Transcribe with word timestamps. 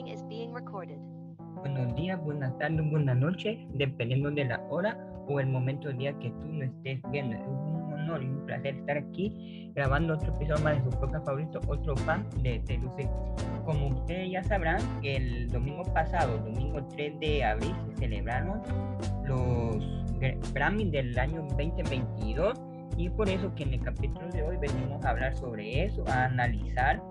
meeting 0.00 0.14
is 0.14 0.22
being 0.28 0.52
recorded. 0.52 0.98
Buenos 1.56 1.94
días, 1.94 2.18
buenas 2.22 2.56
tardes, 2.58 2.88
buenas 2.90 3.16
noches, 3.16 3.58
dependiendo 3.74 4.30
de 4.30 4.44
la 4.46 4.60
hora 4.70 4.96
o 5.28 5.40
el 5.40 5.46
momento 5.46 5.88
del 5.88 5.98
día 5.98 6.18
que 6.18 6.30
tú 6.30 6.46
no 6.46 6.64
estés 6.64 7.00
viendo. 7.10 7.36
Es 7.36 7.46
un 7.46 7.92
honor 7.92 8.22
y 8.22 8.26
un 8.26 8.46
placer 8.46 8.76
estar 8.76 8.96
aquí 8.96 9.70
grabando 9.74 10.14
otro 10.14 10.34
episodio 10.34 10.62
más 10.64 10.76
de 10.76 10.90
su 10.90 10.98
podcast 10.98 11.26
favorito, 11.26 11.60
otro 11.66 11.96
fan 11.96 12.26
de 12.42 12.60
Taylor 12.60 12.90
Como 13.64 13.88
ustedes 13.88 14.30
ya 14.30 14.42
sabrán, 14.42 14.80
el 15.02 15.48
domingo 15.48 15.82
pasado, 15.92 16.38
domingo 16.38 16.82
3 16.96 17.20
de 17.20 17.44
abril, 17.44 17.74
se 17.90 17.96
celebraron 17.96 18.62
los 19.24 19.76
Grammy 20.54 20.90
del 20.90 21.18
año 21.18 21.42
2022 21.58 22.58
y 22.96 23.08
por 23.10 23.28
eso 23.28 23.54
que 23.54 23.64
en 23.64 23.74
el 23.74 23.80
capítulo 23.80 24.28
de 24.30 24.42
hoy 24.42 24.56
venimos 24.56 25.04
a 25.04 25.10
hablar 25.10 25.34
sobre 25.36 25.84
eso, 25.84 26.04
a 26.08 26.24
analizar 26.24 27.02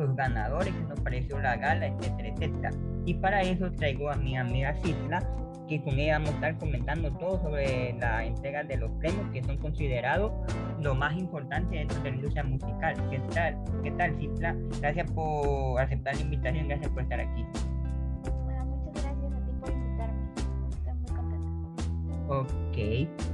los 0.00 0.16
ganadores, 0.16 0.74
que 0.74 0.82
nos 0.82 1.00
pareció 1.00 1.38
la 1.40 1.56
gala, 1.56 1.86
etcétera, 1.86 2.28
etcétera. 2.28 2.70
Y 3.04 3.14
para 3.14 3.42
eso 3.42 3.70
traigo 3.72 4.10
a 4.10 4.16
mi 4.16 4.36
amiga 4.36 4.74
Citla, 4.82 5.20
que 5.68 5.80
con 5.82 5.98
ella 5.98 6.14
vamos 6.14 6.30
a 6.30 6.34
estar 6.34 6.58
comentando 6.58 7.10
todo 7.12 7.40
sobre 7.42 7.92
la 8.00 8.24
entrega 8.24 8.64
de 8.64 8.76
los 8.76 8.90
premios 8.92 9.30
que 9.32 9.42
son 9.42 9.56
considerados 9.58 10.32
lo 10.80 10.94
más 10.94 11.16
importante 11.16 11.76
dentro 11.76 12.00
de 12.02 12.10
la 12.10 12.16
industria 12.16 12.42
musical. 12.42 12.94
¿Qué 13.10 13.20
tal? 13.32 13.56
¿Qué 13.84 13.90
tal, 13.92 14.16
Citla? 14.18 14.56
Gracias 14.80 15.10
por 15.12 15.80
aceptar 15.80 16.16
la 16.16 16.22
invitación, 16.22 16.68
gracias 16.68 16.90
por 16.90 17.02
estar 17.02 17.20
aquí. 17.20 17.44
Bueno, 18.44 18.64
muchas 18.66 19.04
gracias 19.04 19.32
a 19.32 19.46
ti 19.46 19.52
por 19.60 19.70
invitarme. 19.70 20.24
Estoy 20.70 20.94
muy 20.94 21.10
contenta. 21.14 22.34
Ok. 22.34 23.30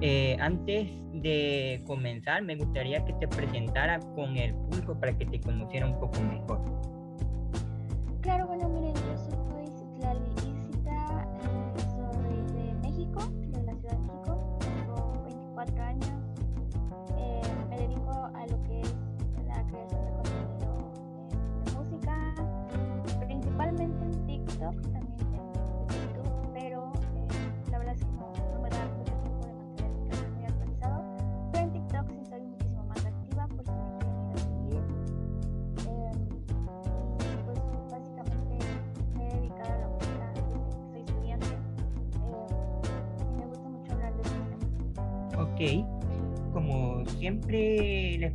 Eh, 0.00 0.36
antes 0.38 0.88
de 1.22 1.82
comenzar, 1.86 2.42
me 2.42 2.56
gustaría 2.56 3.04
que 3.04 3.12
te 3.14 3.28
presentara 3.28 3.98
con 4.14 4.36
el 4.36 4.54
público 4.54 4.98
para 4.98 5.16
que 5.16 5.26
te 5.26 5.40
conociera 5.40 5.86
un 5.86 5.98
poco 5.98 6.20
mejor. 6.20 6.97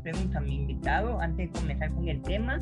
Pregunto 0.03 0.37
a 0.37 0.41
mi 0.41 0.55
invitado, 0.55 1.19
antes 1.19 1.51
de 1.51 1.59
comenzar 1.59 1.91
con 1.93 2.07
el 2.07 2.21
tema, 2.21 2.59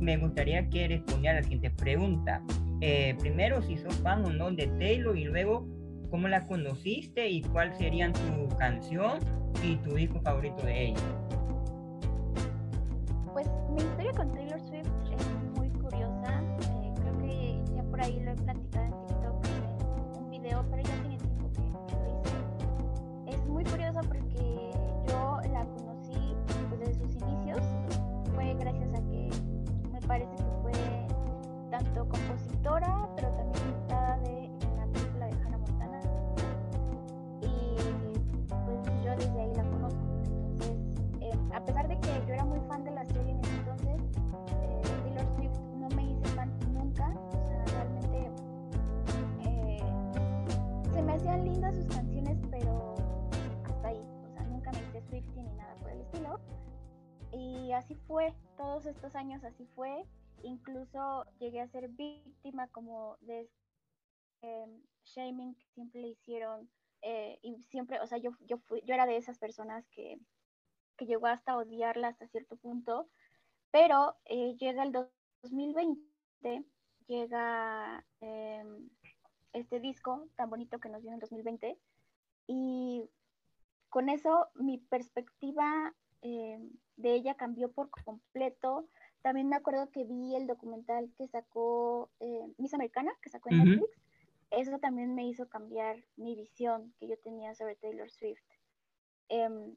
me 0.00 0.16
gustaría 0.18 0.68
que 0.68 0.88
respondiera 0.88 1.36
la 1.36 1.42
siguiente 1.42 1.70
pregunta. 1.70 2.42
Eh, 2.80 3.16
primero, 3.20 3.62
si 3.62 3.78
sos 3.78 3.94
fan 3.98 4.24
o 4.26 4.30
no 4.30 4.50
de 4.50 4.66
Taylor 4.78 5.16
y 5.16 5.24
luego, 5.24 5.66
¿cómo 6.10 6.28
la 6.28 6.46
conociste 6.46 7.28
y 7.28 7.42
cuál 7.42 7.74
serían 7.76 8.12
tu 8.12 8.48
canción 8.58 9.18
y 9.62 9.76
tu 9.76 9.94
disco 9.94 10.20
favorito 10.20 10.66
de 10.66 10.88
ella? 10.88 11.00
Pues 13.32 13.48
mi 13.70 13.82
historia 13.82 14.12
con 14.12 14.32
Taylor 14.32 14.60
Swift 14.60 14.88
es 15.12 15.58
muy 15.58 15.70
curiosa. 15.70 16.42
eh, 16.82 16.92
creo 17.00 17.18
que 17.18 17.74
ya 17.74 17.82
por 17.84 18.00
ahí 18.00 18.20
lo 18.20 18.32
he 18.32 18.34
platicado 18.34 18.63
lindas 51.42 51.74
sus 51.76 51.86
canciones, 51.86 52.38
pero 52.50 52.94
hasta 53.64 53.88
ahí. 53.88 54.00
O 54.24 54.30
sea, 54.32 54.42
nunca 54.44 54.70
me 54.72 54.82
hice 54.82 55.00
Swiftie 55.02 55.42
ni 55.42 55.52
nada 55.54 55.74
por 55.80 55.90
el 55.90 56.00
estilo. 56.00 56.40
Y 57.32 57.72
así 57.72 57.94
fue, 58.06 58.34
todos 58.56 58.86
estos 58.86 59.14
años 59.16 59.42
así 59.44 59.66
fue. 59.74 60.04
Incluso 60.42 61.24
llegué 61.38 61.60
a 61.60 61.68
ser 61.68 61.88
víctima 61.88 62.68
como 62.68 63.16
de 63.20 63.48
eh, 64.42 64.66
shaming 65.04 65.54
que 65.56 65.66
siempre 65.74 66.00
le 66.00 66.08
hicieron. 66.08 66.70
eh, 67.02 67.38
y 67.42 67.62
siempre, 67.64 68.00
o 68.00 68.06
sea, 68.06 68.18
yo, 68.18 68.30
yo, 68.40 68.58
fui, 68.58 68.82
yo 68.86 68.94
era 68.94 69.06
de 69.06 69.16
esas 69.16 69.38
personas 69.38 69.86
que, 69.90 70.18
que 70.96 71.06
llegó 71.06 71.26
hasta 71.26 71.56
odiarla 71.56 72.08
hasta 72.08 72.28
cierto 72.28 72.56
punto, 72.56 73.08
pero 73.70 74.16
eh, 74.26 74.56
llega 74.56 74.82
el 74.84 74.92
2020, 74.92 76.64
llega 77.06 78.04
eh, 78.20 78.64
este 79.54 79.80
disco 79.80 80.28
tan 80.36 80.50
bonito 80.50 80.78
que 80.78 80.88
nos 80.88 81.02
dio 81.02 81.12
en 81.12 81.20
2020 81.20 81.78
y 82.46 83.08
con 83.88 84.08
eso 84.08 84.48
mi 84.54 84.78
perspectiva 84.78 85.94
eh, 86.22 86.58
de 86.96 87.14
ella 87.14 87.34
cambió 87.34 87.70
por 87.70 87.90
completo. 87.90 88.88
También 89.22 89.48
me 89.48 89.56
acuerdo 89.56 89.90
que 89.90 90.04
vi 90.04 90.34
el 90.34 90.46
documental 90.46 91.12
que 91.16 91.28
sacó 91.28 92.10
eh, 92.20 92.52
Miss 92.58 92.74
Americana, 92.74 93.12
que 93.22 93.30
sacó 93.30 93.50
en 93.50 93.60
Ujú. 93.60 93.66
Netflix. 93.66 94.02
Eso 94.50 94.78
también 94.78 95.14
me 95.14 95.26
hizo 95.26 95.48
cambiar 95.48 95.96
mi 96.16 96.34
visión 96.34 96.92
que 96.98 97.08
yo 97.08 97.18
tenía 97.18 97.54
sobre 97.54 97.76
Taylor 97.76 98.10
Swift. 98.10 98.42
Em, 99.28 99.74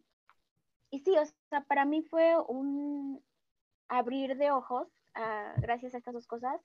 y 0.90 1.00
sí, 1.00 1.16
o 1.18 1.26
sea, 1.50 1.62
para 1.62 1.86
mí 1.86 2.02
fue 2.02 2.38
un 2.48 3.24
abrir 3.88 4.38
de 4.38 4.52
ojos 4.52 4.88
ah, 5.16 5.54
gracias 5.62 5.94
a 5.94 5.98
estas 5.98 6.14
dos 6.14 6.28
cosas, 6.28 6.62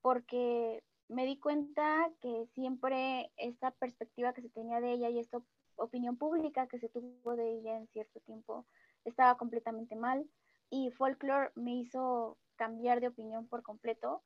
porque 0.00 0.82
me 1.12 1.26
di 1.26 1.38
cuenta 1.38 2.10
que 2.20 2.46
siempre 2.54 3.30
esta 3.36 3.70
perspectiva 3.70 4.32
que 4.32 4.42
se 4.42 4.48
tenía 4.48 4.80
de 4.80 4.92
ella 4.92 5.10
y 5.10 5.18
esta 5.18 5.40
opinión 5.76 6.16
pública 6.16 6.66
que 6.66 6.78
se 6.78 6.88
tuvo 6.88 7.36
de 7.36 7.50
ella 7.50 7.76
en 7.76 7.86
cierto 7.88 8.20
tiempo 8.20 8.66
estaba 9.04 9.36
completamente 9.36 9.96
mal 9.96 10.28
y 10.70 10.90
Folklore 10.90 11.50
me 11.54 11.74
hizo 11.74 12.38
cambiar 12.56 13.00
de 13.00 13.08
opinión 13.08 13.46
por 13.46 13.62
completo. 13.62 14.22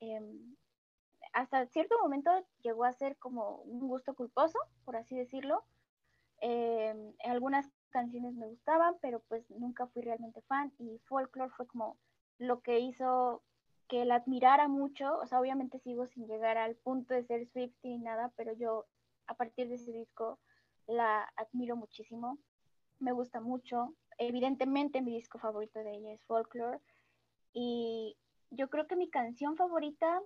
Em, 0.00 0.56
hasta 1.32 1.66
cierto 1.66 1.98
momento 2.00 2.30
llegó 2.62 2.84
a 2.84 2.92
ser 2.92 3.16
como 3.16 3.62
un 3.62 3.88
gusto 3.88 4.14
culposo, 4.14 4.58
por 4.84 4.96
así 4.96 5.16
decirlo. 5.16 5.64
Em, 6.40 7.14
algunas 7.24 7.68
canciones 7.90 8.34
me 8.34 8.46
gustaban, 8.46 8.94
pero 9.00 9.20
pues 9.28 9.50
nunca 9.50 9.86
fui 9.88 10.02
realmente 10.02 10.42
fan 10.42 10.72
y 10.78 10.98
Folklore 11.06 11.50
fue 11.50 11.66
como 11.66 11.98
lo 12.38 12.60
que 12.60 12.78
hizo 12.78 13.42
que 13.88 14.04
la 14.04 14.16
admirara 14.16 14.68
mucho, 14.68 15.18
o 15.18 15.26
sea, 15.26 15.40
obviamente 15.40 15.78
sigo 15.78 16.06
sin 16.06 16.26
llegar 16.26 16.58
al 16.58 16.76
punto 16.76 17.14
de 17.14 17.24
ser 17.24 17.46
Swiftie 17.46 17.90
ni 17.90 17.98
nada, 17.98 18.32
pero 18.36 18.52
yo 18.52 18.86
a 19.26 19.34
partir 19.34 19.68
de 19.68 19.76
ese 19.76 19.92
disco 19.92 20.38
la 20.86 21.30
admiro 21.36 21.76
muchísimo, 21.76 22.38
me 22.98 23.12
gusta 23.12 23.40
mucho, 23.40 23.94
evidentemente 24.18 25.02
mi 25.02 25.14
disco 25.14 25.38
favorito 25.38 25.78
de 25.80 25.96
ella 25.96 26.12
es 26.12 26.24
Folklore 26.24 26.80
y 27.52 28.16
yo 28.50 28.68
creo 28.68 28.86
que 28.86 28.96
mi 28.96 29.08
canción 29.08 29.56
favorita 29.56 30.20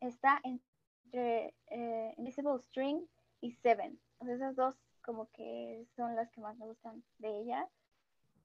está 0.00 0.40
entre 0.44 1.54
eh, 1.68 2.14
Invisible 2.18 2.58
String 2.58 3.06
y 3.40 3.52
Seven, 3.52 3.98
o 4.18 4.24
sea, 4.24 4.34
esas 4.34 4.56
dos 4.56 4.76
como 5.02 5.28
que 5.32 5.86
son 5.96 6.16
las 6.16 6.30
que 6.30 6.40
más 6.40 6.56
me 6.56 6.66
gustan 6.66 7.04
de 7.18 7.28
ella. 7.40 7.68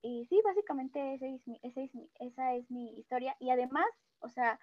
Y 0.02 0.26
sí, 0.26 0.40
básicamente 0.44 1.14
ese 1.14 1.34
es 1.34 1.46
mi, 1.46 1.58
ese 1.62 1.84
es 1.84 1.94
mi, 1.94 2.08
esa 2.20 2.54
es 2.54 2.70
mi 2.70 2.98
historia. 2.98 3.36
Y 3.38 3.50
además, 3.50 3.86
o 4.20 4.28
sea, 4.28 4.58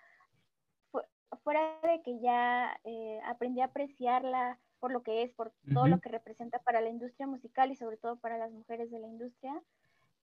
fu 0.92 1.00
fuera 1.44 1.80
de 1.84 2.02
que 2.04 2.20
ya 2.20 2.80
eh, 2.84 3.20
aprendí 3.26 3.62
a 3.62 3.66
apreciarla 3.66 4.60
por 4.80 4.92
lo 4.92 5.04
que 5.04 5.24
es, 5.24 5.34
por 5.34 5.54
todo 5.74 5.88
lo 5.88 6.00
que 6.00 6.10
representa 6.10 6.60
para 6.60 6.82
la 6.82 6.90
industria 6.90 7.28
musical 7.28 7.72
y 7.72 7.76
sobre 7.76 7.98
todo 7.98 8.18
para 8.18 8.38
las 8.38 8.52
mujeres 8.52 8.92
de 8.92 9.00
la 9.00 9.08
industria, 9.08 9.62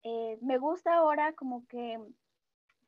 eh, 0.04 0.38
me 0.42 0.58
gusta 0.58 0.94
ahora 0.94 1.32
como 1.34 1.66
que 1.66 1.98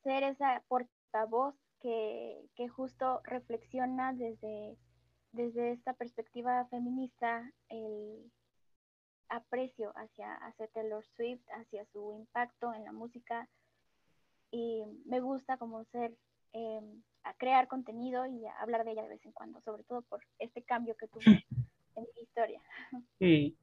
ser 0.03 0.23
esa 0.23 0.63
portavoz 0.69 1.55
que, 1.81 2.49
que 2.55 2.69
justo 2.69 3.21
reflexiona 3.25 4.13
desde, 4.13 4.77
desde 5.33 5.73
esta 5.73 5.95
perspectiva 5.95 6.67
feminista 6.67 7.53
el 7.69 8.31
aprecio 9.29 9.93
hacia, 9.97 10.35
hacia 10.35 10.67
Taylor 10.69 11.05
Swift, 11.17 11.43
hacia 11.59 11.85
su 11.93 12.15
impacto 12.19 12.73
en 12.75 12.85
la 12.85 12.93
música 12.93 13.49
y 14.51 14.83
me 15.05 15.21
gusta 15.21 15.57
como 15.57 15.85
ser 15.87 16.13
em, 16.53 17.03
a 17.25 17.35
crear 17.35 17.69
contenido 17.69 18.25
y 18.27 18.47
a 18.47 18.53
hablar 18.61 18.85
de 18.85 18.93
ella 18.93 19.03
de 19.03 19.09
vez 19.09 19.25
en 19.25 19.33
cuando, 19.33 19.61
sobre 19.61 19.83
todo 19.85 20.03
por 20.03 20.21
este 20.39 20.63
cambio 20.63 20.97
que 20.97 21.09
tuvo 21.09 21.21
en 21.97 22.05
mi 22.15 22.23
historia. 22.23 22.61
Sí, 23.19 23.57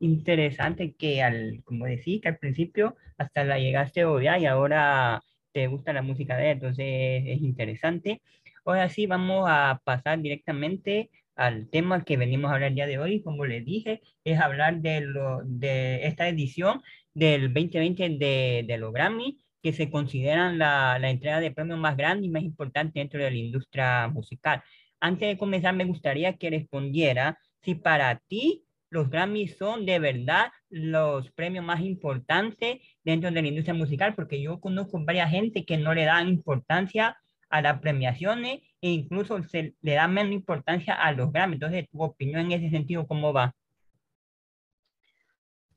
interesante 0.00 0.94
que 0.94 1.22
al, 1.22 1.62
como 1.64 1.86
decís, 1.86 2.20
que 2.20 2.28
al 2.28 2.36
principio 2.36 2.96
hasta 3.16 3.42
la 3.44 3.58
llegaste 3.58 4.02
a 4.02 4.10
odiar 4.10 4.38
y 4.38 4.46
ahora 4.46 5.22
te 5.52 5.66
gusta 5.66 5.94
la 5.94 6.02
música 6.02 6.36
de 6.36 6.44
ella, 6.44 6.52
entonces 6.52 7.24
es 7.26 7.40
interesante. 7.40 8.20
Ahora 8.64 8.88
sí, 8.88 9.06
vamos 9.06 9.46
a 9.48 9.80
pasar 9.84 10.20
directamente 10.20 11.10
al 11.36 11.68
tema 11.70 12.04
que 12.04 12.16
venimos 12.16 12.50
a 12.50 12.54
hablar 12.54 12.70
el 12.70 12.74
día 12.76 12.86
de 12.86 12.98
hoy. 12.98 13.22
Como 13.22 13.46
les 13.46 13.64
dije, 13.64 14.02
es 14.24 14.40
hablar 14.40 14.80
de, 14.80 15.00
lo, 15.02 15.40
de 15.44 16.06
esta 16.06 16.28
edición 16.28 16.82
del 17.14 17.52
2020 17.52 18.18
de, 18.66 18.76
los 18.78 18.92
Grammy, 18.92 19.38
que 19.62 19.72
se 19.72 19.90
consideran 19.90 20.58
la, 20.58 20.98
la 20.98 21.10
entrega 21.10 21.40
de 21.40 21.50
premios 21.52 21.78
más 21.78 21.96
grande 21.96 22.26
y 22.26 22.30
más 22.30 22.42
importante 22.42 23.00
dentro 23.00 23.22
de 23.22 23.30
la 23.30 23.36
industria 23.36 24.08
musical. 24.08 24.62
Antes 25.00 25.28
de 25.28 25.38
comenzar, 25.38 25.74
me 25.74 25.84
gustaría 25.84 26.36
que 26.36 26.50
respondiera 26.50 27.38
si 27.62 27.74
para 27.74 28.18
ti 28.28 28.64
los 28.92 29.08
Grammys 29.08 29.56
son 29.56 29.86
de 29.86 29.98
verdad 29.98 30.50
los 30.68 31.30
premios 31.32 31.64
más 31.64 31.80
importantes 31.80 32.80
dentro 33.02 33.30
de 33.30 33.40
la 33.40 33.48
industria 33.48 33.72
musical, 33.72 34.14
porque 34.14 34.42
yo 34.42 34.60
conozco 34.60 35.02
varias 35.02 35.30
gente 35.30 35.64
que 35.64 35.78
no 35.78 35.94
le 35.94 36.04
dan 36.04 36.28
importancia 36.28 37.16
a 37.52 37.60
las 37.60 37.80
premiaciones 37.80 38.62
e 38.80 38.88
incluso 38.88 39.42
se 39.42 39.76
le 39.82 39.94
da 39.94 40.08
menos 40.08 40.32
importancia 40.32 40.94
a 40.94 41.12
los 41.12 41.30
Grammys. 41.30 41.56
Entonces, 41.56 41.86
tu 41.90 42.02
opinión 42.02 42.46
en 42.46 42.52
ese 42.52 42.70
sentido, 42.70 43.06
¿cómo 43.06 43.32
va? 43.32 43.54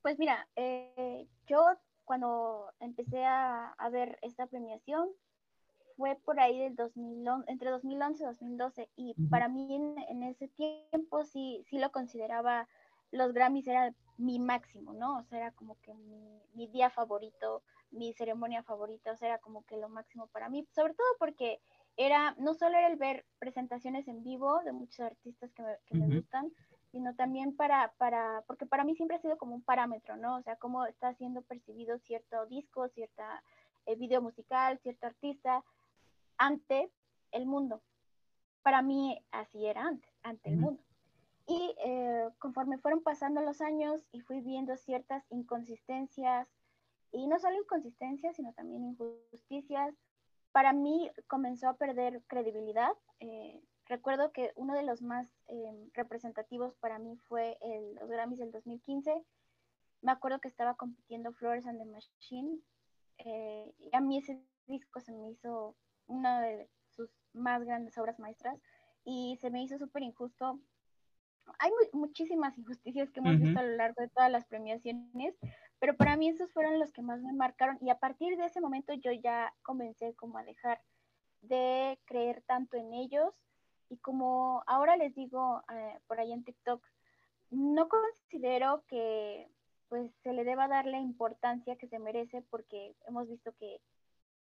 Pues 0.02 0.18
mira, 0.18 0.48
eh, 0.56 1.28
yo 1.48 1.66
cuando 2.06 2.72
empecé 2.80 3.26
a, 3.26 3.74
a, 3.74 3.90
ver 3.90 4.18
esta 4.22 4.48
premiación 4.48 5.10
fue 5.98 6.16
por 6.24 6.40
ahí 6.40 6.60
del 6.60 6.76
2011, 6.76 7.52
entre 7.52 7.72
2011 7.72 8.24
y 8.24 8.26
2012 8.26 8.90
y 8.96 9.14
para 9.30 9.50
mí 9.50 9.76
en, 9.76 9.96
en, 10.10 10.24
ese 10.24 10.48
tiempo 10.48 11.26
sí, 11.26 11.66
sí 11.70 11.78
lo 11.78 11.92
consideraba, 11.92 12.70
los 13.12 13.34
Grammys 13.34 13.68
era 13.68 13.94
mi 14.18 14.40
máximo, 14.40 14.94
¿no? 14.94 15.18
O 15.18 15.24
sea, 15.24 15.40
era 15.40 15.52
como 15.52 15.80
que 15.82 15.94
mi, 15.94 16.42
mi 16.54 16.68
día 16.68 16.90
favorito, 16.90 17.64
mi 17.92 18.14
ceremonia 18.14 18.64
favorita, 18.64 19.12
o 19.12 19.18
sea, 19.18 19.30
era 19.30 19.40
como 19.40 19.64
que 19.66 19.78
lo 19.78 19.90
máximo 19.90 20.28
para 20.28 20.50
mí, 20.50 20.68
sobre 20.74 20.94
todo 20.94 21.08
porque 21.20 21.60
era, 21.98 22.36
no 22.38 22.54
solo 22.54 22.78
era 22.78 22.88
el 22.88 22.98
ver 22.98 23.26
presentaciones 23.40 24.08
en 24.08 24.24
vivo 24.24 24.60
de 24.64 24.74
muchos 24.74 25.00
artistas 25.02 25.52
que 25.54 25.64
me, 25.64 25.78
que 25.86 25.98
me 25.98 26.16
gustan, 26.16 26.52
sino 26.92 27.14
también 27.16 27.56
para, 27.56 27.94
para, 27.98 28.44
porque 28.48 28.66
para 28.66 28.84
mí 28.84 28.96
siempre 28.96 29.18
ha 29.18 29.22
sido 29.22 29.38
como 29.38 29.56
un 29.56 29.62
parámetro, 29.62 30.16
¿no? 30.16 30.38
O 30.38 30.42
sea, 30.42 30.56
cómo 30.56 30.86
está 30.86 31.14
siendo 31.16 31.42
percibido 31.42 32.00
cierto 32.00 32.46
disco, 32.46 32.88
cierta 32.90 33.44
eh, 33.86 33.96
video 33.96 34.22
musical, 34.22 34.80
cierto 34.80 35.08
artista 35.08 35.64
ante 36.38 36.90
el 37.32 37.46
mundo. 37.46 37.82
Para 38.62 38.82
mí 38.82 39.22
así 39.32 39.66
era 39.66 39.84
antes, 39.84 40.10
ante 40.24 40.50
el 40.50 40.58
mundo. 40.58 40.85
Y 41.48 41.76
eh, 41.86 42.30
conforme 42.40 42.80
fueron 42.80 43.04
pasando 43.04 43.42
los 43.42 43.62
años 43.62 44.06
y 44.12 44.22
fui 44.22 44.42
viendo 44.42 44.76
ciertas 44.78 45.24
inconsistencias, 45.30 46.48
y 47.12 47.28
no 47.28 47.40
solo 47.40 47.58
inconsistencias, 47.58 48.36
sino 48.36 48.52
también 48.54 48.84
injusticias, 48.84 49.96
para 50.52 50.74
mí 50.74 51.12
comenzó 51.28 51.70
a 51.70 51.78
perder 51.78 52.24
credibilidad. 52.28 52.92
Eh, 53.20 53.62
recuerdo 53.88 54.32
que 54.32 54.52
uno 54.56 54.74
de 54.74 54.84
los 54.84 55.02
más 55.02 55.28
eh, 55.48 55.90
representativos 55.94 56.76
para 56.76 57.00
mí 57.00 57.18
fue 57.28 57.58
el, 57.62 57.96
los 57.96 58.10
Grammys 58.10 58.40
del 58.40 58.52
2015. 58.52 59.22
Me 60.02 60.12
acuerdo 60.12 60.40
que 60.40 60.48
estaba 60.48 60.76
compitiendo 60.76 61.34
Flores 61.34 61.66
and 61.68 61.80
the 61.80 61.86
Machine. 61.86 62.60
Eh, 63.18 63.74
y 63.80 63.96
a 63.96 64.02
mí 64.02 64.18
ese 64.18 64.42
disco 64.68 65.00
se 65.00 65.12
me 65.12 65.30
hizo 65.30 65.76
una 66.08 66.42
de 66.42 66.70
sus 66.90 67.10
más 67.34 67.64
grandes 67.64 67.98
obras 67.98 68.20
maestras 68.20 68.58
y 69.04 69.38
se 69.42 69.50
me 69.50 69.62
hizo 69.62 69.78
súper 69.78 70.04
injusto. 70.04 70.60
Hay 71.60 71.72
muchísimas 71.94 72.58
injusticias 72.58 73.10
que 73.12 73.20
hemos 73.20 73.40
visto 73.40 73.60
a 73.60 73.64
lo 73.64 73.76
largo 73.76 74.02
de 74.02 74.10
todas 74.10 74.32
las 74.32 74.46
premiaciones, 74.46 75.36
pero 75.80 75.96
para 75.96 76.18
mí 76.18 76.30
esos 76.30 76.52
fueron 76.52 76.80
los 76.80 76.92
que 76.92 77.02
más 77.02 77.22
me 77.22 77.34
marcaron 77.34 77.78
y 77.82 77.90
a 77.90 78.00
partir 78.00 78.38
de 78.38 78.46
ese 78.46 78.62
momento 78.62 78.94
yo 78.94 79.12
ya 79.12 79.54
comencé 79.62 80.14
como 80.16 80.38
a 80.38 80.44
dejar 80.44 80.82
de 81.42 82.00
creer 82.06 82.44
tanto 82.48 82.78
en 82.78 82.94
ellos 82.94 83.34
y 83.90 83.98
como 83.98 84.64
ahora 84.68 84.98
les 84.98 85.14
digo 85.14 85.64
eh, 85.72 86.00
por 86.08 86.20
ahí 86.20 86.32
en 86.32 86.44
TikTok, 86.44 86.84
no 87.52 87.88
considero 87.88 88.84
que 88.88 89.48
pues 89.88 90.12
se 90.24 90.34
le 90.34 90.44
deba 90.44 90.68
dar 90.68 90.86
la 90.86 91.00
importancia 91.00 91.76
que 91.76 91.88
se 91.88 92.00
merece 92.00 92.42
porque 92.50 92.96
hemos 93.08 93.30
visto 93.30 93.54
que 93.60 93.80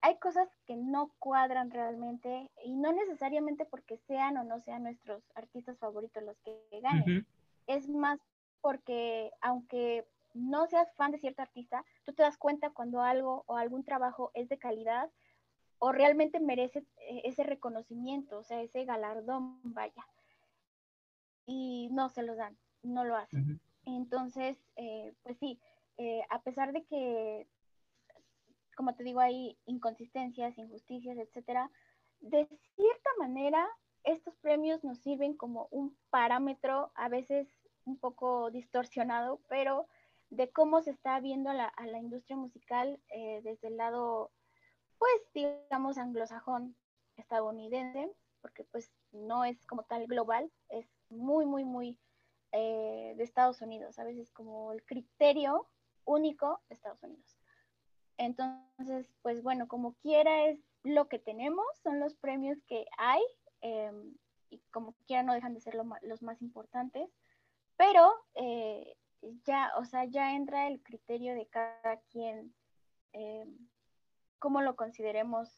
hay 0.03 0.17
cosas 0.17 0.49
que 0.65 0.75
no 0.75 1.13
cuadran 1.17 1.71
realmente 1.71 2.51
y 2.65 2.75
no 2.75 2.91
necesariamente 2.91 3.63
porque 3.63 3.97
sean 3.97 4.35
o 4.35 4.43
no 4.43 4.59
sean 4.59 4.83
nuestros 4.83 5.23
artistas 5.33 5.77
favoritos 5.79 6.21
los 6.23 6.37
que 6.41 6.59
ganen. 6.81 7.25
Es 7.67 7.87
más 7.87 8.19
porque 8.59 9.31
aunque 9.39 10.05
no 10.33 10.67
seas 10.67 10.93
fan 10.95 11.11
de 11.11 11.19
cierto 11.19 11.41
artista, 11.41 11.85
tú 12.03 12.11
te 12.11 12.21
das 12.21 12.37
cuenta 12.37 12.71
cuando 12.71 13.01
algo 13.01 13.45
o 13.47 13.55
algún 13.55 13.85
trabajo 13.85 14.31
es 14.33 14.49
de 14.49 14.57
calidad 14.57 15.09
o 15.79 15.93
realmente 15.93 16.41
merece 16.41 16.79
eh, 16.97 17.21
ese 17.23 17.43
reconocimiento, 17.43 18.39
o 18.39 18.43
sea, 18.43 18.61
ese 18.61 18.83
galardón, 18.83 19.61
vaya. 19.63 20.05
Y 21.45 21.87
no 21.93 22.09
se 22.09 22.23
lo 22.23 22.35
dan, 22.35 22.57
no 22.81 23.05
lo 23.05 23.15
hacen. 23.15 23.61
Entonces, 23.85 24.57
eh, 24.75 25.13
pues 25.23 25.37
sí, 25.37 25.61
eh, 25.97 26.23
a 26.29 26.41
pesar 26.41 26.73
de 26.73 26.83
que, 26.83 27.47
como 28.75 28.95
te 28.95 29.03
digo, 29.03 29.19
hay 29.19 29.57
inconsistencias, 29.65 30.57
injusticias, 30.57 31.17
etcétera, 31.17 31.69
de 32.19 32.47
cierta 32.75 33.09
manera, 33.19 33.67
estos 34.03 34.35
premios 34.37 34.83
nos 34.83 34.99
sirven 34.99 35.35
como 35.35 35.67
un 35.71 35.97
parámetro, 36.09 36.91
a 36.95 37.09
veces 37.09 37.47
un 37.85 37.97
poco 37.97 38.51
distorsionado, 38.51 39.41
pero 39.47 39.87
de 40.29 40.49
cómo 40.51 40.81
se 40.81 40.91
está 40.91 41.19
viendo 41.19 41.53
la, 41.53 41.65
a 41.65 41.85
la 41.85 41.99
industria 41.99 42.37
musical 42.37 42.99
desde 43.43 43.67
el 43.67 43.77
lado 43.77 44.31
pues 45.03 45.33
digamos 45.33 45.97
anglosajón 45.97 46.77
estadounidense, 47.17 48.09
porque 48.41 48.63
pues 48.63 48.89
no 49.11 49.43
es 49.43 49.65
como 49.65 49.83
tal 49.83 50.07
global, 50.07 50.49
es 50.69 50.87
muy, 51.09 51.45
muy, 51.45 51.65
muy 51.65 51.99
eh, 52.53 53.13
de 53.17 53.23
Estados 53.23 53.61
Unidos, 53.61 53.99
a 53.99 54.05
veces 54.05 54.31
como 54.31 54.71
el 54.71 54.81
criterio 54.85 55.67
único 56.05 56.61
de 56.69 56.75
Estados 56.75 57.03
Unidos. 57.03 57.32
Entonces, 58.25 59.07
pues 59.21 59.43
bueno, 59.43 59.67
como 59.67 59.93
quiera 59.95 60.45
es 60.45 60.59
lo 60.83 61.07
que 61.07 61.19
tenemos, 61.19 61.65
son 61.83 61.99
los 61.99 62.15
premios 62.15 62.57
que 62.67 62.85
hay, 62.97 63.21
em, 63.61 64.15
y 64.49 64.59
como 64.71 64.93
quiera 65.07 65.23
no 65.23 65.33
dejan 65.33 65.53
de 65.53 65.61
ser 65.61 65.75
los 65.75 66.21
más 66.21 66.41
importantes, 66.41 67.09
pero 67.77 68.13
eh, 68.35 68.95
ya, 69.45 69.71
o 69.77 69.85
sea, 69.85 70.05
ya 70.05 70.35
entra 70.35 70.67
el 70.67 70.81
criterio 70.81 71.33
de 71.33 71.47
cada 71.47 71.97
quien 72.11 72.53
eh, 73.13 73.45
cómo 74.39 74.61
lo 74.61 74.75
consideremos. 74.75 75.49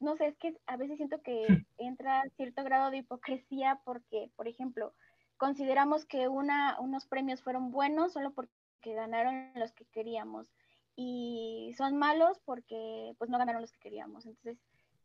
No 0.00 0.16
sé, 0.16 0.26
es 0.26 0.36
que 0.36 0.58
a 0.66 0.76
veces 0.76 0.96
siento 0.98 1.22
que 1.22 1.46
entra 1.78 2.22
cierto 2.36 2.62
grado 2.64 2.90
de 2.90 2.98
hipocresía 2.98 3.80
porque, 3.84 4.30
por 4.36 4.48
ejemplo, 4.48 4.94
consideramos 5.38 6.04
que 6.04 6.28
una, 6.28 6.78
unos 6.80 7.06
premios 7.06 7.42
fueron 7.42 7.70
buenos 7.70 8.12
solo 8.12 8.32
porque 8.32 8.50
ganaron 8.84 9.52
los 9.54 9.72
que 9.72 9.86
queríamos 9.86 10.50
y 10.96 11.74
son 11.76 11.96
malos 11.96 12.40
porque 12.44 13.14
pues 13.18 13.30
no 13.30 13.38
ganaron 13.38 13.62
los 13.62 13.72
que 13.72 13.80
queríamos. 13.80 14.26
Entonces, 14.26 14.58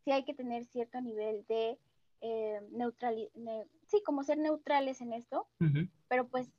sí 0.04 0.12
hay 0.12 0.24
que 0.24 0.34
tener 0.34 0.66
cierto 0.66 1.02
nivel 1.02 1.46
de 1.48 1.78
eh, 2.22 2.62
neutralidad, 2.72 3.30
sí, 3.88 4.02
como 4.06 4.24
ser 4.24 4.38
neutrales 4.38 5.02
en 5.02 5.14
esto, 5.14 5.48
pero 6.08 6.28
pues, 6.28 6.50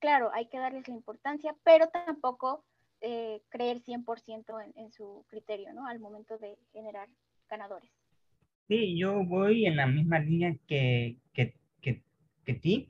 claro, 0.00 0.30
hay 0.34 0.46
que 0.46 0.58
darles 0.58 0.86
la 0.88 0.94
importancia, 0.94 1.54
pero 1.64 1.88
tampoco 1.88 2.64
eh, 3.00 3.40
creer 3.48 3.80
100% 3.80 4.64
en, 4.64 4.72
en 4.76 4.92
su 4.92 5.24
criterio, 5.28 5.72
¿no? 5.72 5.86
Al 5.86 5.98
momento 5.98 6.38
de 6.38 6.58
generar 6.72 7.08
ganadores. 7.48 7.90
Sí, 8.68 8.98
yo 8.98 9.24
voy 9.24 9.66
en 9.66 9.76
la 9.76 9.86
misma 9.86 10.18
línea 10.18 10.56
que, 10.66 11.16
que, 11.32 11.54
que, 11.80 12.02
que 12.44 12.54
ti, 12.54 12.88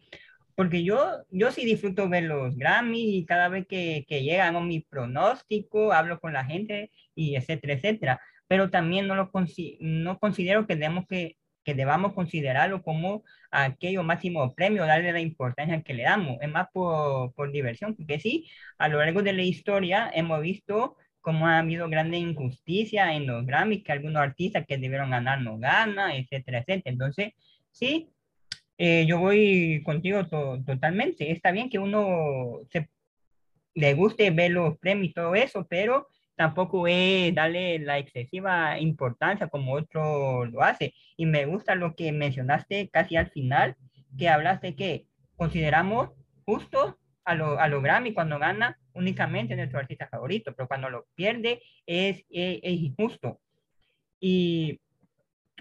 porque 0.56 0.82
yo, 0.84 1.24
yo 1.30 1.52
sí 1.52 1.64
disfruto 1.64 2.08
ver 2.08 2.24
los 2.24 2.56
Grammy 2.56 3.18
y 3.18 3.26
cada 3.26 3.48
vez 3.48 3.66
que, 3.68 4.04
que 4.08 4.22
llegan 4.24 4.56
a 4.56 4.60
mi 4.60 4.80
pronóstico, 4.80 5.92
hablo 5.92 6.20
con 6.20 6.32
la 6.32 6.44
gente 6.44 6.90
y 7.14 7.36
etcétera, 7.36 7.74
etcétera, 7.74 8.20
pero 8.48 8.70
también 8.70 9.06
no, 9.06 9.14
lo 9.16 9.30
no 9.80 10.18
considero 10.18 10.66
que 10.66 10.76
debemos 10.76 11.06
que 11.08 11.36
que 11.66 11.74
debamos 11.74 12.14
considerarlo 12.14 12.82
como 12.82 13.24
aquello 13.50 14.04
máximo 14.04 14.54
premio, 14.54 14.86
darle 14.86 15.12
la 15.12 15.20
importancia 15.20 15.82
que 15.82 15.94
le 15.94 16.04
damos. 16.04 16.38
Es 16.40 16.48
más 16.48 16.68
por, 16.72 17.34
por 17.34 17.50
diversión, 17.52 17.96
porque 17.96 18.20
sí, 18.20 18.48
a 18.78 18.88
lo 18.88 18.98
largo 18.98 19.22
de 19.22 19.32
la 19.32 19.42
historia 19.42 20.10
hemos 20.14 20.40
visto 20.40 20.96
cómo 21.20 21.48
ha 21.48 21.58
habido 21.58 21.88
grande 21.88 22.18
injusticia 22.18 23.12
en 23.14 23.26
los 23.26 23.44
Grammys, 23.44 23.82
que 23.82 23.92
algunos 23.92 24.22
artistas 24.22 24.64
que 24.66 24.78
debieron 24.78 25.10
ganar 25.10 25.42
no 25.42 25.58
ganan, 25.58 26.12
etcétera, 26.12 26.60
etcétera. 26.60 26.82
Entonces, 26.92 27.32
sí, 27.72 28.10
eh, 28.78 29.06
yo 29.06 29.18
voy 29.18 29.82
contigo 29.84 30.26
totalmente. 30.26 31.30
Está 31.30 31.50
bien 31.50 31.70
que 31.70 31.78
uno 31.78 32.60
se, 32.70 32.88
le 33.74 33.94
guste 33.94 34.30
ver 34.30 34.52
los 34.52 34.78
premios 34.78 35.10
y 35.10 35.12
todo 35.12 35.34
eso, 35.34 35.66
pero 35.68 36.08
tampoco 36.34 36.86
es 36.86 37.34
darle 37.34 37.78
la 37.78 37.98
excesiva 37.98 38.78
importancia 38.78 39.48
como 39.48 39.74
otro 39.74 40.44
lo 40.46 40.62
hace. 40.62 40.94
Y 41.16 41.26
me 41.26 41.46
gusta 41.46 41.74
lo 41.74 41.94
que 41.94 42.12
mencionaste 42.12 42.88
casi 42.90 43.16
al 43.16 43.30
final, 43.30 43.76
que 44.18 44.28
hablaste 44.28 44.76
que 44.76 45.06
consideramos 45.36 46.10
justo 46.44 46.98
a 47.24 47.34
lo, 47.34 47.58
a 47.58 47.68
lo 47.68 47.82
Grammy 47.82 48.14
cuando 48.14 48.38
gana 48.38 48.78
únicamente 48.92 49.56
nuestro 49.56 49.78
artista 49.78 50.08
favorito, 50.08 50.54
pero 50.54 50.68
cuando 50.68 50.90
lo 50.90 51.06
pierde 51.14 51.62
es, 51.86 52.18
es, 52.30 52.60
es 52.62 52.80
injusto. 52.80 53.40
Y 54.20 54.80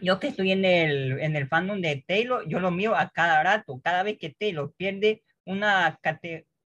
yo 0.01 0.19
que 0.19 0.27
estoy 0.27 0.51
en 0.51 0.65
el, 0.65 1.19
en 1.19 1.35
el 1.35 1.47
fandom 1.47 1.81
de 1.81 2.03
Taylor, 2.07 2.47
yo 2.47 2.59
lo 2.59 2.71
mío 2.71 2.95
a 2.95 3.09
cada 3.09 3.43
rato, 3.43 3.79
cada 3.83 4.03
vez 4.03 4.17
que 4.19 4.29
Taylor 4.37 4.73
pierde 4.75 5.23
una, 5.45 5.99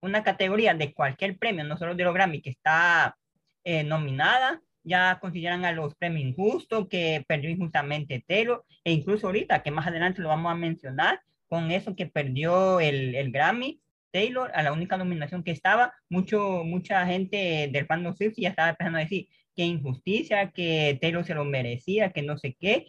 una 0.00 0.22
categoría 0.22 0.74
de 0.74 0.92
cualquier 0.92 1.38
premio, 1.38 1.64
no 1.64 1.76
solo 1.76 1.94
de 1.94 2.04
los 2.04 2.14
Grammy, 2.14 2.40
que 2.40 2.50
está 2.50 3.16
eh, 3.64 3.84
nominada, 3.84 4.60
ya 4.84 5.18
consideran 5.20 5.64
a 5.64 5.72
los 5.72 5.94
premios 5.96 6.28
injustos, 6.28 6.86
que 6.88 7.24
perdió 7.26 7.50
injustamente 7.50 8.24
Taylor, 8.26 8.64
e 8.84 8.92
incluso 8.92 9.26
ahorita, 9.26 9.62
que 9.62 9.72
más 9.72 9.86
adelante 9.86 10.22
lo 10.22 10.28
vamos 10.28 10.52
a 10.52 10.54
mencionar, 10.54 11.20
con 11.48 11.70
eso 11.72 11.96
que 11.96 12.06
perdió 12.06 12.80
el, 12.80 13.14
el 13.14 13.32
Grammy, 13.32 13.80
Taylor, 14.12 14.50
a 14.54 14.62
la 14.62 14.72
única 14.72 14.96
nominación 14.96 15.42
que 15.42 15.50
estaba, 15.50 15.92
mucho, 16.08 16.62
mucha 16.64 17.04
gente 17.06 17.68
del 17.72 17.86
fandom 17.86 18.14
Swift 18.14 18.34
ya 18.36 18.50
estaba 18.50 18.70
empezando 18.70 18.98
a 18.98 19.02
decir 19.02 19.28
que 19.56 19.64
injusticia, 19.64 20.50
que 20.50 20.98
Taylor 21.00 21.24
se 21.24 21.34
lo 21.34 21.44
merecía, 21.44 22.12
que 22.12 22.22
no 22.22 22.38
sé 22.38 22.56
qué, 22.58 22.86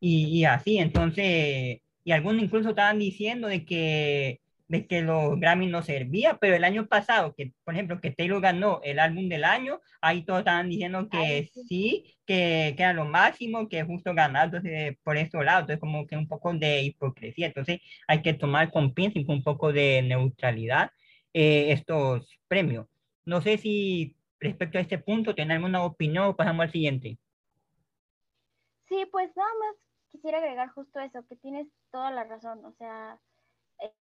y, 0.00 0.26
y 0.26 0.44
así, 0.44 0.78
entonces, 0.78 1.80
y 2.04 2.12
algunos 2.12 2.42
incluso 2.42 2.70
estaban 2.70 2.98
diciendo 2.98 3.48
de 3.48 3.64
que 3.64 4.40
de 4.68 4.86
que 4.86 5.00
los 5.02 5.40
Grammy 5.40 5.66
no 5.66 5.82
servía, 5.82 6.38
pero 6.38 6.54
el 6.54 6.62
año 6.62 6.86
pasado, 6.86 7.34
que 7.34 7.52
por 7.64 7.74
ejemplo, 7.74 8.00
que 8.00 8.10
Taylor 8.10 8.40
ganó 8.40 8.80
el 8.84 8.98
álbum 8.98 9.28
del 9.28 9.44
año, 9.44 9.80
ahí 10.02 10.22
todos 10.22 10.40
estaban 10.40 10.68
diciendo 10.68 11.08
que 11.08 11.50
sí, 11.66 12.18
que, 12.26 12.74
que, 12.76 12.82
era 12.82 12.92
lo 12.92 13.06
máximo, 13.06 13.68
que 13.68 13.82
justo 13.84 14.14
ganar, 14.14 14.46
entonces 14.46 14.96
por 15.02 15.16
eso 15.16 15.42
lado, 15.42 15.60
entonces 15.60 15.80
como 15.80 16.06
que 16.06 16.16
un 16.16 16.28
poco 16.28 16.52
de 16.52 16.82
hipocresía, 16.82 17.46
entonces 17.46 17.80
hay 18.06 18.20
que 18.20 18.34
tomar 18.34 18.70
con 18.70 18.92
pinza 18.92 19.18
y 19.18 19.24
con 19.24 19.36
un 19.36 19.42
poco 19.42 19.72
de 19.72 20.02
neutralidad 20.02 20.90
eh, 21.32 21.72
estos 21.72 22.38
premios. 22.46 22.86
No 23.24 23.40
sé 23.40 23.56
si 23.56 24.14
respecto 24.38 24.78
a 24.78 24.82
este 24.82 24.98
punto 24.98 25.34
tiene 25.34 25.54
alguna 25.54 25.82
opinión 25.82 26.26
o 26.26 26.36
pasamos 26.36 26.64
al 26.66 26.72
siguiente. 26.72 27.18
Sí, 28.88 29.04
pues 29.10 29.30
nada 29.34 29.50
más 29.60 29.87
quisiera 30.10 30.38
agregar 30.38 30.68
justo 30.70 31.00
eso, 31.00 31.26
que 31.26 31.36
tienes 31.36 31.68
toda 31.90 32.10
la 32.10 32.24
razón, 32.24 32.64
o 32.64 32.72
sea, 32.72 33.20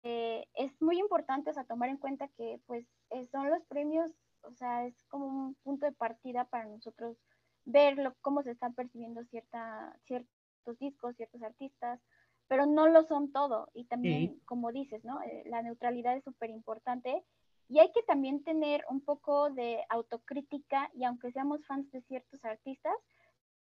eh, 0.04 0.46
es 0.56 0.82
muy 0.82 0.98
importante, 1.00 1.50
o 1.50 1.54
sea, 1.54 1.64
tomar 1.66 1.90
en 1.90 1.98
cuenta 1.98 2.28
que 2.30 2.60
pues 2.66 2.86
eh, 3.12 3.28
son 3.28 3.50
los 3.50 3.64
premios, 3.66 4.12
o 4.44 4.54
sea, 4.56 4.86
es 4.86 5.04
como 5.06 5.28
un 5.28 5.56
punto 5.56 5.86
de 5.86 5.92
partida 5.92 6.46
para 6.46 6.66
nosotros 6.66 7.18
ver 7.66 8.14
cómo 8.22 8.42
se 8.42 8.52
están 8.52 8.74
percibiendo 8.74 9.24
cierta, 9.26 9.96
ciertos 10.06 10.80
discos, 10.80 11.16
ciertos 11.16 11.44
artistas, 11.44 12.00
pero 12.48 12.66
no 12.66 12.88
lo 12.88 13.04
son 13.04 13.32
todo. 13.32 13.70
Y 13.74 13.86
también, 13.86 14.40
como 14.46 14.72
dices, 14.72 15.04
¿no? 15.04 15.22
Eh, 15.22 15.44
la 15.46 15.62
neutralidad 15.62 16.18
es 16.18 16.24
súper 16.24 16.50
importante 16.50 17.24
y 17.68 17.78
hay 17.78 17.92
que 17.92 18.02
también 18.04 18.44
tener 18.44 18.84
un 18.90 19.02
poco 19.02 19.52
de 19.52 19.86
autocrítica 19.90 20.90
y 20.96 21.04
aunque 21.04 21.32
seamos 21.32 21.64
fans 21.68 21.92
de 21.92 22.02
ciertos 22.02 22.44
artistas, 22.44 22.96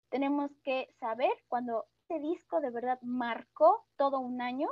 tenemos 0.09 0.51
que 0.63 0.93
saber 0.99 1.31
cuando 1.47 1.85
este 2.03 2.19
disco 2.19 2.61
de 2.61 2.69
verdad 2.69 2.99
marcó 3.01 3.85
todo 3.97 4.19
un 4.19 4.41
año 4.41 4.69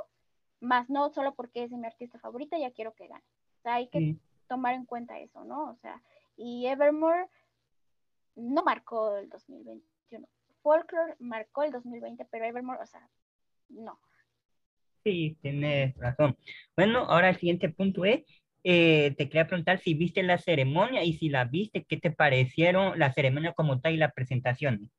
más 0.60 0.88
no 0.88 1.10
solo 1.10 1.34
porque 1.34 1.64
es 1.64 1.70
mi 1.72 1.86
artista 1.86 2.18
favorita, 2.18 2.58
ya 2.58 2.70
quiero 2.70 2.94
que 2.94 3.08
gane. 3.08 3.24
O 3.58 3.62
sea, 3.62 3.74
hay 3.74 3.88
que 3.88 4.16
tomar 4.48 4.74
en 4.74 4.86
cuenta 4.86 5.18
eso, 5.18 5.44
¿no? 5.44 5.70
O 5.70 5.76
sea, 5.76 6.00
y 6.36 6.66
Evermore 6.66 7.26
no 8.36 8.62
marcó 8.62 9.16
el 9.16 9.28
2021. 9.28 10.28
Folklore 10.62 11.16
marcó 11.18 11.64
el 11.64 11.72
2020, 11.72 12.24
pero 12.30 12.44
Evermore, 12.44 12.80
o 12.80 12.86
sea, 12.86 13.08
no. 13.68 13.98
Sí, 15.02 15.36
tienes 15.42 15.96
razón. 15.96 16.36
Bueno, 16.76 17.00
ahora 17.00 17.30
el 17.30 17.36
siguiente 17.36 17.68
punto 17.68 18.04
es, 18.04 18.22
eh, 18.62 19.14
te 19.16 19.28
quería 19.28 19.48
preguntar 19.48 19.80
si 19.80 19.94
viste 19.94 20.22
la 20.22 20.38
ceremonia 20.38 21.02
y 21.02 21.14
si 21.14 21.28
la 21.28 21.44
viste, 21.44 21.84
¿qué 21.84 21.96
te 21.96 22.12
parecieron 22.12 22.96
la 23.00 23.12
ceremonia 23.12 23.52
como 23.52 23.80
tal 23.80 23.94
y 23.94 23.96
la 23.96 24.12
presentación? 24.12 24.92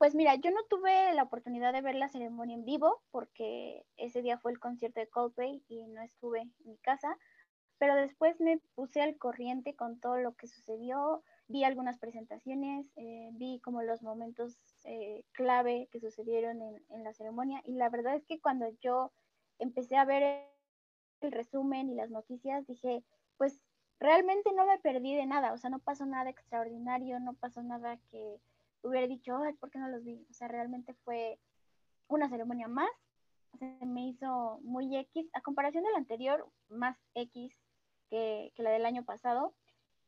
Pues 0.00 0.14
mira, 0.14 0.34
yo 0.36 0.50
no 0.50 0.64
tuve 0.70 1.12
la 1.12 1.24
oportunidad 1.24 1.74
de 1.74 1.82
ver 1.82 1.94
la 1.94 2.08
ceremonia 2.08 2.56
en 2.56 2.64
vivo 2.64 3.02
porque 3.10 3.84
ese 3.98 4.22
día 4.22 4.38
fue 4.38 4.50
el 4.50 4.58
concierto 4.58 4.98
de 4.98 5.10
Coldplay 5.10 5.62
y 5.68 5.86
no 5.88 6.00
estuve 6.00 6.40
en 6.40 6.54
mi 6.64 6.78
casa, 6.78 7.18
pero 7.76 7.94
después 7.94 8.40
me 8.40 8.62
puse 8.74 9.02
al 9.02 9.18
corriente 9.18 9.76
con 9.76 10.00
todo 10.00 10.16
lo 10.16 10.34
que 10.36 10.46
sucedió, 10.46 11.22
vi 11.48 11.64
algunas 11.64 11.98
presentaciones, 11.98 12.90
eh, 12.96 13.28
vi 13.34 13.60
como 13.60 13.82
los 13.82 14.02
momentos 14.02 14.56
eh, 14.84 15.22
clave 15.32 15.90
que 15.92 16.00
sucedieron 16.00 16.62
en, 16.62 16.82
en, 16.88 17.04
la 17.04 17.12
ceremonia 17.12 17.60
y 17.66 17.74
la 17.74 17.90
verdad 17.90 18.14
es 18.14 18.24
que 18.24 18.40
cuando 18.40 18.70
yo 18.80 19.12
empecé 19.58 19.98
a 19.98 20.06
ver 20.06 20.48
el 21.20 21.30
resumen 21.30 21.90
y 21.90 21.94
las 21.94 22.08
noticias, 22.08 22.66
dije, 22.66 23.04
pues 23.36 23.60
realmente 23.98 24.50
no 24.54 24.64
me 24.64 24.78
perdí 24.78 25.14
de 25.14 25.26
nada, 25.26 25.52
o 25.52 25.58
sea, 25.58 25.68
no 25.68 25.78
pasó 25.78 26.06
nada 26.06 26.30
extraordinario, 26.30 27.20
no 27.20 27.34
pasó 27.34 27.62
nada 27.62 27.98
que 28.10 28.40
hubiera 28.82 29.06
dicho, 29.06 29.36
ay, 29.36 29.54
¿por 29.54 29.70
qué 29.70 29.78
no 29.78 29.88
los 29.88 30.04
vi? 30.04 30.26
O 30.30 30.32
sea, 30.32 30.48
realmente 30.48 30.94
fue 31.04 31.38
una 32.08 32.28
ceremonia 32.28 32.68
más. 32.68 32.90
Se 33.58 33.86
me 33.86 34.08
hizo 34.08 34.60
muy 34.62 34.96
X, 34.96 35.28
a 35.32 35.40
comparación 35.40 35.84
de 35.84 35.90
la 35.90 35.98
anterior, 35.98 36.46
más 36.68 36.96
X 37.14 37.52
que, 38.08 38.52
la 38.56 38.70
del 38.70 38.86
año 38.86 39.04
pasado. 39.04 39.54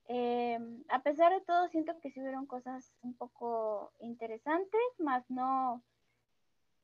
Eh, 0.09 0.59
a 0.89 1.03
pesar 1.03 1.33
de 1.33 1.41
todo, 1.41 1.69
siento 1.69 1.99
que 2.01 2.11
sí 2.11 2.21
hubieron 2.21 2.47
cosas 2.47 2.93
un 3.03 3.15
poco 3.15 3.93
interesantes, 4.01 4.81
más 4.99 5.29
no 5.29 5.83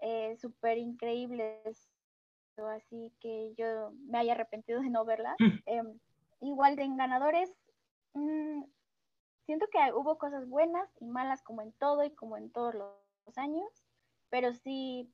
eh, 0.01 0.37
súper 0.37 0.79
increíbles, 0.79 1.89
así 2.57 3.13
que 3.21 3.55
yo 3.57 3.93
me 4.07 4.19
haya 4.19 4.33
arrepentido 4.33 4.81
de 4.81 4.91
no 4.91 5.05
verlas. 5.05 5.37
Mm. 5.39 5.47
Em, 5.67 5.99
igual 6.41 6.77
de 6.77 6.83
en 6.83 6.97
ganadores, 6.97 7.53
mm, 8.15 8.63
siento 9.49 9.67
que 9.73 9.79
hubo 9.95 10.19
cosas 10.19 10.47
buenas 10.47 10.91
y 11.01 11.07
malas 11.07 11.43
como 11.43 11.63
en 11.63 11.73
todo 11.73 12.05
y 12.05 12.11
como 12.11 12.37
en 12.37 12.51
todos 12.51 12.75
los 12.75 13.39
años, 13.39 13.67
pero 14.29 14.53
sí, 14.53 15.11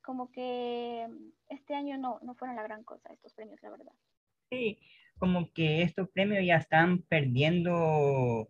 como 0.00 0.32
que 0.32 1.06
este 1.50 1.74
año 1.74 1.98
no, 1.98 2.18
no 2.22 2.34
fueron 2.34 2.56
la 2.56 2.62
gran 2.62 2.82
cosa 2.82 3.12
estos 3.12 3.34
premios, 3.34 3.60
la 3.62 3.68
verdad. 3.68 3.92
Sí, 4.50 4.78
como 5.18 5.52
que 5.52 5.82
estos 5.82 6.08
premios 6.08 6.46
ya 6.46 6.56
están 6.56 7.02
perdiendo 7.02 8.48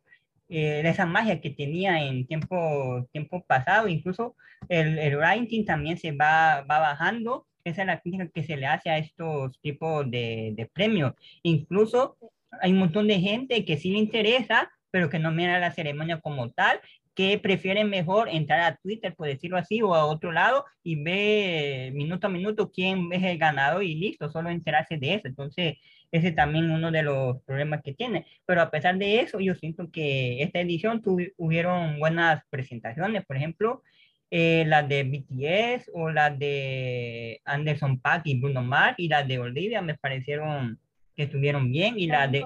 eh, 0.48 0.82
esa 0.84 1.04
magia 1.04 1.40
que 1.40 1.50
tenía 1.50 2.00
en 2.00 2.28
tiempo, 2.28 3.04
tiempo 3.10 3.44
pasado, 3.44 3.88
incluso 3.88 4.36
el, 4.68 5.00
el 5.00 5.18
ranking 5.18 5.64
también 5.64 5.98
se 5.98 6.12
va, 6.12 6.62
va 6.62 6.78
bajando, 6.78 7.48
esa 7.64 7.80
es 7.80 7.86
la 7.88 7.98
crítica 7.98 8.28
que 8.28 8.44
se 8.44 8.56
le 8.56 8.66
hace 8.66 8.88
a 8.88 8.98
estos 8.98 9.60
tipos 9.60 10.08
de, 10.08 10.52
de 10.54 10.66
premios. 10.66 11.14
Incluso 11.42 12.18
hay 12.60 12.70
un 12.70 12.78
montón 12.78 13.08
de 13.08 13.18
gente 13.18 13.64
que 13.64 13.76
sí 13.76 13.90
le 13.90 13.98
interesa, 13.98 14.70
pero 14.94 15.10
que 15.10 15.18
no 15.18 15.32
mira 15.32 15.58
la 15.58 15.72
ceremonia 15.72 16.20
como 16.20 16.52
tal, 16.52 16.80
que 17.16 17.36
prefieren 17.40 17.90
mejor 17.90 18.28
entrar 18.28 18.60
a 18.60 18.76
Twitter, 18.76 19.12
por 19.12 19.26
decirlo 19.26 19.56
así, 19.56 19.82
o 19.82 19.92
a 19.92 20.04
otro 20.04 20.30
lado 20.30 20.66
y 20.84 20.94
ver 20.94 21.90
minuto 21.90 22.28
a 22.28 22.30
minuto 22.30 22.70
quién 22.70 23.12
es 23.12 23.24
el 23.24 23.36
ganador 23.36 23.82
y 23.82 23.96
listo, 23.96 24.30
solo 24.30 24.50
enterarse 24.50 24.96
de 24.96 25.14
eso. 25.14 25.26
Entonces, 25.26 25.78
ese 26.12 26.28
es 26.28 26.36
también 26.36 26.70
uno 26.70 26.92
de 26.92 27.02
los 27.02 27.42
problemas 27.42 27.82
que 27.82 27.92
tiene. 27.92 28.24
Pero 28.46 28.62
a 28.62 28.70
pesar 28.70 28.96
de 28.96 29.18
eso, 29.18 29.40
yo 29.40 29.56
siento 29.56 29.90
que 29.90 30.40
esta 30.44 30.60
edición 30.60 31.02
tuvieron 31.02 31.98
buenas 31.98 32.44
presentaciones, 32.48 33.26
por 33.26 33.36
ejemplo, 33.36 33.82
eh, 34.30 34.62
la 34.68 34.84
de 34.84 35.02
BTS 35.02 35.90
o 35.92 36.08
la 36.10 36.30
de 36.30 37.40
Anderson 37.44 37.98
Paak 37.98 38.28
y 38.28 38.38
Bruno 38.38 38.62
Mars 38.62 38.94
y 38.98 39.08
la 39.08 39.24
de 39.24 39.40
Olivia 39.40 39.82
me 39.82 39.98
parecieron 39.98 40.78
que 41.16 41.24
estuvieron 41.24 41.72
bien 41.72 41.98
y 41.98 42.06
la 42.06 42.28
de 42.28 42.44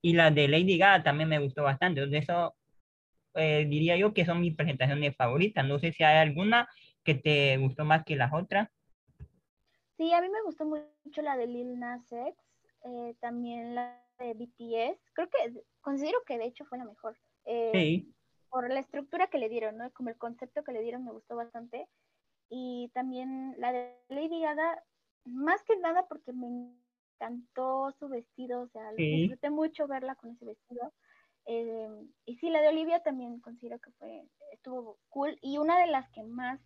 y 0.00 0.12
la 0.12 0.30
de 0.30 0.48
Lady 0.48 0.78
Gaga 0.78 1.02
también 1.02 1.28
me 1.28 1.38
gustó 1.38 1.62
bastante. 1.62 2.06
De 2.06 2.18
eso 2.18 2.54
eh, 3.34 3.66
diría 3.68 3.96
yo 3.96 4.14
que 4.14 4.24
son 4.24 4.40
mis 4.40 4.54
presentaciones 4.54 5.16
favoritas. 5.16 5.66
No 5.66 5.78
sé 5.78 5.92
si 5.92 6.04
hay 6.04 6.18
alguna 6.18 6.68
que 7.04 7.14
te 7.14 7.56
gustó 7.58 7.84
más 7.84 8.04
que 8.04 8.16
las 8.16 8.32
otras. 8.32 8.68
Sí, 9.96 10.12
a 10.12 10.20
mí 10.20 10.28
me 10.28 10.42
gustó 10.42 10.64
mucho 10.64 11.22
la 11.22 11.36
de 11.36 11.46
Lil 11.48 11.78
Nas 11.78 12.12
X, 12.12 12.34
eh, 12.84 13.14
también 13.20 13.74
la 13.74 14.00
de 14.18 14.34
BTS. 14.34 15.00
Creo 15.12 15.28
que 15.28 15.64
considero 15.80 16.18
que 16.26 16.38
de 16.38 16.46
hecho 16.46 16.64
fue 16.66 16.78
la 16.78 16.84
mejor. 16.84 17.16
Eh, 17.44 17.70
sí. 17.74 18.14
Por 18.50 18.72
la 18.72 18.80
estructura 18.80 19.26
que 19.26 19.38
le 19.38 19.48
dieron, 19.48 19.76
¿no? 19.76 19.90
Como 19.92 20.08
el 20.08 20.16
concepto 20.16 20.62
que 20.62 20.72
le 20.72 20.82
dieron 20.82 21.04
me 21.04 21.12
gustó 21.12 21.36
bastante. 21.36 21.88
Y 22.48 22.90
también 22.94 23.54
la 23.58 23.72
de 23.72 23.94
Lady 24.08 24.40
Gaga, 24.40 24.82
más 25.24 25.62
que 25.64 25.76
nada 25.76 26.06
porque 26.08 26.32
me 26.32 26.72
encantó 27.18 27.92
su 27.98 28.08
vestido, 28.08 28.62
o 28.62 28.68
sea, 28.68 28.92
disfruté 28.92 29.50
mucho 29.50 29.86
verla 29.86 30.14
con 30.14 30.30
ese 30.30 30.44
vestido. 30.44 30.92
Eh, 31.46 31.88
y 32.26 32.36
sí, 32.36 32.50
la 32.50 32.60
de 32.60 32.68
Olivia 32.68 33.02
también 33.02 33.40
considero 33.40 33.78
que 33.80 33.90
fue, 33.92 34.24
estuvo 34.52 34.98
cool. 35.08 35.38
Y 35.40 35.58
una 35.58 35.78
de 35.80 35.86
las 35.86 36.08
que 36.10 36.22
más, 36.22 36.60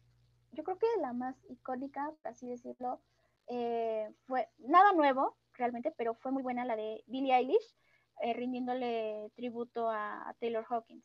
yo 0.52 0.64
creo 0.64 0.78
que 0.78 0.86
la 1.00 1.12
más 1.12 1.36
icónica, 1.48 2.12
por 2.22 2.32
así 2.32 2.48
decirlo, 2.48 3.00
eh, 3.48 4.10
fue 4.26 4.48
nada 4.58 4.92
nuevo 4.92 5.36
realmente, 5.54 5.92
pero 5.96 6.14
fue 6.14 6.32
muy 6.32 6.42
buena 6.42 6.64
la 6.64 6.76
de 6.76 7.02
Billie 7.06 7.34
Eilish. 7.34 7.76
eh, 8.20 8.34
rindiéndole 8.34 9.30
tributo 9.34 9.88
a, 9.88 10.34
Taylor 10.38 10.64
Hawkins. 10.68 11.04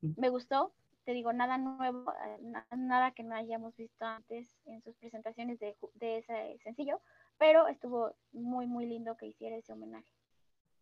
Me 0.00 0.28
gustó, 0.28 0.72
te 1.04 1.12
digo, 1.12 1.32
nada 1.32 1.58
nuevo, 1.58 2.12
eh, 2.12 2.38
nada 2.76 3.12
que 3.12 3.22
no 3.22 3.34
hayamos 3.34 3.74
visto 3.76 4.04
antes 4.04 4.60
en 4.66 4.82
sus 4.82 4.96
presentaciones 4.96 5.58
de, 5.58 5.76
de 5.94 6.18
ese 6.18 6.58
sencillo, 6.62 7.00
pero 7.38 7.68
estuvo 7.68 8.14
muy, 8.32 8.66
muy 8.66 8.86
lindo 8.86 9.16
que 9.16 9.26
hiciera 9.26 9.56
ese 9.56 9.72
homenaje. 9.72 10.06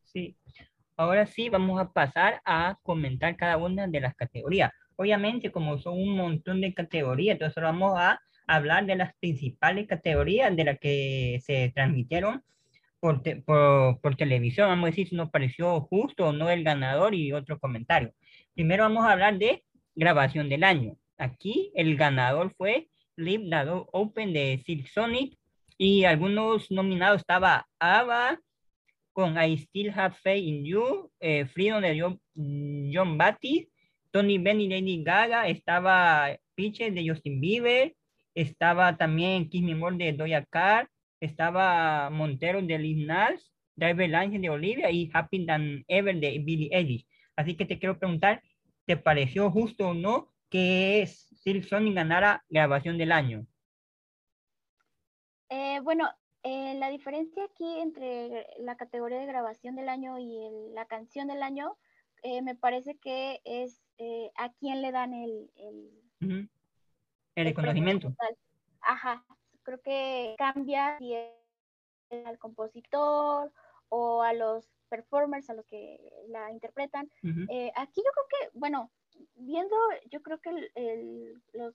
Sí, 0.04 0.36
ahora 0.96 1.26
sí 1.26 1.48
vamos 1.48 1.80
a 1.80 1.92
pasar 1.92 2.42
a 2.44 2.78
comentar 2.82 3.36
cada 3.36 3.56
una 3.56 3.86
de 3.86 4.00
las 4.00 4.14
categorías. 4.14 4.72
Obviamente, 4.96 5.50
como 5.50 5.78
son 5.78 5.94
un 5.94 6.16
montón 6.16 6.60
de 6.60 6.74
categorías, 6.74 7.34
entonces 7.34 7.62
vamos 7.62 7.98
a 7.98 8.20
hablar 8.46 8.84
de 8.84 8.96
las 8.96 9.14
principales 9.14 9.86
categorías 9.86 10.54
de 10.54 10.64
las 10.64 10.78
que 10.78 11.40
se 11.42 11.72
transmitieron 11.74 12.42
por, 12.98 13.22
por, 14.00 14.16
televisión. 14.16 14.68
Vamos 14.68 14.88
a 14.88 14.90
decir 14.90 15.08
si 15.08 15.14
nos 15.14 15.30
pareció 15.30 15.80
justo 15.82 16.28
o 16.28 16.32
no 16.32 16.50
el 16.50 16.64
ganador 16.64 17.14
y 17.14 17.32
otro 17.32 17.58
comentario. 17.58 18.12
Primero 18.54 18.82
vamos 18.82 19.06
a 19.06 19.12
hablar 19.12 19.38
de 19.38 19.64
grabación 19.94 20.48
del 20.48 20.64
año. 20.64 20.96
Aquí 21.16 21.72
el 21.74 21.96
ganador 21.96 22.52
fue 22.56 22.88
Live 23.16 23.48
Open 23.92 24.32
de 24.32 24.62
Silk 24.64 24.86
Sonic 24.88 25.39
y 25.82 26.04
algunos 26.04 26.70
nominados 26.70 27.22
estaba 27.22 27.66
Ava 27.78 28.38
con 29.14 29.42
I 29.42 29.56
Still 29.56 29.90
Have 29.96 30.14
Faith 30.22 30.44
in 30.44 30.62
You, 30.62 31.10
eh, 31.20 31.46
Freedom 31.46 31.80
de 31.80 31.98
John, 31.98 32.20
John 32.92 33.16
Batty, 33.16 33.66
Tony 34.10 34.36
Benny, 34.36 34.68
Lady 34.68 35.02
Gaga, 35.02 35.48
estaba 35.48 36.36
Peaches 36.54 36.94
de 36.94 37.08
Justin 37.08 37.40
Bieber, 37.40 37.94
estaba 38.34 38.94
también 38.98 39.48
Kiss 39.48 39.62
Me 39.62 39.74
de 39.96 40.12
Doja 40.12 40.44
Cat, 40.44 40.86
estaba 41.18 42.10
Montero 42.10 42.60
de 42.60 42.78
Liz 42.78 43.06
Nas, 43.06 43.50
Driver 43.74 44.10
Line 44.10 44.38
de 44.38 44.50
Olivia 44.50 44.90
y 44.90 45.10
Happy 45.14 45.46
Than 45.46 45.82
Ever 45.88 46.20
de 46.20 46.40
Billie 46.40 46.68
Eilish. 46.72 47.06
Así 47.36 47.54
que 47.54 47.64
te 47.64 47.78
quiero 47.78 47.98
preguntar, 47.98 48.42
¿te 48.84 48.98
pareció 48.98 49.50
justo 49.50 49.88
o 49.88 49.94
no 49.94 50.30
que 50.50 51.06
Silk 51.06 51.64
Sonic 51.64 51.94
ganara 51.94 52.44
grabación 52.50 52.98
del 52.98 53.12
año? 53.12 53.46
Eh, 55.50 55.80
bueno, 55.80 56.08
eh, 56.44 56.74
la 56.74 56.88
diferencia 56.88 57.44
aquí 57.44 57.80
entre 57.80 58.46
la 58.60 58.76
categoría 58.76 59.18
de 59.18 59.26
grabación 59.26 59.74
del 59.74 59.88
año 59.88 60.18
y 60.18 60.48
la 60.72 60.86
canción 60.86 61.26
del 61.26 61.42
año, 61.42 61.76
eh, 62.22 62.40
me 62.40 62.54
parece 62.54 62.96
que 62.98 63.40
es 63.44 63.82
a 64.36 64.50
quién 64.54 64.80
le 64.80 64.92
dan 64.92 65.12
el, 65.12 65.50
el, 65.56 66.48
el 67.34 67.44
reconocimiento. 67.44 68.14
Ajá, 68.80 69.26
creo 69.62 69.82
que 69.82 70.34
cambia 70.38 70.96
si 70.98 71.14
es 71.14 71.30
al 72.24 72.38
compositor 72.38 73.52
o 73.90 74.22
a 74.22 74.32
los 74.32 74.66
performers, 74.88 75.50
a 75.50 75.54
los 75.54 75.66
que 75.66 75.98
la 76.28 76.50
interpretan. 76.50 77.10
aquí 77.74 78.02
yo 78.02 78.10
creo 78.12 78.26
que, 78.30 78.58
bueno, 78.58 78.90
viendo, 79.34 79.76
yo 80.10 80.22
creo 80.22 80.38
que 80.40 80.70
los 81.52 81.74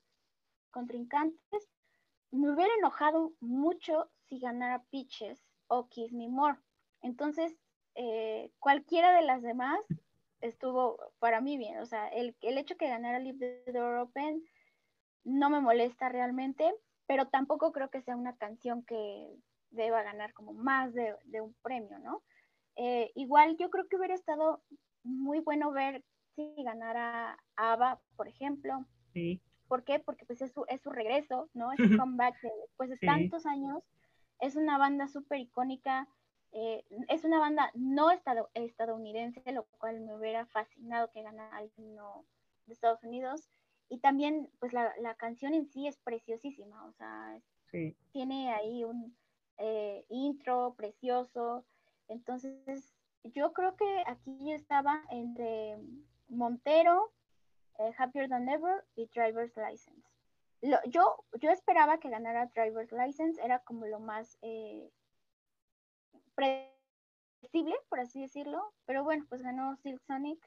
contrincantes 0.71 1.69
me 2.31 2.51
hubiera 2.51 2.73
enojado 2.77 3.33
mucho 3.39 4.09
si 4.27 4.39
ganara 4.39 4.83
Peaches 4.91 5.45
o 5.67 5.87
Kiss 5.87 6.13
Me 6.13 6.27
More. 6.27 6.59
Entonces, 7.01 7.55
eh, 7.95 8.51
cualquiera 8.59 9.13
de 9.13 9.21
las 9.21 9.41
demás 9.41 9.79
estuvo 10.41 10.97
para 11.19 11.41
mí 11.41 11.57
bien. 11.57 11.79
O 11.79 11.85
sea, 11.85 12.07
el, 12.09 12.35
el 12.41 12.57
hecho 12.57 12.77
que 12.77 12.89
ganara 12.89 13.19
Leave 13.19 13.61
the 13.65 13.71
Door 13.71 13.97
Open 13.97 14.43
no 15.23 15.49
me 15.49 15.59
molesta 15.59 16.09
realmente, 16.09 16.71
pero 17.07 17.27
tampoco 17.27 17.71
creo 17.71 17.89
que 17.89 18.01
sea 18.01 18.15
una 18.15 18.35
canción 18.37 18.83
que 18.83 19.35
deba 19.71 20.03
ganar 20.03 20.33
como 20.33 20.53
más 20.53 20.93
de, 20.93 21.41
un 21.41 21.53
premio, 21.61 21.99
¿no? 21.99 22.23
Eh, 22.75 23.11
igual 23.15 23.57
yo 23.57 23.69
creo 23.69 23.87
que 23.87 23.97
hubiera 23.97 24.15
estado 24.15 24.63
muy 25.03 25.39
bueno 25.39 25.71
ver 25.71 26.03
si 26.35 26.53
ganara 26.63 27.37
ABBA, 27.55 28.01
por 28.15 28.27
ejemplo. 28.27 28.85
Sí. 29.13 29.41
¿Por 29.67 29.83
qué? 29.83 29.99
Porque 29.99 30.25
pues 30.25 30.41
es 30.41 30.51
su, 30.51 30.65
es 30.67 30.81
su 30.81 30.91
regreso, 30.91 31.49
¿no? 31.53 31.71
Es 31.71 31.77
su 31.77 31.97
comeback 31.97 32.35
después 32.61 32.89
de 32.89 32.97
tantos 32.97 33.45
años. 33.45 33.83
Es 34.39 34.55
una 34.55 34.77
banda 34.77 35.07
súper 35.07 35.39
icónica. 35.39 36.07
Eh, 36.51 36.85
es 37.09 37.23
una 37.23 37.39
banda 37.39 37.71
no 37.73 38.11
estadounidense, 38.11 39.51
lo 39.51 39.63
cual 39.77 40.01
me 40.01 40.15
hubiera 40.15 40.45
fascinado 40.45 41.11
que 41.11 41.23
ganara 41.23 41.57
alguien 41.57 41.95
de 41.95 42.73
Estados 42.73 43.03
Unidos. 43.03 43.49
Y 43.89 43.99
también, 43.99 44.49
pues 44.59 44.73
la, 44.73 44.93
la 44.99 45.15
canción 45.15 45.53
en 45.53 45.67
sí 45.67 45.87
es 45.87 45.97
preciosísima, 45.97 46.85
o 46.85 46.93
sea, 46.93 47.39
tiene 48.11 48.51
ahí 48.53 48.83
un 48.83 49.15
eh, 49.57 50.05
intro 50.09 50.73
precioso. 50.75 51.65
Entonces, 52.07 52.95
yo 53.23 53.53
creo 53.53 53.75
que 53.75 54.03
aquí 54.07 54.51
estaba 54.51 55.03
entre 55.09 55.77
Montero, 56.27 57.11
eh, 57.79 57.91
Happier 57.97 58.29
Than 58.29 58.49
Ever 58.49 58.83
y 58.95 59.07
Driver's 59.07 59.55
License. 59.57 60.07
yo, 60.61 61.25
yo 61.39 61.51
esperaba 61.51 61.99
que 61.99 62.09
ganara 62.09 62.51
Driver's 62.55 62.91
License, 62.91 63.41
era 63.43 63.59
como 63.59 63.85
lo 63.85 63.99
más 63.99 64.37
eh, 64.41 64.89
predecible, 66.35 67.75
por 67.89 67.99
así 67.99 68.21
decirlo, 68.21 68.73
pero 68.85 69.03
bueno, 69.03 69.25
pues 69.29 69.41
ganó 69.41 69.75
Silk 69.77 70.01
Sonic. 70.07 70.39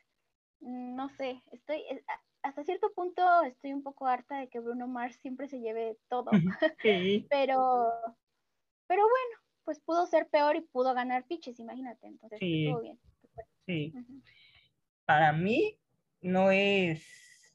Mm, 0.60 0.96
no 0.96 1.08
sé, 1.10 1.42
estoy 1.52 1.78
eh, 1.90 2.02
hasta 2.42 2.64
cierto 2.64 2.92
punto 2.92 3.22
estoy 3.42 3.72
un 3.72 3.82
poco 3.82 4.06
harta 4.06 4.38
de 4.38 4.48
que 4.48 4.60
Bruno 4.60 4.86
Mars 4.86 5.16
siempre 5.16 5.48
se 5.48 5.60
lleve 5.60 5.98
todo. 6.08 6.30
pero, 7.30 7.92
pero 8.86 9.02
bueno, 9.02 9.40
pues 9.64 9.80
pudo 9.80 10.06
ser 10.06 10.28
peor 10.28 10.56
y 10.56 10.62
pudo 10.62 10.94
ganar 10.94 11.26
pitches, 11.26 11.60
imagínate. 11.60 12.06
Entonces 12.06 12.40
estuvo 12.40 12.80
bien. 12.80 12.98
Sí. 13.66 13.92
Para 15.04 15.32
mí, 15.32 15.78
no 16.20 16.50
es, 16.50 17.04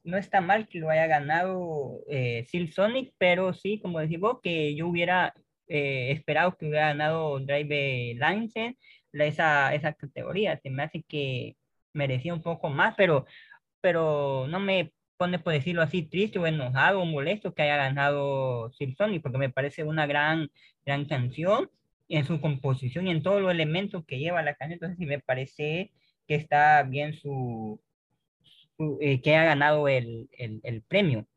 no 0.04 0.18
está 0.18 0.42
mal 0.42 0.68
que 0.68 0.80
lo 0.80 0.90
haya 0.90 1.08
ganado 1.08 2.02
eh, 2.10 2.46
Silk 2.50 2.72
Sonic, 2.72 3.14
pero 3.18 3.54
sí, 3.54 3.80
como 3.82 4.00
decimos, 4.00 4.40
que 4.42 4.76
yo 4.76 4.88
hubiera 4.88 5.34
eh, 5.68 6.12
esperado 6.12 6.58
que 6.58 6.68
hubiera 6.68 6.88
ganado 6.88 7.40
Drive 7.40 8.16
License, 8.16 8.78
esa, 9.14 9.74
esa 9.74 9.94
categoría. 9.94 10.60
Se 10.62 10.70
me 10.70 10.84
hace 10.84 11.04
que 11.04 11.56
merecía 11.94 12.34
un 12.34 12.42
poco 12.42 12.70
más, 12.70 12.96
pero, 12.98 13.26
pero 13.82 14.48
no 14.50 14.60
me 14.60 14.94
pone, 15.18 15.40
por 15.40 15.54
decirlo 15.54 15.82
así, 15.82 16.04
triste 16.04 16.40
o 16.40 16.48
enojado 16.48 17.02
o 17.02 17.06
molesto 17.06 17.54
que 17.54 17.64
haya 17.64 17.78
ganado 17.78 18.72
Silk 18.74 18.96
Sonic, 18.98 19.22
porque 19.22 19.38
me 19.38 19.50
parece 19.50 19.84
una 19.84 20.08
gran, 20.08 20.50
gran 20.86 21.06
canción 21.06 21.70
en 22.10 22.26
su 22.26 22.42
composición 22.42 23.08
y 23.08 23.12
en 23.12 23.24
todos 23.24 23.42
los 23.42 23.52
elementos 23.52 24.06
que 24.06 24.20
lleva 24.20 24.42
la 24.44 24.56
canción. 24.56 24.74
Entonces, 24.74 24.98
sí 24.98 25.06
me 25.06 25.20
parece 25.20 25.92
que 26.28 26.36
está 26.36 26.84
bien 26.84 27.14
su, 27.14 27.82
eh, 28.80 29.22
que 29.22 29.36
ha 29.36 29.44
ganado 29.44 29.88
el, 29.88 30.30
premio. 30.88 31.28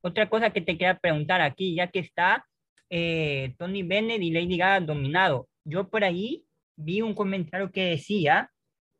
Otra 0.00 0.28
cosa 0.28 0.50
que 0.50 0.60
te 0.60 0.78
quería 0.78 0.98
preguntar 0.98 1.40
aquí, 1.40 1.74
ya 1.74 1.88
que 1.90 1.98
está 1.98 2.46
eh, 2.90 3.54
Tony 3.58 3.82
Bennett 3.82 4.22
y 4.22 4.30
Lady 4.30 4.56
Gaga 4.56 4.80
dominado, 4.80 5.48
yo 5.64 5.88
por 5.88 6.04
ahí 6.04 6.44
vi 6.76 7.00
un 7.00 7.14
comentario 7.14 7.72
que 7.72 7.86
decía 7.86 8.50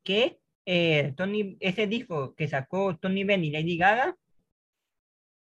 que 0.03 0.39
eh, 0.67 1.13
Tony, 1.17 1.57
ese 1.61 1.87
disco 1.87 2.35
que 2.35 2.49
sacó 2.49 2.97
Tony 2.97 3.25
Bennett 3.25 3.49
y 3.49 3.53
Lady 3.53 3.77
Gaga 3.77 4.17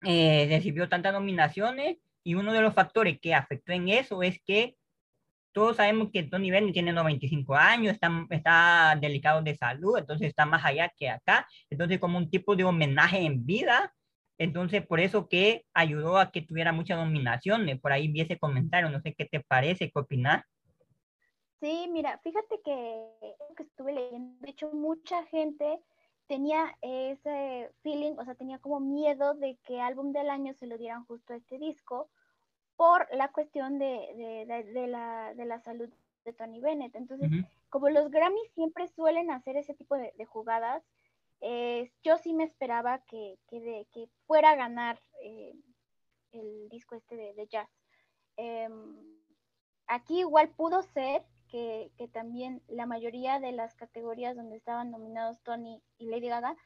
recibió 0.02 0.88
tantas 0.88 1.12
nominaciones 1.12 1.98
y 2.24 2.34
uno 2.34 2.52
de 2.54 2.62
los 2.62 2.74
factores 2.74 3.20
que 3.20 3.34
afectó 3.34 3.72
en 3.72 3.90
eso 3.90 4.22
es 4.22 4.40
que 4.44 4.76
todos 5.52 5.76
sabemos 5.76 6.10
que 6.12 6.22
Tony 6.22 6.50
Bennett 6.50 6.72
tiene 6.72 6.92
95 6.92 7.54
años, 7.54 7.96
está, 8.30 8.96
delicado 9.00 9.42
de 9.42 9.56
salud, 9.56 9.98
entonces 9.98 10.28
está 10.28 10.46
más 10.46 10.64
allá 10.64 10.92
que 10.96 11.08
acá. 11.08 11.46
Entonces, 11.68 11.98
como 11.98 12.18
un 12.18 12.30
tipo 12.30 12.56
de 12.56 12.64
homenaje 12.64 13.18
en 13.18 13.44
vida. 13.44 13.94
Entonces, 14.38 14.86
por 14.86 15.00
eso 15.00 15.28
que 15.28 15.66
ayudó 15.74 16.18
a 16.18 16.30
que 16.30 16.42
tuviera 16.42 16.72
muchas 16.72 16.98
nominaciones. 16.98 17.80
Por 17.80 17.92
ahí 17.92 18.08
vi 18.08 18.22
ese 18.22 18.38
comentario, 18.38 18.88
no 18.88 19.00
sé 19.00 19.14
qué 19.14 19.26
te 19.26 19.40
parece, 19.40 19.90
qué 19.90 19.98
opinas. 19.98 20.44
Sí, 21.60 21.88
mira, 21.92 22.18
fíjate 22.22 22.60
que, 22.64 23.06
que 23.54 23.62
estuve 23.64 23.92
leyendo, 23.92 24.40
de 24.40 24.50
hecho, 24.50 24.72
mucha 24.72 25.26
gente 25.26 25.78
tenía 26.26 26.74
ese 26.80 27.70
feeling, 27.82 28.12
o 28.16 28.24
sea, 28.24 28.34
tenía 28.34 28.60
como 28.60 28.80
miedo 28.80 29.34
de 29.34 29.58
que 29.64 29.80
álbum 29.80 30.12
del 30.12 30.30
año 30.30 30.54
se 30.54 30.66
lo 30.66 30.78
dieran 30.78 31.04
justo 31.04 31.34
a 31.34 31.36
este 31.36 31.58
disco, 31.58 32.08
por 32.80 33.06
la 33.14 33.28
cuestión 33.28 33.78
de, 33.78 33.84
de, 34.16 34.86
la, 34.86 35.34
de, 35.34 35.44
la, 35.44 35.60
salud 35.60 35.90
de 36.24 36.32
Tony 36.32 36.62
Bennett. 36.62 36.96
Entonces, 36.96 37.28
como 37.68 37.90
los 37.90 38.10
Grammys 38.10 38.50
siempre 38.54 38.88
suelen 38.88 39.30
hacer 39.30 39.58
ese 39.58 39.74
tipo 39.74 39.96
de, 39.96 40.24
jugadas, 40.24 40.82
eh, 41.42 41.92
yo 42.02 42.16
sí 42.16 42.32
me 42.32 42.44
esperaba 42.44 43.00
que, 43.00 43.38
que, 43.48 43.86
que 43.92 44.08
fuera 44.26 44.52
a 44.52 44.56
ganar 44.56 44.98
eh, 45.22 45.52
el 46.32 46.70
disco 46.70 46.94
este 46.94 47.16
de, 47.16 47.46
jazz. 47.48 47.68
Em, 48.38 48.96
aquí 49.86 50.20
igual 50.20 50.48
pudo 50.48 50.80
ser 50.80 51.22
que, 51.50 51.92
que, 51.98 52.08
también 52.08 52.62
la 52.66 52.86
mayoría 52.86 53.40
de 53.40 53.52
las 53.52 53.74
categorías 53.74 54.36
donde 54.36 54.56
estaban 54.56 54.90
nominados 54.90 55.38
Tony 55.42 55.82
y 55.98 56.06
Lady 56.06 56.28
Gaga 56.28 56.56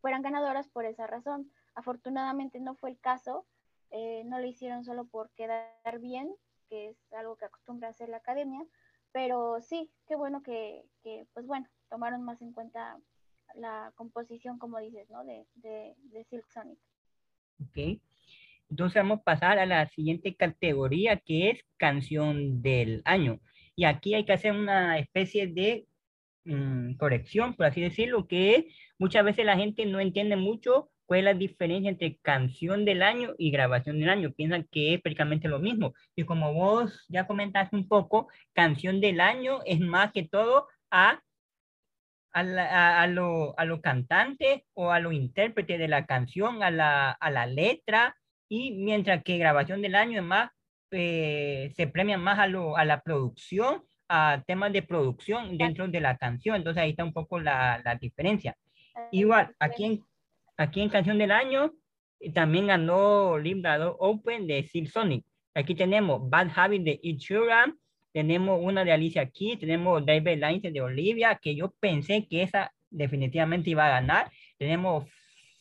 fueran 0.00 0.22
ganadoras 0.22 0.66
por 0.68 0.86
esa 0.86 1.06
razón. 1.06 1.52
Afortunadamente 1.74 2.58
no 2.58 2.74
fue 2.74 2.88
el 2.88 2.98
caso. 2.98 3.44
Eh, 3.90 4.22
no 4.26 4.38
lo 4.38 4.46
hicieron 4.46 4.84
solo 4.84 5.06
por 5.06 5.30
quedar 5.30 5.98
bien, 6.00 6.34
que 6.68 6.88
es 6.88 7.12
algo 7.12 7.36
que 7.36 7.46
acostumbra 7.46 7.88
hacer 7.88 8.08
la 8.08 8.18
academia, 8.18 8.64
Pero 9.12 9.60
sí, 9.62 9.90
qué 10.06 10.16
bueno 10.16 10.42
que, 10.42 10.84
que, 11.02 11.26
pues 11.32 11.46
bueno, 11.46 11.66
tomaron 11.88 12.22
más 12.22 12.42
en 12.42 12.52
cuenta 12.52 12.98
la 13.54 13.92
composición, 13.96 14.58
como 14.58 14.78
dices, 14.78 15.08
¿no? 15.10 15.24
De, 15.24 15.46
de, 15.54 15.94
de 15.96 16.24
Silk 16.24 16.46
Sonic. 16.50 16.78
Ok. 17.62 18.00
Entonces 18.70 19.02
vamos 19.02 19.20
a 19.20 19.24
pasar 19.24 19.58
a 19.58 19.66
la 19.66 19.88
siguiente 19.88 20.34
categoría 20.34 21.16
que 21.16 21.50
es 21.50 21.64
canción 21.78 22.60
del 22.60 23.02
año. 23.04 23.40
Y 23.74 23.84
aquí 23.84 24.14
hay 24.14 24.24
que 24.24 24.32
hacer 24.32 24.52
una 24.52 24.98
especie 24.98 25.46
de 25.46 25.86
mm, 26.44 26.94
corrección, 26.94 27.54
por 27.54 27.66
así 27.66 27.80
decirlo, 27.80 28.26
que 28.26 28.68
muchas 28.98 29.24
veces 29.24 29.46
la 29.46 29.56
gente 29.56 29.86
no 29.86 30.00
entiende 30.00 30.36
mucho 30.36 30.90
cuál 31.08 31.20
es 31.20 31.24
la 31.24 31.34
diferencia 31.34 31.88
entre 31.88 32.18
canción 32.18 32.84
del 32.84 33.02
año 33.02 33.34
y 33.38 33.50
grabación 33.50 33.98
del 33.98 34.10
año. 34.10 34.30
Piensan 34.30 34.68
que 34.70 34.92
es 34.92 35.00
prácticamente 35.00 35.48
lo 35.48 35.58
mismo. 35.58 35.94
Y 36.14 36.24
como 36.24 36.52
vos 36.52 37.06
ya 37.08 37.26
comentaste 37.26 37.74
un 37.74 37.88
poco, 37.88 38.28
canción 38.52 39.00
del 39.00 39.18
año 39.20 39.60
es 39.64 39.80
más 39.80 40.12
que 40.12 40.24
todo 40.24 40.68
a, 40.90 41.22
a, 42.34 43.02
a, 43.02 43.06
lo, 43.06 43.58
a 43.58 43.64
los 43.64 43.80
cantantes 43.80 44.64
o 44.74 44.92
a 44.92 45.00
los 45.00 45.14
intérpretes 45.14 45.78
de 45.78 45.88
la 45.88 46.04
canción, 46.04 46.62
a 46.62 46.70
la, 46.70 47.12
a 47.12 47.30
la 47.30 47.46
letra, 47.46 48.14
y 48.46 48.72
mientras 48.72 49.24
que 49.24 49.38
grabación 49.38 49.80
del 49.80 49.94
año 49.94 50.18
es 50.18 50.26
más, 50.26 50.50
eh, 50.90 51.72
se 51.74 51.86
premia 51.86 52.18
más 52.18 52.38
a, 52.38 52.46
lo, 52.48 52.76
a 52.76 52.84
la 52.84 53.00
producción, 53.00 53.82
a 54.10 54.42
temas 54.46 54.74
de 54.74 54.82
producción 54.82 55.56
dentro 55.56 55.88
de 55.88 56.00
la 56.00 56.18
canción, 56.18 56.56
entonces 56.56 56.82
ahí 56.82 56.90
está 56.90 57.04
un 57.04 57.14
poco 57.14 57.40
la, 57.40 57.80
la 57.82 57.94
diferencia. 57.94 58.54
Igual, 59.10 59.54
aquí 59.58 59.84
en, 59.84 60.04
aquí 60.58 60.82
en 60.82 60.90
Canción 60.90 61.16
del 61.16 61.30
Año 61.30 61.72
también 62.34 62.66
ganó 62.66 63.38
Librador 63.38 63.96
Open 63.98 64.46
de 64.46 64.64
Silk 64.64 64.90
Sonic. 64.90 65.24
Aquí 65.54 65.74
tenemos 65.74 66.28
Bad 66.28 66.50
Habit 66.54 66.82
de 66.82 67.00
Ed 67.02 67.18
tenemos 68.12 68.60
una 68.62 68.84
de 68.84 68.92
Alicia 68.92 69.30
Keys, 69.30 69.60
tenemos 69.60 70.04
David 70.04 70.42
Lines 70.42 70.72
de 70.72 70.80
Olivia, 70.80 71.38
que 71.40 71.54
yo 71.54 71.72
pensé 71.78 72.26
que 72.26 72.42
esa 72.42 72.72
definitivamente 72.90 73.70
iba 73.70 73.86
a 73.86 74.00
ganar. 74.00 74.30
Tenemos 74.56 75.04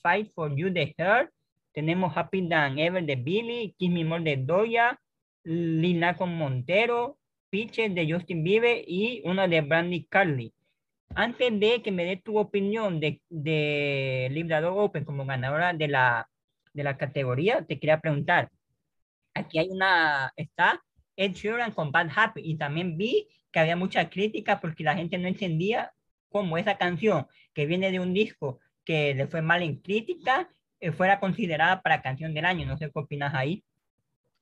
Fight 0.02 0.32
for 0.34 0.56
You 0.56 0.70
de 0.70 0.96
Her, 0.98 1.32
tenemos 1.72 2.16
Happy 2.16 2.48
Than 2.48 2.80
Ever 2.80 3.06
de 3.06 3.16
Billy, 3.16 3.76
Kiss 3.78 3.92
Me 3.92 4.04
More 4.04 4.24
de 4.24 4.38
Doya, 4.38 5.00
Lina 5.44 6.16
con 6.16 6.36
Montero, 6.36 7.18
Pitches 7.50 7.94
de 7.94 8.12
Justin 8.12 8.44
Bieber 8.44 8.84
y 8.88 9.22
una 9.26 9.48
de 9.48 9.62
Brandy 9.62 10.06
Carly. 10.06 10.54
Antes 11.16 11.60
de 11.60 11.82
que 11.82 11.92
me 11.92 12.06
dé 12.06 12.18
tu 12.18 12.38
opinión 12.38 13.00
de, 13.00 13.22
de 13.30 14.28
Librador 14.32 14.74
Open 14.78 15.06
como 15.06 15.26
ganadora 15.26 15.74
de 15.74 15.88
la, 15.88 16.30
de 16.74 16.84
la 16.84 16.98
categoría, 16.98 17.66
te 17.66 17.80
quería 17.80 18.00
preguntar. 18.00 18.52
Aquí 19.34 19.60
hay 19.60 19.70
una, 19.70 20.32
está 20.36 20.84
Ed 21.16 21.34
Sheeran 21.34 21.72
con 21.72 21.92
Bad 21.92 22.10
Happy 22.16 22.42
y 22.44 22.58
también 22.58 22.98
vi 22.98 23.28
que 23.52 23.60
había 23.60 23.76
mucha 23.76 24.10
crítica 24.10 24.60
porque 24.60 24.84
la 24.84 24.96
gente 24.96 25.18
no 25.18 25.28
entendía 25.28 25.92
cómo 26.30 26.58
esa 26.58 26.78
canción 26.78 27.28
que 27.54 27.66
viene 27.66 27.92
de 27.92 28.00
un 28.00 28.14
disco 28.14 28.60
que 28.84 29.14
le 29.16 29.28
fue 29.28 29.42
mal 29.42 29.64
en 29.64 29.82
crítica 29.82 30.50
eh, 30.80 30.92
fuera 30.92 31.20
considerada 31.20 31.82
para 31.82 32.02
canción 32.02 32.34
del 32.34 32.46
año. 32.46 32.66
No 32.66 32.78
sé 32.78 32.92
qué 32.92 33.00
opinas 33.00 33.34
ahí. 33.34 33.64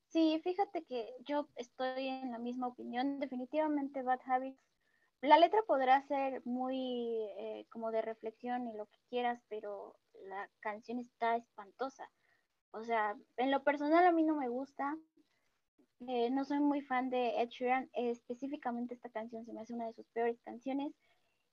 Sí, 0.10 0.40
fíjate 0.44 0.84
que 0.84 1.10
yo 1.26 1.50
estoy 1.56 2.08
en 2.08 2.32
la 2.32 2.40
misma 2.40 2.68
opinión. 2.68 3.20
Definitivamente 3.20 4.02
Bad 4.02 4.20
Habits. 4.26 4.60
La 5.26 5.40
letra 5.40 5.60
podrá 5.66 6.02
ser 6.04 6.46
muy 6.46 7.18
eh, 7.40 7.66
como 7.70 7.92
de 7.92 8.04
reflexión 8.04 8.68
y 8.68 8.74
lo 8.74 8.86
que 8.86 9.00
quieras, 9.10 9.42
pero 9.50 9.96
la 10.28 10.50
canción 10.60 11.00
está 11.00 11.36
espantosa. 11.36 12.10
O 12.72 12.84
sea, 12.84 13.16
en 13.38 13.50
lo 13.50 13.64
personal 13.64 14.06
a 14.06 14.12
mí 14.12 14.24
no 14.24 14.36
me 14.36 14.50
gusta. 14.50 14.96
Eh, 16.08 16.30
no 16.30 16.46
soy 16.46 16.60
muy 16.60 16.82
fan 16.82 17.10
de 17.10 17.42
Ed 17.42 17.50
Sheeran. 17.50 17.90
específicamente 17.94 18.94
esta 18.94 19.10
canción 19.10 19.46
se 19.46 19.54
me 19.54 19.62
hace 19.62 19.74
una 19.74 19.88
de 19.88 19.94
sus 19.94 20.08
peores 20.10 20.40
canciones. 20.42 20.94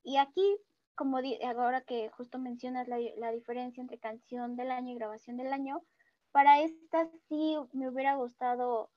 Y 0.03 0.19
aquí 0.19 0.59
como 0.95 1.19
ahora 1.57 1.81
que 1.81 2.11
justo 2.11 2.39
mencionas 2.39 2.87
la, 2.89 2.99
la, 3.17 3.33
diferencia 3.33 3.81
entre 3.81 3.99
canción 3.99 4.57
del 4.57 4.71
año 4.71 4.93
y 4.93 4.97
grabación 4.97 5.39
del 5.39 5.53
año, 5.53 5.83
para 6.33 6.61
esta 6.61 7.09
sí 7.29 7.57
me 7.73 7.89
hubiera 7.89 8.17
gustado 8.17 8.91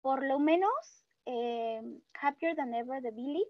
por 0.00 0.24
lo 0.24 0.38
menos 0.38 0.70
eh, 1.24 1.82
Happier 2.20 2.54
Than 2.54 2.74
Ever 2.74 3.02
de 3.02 3.10
Billy, 3.10 3.44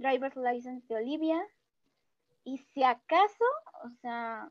Driver's 0.00 0.36
License 0.36 0.86
de 0.88 0.96
Olivia, 0.96 1.40
y 2.44 2.58
si 2.58 2.82
acaso, 2.82 3.44
o 3.84 3.90
sea, 4.00 4.48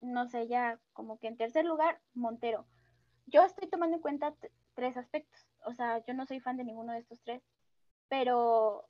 no 0.00 0.26
sé, 0.26 0.46
ya 0.46 0.78
como 0.92 1.18
que 1.18 1.28
en 1.28 1.36
tercer 1.36 1.64
lugar, 1.64 2.00
Montero. 2.14 2.66
Yo 3.26 3.44
estoy 3.44 3.68
tomando 3.68 3.96
en 3.96 4.02
cuenta 4.02 4.34
tres 4.74 4.96
aspectos, 4.96 5.46
o 5.64 5.72
sea, 5.72 6.04
yo 6.04 6.14
no 6.14 6.26
soy 6.26 6.40
fan 6.40 6.56
de 6.56 6.64
ninguno 6.64 6.92
de 6.92 6.98
estos 6.98 7.20
tres, 7.22 7.42
pero 8.08 8.88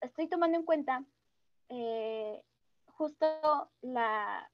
estoy 0.00 0.28
tomando 0.28 0.58
en 0.58 0.64
cuenta 0.64 1.04
eh, 1.68 2.42
justo 2.86 3.70
la, 3.80 4.50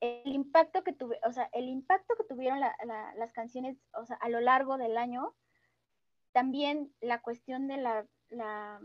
el 0.00 0.32
impacto 0.32 0.82
que 0.82 0.92
tuve, 0.92 1.18
o 1.24 1.32
sea, 1.32 1.48
el 1.52 1.68
impacto 1.68 2.14
que 2.16 2.24
tuvieron 2.24 2.60
las 2.60 3.32
canciones, 3.32 3.76
o 3.94 4.06
sea, 4.06 4.16
a 4.16 4.28
lo 4.28 4.40
largo 4.40 4.78
del 4.78 4.96
año, 4.96 5.34
también 6.32 6.92
la 7.00 7.20
cuestión 7.22 7.66
de 7.68 7.78
la, 7.78 8.06
la, 8.28 8.80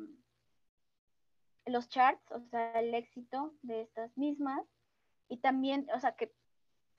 los 1.65 1.89
charts, 1.89 2.31
o 2.31 2.39
sea, 2.39 2.79
el 2.79 2.93
éxito 2.93 3.53
de 3.61 3.81
estas 3.81 4.17
mismas, 4.17 4.65
y 5.27 5.37
también, 5.37 5.87
o 5.95 5.99
sea, 5.99 6.15
que 6.15 6.33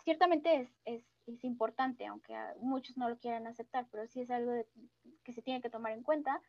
ciertamente 0.03 0.57
es, 0.57 0.69
es, 0.85 1.05
es 1.27 1.45
importante, 1.45 2.07
aunque 2.07 2.35
muchos 2.61 2.97
no 2.97 3.09
lo 3.09 3.19
quieran 3.19 3.47
aceptar, 3.47 3.87
pero 3.91 4.07
sí 4.07 4.21
es 4.21 4.31
algo 4.31 4.53
que 5.25 5.33
se 5.33 5.43
tiene 5.43 5.61
que 5.61 5.71
tomar 5.71 5.93
en 5.93 6.03
cuenta, 6.03 6.41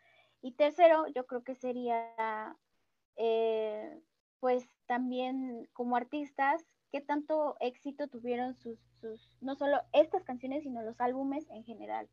y 0.42 0.52
tercero, 0.52 1.08
yo 1.08 1.26
creo 1.26 1.44
que 1.44 1.56
sería, 1.56 2.58
eh, 3.16 4.02
pues 4.40 4.68
también 4.86 5.70
como 5.74 5.96
artistas, 5.96 6.66
qué 6.92 7.02
tanto 7.02 7.56
éxito 7.60 8.08
tuvieron 8.08 8.54
sus, 8.54 8.78
sus, 9.00 9.32
no 9.42 9.56
solo 9.56 9.82
estas 9.94 10.24
canciones, 10.24 10.64
sino 10.64 10.84
los 10.84 11.00
álbumes 11.02 11.50
en 11.50 11.64
general. 11.64 12.10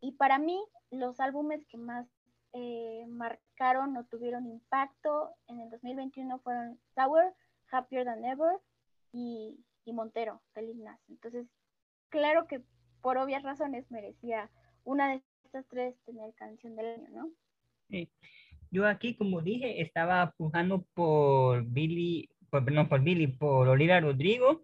Y 0.00 0.12
para 0.12 0.38
mí, 0.38 0.64
los 0.90 1.20
álbumes 1.20 1.66
que 1.66 1.76
más 1.76 2.06
eh, 2.52 3.04
marcaron 3.08 3.96
o 3.96 4.04
tuvieron 4.04 4.46
impacto 4.46 5.30
en 5.46 5.60
el 5.60 5.70
2021 5.70 6.38
fueron 6.40 6.78
Sour, 6.94 7.34
Happier 7.70 8.04
Than 8.04 8.24
Ever 8.24 8.58
y, 9.12 9.58
y 9.84 9.92
Montero, 9.92 10.40
Feliz 10.54 10.76
Nas. 10.76 11.00
Entonces, 11.08 11.46
claro 12.08 12.46
que 12.46 12.62
por 13.00 13.18
obvias 13.18 13.42
razones 13.42 13.90
merecía 13.90 14.50
una 14.84 15.10
de 15.10 15.22
estas 15.44 15.66
tres 15.68 15.94
tener 16.04 16.34
canción 16.34 16.76
del 16.76 16.86
año, 16.86 17.08
¿no? 17.10 17.30
Yo 18.70 18.86
aquí, 18.86 19.14
como 19.14 19.40
dije, 19.40 19.80
estaba 19.80 20.32
pujando 20.36 20.84
por 20.94 21.64
Billy, 21.64 22.28
por, 22.50 22.70
no 22.70 22.88
por 22.88 23.00
Billy, 23.00 23.26
por 23.26 23.68
Olivia 23.68 24.00
Rodrigo, 24.00 24.62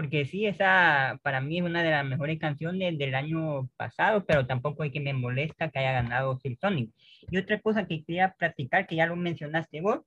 porque 0.00 0.24
sí, 0.24 0.46
esa 0.46 1.20
para 1.22 1.42
mí 1.42 1.58
es 1.58 1.62
una 1.62 1.82
de 1.82 1.90
las 1.90 2.06
mejores 2.06 2.38
canciones 2.38 2.96
del 2.96 3.14
año 3.14 3.68
pasado, 3.76 4.24
pero 4.24 4.46
tampoco 4.46 4.82
hay 4.82 4.90
que 4.90 4.98
me 4.98 5.12
molesta 5.12 5.68
que 5.68 5.78
haya 5.78 5.92
ganado 5.92 6.38
Sonic. 6.58 6.90
Y 7.30 7.36
otra 7.36 7.60
cosa 7.60 7.86
que 7.86 8.02
quería 8.02 8.34
practicar, 8.38 8.86
que 8.86 8.96
ya 8.96 9.04
lo 9.04 9.14
mencionaste 9.14 9.82
vos, 9.82 10.00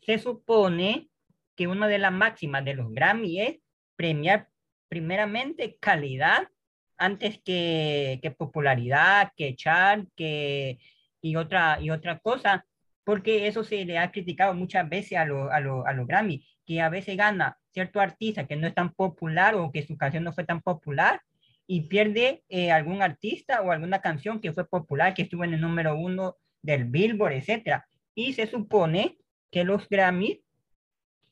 se 0.00 0.18
supone 0.18 1.10
que 1.56 1.66
una 1.66 1.88
de 1.88 1.98
las 1.98 2.10
máximas 2.10 2.64
de 2.64 2.72
los 2.72 2.90
Grammy 2.90 3.38
es 3.38 3.58
premiar 3.96 4.48
primeramente 4.88 5.76
calidad 5.78 6.48
antes 6.96 7.38
que, 7.44 8.20
que 8.22 8.30
popularidad, 8.30 9.30
que 9.36 9.56
chart, 9.56 10.08
que 10.16 10.78
y 11.20 11.36
otra, 11.36 11.78
y 11.82 11.90
otra 11.90 12.18
cosa, 12.18 12.64
porque 13.04 13.46
eso 13.46 13.62
se 13.62 13.84
le 13.84 13.98
ha 13.98 14.10
criticado 14.10 14.54
muchas 14.54 14.88
veces 14.88 15.18
a 15.18 15.26
los 15.26 15.52
a 15.52 15.60
lo, 15.60 15.86
a 15.86 15.92
Grammy, 15.92 16.46
que 16.64 16.80
a 16.80 16.88
veces 16.88 17.18
gana 17.18 17.58
cierto 17.74 18.00
artista 18.00 18.46
que 18.46 18.56
no 18.56 18.66
es 18.66 18.74
tan 18.74 18.92
popular 18.92 19.54
o 19.56 19.70
que 19.70 19.86
su 19.86 19.96
canción 19.98 20.24
no 20.24 20.32
fue 20.32 20.44
tan 20.44 20.62
popular 20.62 21.20
y 21.66 21.82
pierde 21.82 22.42
eh, 22.48 22.70
algún 22.70 23.02
artista 23.02 23.60
o 23.62 23.72
alguna 23.72 24.00
canción 24.00 24.40
que 24.40 24.52
fue 24.52 24.66
popular, 24.68 25.14
que 25.14 25.22
estuvo 25.22 25.44
en 25.44 25.54
el 25.54 25.60
número 25.60 25.96
uno 25.96 26.36
del 26.62 26.84
Billboard, 26.84 27.34
etcétera. 27.34 27.86
Y 28.14 28.34
se 28.34 28.46
supone 28.46 29.18
que 29.50 29.64
los 29.64 29.88
Grammy 29.88 30.42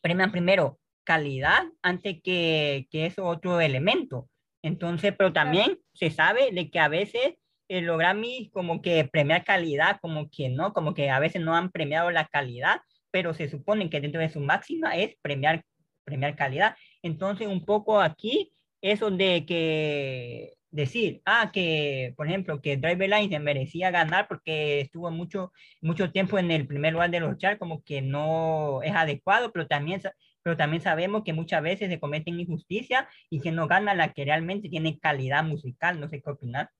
premian 0.00 0.32
primero 0.32 0.78
calidad 1.04 1.64
antes 1.82 2.20
que, 2.22 2.88
que 2.90 3.06
eso 3.06 3.24
otro 3.24 3.60
elemento. 3.60 4.28
Entonces, 4.62 5.14
pero 5.16 5.32
también 5.32 5.78
se 5.94 6.10
sabe 6.10 6.50
de 6.52 6.70
que 6.70 6.78
a 6.78 6.88
veces 6.88 7.34
el 7.68 7.86
los 7.86 7.98
Grammy 7.98 8.50
como 8.52 8.82
que 8.82 9.04
premiar 9.04 9.44
calidad, 9.44 9.98
como 10.00 10.30
que 10.30 10.48
no, 10.48 10.72
como 10.72 10.94
que 10.94 11.10
a 11.10 11.18
veces 11.18 11.42
no 11.42 11.56
han 11.56 11.70
premiado 11.70 12.10
la 12.10 12.26
calidad, 12.26 12.80
pero 13.10 13.34
se 13.34 13.48
supone 13.48 13.90
que 13.90 14.00
dentro 14.00 14.20
de 14.20 14.28
su 14.28 14.40
máxima 14.40 14.96
es 14.96 15.16
premiar, 15.22 15.64
premiar 16.12 16.36
calidad. 16.36 16.76
Entonces, 17.02 17.48
un 17.48 17.64
poco 17.64 18.00
aquí, 18.00 18.52
eso 18.80 19.10
de 19.10 19.44
que 19.46 20.54
decir, 20.70 21.22
ah, 21.26 21.50
que, 21.52 22.14
por 22.16 22.26
ejemplo, 22.26 22.60
que 22.62 22.76
Driver 22.76 23.08
Line 23.08 23.28
se 23.28 23.38
merecía 23.40 23.90
ganar 23.90 24.28
porque 24.28 24.80
estuvo 24.80 25.10
mucho, 25.10 25.52
mucho 25.80 26.10
tiempo 26.12 26.38
en 26.38 26.50
el 26.50 26.66
primer 26.66 26.92
lugar 26.92 27.10
de 27.10 27.20
los 27.20 27.36
como 27.58 27.82
que 27.82 28.02
no 28.02 28.82
es 28.82 28.94
adecuado, 28.94 29.52
pero 29.52 29.66
también, 29.66 30.00
pero 30.42 30.56
también 30.56 30.82
sabemos 30.82 31.24
que 31.24 31.32
muchas 31.32 31.62
veces 31.62 31.90
se 31.90 32.00
cometen 32.00 32.40
injusticias 32.40 33.06
y 33.30 33.40
que 33.40 33.52
no 33.52 33.66
gana 33.66 33.94
la 33.94 34.12
que 34.12 34.24
realmente 34.24 34.68
tiene 34.68 34.98
calidad 34.98 35.44
musical, 35.44 36.00
no 36.00 36.08
sé 36.08 36.22
qué 36.22 36.30
opinar. 36.30 36.70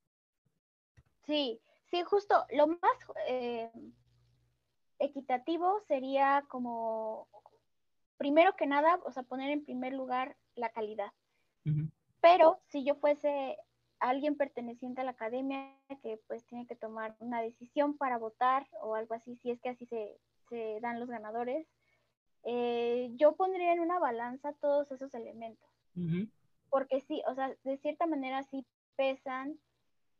Sí, 1.27 1.61
Sí, 1.93 2.03
justo, 2.05 2.47
lo 2.53 2.69
más 2.69 2.81
eh, 3.29 3.71
equitativo 4.99 5.83
sería 5.89 6.43
como, 6.49 7.29
primero 8.17 8.55
que 8.57 8.67
nada, 8.67 9.01
o 9.05 9.13
sea, 9.13 9.23
poner 9.23 9.51
en 9.51 9.65
primer 9.65 9.93
lugar 9.93 10.37
la 10.55 10.71
calidad. 10.71 11.13
Pero 12.21 12.61
si 12.69 12.85
yo 12.85 12.95
fuese 12.97 13.57
alguien 13.99 14.37
perteneciente 14.37 15.01
a 15.01 15.05
la 15.05 15.13
academia 15.13 15.77
que 16.03 16.21
pues 16.27 16.45
tiene 16.47 16.67
que 16.67 16.75
tomar 16.75 17.15
una 17.21 17.41
decisión 17.41 17.97
para 17.97 18.19
votar 18.19 18.67
o 18.81 18.95
algo 18.97 19.15
así, 19.15 19.37
si 19.37 19.51
es 19.51 19.61
que 19.61 19.69
así 19.69 19.87
se, 19.87 20.19
se 20.49 20.81
dan 20.81 20.99
los 20.99 21.09
ganadores, 21.09 21.69
eh, 22.45 23.11
yo 23.15 23.37
pondría 23.37 23.73
en 23.73 23.81
una 23.81 23.99
balanza 23.99 24.53
todos 24.55 24.91
esos 24.91 25.15
elementos. 25.15 25.69
Porque 26.71 27.01
sí, 27.01 27.23
o 27.29 27.35
sea, 27.35 27.55
de 27.63 27.77
cierta 27.79 28.07
manera 28.07 28.43
sí 28.45 28.67
pesan. 28.97 29.59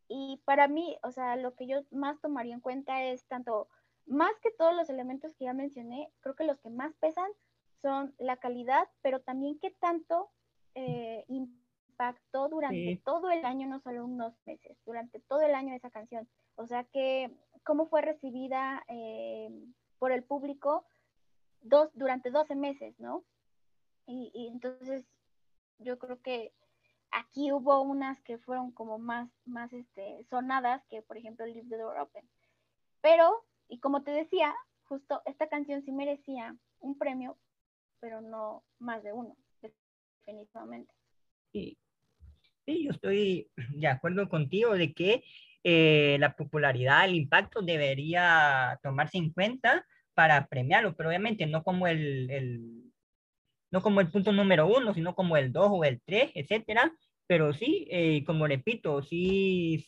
Y 0.09 0.41
para 0.45 0.69
mí, 0.69 0.99
o 1.03 1.11
sea, 1.11 1.37
lo 1.37 1.55
que 1.55 1.67
yo 1.67 1.83
más 1.91 2.21
tomaría 2.21 2.55
en 2.55 2.61
cuenta 2.61 3.03
es 3.05 3.25
tanto, 3.27 3.69
más 4.07 4.33
que 4.43 4.51
todos 4.51 4.75
los 4.75 4.91
elementos 4.91 5.35
que 5.35 5.47
ya 5.47 5.55
mencioné, 5.55 6.11
creo 6.21 6.35
que 6.37 6.45
los 6.45 6.61
que 6.61 6.71
más 6.71 6.95
pesan 6.97 7.31
son 7.83 8.15
la 8.19 8.37
calidad, 8.37 8.89
pero 9.03 9.21
también 9.21 9.59
qué 9.59 9.71
tanto 9.73 10.31
eh, 10.75 11.25
impactó 11.29 12.49
durante 12.49 13.01
todo 13.05 13.31
el 13.31 13.45
año, 13.45 13.67
no 13.67 13.81
solo 13.81 14.05
unos 14.05 14.35
meses, 14.47 14.79
durante 14.87 15.21
todo 15.21 15.43
el 15.43 15.55
año 15.55 15.75
esa 15.75 15.91
canción. 15.91 16.29
O 16.55 16.67
sea, 16.67 16.85
que 16.85 17.31
cómo 17.65 17.87
fue 17.87 18.03
recibida 18.03 18.83
eh, 18.89 19.51
por 19.99 20.13
el 20.13 20.25
público 20.25 20.87
dos, 21.61 21.91
durante 21.95 22.31
12 22.31 22.55
meses, 22.55 22.99
¿no? 22.99 23.25
Y, 24.07 24.49
entonces 24.53 25.07
yo 25.79 25.99
creo 25.99 26.21
que 26.21 26.53
aquí 27.11 27.53
hubo 27.53 27.81
unas 27.81 28.21
que 28.23 28.39
fueron 28.39 28.73
como 28.73 28.99
más, 28.99 29.31
más 29.45 29.73
este, 29.73 30.25
sonadas 30.25 30.85
que, 30.87 31.03
por 31.03 31.17
ejemplo, 31.17 31.47
Leave 31.47 31.69
the 31.69 31.79
Door 31.79 31.99
Open. 31.99 32.29
Pero, 33.01 33.45
y 33.69 33.79
como 33.79 34.03
te 34.03 34.11
decía, 34.11 34.55
justo 34.85 35.23
esta 35.25 35.49
canción 35.49 35.83
sí 35.83 35.93
merecía 35.93 36.57
un 36.81 36.99
premio, 36.99 37.39
pero 38.03 38.21
no 38.21 38.65
más 38.81 39.03
de 39.05 39.13
uno, 39.13 39.37
definitivamente. 40.27 40.93
Sí, 41.53 41.79
sí 42.67 42.85
yo 42.85 42.91
estoy 42.91 43.49
de 43.77 43.87
acuerdo 43.87 44.29
contigo 44.29 44.75
de 44.75 44.93
que 44.93 45.23
eh, 45.63 46.17
la 46.19 46.35
popularidad, 46.35 47.05
el 47.05 47.15
impacto 47.15 47.63
debería 47.63 48.79
tomarse 48.83 49.19
en 49.19 49.33
cuenta 49.33 49.87
para 50.15 50.49
premiarlo, 50.49 50.97
pero 50.97 51.09
obviamente 51.09 51.47
no 51.47 51.63
como 51.63 51.87
el, 51.87 52.29
el, 52.29 52.93
no 53.71 53.81
como 53.81 54.01
el 54.01 54.11
punto 54.11 54.33
número 54.33 54.67
uno, 54.67 54.93
sino 54.93 55.15
como 55.15 55.37
el 55.37 55.53
dos 55.53 55.69
o 55.71 55.85
el 55.85 56.03
tres, 56.05 56.33
etcétera. 56.35 56.93
Pero 57.29 57.53
sí, 57.55 57.87
eh, 57.89 58.25
como 58.25 58.49
repito, 58.49 59.01
sí 59.03 59.87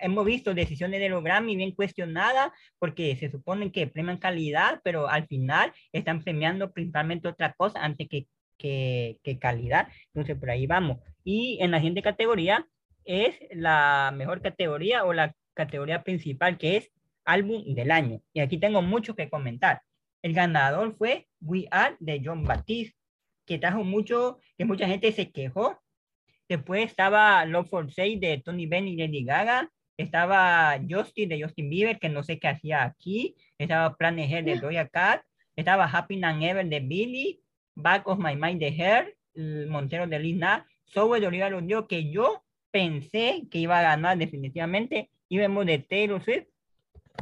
hemos 0.00 0.24
visto 0.24 0.54
decisiones 0.54 1.00
de 1.00 1.08
los 1.08 1.22
Grammy 1.22 1.56
bien 1.56 1.72
cuestionadas 1.72 2.50
porque 2.78 3.16
se 3.16 3.30
supone 3.30 3.72
que 3.72 3.86
premian 3.86 4.18
calidad, 4.18 4.80
pero 4.84 5.08
al 5.08 5.26
final 5.26 5.72
están 5.92 6.22
premiando 6.22 6.72
principalmente 6.72 7.28
otra 7.28 7.52
cosa 7.54 7.82
antes 7.82 8.08
que, 8.08 8.26
que, 8.58 9.18
que 9.22 9.38
calidad. 9.38 9.88
Entonces, 10.08 10.36
por 10.38 10.50
ahí 10.50 10.66
vamos. 10.66 10.98
Y 11.24 11.58
en 11.60 11.70
la 11.70 11.78
siguiente 11.78 12.02
categoría 12.02 12.66
es 13.04 13.38
la 13.52 14.12
mejor 14.14 14.42
categoría 14.42 15.04
o 15.04 15.12
la 15.12 15.34
categoría 15.54 16.02
principal 16.02 16.58
que 16.58 16.76
es 16.76 16.90
álbum 17.24 17.62
del 17.74 17.90
año. 17.90 18.20
Y 18.32 18.40
aquí 18.40 18.58
tengo 18.58 18.82
mucho 18.82 19.14
que 19.14 19.28
comentar. 19.28 19.82
El 20.22 20.32
ganador 20.32 20.94
fue 20.96 21.28
We 21.40 21.66
Are 21.70 21.96
de 22.00 22.20
John 22.24 22.44
Baptiste, 22.44 22.96
que 23.46 23.58
trajo 23.58 23.84
mucho, 23.84 24.38
que 24.56 24.64
mucha 24.64 24.86
gente 24.86 25.12
se 25.12 25.30
quejó. 25.30 25.80
Después 26.48 26.90
estaba 26.90 27.44
Love 27.44 27.68
for 27.68 27.92
Sale 27.92 28.18
de 28.18 28.42
Tony 28.44 28.66
Benn 28.66 28.88
y 28.88 28.96
Lady 28.96 29.24
Gaga. 29.24 29.70
Estaba 29.96 30.78
Justin 30.88 31.28
de 31.28 31.42
Justin 31.42 31.70
Bieber, 31.70 31.98
que 31.98 32.08
no 32.08 32.22
sé 32.22 32.38
qué 32.38 32.48
hacía 32.48 32.84
aquí. 32.84 33.34
Estaba 33.58 33.96
Planet 33.96 34.30
Hair 34.30 34.44
de 34.44 34.56
Doja 34.56 34.88
Cat. 34.88 35.22
Estaba 35.56 35.84
Happy 35.84 36.22
and 36.22 36.42
Ever 36.42 36.66
de 36.66 36.80
Billy. 36.80 37.40
Back 37.74 38.06
of 38.06 38.18
My 38.18 38.36
Mind 38.36 38.60
de 38.60 38.68
Hair. 38.68 39.16
Montero 39.68 40.06
de 40.06 40.18
Lina. 40.18 40.66
Sober 40.84 41.20
de 41.20 41.26
Olivia 41.26 41.48
Rodrigo, 41.48 41.88
que 41.88 42.10
yo 42.10 42.44
pensé 42.70 43.42
que 43.50 43.58
iba 43.58 43.78
a 43.78 43.82
ganar 43.82 44.18
definitivamente. 44.18 45.10
Y 45.28 45.38
vemos 45.38 45.66
de 45.66 45.78
Taylor 45.78 46.22
Swift 46.22 46.46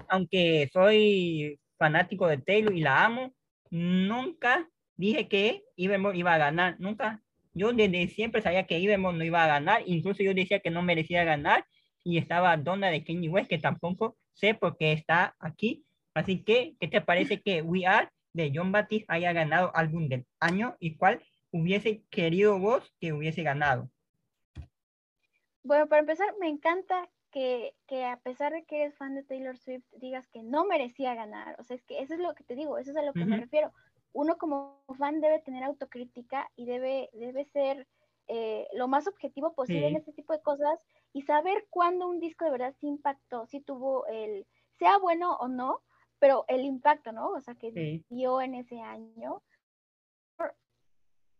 aunque 0.08 0.70
soy 0.72 1.60
fanático 1.78 2.26
de 2.26 2.38
Taylor 2.38 2.74
y 2.74 2.80
la 2.80 3.04
amo, 3.04 3.34
nunca 3.70 4.68
dije 4.96 5.28
que 5.28 5.64
iba 5.76 6.34
a 6.34 6.38
ganar, 6.38 6.76
nunca. 6.78 7.22
Yo 7.54 7.72
desde 7.72 8.08
siempre 8.08 8.42
sabía 8.42 8.66
que 8.66 8.76
Evermore 8.76 9.16
no 9.16 9.24
iba 9.24 9.44
a 9.44 9.46
ganar, 9.46 9.82
incluso 9.86 10.22
yo 10.22 10.34
decía 10.34 10.60
que 10.60 10.70
no 10.70 10.82
merecía 10.82 11.24
ganar 11.24 11.64
y 12.02 12.18
estaba 12.18 12.56
Donna 12.56 12.90
de 12.90 13.04
Kanye 13.04 13.28
West, 13.28 13.48
que 13.48 13.58
tampoco 13.58 14.16
sé 14.32 14.54
por 14.54 14.76
qué 14.76 14.92
está 14.92 15.36
aquí. 15.38 15.84
Así 16.14 16.42
que, 16.42 16.74
¿qué 16.80 16.88
te 16.88 17.00
parece 17.00 17.40
que 17.40 17.62
We 17.62 17.86
Are 17.86 18.08
de 18.32 18.52
John 18.54 18.72
Baptiste 18.72 19.06
haya 19.08 19.32
ganado 19.32 19.70
álbum 19.74 20.08
del 20.08 20.26
año 20.40 20.76
y 20.80 20.96
cuál 20.96 21.22
hubiese 21.52 22.02
querido 22.10 22.58
vos 22.58 22.92
que 23.00 23.12
hubiese 23.12 23.42
ganado? 23.42 23.88
Bueno, 25.62 25.88
para 25.88 26.00
empezar, 26.00 26.28
me 26.40 26.48
encanta 26.48 27.08
que, 27.30 27.74
a 28.04 28.18
pesar 28.18 28.52
de 28.52 28.64
que 28.64 28.82
eres 28.82 28.96
fan 28.96 29.14
de 29.14 29.24
Taylor 29.24 29.56
Swift, 29.56 29.84
digas 29.92 30.28
que 30.28 30.42
no 30.42 30.66
merecía 30.66 31.14
ganar. 31.14 31.56
O 31.58 31.64
sea, 31.64 31.76
es 31.76 31.82
que 31.84 32.00
eso 32.00 32.14
es 32.14 32.20
lo 32.20 32.34
que 32.34 32.44
te 32.44 32.54
digo, 32.54 32.78
eso 32.78 32.90
es 32.90 32.96
a 32.96 33.02
lo 33.02 33.12
que 33.12 33.24
me 33.24 33.36
refiero. 33.36 33.72
Uno 34.14 34.38
como 34.38 34.82
fan 34.96 35.20
debe 35.20 35.40
tener 35.40 35.62
autocrítica 35.64 36.50
y 36.56 36.64
debe, 36.64 37.10
debe 37.12 37.44
ser 37.46 37.86
eh, 38.28 38.66
lo 38.72 38.88
más 38.88 39.06
objetivo 39.06 39.52
posible 39.52 39.88
en 39.88 39.96
este 39.96 40.12
tipo 40.12 40.32
de 40.32 40.40
cosas 40.40 40.80
y 41.12 41.22
saber 41.22 41.66
cuándo 41.68 42.08
un 42.08 42.20
disco 42.20 42.46
de 42.46 42.52
verdad 42.52 42.74
sí 42.80 42.86
impactó, 42.86 43.46
si 43.46 43.60
tuvo 43.60 44.06
el, 44.06 44.46
sea 44.78 44.96
bueno 44.98 45.36
o 45.36 45.48
no, 45.48 45.82
pero 46.18 46.46
el 46.48 46.64
impacto, 46.64 47.12
¿no? 47.12 47.28
O 47.28 47.40
sea, 47.40 47.54
que 47.54 48.02
dio 48.08 48.40
en 48.40 48.54
ese 48.54 48.80
año 48.80 49.42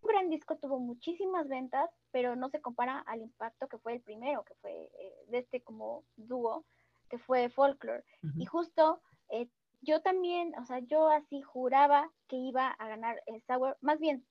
un 0.04 0.08
gran 0.08 0.28
disco 0.28 0.56
tuvo 0.56 0.78
muchísimas 0.78 1.48
ventas, 1.48 1.90
pero 2.10 2.36
no 2.36 2.50
se 2.50 2.60
compara 2.60 2.98
al 3.00 3.22
impacto 3.22 3.68
que 3.68 3.78
fue 3.78 3.94
el 3.94 4.00
primero, 4.02 4.44
que 4.44 4.54
fue 4.56 4.90
eh, 4.98 5.24
de 5.28 5.38
este 5.38 5.62
como 5.62 6.04
dúo, 6.16 6.66
que 7.08 7.18
fue 7.18 7.48
Folklore. 7.48 8.04
Y 8.36 8.44
justo 8.44 9.00
eh, 9.30 9.48
yo 9.84 10.02
también, 10.02 10.54
o 10.58 10.64
sea, 10.64 10.80
yo 10.80 11.08
así 11.08 11.42
juraba 11.42 12.10
que 12.28 12.36
iba 12.36 12.68
a 12.68 12.88
ganar 12.88 13.22
el 13.26 13.42
Sour, 13.42 13.76
más 13.80 14.00
bien, 14.00 14.26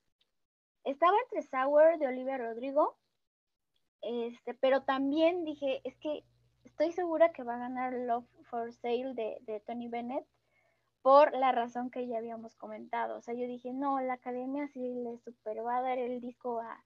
estaba 0.84 1.16
entre 1.26 1.44
Sour 1.44 1.98
de 1.98 2.08
Olivia 2.08 2.38
Rodrigo, 2.38 2.98
este, 4.02 4.54
pero 4.54 4.84
también 4.84 5.46
dije, 5.46 5.82
es 5.84 5.98
que 5.98 6.24
estoy 6.64 6.92
segura 6.92 7.32
que 7.32 7.44
va 7.44 7.56
a 7.56 7.60
ganar 7.60 7.94
Love 7.94 8.28
for 8.44 8.74
Sale 8.74 9.14
de, 9.14 9.38
de 9.42 9.60
Tony 9.62 9.88
Bennett 9.88 10.26
por 11.04 11.36
la 11.36 11.52
razón 11.52 11.92
que 11.92 12.08
ya 12.08 12.18
habíamos 12.18 12.56
comentado. 12.56 13.18
O 13.18 13.22
sea, 13.22 13.34
yo 13.34 13.46
dije, 13.46 13.74
no, 13.74 14.00
la 14.00 14.14
academia 14.14 14.68
sí 14.70 14.80
le 14.80 15.18
super 15.20 15.64
va 15.64 15.78
a 15.78 15.82
dar 15.82 16.00
el 16.00 16.22
disco 16.22 16.62
a, 16.62 16.84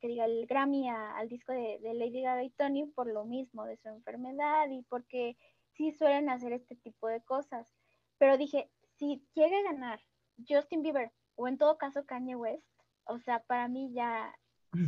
que 0.00 0.08
diga, 0.08 0.24
el 0.24 0.46
Grammy 0.46 0.88
al 0.88 1.28
disco 1.28 1.52
de, 1.52 1.78
Lady 1.94 2.22
Gaga 2.22 2.42
y 2.42 2.50
Tony 2.50 2.86
por 2.86 3.06
lo 3.06 3.24
mismo 3.24 3.66
de 3.66 3.76
su 3.76 3.88
enfermedad 3.88 4.68
y 4.70 4.82
porque 4.82 5.36
sí 5.74 5.92
suelen 5.92 6.30
hacer 6.30 6.52
este 6.52 6.76
tipo 6.76 7.08
de 7.08 7.20
cosas. 7.20 7.75
Pero 8.18 8.38
dije, 8.38 8.70
si 8.98 9.22
llega 9.34 9.58
a 9.58 9.72
ganar 9.72 10.00
Justin 10.48 10.82
Bieber 10.82 11.12
o 11.34 11.48
en 11.48 11.58
todo 11.58 11.78
caso 11.78 12.06
Kanye 12.06 12.36
West, 12.36 12.66
o 13.04 13.18
sea, 13.18 13.40
para 13.44 13.68
mí 13.68 13.92
ya 13.92 14.34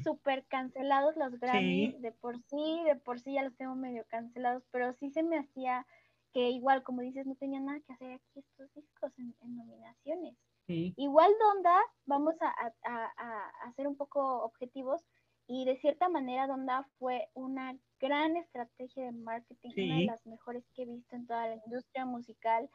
súper 0.03 0.45
cancelados 0.47 1.17
los 1.17 1.38
Grammy, 1.38 1.97
de 2.01 2.12
por 2.12 2.38
sí, 2.43 2.83
de 2.85 2.97
por 2.97 3.21
sí 3.21 3.35
ya 3.35 3.43
los 3.43 3.57
tengo 3.57 3.75
medio 3.75 4.05
cancelados, 4.09 4.64
pero 4.71 4.93
sí 4.95 5.11
se 5.11 5.23
me 5.23 5.38
hacía 5.38 5.87
que 6.33 6.51
igual, 6.51 6.83
como 6.83 7.01
dices, 7.01 7.27
no 7.27 7.35
tenía 7.37 7.61
nada 7.61 7.81
que 7.81 7.93
hacer 7.93 8.12
aquí 8.12 8.41
estos 8.41 8.73
discos 8.75 9.12
en, 9.19 9.35
nominaciones. 9.41 10.37
Igual 10.67 11.33
Donda, 11.41 11.81
vamos 12.05 12.35
a, 12.43 12.75
a, 12.85 13.73
ser 13.73 13.88
un 13.88 13.97
poco 13.97 14.43
objetivos, 14.43 15.03
y 15.47 15.64
de 15.64 15.79
cierta 15.79 16.11
manera 16.11 16.47
Donda 16.47 16.87
fue 16.99 17.31
una 17.33 17.75
gran 17.99 18.37
estrategia 18.37 19.05
de 19.05 19.12
marketing, 19.12 19.71
una 19.75 19.97
de 19.97 20.05
las 20.05 20.27
mejores 20.27 20.69
que 20.75 20.83
he 20.83 20.87
visto 20.87 21.17
en 21.17 21.27
toda 21.27 21.47
la 21.49 21.55
industria 21.64 22.05
musical. 22.05 22.69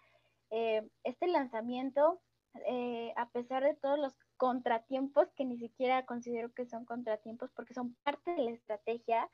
Eh, 0.56 0.88
este 1.04 1.26
lanzamiento, 1.26 2.22
eh, 2.68 3.12
a 3.18 3.28
pesar 3.30 3.64
de 3.64 3.74
todos 3.74 3.98
los 3.98 4.14
contratiempos, 4.38 5.32
que 5.32 5.46
ni 5.46 5.58
siquiera 5.58 6.06
considero 6.06 6.54
que 6.54 6.68
son 6.68 6.86
contratiempos 6.86 7.50
porque 7.56 7.74
son 7.74 7.96
parte 8.04 8.36
de 8.36 8.44
la 8.44 8.52
estrategia, 8.52 9.28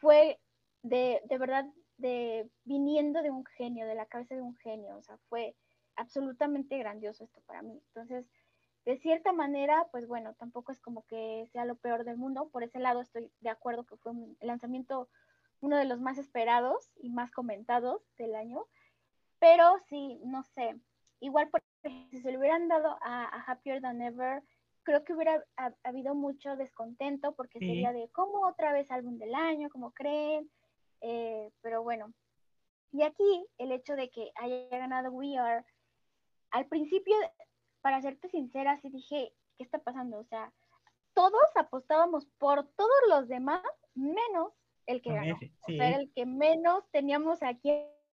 fue 0.00 0.40
de, 0.82 1.22
de 1.28 1.38
verdad 1.38 1.66
de 1.98 2.50
viniendo 2.64 3.22
de 3.22 3.30
un 3.30 3.44
genio, 3.44 3.86
de 3.86 3.94
la 3.94 4.06
cabeza 4.06 4.34
de 4.34 4.42
un 4.42 4.56
genio, 4.56 4.96
o 4.96 5.02
sea, 5.02 5.18
fue 5.28 5.54
absolutamente 5.94 6.78
grandioso 6.78 7.22
esto 7.22 7.40
para 7.46 7.62
mí. 7.62 7.80
Entonces, 7.86 8.26
de 8.84 8.98
cierta 8.98 9.32
manera, 9.32 9.86
pues 9.92 10.08
bueno, 10.08 10.34
tampoco 10.34 10.72
es 10.72 10.80
como 10.80 11.06
que 11.06 11.46
sea 11.52 11.64
lo 11.64 11.76
peor 11.76 12.02
del 12.02 12.16
mundo, 12.16 12.48
por 12.48 12.64
ese 12.64 12.80
lado 12.80 13.02
estoy 13.02 13.30
de 13.38 13.50
acuerdo 13.50 13.86
que 13.86 13.98
fue 13.98 14.10
un 14.10 14.36
lanzamiento 14.40 15.08
uno 15.60 15.76
de 15.76 15.84
los 15.84 16.00
más 16.00 16.18
esperados 16.18 16.90
y 16.96 17.10
más 17.10 17.30
comentados 17.30 18.02
del 18.18 18.34
año, 18.34 18.66
pero 19.44 19.76
sí, 19.90 20.18
no 20.24 20.42
sé, 20.42 20.74
igual 21.20 21.50
por, 21.50 21.62
si 21.82 22.18
se 22.22 22.32
le 22.32 22.38
hubieran 22.38 22.66
dado 22.66 22.96
a, 23.02 23.44
Happier 23.46 23.82
Than 23.82 24.00
Ever, 24.00 24.42
creo 24.84 25.04
que 25.04 25.12
hubiera 25.12 25.44
habido 25.82 26.14
mucho 26.14 26.56
descontento 26.56 27.34
porque 27.34 27.58
sería 27.58 27.92
de, 27.92 28.08
¿cómo 28.12 28.46
otra 28.46 28.72
vez 28.72 28.90
álbum 28.90 29.18
del 29.18 29.34
año? 29.34 29.68
¿Cómo 29.68 29.92
creen? 29.92 30.50
Eh, 31.02 31.50
pero 31.60 31.82
bueno, 31.82 32.14
Y 32.90 33.02
aquí 33.02 33.46
el 33.58 33.72
hecho 33.72 33.96
de 33.96 34.08
que 34.08 34.30
haya 34.36 34.78
ganado 34.78 35.10
We 35.10 35.36
Are, 35.36 35.62
al 36.50 36.64
principio, 36.64 37.14
para 37.82 38.00
serte 38.00 38.30
sincera, 38.30 38.78
sí 38.78 38.88
dije, 38.88 39.34
¿qué 39.58 39.64
está 39.64 39.78
pasando? 39.78 40.20
O 40.20 40.24
sea, 40.24 40.54
todos 41.12 41.54
apostábamos 41.54 42.24
por 42.38 42.66
todos 42.68 43.00
los 43.10 43.28
demás, 43.28 43.62
menos 43.94 44.54
el 44.86 45.02
que 45.02 45.12
ganó. 45.12 45.38
O 45.68 45.72
sea, 45.72 45.98
el 45.98 46.10
que 46.14 46.24
menos 46.24 46.88
teníamos 46.92 47.42
aquí 47.42 47.68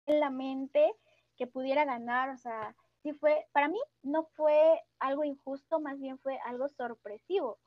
en 0.08 0.20
la 0.20 0.32
mente 0.32 0.92
que 1.40 1.48
pudiera 1.48 1.86
ganar. 1.86 2.30
O 2.30 2.38
sea, 2.38 2.76
sí 3.02 3.14
fue, 3.14 3.48
para 3.54 3.70
mí 3.70 3.80
no 4.04 4.26
fue 4.36 4.84
algo 5.00 5.24
injusto, 5.24 5.80
más 5.80 6.00
bien 6.00 6.20
fue 6.20 6.38
algo 6.46 6.68
sorpresivo, 6.70 7.58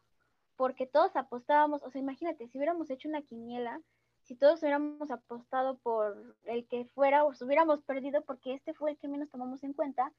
porque 0.57 0.87
todos 0.87 1.17
apostábamos, 1.17 1.83
o 1.83 1.91
sea, 1.91 2.01
imagínate, 2.01 2.47
si 2.47 2.59
hubiéramos 2.59 2.91
hecho 2.91 3.09
una 3.09 3.23
quiniela, 3.23 3.81
si 4.23 4.37
todos 4.37 4.61
hubiéramos 4.61 5.11
apostado 5.11 5.79
por 5.79 6.37
el 6.45 6.69
que 6.69 6.85
fuera, 6.85 7.25
o 7.25 7.33
hubiéramos 7.41 7.83
perdido 7.83 8.23
porque 8.23 8.55
este 8.55 8.75
fue 8.75 8.93
el 8.93 8.99
que 8.99 9.09
menos 9.09 9.31
tomamos 9.31 9.65
en 9.65 9.73
cuenta, 9.73 10.13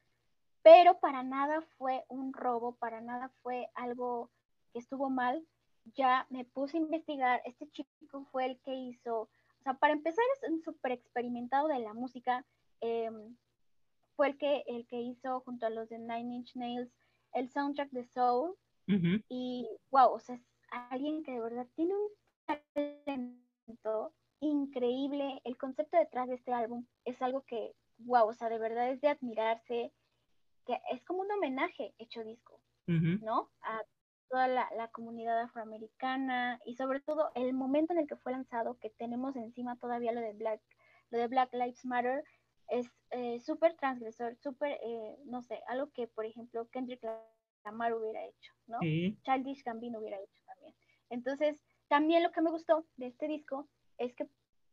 pero 0.64 1.00
para 1.00 1.24
nada 1.24 1.62
fue 1.78 2.04
un 2.10 2.34
robo, 2.34 2.76
para 2.76 3.00
nada 3.02 3.30
fue 3.44 3.70
algo 3.76 4.30
que 4.72 4.80
estuvo 4.80 5.10
mal. 5.10 5.46
Ya 5.96 6.26
me 6.30 6.46
puse 6.46 6.78
a 6.78 6.82
investigar, 6.82 7.42
este 7.46 7.70
chico 7.70 8.26
fue 8.32 8.46
el 8.46 8.60
que 8.62 8.74
hizo, 8.74 9.22
o 9.22 9.64
sea, 9.64 9.74
para 9.74 9.94
empezar 9.94 10.24
es 10.36 10.50
un 10.50 10.62
súper 10.62 10.94
experimentado 10.94 11.68
de 11.68 11.80
la 11.80 11.94
música, 11.94 12.46
em, 12.84 13.38
fue 14.16 14.28
el 14.28 14.38
que, 14.38 14.64
el 14.68 14.86
que 14.88 15.02
hizo 15.02 15.40
junto 15.42 15.66
a 15.66 15.70
los 15.70 15.90
de 15.90 15.98
Nine 15.98 16.36
Inch 16.36 16.56
Nails 16.56 16.92
el 17.34 17.50
soundtrack 17.50 17.90
de 17.92 18.06
Soul. 18.06 18.56
Y 19.30 19.68
wow, 19.92 20.12
o 20.12 20.20
sea, 20.20 20.36
es 20.36 20.42
alguien 20.90 21.24
que 21.24 21.32
de 21.32 21.40
verdad 21.40 21.66
tiene 21.76 21.94
un 21.96 22.10
talento 22.46 24.14
increíble. 24.42 25.42
El 25.46 25.58
concepto 25.58 25.98
detrás 25.98 26.28
de 26.28 26.36
este 26.36 26.52
álbum 26.52 26.86
es 27.06 27.22
algo 27.22 27.44
que, 27.44 27.72
wow, 28.00 28.28
o 28.28 28.34
sea, 28.34 28.50
de 28.50 28.60
verdad 28.60 28.90
es 28.90 29.00
de 29.00 29.08
admirarse, 29.08 29.94
que 30.66 30.82
es 30.92 31.02
como 31.06 31.22
un 31.22 31.32
homenaje 31.32 31.94
hecho 31.98 32.24
disco, 32.26 32.60
¿no? 32.88 33.50
A 33.62 33.82
toda 34.30 34.48
la, 34.48 34.68
la, 34.76 34.90
comunidad 34.90 35.40
afroamericana 35.40 36.60
y 36.66 36.76
sobre 36.76 37.00
todo 37.00 37.32
el 37.36 37.54
momento 37.54 37.94
en 37.94 38.00
el 38.00 38.08
que 38.08 38.18
fue 38.18 38.32
lanzado, 38.32 38.78
que 38.80 38.90
tenemos 38.90 39.36
encima 39.36 39.78
todavía 39.78 40.12
lo 40.12 40.22
de 40.22 40.34
Black, 40.34 40.62
lo 41.12 41.20
de 41.20 41.28
Black 41.28 41.54
Lives 41.54 41.86
Matter, 41.86 42.24
es 42.70 42.90
eh, 43.12 43.40
súper 43.40 43.76
transgresor, 43.76 44.36
súper, 44.38 44.80
eh, 44.84 45.18
no 45.26 45.42
sé, 45.42 45.62
algo 45.68 45.92
que, 45.92 46.08
por 46.08 46.26
ejemplo, 46.26 46.68
Kendrick 46.70 47.04
Lamar 47.64 47.94
hubiera 47.94 48.24
hecho, 48.26 48.54
¿no? 48.68 48.80
Childish 49.24 49.64
Gambino 49.64 50.00
hubiera 50.00 50.18
hecho 50.18 50.44
también. 50.46 50.76
Entonces, 51.10 51.64
también 51.88 52.24
lo 52.24 52.32
que 52.32 52.42
me 52.42 52.52
gustó 52.52 52.86
de 52.98 53.08
este 53.08 53.28
disco 53.28 53.68
es 53.98 54.16
que 54.16 54.28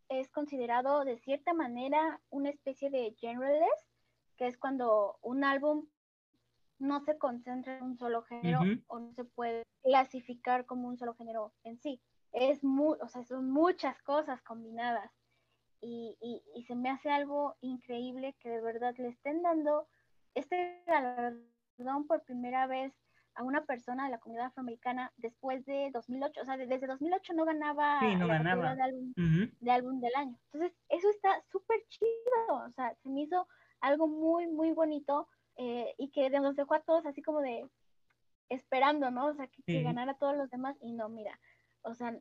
es 0.09 0.29
considerado 0.31 1.05
de 1.05 1.19
cierta 1.19 1.53
manera 1.53 2.21
una 2.31 2.51
especie 2.51 2.91
de 2.91 3.15
genreless, 3.19 3.89
que 4.37 4.47
es 4.47 4.59
cuando 4.59 5.19
un 5.23 5.45
álbum 5.45 5.87
no 6.79 7.01
se 7.01 7.19
concentra 7.19 7.77
en 7.77 7.85
un 7.85 7.99
solo 7.99 8.23
género 8.23 8.61
o 8.87 8.99
no 8.99 9.13
se 9.13 9.25
puede 9.25 9.65
clasificar 9.83 10.65
como 10.67 10.89
un 10.89 10.99
solo 10.99 11.15
género 11.15 11.53
en 11.63 11.79
sí. 11.79 12.01
Es 12.33 12.65
muy, 12.65 12.97
o 13.03 13.09
sea, 13.09 13.23
son 13.25 13.51
muchas 13.51 14.01
cosas 14.03 14.41
combinadas 14.43 15.13
y, 15.81 16.43
y, 16.55 16.63
se 16.65 16.75
me 16.75 16.91
hace 16.91 17.11
algo 17.11 17.57
increíble 17.61 18.35
que 18.41 18.51
de 18.51 18.61
verdad 18.61 18.95
le 18.99 19.09
estén 19.09 19.43
dando 19.43 19.89
este 20.35 20.83
galardón 20.87 22.07
por 22.07 22.23
primera 22.23 22.67
vez 22.67 22.93
a 23.35 23.43
una 23.43 23.65
persona 23.65 24.05
de 24.05 24.11
la 24.11 24.19
comunidad 24.19 24.49
afroamericana 24.49 25.13
después 25.17 25.65
de 25.65 25.91
2008, 25.93 26.41
o 26.41 26.45
sea, 26.45 26.57
desde 26.57 26.87
2008 26.87 27.33
no 27.35 27.45
ganaba, 27.45 28.01
sí, 28.01 28.15
no 28.17 28.27
ganaba. 28.27 28.75
De, 28.75 28.83
álbum, 28.83 29.13
de 29.17 29.71
álbum 29.71 30.01
del 30.01 30.15
año. 30.17 30.39
Entonces, 30.53 30.77
eso 30.89 31.09
está 31.09 31.41
súper 31.51 31.83
chido, 31.89 32.55
o 32.67 32.71
sea, 32.73 32.95
se 32.97 33.09
me 33.09 33.23
hizo 33.23 33.47
algo 33.81 34.09
muy, 34.09 34.47
muy 34.49 34.73
bonito 34.73 35.29
eh, 35.57 35.95
y 35.97 36.11
que 36.11 36.29
nos 36.31 36.57
dejó 36.57 36.75
a 36.75 36.83
todos 36.83 37.07
así 37.07 37.23
como 37.23 37.41
de 37.41 37.67
esperando, 38.49 39.11
¿no? 39.11 39.27
O 39.27 39.35
sea, 39.35 39.47
que, 39.47 39.63
que 39.63 39.83
ganara 39.83 40.13
a 40.13 40.19
todos 40.19 40.37
los 40.37 40.51
demás 40.51 40.77
y 40.83 40.93
no, 40.93 41.09
mira, 41.09 41.39
o 41.83 41.95
sea, 41.95 42.15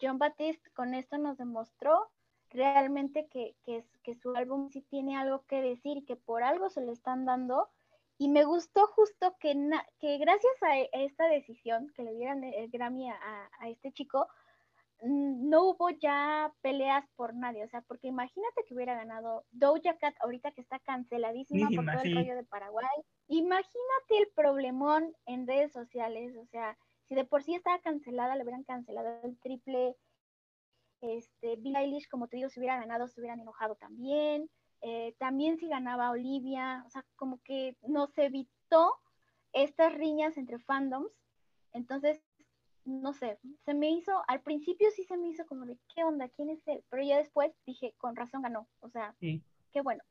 John 0.00 0.18
Baptiste 0.18 0.70
con 0.72 0.94
esto 0.94 1.18
nos 1.18 1.36
demostró 1.36 2.10
realmente 2.54 3.26
que, 3.28 3.56
que, 3.64 3.84
que, 4.02 4.14
su 4.14 4.34
álbum 4.34 4.70
sí 4.70 4.80
tiene 4.82 5.16
algo 5.16 5.44
que 5.46 5.60
decir 5.60 5.98
y 5.98 6.04
que 6.04 6.16
por 6.16 6.42
algo 6.42 6.70
se 6.70 6.80
lo 6.80 6.92
están 6.92 7.26
dando. 7.26 7.68
Y 8.16 8.28
me 8.28 8.44
gustó 8.44 8.86
justo 8.86 9.36
que, 9.40 9.54
que 9.98 10.18
gracias 10.18 10.62
a 10.62 10.78
esta 10.92 11.26
decisión 11.26 11.92
que 11.96 12.04
le 12.04 12.14
dieran 12.14 12.44
el 12.44 12.70
Grammy 12.70 13.10
a, 13.10 13.50
a, 13.58 13.68
este 13.68 13.90
chico, 13.90 14.28
mm, 15.02 15.48
no 15.50 15.64
hubo 15.70 15.90
ya 15.90 16.54
peleas 16.62 17.04
por 17.16 17.34
nadie. 17.34 17.64
O 17.64 17.68
sea, 17.68 17.82
porque 17.82 18.06
imagínate 18.06 18.64
que 18.64 18.74
hubiera 18.74 18.94
ganado 18.94 19.44
Doja 19.50 19.98
Cat 19.98 20.14
ahorita 20.20 20.52
que 20.52 20.60
está 20.60 20.78
canceladísima 20.78 21.68
por 21.74 21.84
todo 21.84 22.02
el 22.04 22.14
rollo 22.14 22.36
de 22.36 22.44
Paraguay. 22.44 22.86
Imagínate 23.26 24.18
el 24.20 24.28
problemón 24.36 25.12
en 25.26 25.48
redes 25.48 25.72
sociales. 25.72 26.36
O 26.36 26.46
sea, 26.46 26.78
si 27.08 27.16
de 27.16 27.24
por 27.24 27.42
sí 27.42 27.56
estaba 27.56 27.80
cancelada, 27.80 28.36
le 28.36 28.44
hubieran 28.44 28.62
cancelado 28.62 29.20
el 29.24 29.36
triple 29.40 29.96
este, 31.04 31.56
Billie 31.56 31.78
Eilish, 31.78 32.08
como 32.08 32.28
te 32.28 32.36
digo, 32.36 32.48
si 32.48 32.60
hubiera 32.60 32.78
ganado, 32.78 33.08
se 33.08 33.20
hubieran 33.20 33.40
enojado 33.40 33.76
también. 33.76 34.50
Eh, 34.80 35.14
también 35.18 35.56
si 35.58 35.68
ganaba 35.68 36.10
Olivia, 36.10 36.84
o 36.86 36.90
sea, 36.90 37.04
como 37.16 37.40
que 37.42 37.76
no 37.86 38.06
se 38.08 38.26
evitó 38.26 38.94
estas 39.52 39.94
riñas 39.94 40.36
entre 40.36 40.58
fandoms. 40.58 41.10
Entonces, 41.72 42.22
no 42.84 43.14
sé, 43.14 43.38
se 43.64 43.74
me 43.74 43.90
hizo, 43.90 44.22
al 44.28 44.42
principio 44.42 44.88
sí 44.94 45.04
se 45.04 45.16
me 45.16 45.28
hizo 45.28 45.46
como 45.46 45.64
de, 45.64 45.78
¿qué 45.94 46.04
onda? 46.04 46.28
¿Quién 46.28 46.50
es 46.50 46.66
él? 46.68 46.84
Pero 46.90 47.02
ya 47.02 47.16
después 47.16 47.52
dije, 47.66 47.94
con 47.96 48.14
razón 48.14 48.42
ganó. 48.42 48.68
O 48.80 48.90
sea, 48.90 49.14
qué 49.20 49.80
bueno. 49.82 50.02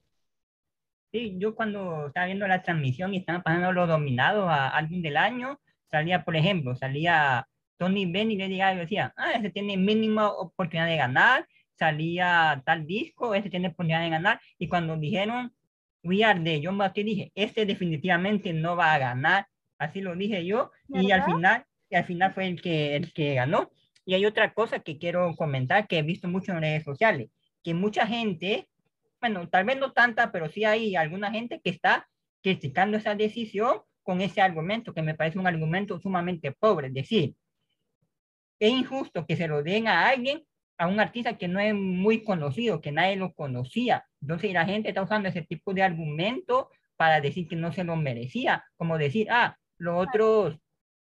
Sí, 1.12 1.36
yo 1.38 1.56
cuando 1.56 2.08
estaba 2.08 2.26
viendo 2.26 2.48
la 2.48 2.64
transmisión 2.64 3.14
y 3.14 3.18
estaban 3.18 3.44
pasando 3.44 3.72
los 3.72 3.88
dominados 3.88 4.50
a 4.50 4.70
alguien 4.70 5.04
del 5.04 5.18
año, 5.18 5.60
salía, 5.92 6.26
por 6.26 6.36
ejemplo, 6.36 6.76
salía 6.76 7.48
Tony 7.78 8.06
Benn 8.06 8.32
y 8.32 8.38
Lady 8.38 8.58
Gaga 8.58 8.80
decía, 8.80 9.14
ah, 9.18 9.32
ese 9.34 9.50
tiene 9.50 9.78
mínima 9.78 10.30
oportunidad 10.32 10.88
de 10.88 10.98
ganar, 10.98 11.48
salía 11.78 12.62
tal 12.66 12.86
disco, 12.86 13.34
ese 13.36 13.50
tiene 13.50 13.68
oportunidad 13.68 14.02
de 14.02 14.10
ganar, 14.10 14.40
y 14.58 14.68
cuando 14.68 14.96
dijeron 14.98 15.54
We 16.04 16.24
Are 16.24 16.40
de 16.40 16.62
John 16.64 16.78
Batiste, 16.78 17.10
dije, 17.10 17.32
este 17.36 17.66
definitivamente 17.66 18.54
no 18.54 18.76
va 18.76 18.94
a 18.94 19.00
ganar, 19.00 19.48
así 19.78 20.02
lo 20.02 20.16
dije 20.16 20.46
yo, 20.46 20.72
y 20.90 21.12
al 21.12 21.24
final, 21.24 21.66
y 21.90 21.96
al 21.96 22.06
final 22.06 22.34
fue 22.34 22.48
el 22.48 22.62
que, 22.62 22.96
el 22.96 23.14
que 23.14 23.36
ganó. 23.36 23.72
Y 24.06 24.14
hay 24.14 24.26
otra 24.26 24.54
cosa 24.54 24.80
que 24.80 24.98
quiero 24.98 25.34
comentar 25.36 25.88
que 25.88 26.00
he 26.00 26.02
visto 26.02 26.28
mucho 26.28 26.52
en 26.52 26.62
redes 26.62 26.84
sociales, 26.84 27.30
que 27.64 27.74
mucha 27.74 28.06
gente, 28.06 28.68
bueno, 29.22 29.48
tal 29.48 29.64
vez 29.64 29.78
no 29.78 29.94
tanta, 29.94 30.32
pero 30.32 30.50
sí 30.50 30.66
hay 30.66 30.96
alguna 30.98 31.32
gente 31.32 31.62
que 31.64 31.70
está 31.70 32.10
criticando 32.42 32.98
esa 32.98 33.16
decisión 33.16 33.78
con 34.04 34.20
ese 34.20 34.42
argumento, 34.42 34.94
que 34.94 35.02
me 35.02 35.16
parece 35.16 35.40
un 35.40 35.48
argumento 35.48 35.98
sumamente 36.00 36.52
pobre, 36.52 36.88
es 36.88 36.94
decir, 36.94 37.36
es 38.68 38.72
injusto 38.72 39.26
que 39.26 39.36
se 39.36 39.48
lo 39.48 39.62
den 39.62 39.88
a 39.88 40.08
alguien, 40.08 40.44
a 40.78 40.88
un 40.88 41.00
artista 41.00 41.38
que 41.38 41.48
no 41.48 41.60
es 41.60 41.74
muy 41.74 42.24
conocido, 42.24 42.82
que 42.82 42.92
nadie 42.92 43.18
lo 43.18 43.34
conocía. 43.34 44.06
Entonces 44.22 44.54
la 44.54 44.66
gente 44.66 44.90
está 44.90 45.04
usando 45.04 45.30
ese 45.30 45.42
tipo 45.42 45.74
de 45.74 45.84
argumento 45.84 46.70
para 46.96 47.20
decir 47.20 47.48
que 47.48 47.58
no 47.58 47.74
se 47.74 47.84
lo 47.84 47.96
merecía, 47.98 48.64
como 48.78 48.98
decir, 48.98 49.28
ah, 49.32 49.58
los 49.78 50.08
otros 50.08 50.58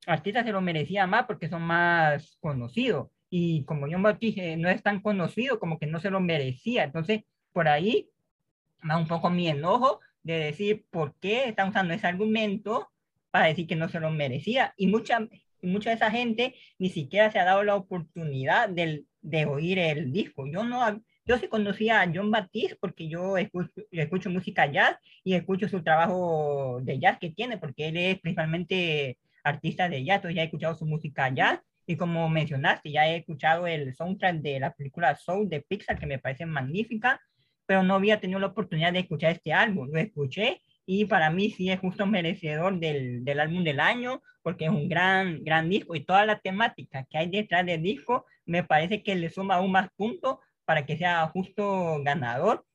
artistas 0.06 0.46
se 0.46 0.52
lo 0.52 0.62
merecían 0.62 1.10
más 1.10 1.26
porque 1.26 1.50
son 1.50 1.64
más 1.64 2.38
conocidos. 2.40 3.10
Y 3.30 3.66
como 3.66 3.88
yo 3.88 3.98
me 3.98 4.14
dije, 4.14 4.56
no 4.56 4.70
es 4.70 4.84
tan 4.84 5.02
conocido, 5.02 5.60
como 5.60 5.80
que 5.80 5.88
no 5.88 6.00
se 6.00 6.12
lo 6.12 6.20
merecía. 6.20 6.84
Entonces, 6.84 7.24
por 7.52 7.68
ahí 7.68 8.10
va 8.90 8.98
un 8.98 9.08
poco 9.08 9.30
mi 9.30 9.48
enojo 9.50 10.00
de 10.22 10.38
decir 10.38 10.86
por 10.92 11.16
qué 11.16 11.50
están 11.50 11.70
usando 11.70 11.94
ese 11.94 12.06
argumento 12.06 12.92
para 13.32 13.48
decir 13.48 13.68
que 13.68 13.76
no 13.76 13.90
se 13.90 14.00
lo 14.00 14.12
merecía. 14.12 14.74
Y 14.78 14.88
mucha, 14.88 15.28
mucha 15.62 15.90
de 15.90 15.96
esa 15.96 16.12
gente 16.12 16.56
ni 16.78 16.90
siquiera 16.90 17.32
se 17.32 17.40
ha 17.40 17.46
dado 17.46 17.64
la 17.64 17.76
oportunidad 17.76 18.70
de, 18.70 19.06
de 19.22 19.46
oír 19.46 19.80
el 19.80 20.12
disco. 20.12 20.48
Yo 20.48 20.64
no, 20.64 21.02
yo 21.26 21.38
sí 21.38 21.48
conocía 21.48 22.02
a 22.02 22.12
John 22.14 22.32
Baptiste 22.32 22.78
porque 22.80 23.10
yo 23.10 23.38
escucho, 23.38 23.82
escucho 23.92 24.30
música 24.30 24.66
jazz 24.72 24.98
y 25.24 25.34
escucho 25.34 25.68
su 25.68 25.84
trabajo 25.84 26.80
de 26.84 27.00
jazz 27.00 27.18
que 27.20 27.32
tiene, 27.32 27.58
porque 27.58 27.90
él 27.90 27.98
es 27.98 28.20
principalmente 28.20 29.18
artista 29.44 29.90
de 29.90 30.04
jazz, 30.04 30.18
entonces 30.18 30.36
ya 30.36 30.42
he 30.44 30.46
escuchado 30.46 30.76
su 30.76 30.86
música 30.86 31.30
jazz 31.30 31.60
y 31.86 31.96
como 31.96 32.28
mencionaste, 32.30 32.92
ya 32.92 33.08
he 33.08 33.18
escuchado 33.18 33.66
el 33.66 33.96
soundtrack 33.96 34.42
de 34.42 34.60
la 34.60 34.74
película 34.74 35.16
Soul 35.16 35.48
de 35.50 35.62
Pixar 35.62 35.98
que 35.98 36.06
me 36.06 36.20
parece 36.20 36.46
magnífica, 36.46 37.22
pero 37.66 37.82
no 37.82 37.96
había 37.96 38.20
tenido 38.20 38.40
la 38.40 38.48
oportunidad 38.48 38.94
de 38.94 39.00
escuchar 39.00 39.32
este 39.32 39.54
álbum. 39.54 39.90
Lo 39.90 40.00
escuché 40.00 40.62
y 40.90 41.06
para 41.06 41.30
mí 41.30 41.52
sí 41.52 41.70
es 41.70 41.80
justo 41.80 42.08
merecedor 42.08 42.80
del, 42.80 43.26
del, 43.26 43.40
álbum 43.42 43.64
del 43.64 43.82
año 43.82 44.24
porque 44.42 44.66
es 44.66 44.72
un 44.72 44.88
gran, 44.88 45.44
gran 45.44 45.70
disco 45.70 45.94
y 45.96 46.06
toda 46.06 46.26
la 46.26 46.40
temática 46.40 47.06
que 47.10 47.18
hay 47.18 47.30
detrás 47.30 47.66
del 47.66 47.84
disco 47.84 48.26
me 48.46 48.64
parece 48.64 49.04
que 49.04 49.14
le 49.16 49.30
suma 49.30 49.56
aún 49.56 49.74
más 49.74 49.90
puntos 49.98 50.38
para 50.64 50.86
que 50.86 50.98
sea 50.98 51.28
justo 51.28 52.02
ganador. 52.04 52.66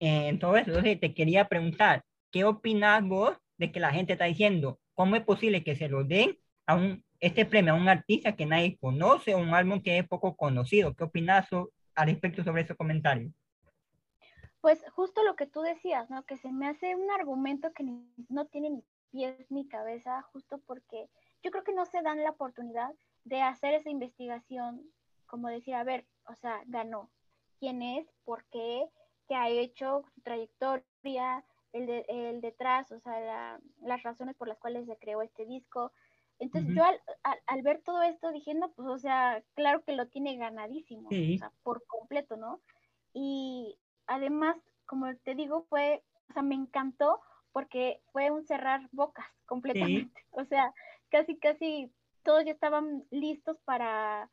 Eh, 0.00 0.26
entonces, 0.28 0.66
entonces, 0.66 0.98
te 0.98 1.14
quería 1.14 1.48
preguntar, 1.48 2.04
¿qué 2.32 2.42
opinas 2.44 3.04
vos 3.04 3.36
de 3.56 3.70
que 3.70 3.78
la 3.78 3.92
gente 3.92 4.14
está 4.14 4.24
diciendo, 4.24 4.80
cómo 4.94 5.14
es 5.14 5.22
posible 5.22 5.62
que 5.62 5.76
se 5.76 5.88
lo 5.88 6.02
den 6.02 6.36
a 6.66 6.74
un, 6.74 7.04
este 7.20 7.46
premio 7.46 7.74
a 7.74 7.76
un 7.76 7.88
artista 7.88 8.34
que 8.34 8.46
nadie 8.46 8.76
conoce 8.80 9.36
un 9.36 9.54
álbum 9.54 9.80
que 9.80 9.98
es 9.98 10.08
poco 10.08 10.36
conocido? 10.36 10.94
¿Qué 10.96 11.04
opinas 11.04 11.46
al 11.52 12.06
respecto 12.08 12.42
sobre 12.42 12.62
ese 12.62 12.74
comentario? 12.74 13.30
Pues 14.64 14.82
justo 14.92 15.22
lo 15.24 15.36
que 15.36 15.46
tú 15.46 15.60
decías, 15.60 16.08
¿no? 16.08 16.24
Que 16.24 16.38
se 16.38 16.50
me 16.50 16.66
hace 16.66 16.96
un 16.96 17.10
argumento 17.10 17.74
que 17.74 17.84
no 18.30 18.46
tiene 18.46 18.70
ni 18.70 18.82
pies 19.10 19.50
ni 19.50 19.68
cabeza, 19.68 20.22
justo 20.32 20.56
porque 20.64 21.10
yo 21.42 21.50
creo 21.50 21.64
que 21.64 21.74
no 21.74 21.84
se 21.84 22.00
dan 22.00 22.22
la 22.22 22.30
oportunidad 22.30 22.94
de 23.24 23.42
hacer 23.42 23.74
esa 23.74 23.90
investigación, 23.90 24.80
como 25.26 25.48
decir, 25.48 25.74
a 25.74 25.84
ver, 25.84 26.06
o 26.26 26.34
sea, 26.34 26.62
ganó, 26.64 27.10
quién 27.60 27.82
es, 27.82 28.10
por 28.24 28.46
qué, 28.46 28.88
qué 29.28 29.34
ha 29.34 29.50
hecho, 29.50 30.02
su 30.14 30.22
trayectoria, 30.22 31.44
el, 31.74 31.84
de, 31.84 32.06
el 32.08 32.40
detrás, 32.40 32.90
o 32.90 33.00
sea, 33.00 33.60
las 33.82 34.02
razones 34.02 34.34
por 34.34 34.48
las 34.48 34.56
cuales 34.56 34.86
se 34.86 34.96
creó 34.96 35.20
este 35.20 35.44
disco. 35.44 35.92
Entonces 36.38 36.74
yo 36.74 36.84
al, 36.84 36.98
al, 37.46 37.60
ver 37.60 37.82
todo 37.82 38.02
esto 38.02 38.32
dije, 38.32 38.54
no, 38.54 38.72
pues, 38.72 38.88
o 38.88 38.96
sea, 38.96 39.44
claro 39.56 39.84
que 39.84 39.92
lo 39.92 40.08
tiene 40.08 40.38
ganadísimo, 40.38 41.10
o 41.10 41.38
sea, 41.38 41.52
por 41.62 41.86
completo, 41.86 42.38
¿no? 42.38 42.62
Y 43.12 43.78
además, 44.06 44.56
como 44.86 45.14
te 45.16 45.34
digo, 45.34 45.64
fue, 45.68 46.02
o 46.30 46.32
sea, 46.32 46.42
me 46.42 46.54
encantó 46.54 47.20
porque 47.52 48.00
fue 48.12 48.30
un 48.30 48.44
cerrar 48.44 48.88
bocas 48.92 49.26
completamente. 49.46 50.20
O 50.32 50.44
sea, 50.44 50.74
casi, 51.08 51.38
casi 51.38 51.92
todos 52.24 52.44
ya 52.44 52.50
estaban 52.50 53.04
listos 53.10 53.56
para, 53.64 54.28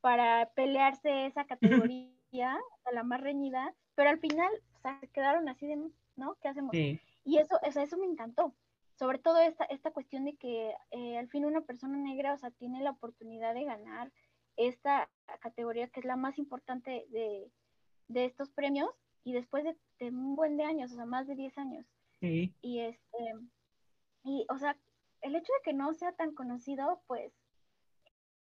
para 0.00 0.50
pelearse 0.56 1.26
esa 1.26 1.44
categoría, 1.86 2.58
a 2.84 2.92
la 2.92 3.04
más 3.04 3.20
reñida, 3.20 3.72
pero 3.94 4.10
al 4.10 4.18
final, 4.18 4.50
o 4.74 4.80
sea, 4.80 5.00
quedaron 5.12 5.48
así 5.48 5.68
de, 5.68 5.76
¿no? 6.16 6.34
¿Qué 6.42 6.48
hacemos? 6.48 6.74
Y 6.74 7.38
eso, 7.38 7.60
eso, 7.62 7.80
eso 7.80 7.96
me 7.96 8.06
encantó. 8.06 8.52
Sobre 8.98 9.18
todo 9.18 9.38
esta, 9.38 9.64
esta 9.66 9.92
cuestión 9.92 10.24
de 10.24 10.34
que 10.36 10.74
eh, 10.90 11.16
al 11.16 11.28
fin 11.28 11.44
una 11.44 11.60
persona 11.60 11.96
negra, 11.96 12.34
o 12.34 12.38
sea, 12.38 12.50
tiene 12.50 12.82
la 12.82 12.90
oportunidad 12.90 13.54
de 13.54 13.64
ganar 13.64 14.10
esta 14.56 15.08
categoría 15.40 15.88
que 15.88 16.00
es 16.00 16.06
la 16.06 16.16
más 16.16 16.38
importante 16.38 17.06
de, 17.10 17.50
de 18.08 18.24
estos 18.24 18.50
premios 18.50 18.90
y 19.24 19.32
después 19.32 19.64
de, 19.64 19.76
un 20.08 20.36
buen 20.36 20.56
de 20.56 20.64
años, 20.64 20.92
o 20.92 20.96
sea, 20.96 21.06
más 21.06 21.26
de 21.26 21.34
10 21.34 21.58
años. 21.58 21.86
Sí. 22.20 22.54
Y 22.60 22.80
este, 22.80 23.18
y 24.22 24.46
o 24.50 24.58
sea, 24.58 24.76
el 25.22 25.34
hecho 25.34 25.52
de 25.52 25.62
que 25.64 25.72
no 25.72 25.92
sea 25.94 26.12
tan 26.12 26.34
conocido, 26.34 27.02
pues 27.06 27.32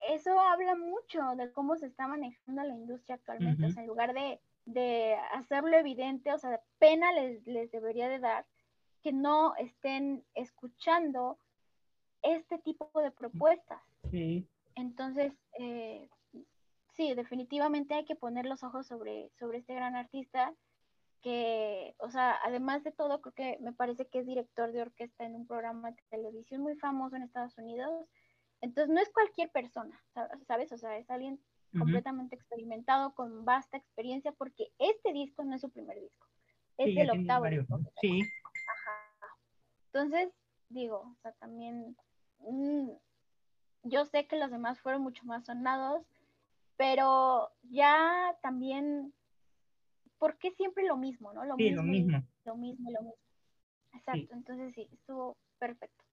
eso 0.09 0.41
habla 0.41 0.75
mucho 0.75 1.21
de 1.37 1.53
cómo 1.53 1.77
se 1.77 1.87
está 1.87 2.09
manejando 2.09 2.63
la 2.63 2.75
industria 2.75 3.17
actualmente. 3.17 3.67
O 3.67 3.71
sea, 3.71 3.83
en 3.83 3.89
lugar 3.89 4.15
de, 4.15 4.41
de, 4.65 5.15
hacerlo 5.33 5.77
evidente, 5.77 6.33
o 6.33 6.39
sea, 6.39 6.61
pena 6.79 7.13
les, 7.13 7.47
les 7.47 7.71
debería 7.71 8.09
de 8.09 8.19
dar 8.19 8.47
que 9.03 9.13
no 9.13 9.55
estén 9.57 10.25
escuchando 10.35 11.39
este 12.23 12.59
tipo 12.59 12.91
de 13.01 13.11
propuestas. 13.11 13.83
Sí. 14.11 14.47
Entonces, 14.75 15.33
eh, 15.59 16.09
sí, 16.95 17.15
definitivamente 17.15 17.95
hay 17.95 18.05
que 18.05 18.17
poner 18.17 18.47
los 18.47 18.63
ojos 18.63 18.87
sobre, 18.87 19.31
sobre 19.39 19.59
este 19.59 19.75
gran 19.75 19.97
artista 19.97 20.55
que, 21.21 21.95
o 21.99 22.11
sea, 22.11 22.39
además 22.45 22.83
de 22.85 22.93
todo, 22.93 23.21
creo 23.21 23.35
que 23.35 23.59
me 23.61 23.73
parece 23.73 24.07
que 24.07 24.21
es 24.21 24.27
director 24.27 24.73
de 24.73 24.83
orquesta 24.83 25.25
en 25.25 25.35
un 25.35 25.47
programa 25.47 25.91
de 25.91 26.03
televisión 26.11 26.63
muy 26.63 26.77
famoso 26.77 27.17
en 27.17 27.23
Estados 27.23 27.57
Unidos. 27.59 28.07
Entonces, 28.61 28.93
no 28.95 29.01
es 29.01 29.11
cualquier 29.11 29.51
persona, 29.51 30.03
¿sabes? 30.47 30.73
O 30.73 30.79
sea, 30.79 30.97
es 30.97 31.09
alguien 31.11 31.41
completamente 31.79 32.35
experimentado, 32.35 33.15
con 33.15 33.45
vasta 33.45 33.77
experiencia, 33.77 34.33
porque 34.33 34.73
este 34.79 35.13
disco 35.13 35.45
no 35.45 35.55
es 35.55 35.61
su 35.61 35.71
primer 35.71 36.01
disco, 36.01 36.27
es 36.77 36.97
el 36.97 37.11
octavo. 37.11 37.47
Sí. 38.01 38.23
Ajá. 38.67 39.37
Entonces, 39.87 40.33
digo, 40.69 40.99
o 40.99 41.17
sea, 41.23 41.33
también, 41.33 41.97
mm, 42.39 42.91
yo 43.85 44.05
sé 44.07 44.27
que 44.27 44.37
los 44.37 44.51
demás 44.51 44.81
fueron 44.81 45.03
mucho 45.03 45.25
más 45.27 45.47
sonados, 45.47 46.05
pero 46.77 47.51
ya 47.71 48.37
también 48.43 49.13
¿por 50.21 50.39
qué 50.39 50.53
siempre 50.53 50.85
lo 50.87 50.97
mismo, 50.97 51.33
no? 51.33 51.45
Lo 51.45 51.57
sí, 51.57 51.65
mismo, 51.65 51.83
lo 51.83 51.89
mismo. 51.89 52.25
Lo 52.45 52.57
mismo, 52.57 52.91
lo 52.91 53.01
mismo. 53.01 53.17
Exacto, 53.93 54.35
entonces 54.35 54.73
sí, 54.77 54.87
estuvo 54.93 55.37
perfecto. 55.59 56.05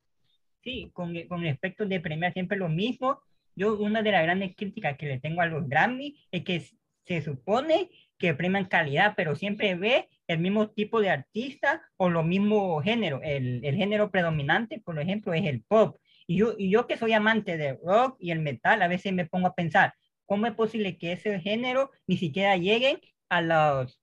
Sí, 0.64 0.90
con, 0.94 1.14
con 1.28 1.42
respecto 1.42 1.86
de 1.86 2.00
premiar 2.00 2.34
siempre 2.34 2.58
lo 2.58 2.70
mismo, 2.70 3.22
yo 3.56 3.78
una 3.78 4.02
de 4.02 4.12
las 4.12 4.24
grandes 4.24 4.56
críticas 4.56 4.98
que 4.98 5.06
le 5.06 5.20
tengo 5.20 5.42
a 5.42 5.46
los 5.46 5.68
Grammy 5.68 6.18
es 6.32 6.44
que 6.44 6.64
se 7.06 7.22
supone 7.22 7.90
que 8.18 8.34
premian 8.34 8.66
calidad, 8.66 9.14
pero 9.16 9.36
siempre 9.36 9.76
ve 9.76 10.10
el 10.28 10.40
mismo 10.40 10.70
tipo 10.70 11.02
de 11.02 11.10
artista 11.10 11.84
o 11.98 12.10
lo 12.10 12.24
mismo 12.24 12.82
género. 12.82 13.22
El, 13.24 13.64
el 13.64 13.76
género 13.76 14.10
predominante, 14.10 14.80
por 14.80 15.00
ejemplo, 15.00 15.34
es 15.34 15.46
el 15.46 15.64
pop. 15.64 16.00
Y 16.26 16.38
yo, 16.38 16.56
y 16.58 16.70
yo 16.70 16.88
que 16.88 16.98
soy 16.98 17.14
amante 17.14 17.58
del 17.58 17.78
rock 17.84 18.18
y 18.20 18.32
el 18.32 18.40
metal, 18.40 18.82
a 18.82 18.88
veces 18.88 19.14
me 19.14 19.26
pongo 19.26 19.48
a 19.48 19.56
pensar, 19.56 19.94
¿cómo 20.26 20.48
es 20.48 20.54
posible 20.54 20.98
que 20.98 21.14
ese 21.14 21.40
género 21.40 21.92
ni 22.08 22.18
siquiera 22.18 22.58
lleguen 22.58 23.00
a, 23.30 23.42
los, 23.42 24.00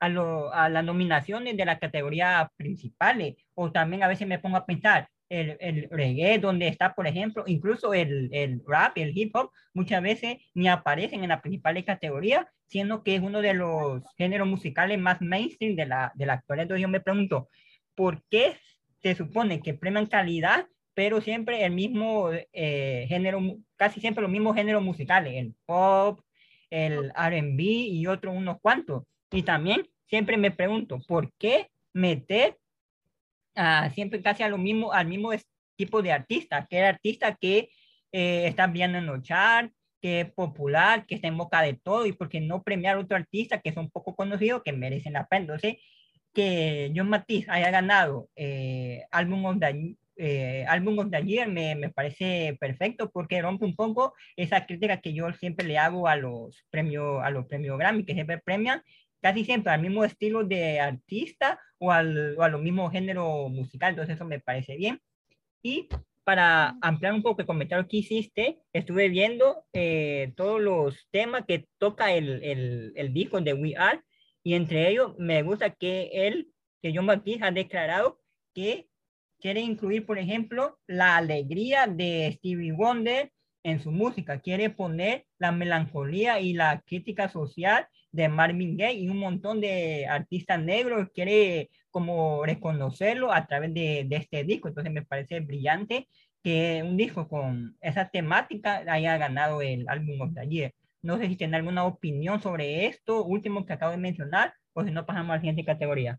a, 0.00 0.08
lo, 0.08 0.52
a 0.52 0.68
las 0.68 0.84
nominaciones 0.84 1.56
de 1.56 1.64
la 1.64 1.78
categoría 1.78 2.50
principales. 2.56 3.36
O 3.54 3.72
también 3.72 4.02
a 4.02 4.08
veces 4.08 4.26
me 4.26 4.38
pongo 4.38 4.56
a 4.56 4.66
pensar, 4.66 5.08
el, 5.30 5.56
el 5.60 5.88
reggae, 5.90 6.38
donde 6.38 6.68
está, 6.68 6.94
por 6.94 7.06
ejemplo, 7.06 7.44
incluso 7.46 7.94
el, 7.94 8.28
el 8.32 8.62
rap, 8.66 8.96
el 8.98 9.16
hip 9.16 9.34
hop, 9.34 9.50
muchas 9.72 10.02
veces 10.02 10.36
ni 10.54 10.68
aparecen 10.68 11.22
en 11.22 11.30
la 11.30 11.40
principal 11.40 11.82
categoría, 11.84 12.48
siendo 12.66 13.02
que 13.02 13.16
es 13.16 13.22
uno 13.22 13.40
de 13.40 13.54
los 13.54 14.02
géneros 14.16 14.46
musicales 14.46 14.98
más 14.98 15.20
mainstream 15.20 15.76
de 15.76 15.86
la, 15.86 16.12
de 16.14 16.26
la 16.26 16.34
actualidad. 16.34 16.64
Entonces 16.64 16.82
yo 16.82 16.88
me 16.88 17.00
pregunto, 17.00 17.48
¿por 17.94 18.22
qué 18.30 18.56
se 19.02 19.14
supone 19.14 19.60
que 19.60 19.74
premian 19.74 20.06
calidad, 20.06 20.66
pero 20.94 21.20
siempre 21.20 21.64
el 21.64 21.72
mismo 21.72 22.30
eh, 22.52 23.06
género, 23.08 23.40
casi 23.76 24.00
siempre 24.00 24.22
los 24.22 24.30
mismos 24.30 24.54
géneros 24.54 24.82
musicales, 24.82 25.34
el 25.34 25.54
pop, 25.66 26.20
el 26.74 27.10
RB 27.10 27.60
y 27.60 28.06
otro 28.06 28.32
unos 28.32 28.60
cuantos. 28.60 29.04
Y 29.30 29.42
también 29.42 29.88
siempre 30.06 30.36
me 30.36 30.50
pregunto, 30.50 30.98
¿por 31.06 31.32
qué 31.38 31.70
meter 31.92 32.58
uh, 33.56 33.90
siempre 33.94 34.20
casi 34.20 34.42
a 34.42 34.48
lo 34.48 34.58
mismo, 34.58 34.92
al 34.92 35.06
mismo 35.06 35.30
tipo 35.76 36.02
de 36.02 36.12
artista, 36.12 36.66
que 36.68 36.78
el 36.78 36.84
artista 36.84 37.34
que 37.34 37.70
eh, 38.12 38.46
está 38.46 38.66
viendo 38.66 38.98
en 38.98 39.22
que 40.00 40.20
es 40.20 40.32
popular, 40.32 41.06
que 41.06 41.14
está 41.14 41.28
en 41.28 41.38
boca 41.38 41.62
de 41.62 41.74
todo, 41.74 42.06
y 42.06 42.12
por 42.12 42.28
qué 42.28 42.40
no 42.40 42.62
premiar 42.62 42.96
a 42.96 43.00
otro 43.00 43.16
artista 43.16 43.60
que 43.60 43.70
es 43.70 43.76
un 43.76 43.90
poco 43.90 44.14
conocido, 44.14 44.62
que 44.62 44.72
merecen 44.72 45.14
la 45.14 45.26
pena. 45.26 45.42
Entonces, 45.42 45.76
que 46.34 46.92
John 46.94 47.08
Matiz 47.08 47.48
haya 47.48 47.70
ganado 47.70 48.28
eh, 48.36 49.04
álbum 49.10 49.46
of 49.46 49.56
eh, 50.16 50.64
álbum 50.68 51.10
de 51.10 51.16
ayer 51.16 51.48
me, 51.48 51.74
me, 51.74 51.90
parece 51.90 52.56
perfecto 52.60 53.10
porque 53.10 53.42
rompe 53.42 53.64
un 53.64 53.74
poco 53.74 54.14
esa 54.36 54.66
crítica 54.66 55.00
que 55.00 55.12
yo 55.12 55.32
siempre 55.32 55.66
le 55.66 55.78
hago 55.78 56.08
a 56.08 56.16
los 56.16 56.64
premios, 56.70 57.22
a 57.22 57.30
los 57.30 57.46
premios 57.46 57.78
Grammy, 57.78 58.04
que 58.04 58.14
siempre 58.14 58.38
premian 58.38 58.82
casi 59.20 59.44
siempre 59.44 59.72
al 59.72 59.80
mismo 59.80 60.04
estilo 60.04 60.44
de 60.44 60.80
artista 60.80 61.58
o 61.78 61.90
al, 61.90 62.36
o 62.36 62.42
a 62.42 62.48
lo 62.50 62.58
mismo 62.58 62.90
género 62.90 63.48
musical, 63.48 63.90
entonces 63.90 64.16
eso 64.16 64.26
me 64.26 64.38
parece 64.38 64.76
bien. 64.76 65.00
Y 65.62 65.88
para 66.24 66.76
ampliar 66.82 67.14
un 67.14 67.22
poco 67.22 67.40
el 67.40 67.46
comentario 67.46 67.88
que 67.88 67.98
hiciste, 67.98 68.60
estuve 68.72 69.08
viendo 69.08 69.64
eh, 69.72 70.32
todos 70.36 70.60
los 70.60 71.08
temas 71.10 71.44
que 71.46 71.66
toca 71.78 72.12
el, 72.12 72.42
el, 72.42 72.92
el, 72.96 73.14
disco 73.14 73.40
de 73.40 73.54
We 73.54 73.74
Are, 73.76 74.00
y 74.42 74.54
entre 74.54 74.90
ellos 74.90 75.14
me 75.18 75.42
gusta 75.42 75.70
que 75.70 76.10
él, 76.12 76.48
que 76.82 76.92
John 76.94 77.06
Baptiste 77.06 77.44
ha 77.44 77.50
declarado 77.50 78.20
que 78.54 78.88
quiere 79.44 79.60
incluir, 79.60 80.06
por 80.06 80.18
ejemplo, 80.18 80.78
la 80.86 81.18
alegría 81.18 81.86
de 81.86 82.32
Stevie 82.34 82.72
Wonder 82.72 83.30
en 83.62 83.78
su 83.78 83.92
música, 83.92 84.40
quiere 84.40 84.70
poner 84.70 85.26
la 85.38 85.52
melancolía 85.52 86.40
y 86.40 86.54
la 86.54 86.80
crítica 86.80 87.28
social 87.28 87.86
de 88.10 88.30
Marvin 88.30 88.78
Gaye 88.78 89.00
y 89.00 89.10
un 89.10 89.18
montón 89.18 89.60
de 89.60 90.06
artistas 90.06 90.62
negros, 90.62 91.10
quiere 91.14 91.68
como 91.90 92.42
reconocerlo 92.46 93.34
a 93.34 93.46
través 93.46 93.74
de, 93.74 94.06
de 94.08 94.16
este 94.16 94.44
disco, 94.44 94.68
entonces 94.68 94.94
me 94.94 95.04
parece 95.04 95.40
brillante 95.40 96.08
que 96.42 96.82
un 96.82 96.96
disco 96.96 97.28
con 97.28 97.76
esa 97.82 98.08
temática 98.08 98.82
haya 98.88 99.18
ganado 99.18 99.60
el 99.60 99.86
álbum 99.90 100.32
de 100.32 100.40
ayer. 100.40 100.74
No 101.02 101.18
sé 101.18 101.28
si 101.28 101.36
tiene 101.36 101.58
alguna 101.58 101.84
opinión 101.84 102.40
sobre 102.40 102.86
esto 102.86 103.22
último 103.22 103.66
que 103.66 103.74
acabo 103.74 103.92
de 103.92 103.98
mencionar 103.98 104.54
o 104.72 104.84
si 104.84 104.90
no 104.90 105.04
pasamos 105.04 105.32
a 105.32 105.34
la 105.34 105.40
siguiente 105.40 105.66
categoría. 105.66 106.18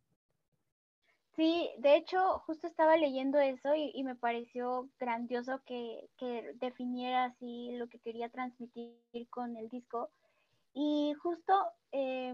Sí, 1.36 1.70
de 1.80 1.98
hecho, 1.98 2.40
justo 2.46 2.66
estaba 2.66 2.96
leyendo 2.96 3.40
eso 3.40 3.76
y, 3.76 4.02
me 4.04 4.16
pareció 4.16 4.90
grandioso 4.98 5.62
que, 5.66 6.08
definiera 6.56 7.26
así 7.26 7.72
lo 7.74 7.88
que 7.88 8.00
quería 8.00 8.30
transmitir 8.30 8.96
con 9.30 9.58
el 9.58 9.70
disco. 9.70 10.10
Y 10.74 11.14
justo, 11.22 11.54
eh, 11.92 12.34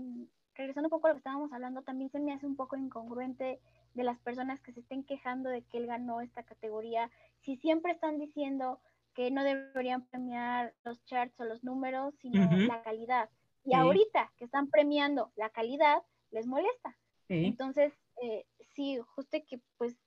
regresando 0.53 0.87
un 0.87 0.91
poco 0.91 1.07
a 1.07 1.09
lo 1.09 1.15
que 1.15 1.19
estábamos 1.19 1.51
hablando, 1.51 1.81
también 1.81 2.11
se 2.11 2.19
me 2.19 2.33
hace 2.33 2.45
un 2.45 2.55
poco 2.55 2.75
incongruente 2.75 3.59
de 3.95 4.03
las 4.03 4.19
personas 4.19 4.61
que 4.61 4.71
se 4.71 4.81
estén 4.81 5.03
quejando 5.03 5.49
de 5.49 5.63
que 5.63 5.79
él 5.79 5.87
ganó 5.87 6.21
esta 6.21 6.43
categoría, 6.43 7.09
si 7.39 7.57
siempre 7.57 7.93
están 7.93 8.19
diciendo 8.19 8.79
que 9.15 9.31
no 9.31 9.43
deberían 9.43 10.05
premiar 10.05 10.73
los 10.83 11.03
charts 11.05 11.39
o 11.39 11.45
los 11.45 11.63
números, 11.63 12.13
sino 12.21 12.49
la 12.51 12.83
calidad. 12.83 13.29
Y 13.63 13.73
ahorita 13.73 14.31
que 14.37 14.45
están 14.45 14.69
premiando 14.69 15.31
la 15.35 15.49
calidad, 15.49 16.03
les 16.29 16.45
molesta. 16.45 16.97
Entonces, 17.27 17.93
eh, 18.22 18.45
sí, 18.76 18.99
justo 19.15 19.38
que 19.47 19.59
pues 19.78 19.97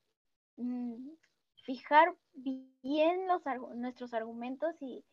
mm, 0.57 1.09
fijar 1.65 2.15
bien 2.35 3.27
los, 3.27 3.43
nuestros 3.77 4.15
argumentos 4.15 4.75
y, 4.81 5.05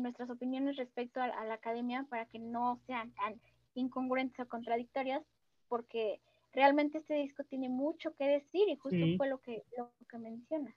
nuestras 0.00 0.28
opiniones 0.30 0.76
respecto 0.76 1.20
a, 1.20 1.28
la 1.28 1.54
academia 1.54 2.04
para 2.10 2.26
que 2.26 2.40
no 2.40 2.80
sean 2.86 3.12
tan 3.12 3.40
incongruentes 3.74 4.40
o 4.40 4.48
contradictorias. 4.48 5.22
porque 5.68 6.20
realmente 6.52 6.98
este 6.98 7.14
disco 7.14 7.44
tiene 7.44 7.68
mucho 7.68 8.14
que 8.14 8.26
decir 8.26 8.68
y 8.68 8.76
justo 8.76 9.04
fue 9.16 9.28
lo 9.28 9.38
que, 9.38 9.62
lo 9.76 9.92
que 10.08 10.18
mencionas. 10.18 10.74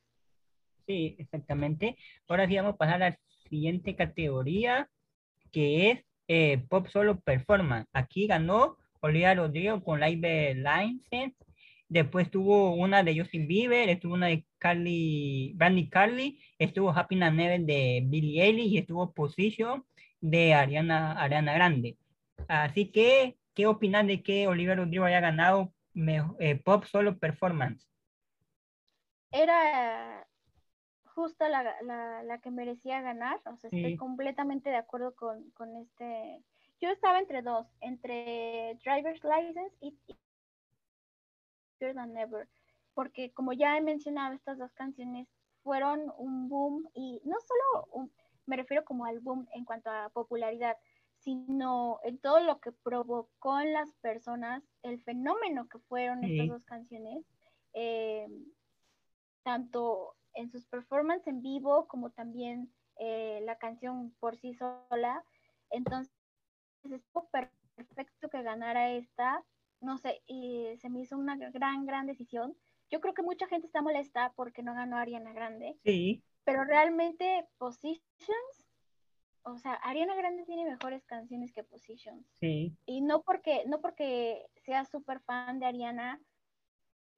Sí, 0.85 1.15
exactamente. 1.17 1.97
Ahora 2.27 2.47
sí 2.47 2.55
vamos 2.57 2.73
a 2.73 2.77
pasar 2.77 3.01
a 3.01 3.09
la 3.11 3.19
siguiente 3.49 3.95
categoría, 3.95 4.89
que 5.51 5.91
es 5.91 6.05
eh, 6.27 6.63
Pop 6.69 6.87
Solo 6.87 7.19
Performance. 7.19 7.87
Aquí 7.93 8.27
ganó 8.27 8.77
Olivia 9.01 9.33
Rodrigo 9.33 9.83
con 9.83 9.99
Live 9.99 10.55
License. 10.55 11.35
Después 11.91 12.31
tuvo 12.31 12.73
una 12.73 13.03
de 13.03 13.19
Justin 13.19 13.47
Bieber, 13.47 13.89
estuvo 13.89 14.13
una 14.13 14.27
de 14.27 14.45
Carly, 14.59 15.51
Brandy 15.55 15.89
Carly, 15.89 16.39
estuvo 16.57 16.89
Happiness 16.89 17.33
Never 17.33 17.59
de 17.59 18.01
Billie 18.05 18.41
Eilish 18.41 18.71
y 18.71 18.77
estuvo 18.77 19.11
Position 19.11 19.83
de 20.21 20.53
Ariana, 20.53 21.11
Ariana 21.21 21.53
Grande. 21.53 21.97
Así 22.47 22.93
que, 22.93 23.35
¿qué 23.53 23.67
opinan 23.67 24.07
de 24.07 24.23
que 24.23 24.47
Olivia 24.47 24.75
Rodrigo 24.75 25.03
haya 25.03 25.19
ganado 25.19 25.73
eh, 26.39 26.55
Pop 26.63 26.85
Solo 26.85 27.19
Performance? 27.19 27.85
Era 29.29 30.25
justo 31.03 31.45
la, 31.49 31.75
la, 32.23 32.37
que 32.37 32.51
merecía 32.51 33.01
ganar, 33.01 33.41
o 33.43 33.57
sea, 33.57 33.69
estoy 33.69 33.97
completamente 33.97 34.69
de 34.69 34.77
acuerdo 34.77 35.13
con, 35.13 35.51
con, 35.51 35.75
este. 35.75 36.41
Yo 36.79 36.89
estaba 36.89 37.19
entre 37.19 37.41
dos, 37.41 37.67
entre 37.81 38.79
Driver's 38.81 39.21
License 39.25 39.75
y 39.81 39.93
Than 41.93 42.13
Never, 42.13 42.47
porque 42.93 43.31
como 43.33 43.53
ya 43.53 43.77
he 43.77 43.81
mencionado, 43.81 44.33
estas 44.33 44.57
dos 44.57 44.71
canciones 44.73 45.27
fueron 45.63 46.11
un 46.17 46.49
boom 46.49 46.89
y 46.93 47.21
no 47.23 47.37
solo 47.39 48.09
me 48.45 48.57
refiero 48.57 48.83
como 48.83 49.05
al 49.05 49.19
boom 49.19 49.47
en 49.53 49.65
cuanto 49.65 49.89
a 49.89 50.09
popularidad, 50.09 50.77
sino 51.19 51.99
en 52.03 52.17
todo 52.17 52.39
lo 52.39 52.59
que 52.59 52.71
provocó 52.71 53.59
en 53.59 53.73
las 53.73 53.93
personas, 54.01 54.63
el 54.81 55.01
fenómeno 55.03 55.67
que 55.67 55.79
fueron 55.79 56.23
estas 56.23 56.47
dos 56.47 56.63
canciones, 56.65 57.23
eh, 57.73 58.27
tanto 59.43 60.15
en 60.33 60.49
sus 60.49 60.65
performances 60.65 61.27
en 61.27 61.41
vivo 61.41 61.87
como 61.87 62.09
también 62.09 62.73
eh, 62.97 63.41
la 63.43 63.57
canción 63.57 64.11
por 64.19 64.37
sí 64.37 64.53
sola. 64.55 65.23
Entonces, 65.69 66.13
es 66.83 67.03
perfecto 67.75 68.29
que 68.29 68.41
ganara 68.41 68.91
esta, 68.91 69.43
no 69.81 69.97
sé, 69.97 70.21
y 70.27 70.77
se 70.77 70.89
me 70.89 71.01
hizo 71.01 71.17
una 71.17 71.35
gran, 71.35 71.85
gran 71.85 72.07
decisión. 72.07 72.55
Yo 72.89 73.01
creo 73.01 73.13
que 73.13 73.23
mucha 73.23 73.47
gente 73.47 73.67
está 73.67 73.81
molesta 73.81 74.31
porque 74.35 74.63
no 74.63 74.73
ganó 74.73 74.97
Ariana 74.97 75.33
Grande. 75.33 75.77
Sí. 75.83 76.23
Pero 76.43 76.63
realmente 76.63 77.47
Positions, 77.57 78.69
o 79.43 79.57
sea, 79.57 79.73
Ariana 79.73 80.15
Grande 80.15 80.45
tiene 80.45 80.65
mejores 80.65 81.03
canciones 81.05 81.51
que 81.51 81.63
Positions. 81.63 82.25
Sí. 82.39 82.75
Y 82.85 83.01
no 83.01 83.21
porque, 83.23 83.63
no 83.67 83.81
porque 83.81 84.45
seas 84.55 84.89
súper 84.89 85.19
fan 85.21 85.59
de 85.59 85.65
Ariana, 85.65 86.21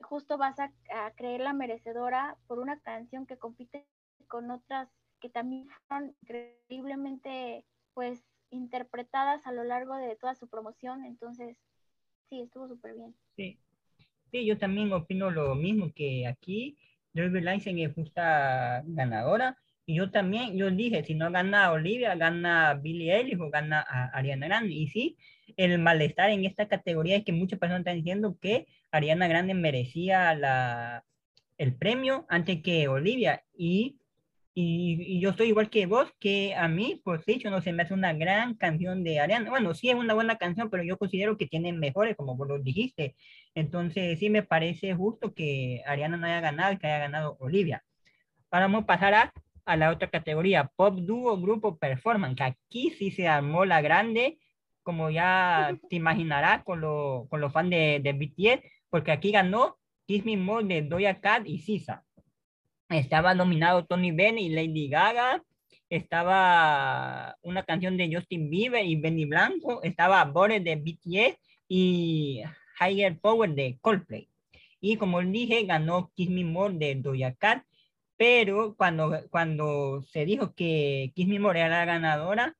justo 0.03 0.37
vas 0.37 0.59
a, 0.59 0.71
creerla 1.15 1.53
merecedora 1.53 2.37
por 2.47 2.59
una 2.59 2.79
canción 2.79 3.25
que 3.25 3.37
compite 3.37 3.87
con 4.27 4.51
otras 4.51 4.89
que 5.19 5.29
también 5.29 5.67
fueron 5.87 6.15
increíblemente 6.21 7.65
pues 7.93 8.23
interpretadas 8.49 9.45
a 9.47 9.51
lo 9.51 9.63
largo 9.63 9.95
de 9.95 10.15
toda 10.15 10.35
su 10.35 10.47
promoción, 10.47 11.05
entonces 11.05 11.57
sí, 12.29 12.41
estuvo 12.41 12.67
súper 12.67 12.95
bien. 12.95 13.15
Sí. 13.35 13.57
sí, 14.31 14.45
yo 14.45 14.57
también 14.57 14.91
opino 14.93 15.29
lo 15.31 15.55
mismo 15.55 15.91
que 15.93 16.27
aquí, 16.27 16.77
Driver 17.13 17.43
License 17.43 17.83
es 17.83 17.93
justa 17.93 18.83
ganadora, 18.85 19.57
y 19.85 19.95
yo 19.95 20.11
también, 20.11 20.55
yo 20.55 20.71
dije, 20.71 21.03
si 21.03 21.13
no 21.13 21.29
gana 21.31 21.71
Olivia, 21.71 22.15
gana 22.15 22.73
Billie 22.75 23.13
Eilish 23.15 23.39
o 23.39 23.49
gana 23.49 23.81
Ariana 23.81 24.47
Grande, 24.47 24.73
y 24.73 24.87
sí, 24.87 25.17
el 25.57 25.77
malestar 25.79 26.29
en 26.29 26.45
esta 26.45 26.67
categoría 26.67 27.17
es 27.17 27.23
que 27.23 27.33
muchas 27.33 27.59
personas 27.59 27.81
están 27.81 27.97
diciendo 27.97 28.37
que 28.39 28.67
Ariana 28.91 29.27
Grande 29.27 29.53
merecía 29.53 30.33
la, 30.35 31.03
el 31.57 31.75
premio 31.75 32.25
antes 32.29 32.61
que 32.61 32.87
Olivia. 32.87 33.43
Y, 33.55 33.97
y, 34.55 35.19
yo 35.19 35.31
estoy 35.31 35.47
igual 35.47 35.69
que 35.69 35.85
vos, 35.85 36.11
que 36.19 36.53
a 36.55 36.67
mí, 36.67 37.01
por 37.03 37.23
dicho, 37.25 37.49
no 37.49 37.61
se 37.61 37.73
me 37.73 37.83
hace 37.83 37.93
una 37.93 38.13
gran 38.13 38.55
canción 38.55 39.03
de 39.03 39.19
Ariana. 39.19 39.49
Bueno, 39.49 39.73
sí 39.73 39.89
es 39.89 39.95
una 39.95 40.13
buena 40.13 40.37
canción, 40.37 40.69
pero 40.69 40.83
yo 40.83 40.97
considero 40.97 41.37
que 41.37 41.47
tiene 41.47 41.73
mejores, 41.73 42.15
como 42.15 42.35
vos 42.35 42.47
lo 42.47 42.59
dijiste. 42.59 43.15
Entonces, 43.55 44.19
sí 44.19 44.29
me 44.29 44.43
parece 44.43 44.93
justo 44.95 45.33
que 45.33 45.81
Ariana 45.85 46.17
no 46.17 46.27
haya 46.27 46.41
ganado 46.41 46.73
y 46.73 46.77
que 46.77 46.87
haya 46.87 46.99
ganado 46.99 47.37
Olivia. 47.39 47.83
Ahora 48.51 48.67
vamos 48.67 48.83
a 48.83 48.85
pasar 48.87 49.13
a, 49.15 49.33
a 49.65 49.77
la 49.77 49.91
otra 49.91 50.09
categoría, 50.09 50.71
Pop 50.75 50.99
Duo 50.99 51.39
Grupo 51.41 51.77
Performance, 51.77 52.35
que 52.37 52.43
aquí 52.43 52.91
sí 52.91 53.11
se 53.11 53.27
armó 53.27 53.65
la 53.65 53.81
grande 53.81 54.39
como 54.83 55.09
ya 55.09 55.77
te 55.89 55.95
imaginarás 55.95 56.63
con, 56.63 56.81
lo, 56.81 57.27
con 57.29 57.41
los 57.41 57.51
fans 57.51 57.69
de, 57.71 57.99
de 58.03 58.13
BTS, 58.13 58.63
porque 58.89 59.11
aquí 59.11 59.31
ganó 59.31 59.77
Kiss 60.05 60.25
Me 60.25 60.37
More 60.37 60.65
de 60.65 60.81
Doja 60.83 61.19
Cat 61.19 61.43
y 61.47 61.59
Sisa. 61.59 62.05
Estaba 62.93 63.33
nominado 63.33 63.85
Tony 63.85 64.11
Bennett 64.11 64.43
y 64.43 64.49
Lady 64.49 64.87
Gaga. 64.87 65.43
Estaba 65.89 67.35
una 67.41 67.63
canción 67.63 67.97
de 67.97 68.13
Justin 68.13 68.51
Bieber 68.51 68.85
y 68.85 68.95
Benny 68.95 69.25
Blanco. 69.25 69.81
Estaba 69.81 70.23
Boris 70.25 70.63
de 70.63 70.75
BTS 70.75 71.39
y 71.67 72.43
Higher 72.79 73.19
Power 73.19 73.49
de 73.55 73.79
Coldplay. 73.81 74.29
Y 74.79 74.97
como 74.97 75.21
dije, 75.21 75.65
ganó 75.65 76.11
Kiss 76.13 76.29
Me 76.29 76.43
More 76.43 76.75
de 76.75 76.93
Doja 76.93 77.33
Cat. 77.33 77.63
Pero 78.15 78.75
cuando, 78.75 79.21
cuando 79.31 80.03
se 80.03 80.25
dijo 80.25 80.53
que 80.53 81.11
Kiss 81.15 81.27
Me 81.27 81.39
More 81.39 81.61
era 81.61 81.69
la 81.69 81.85
ganadora, 81.85 82.55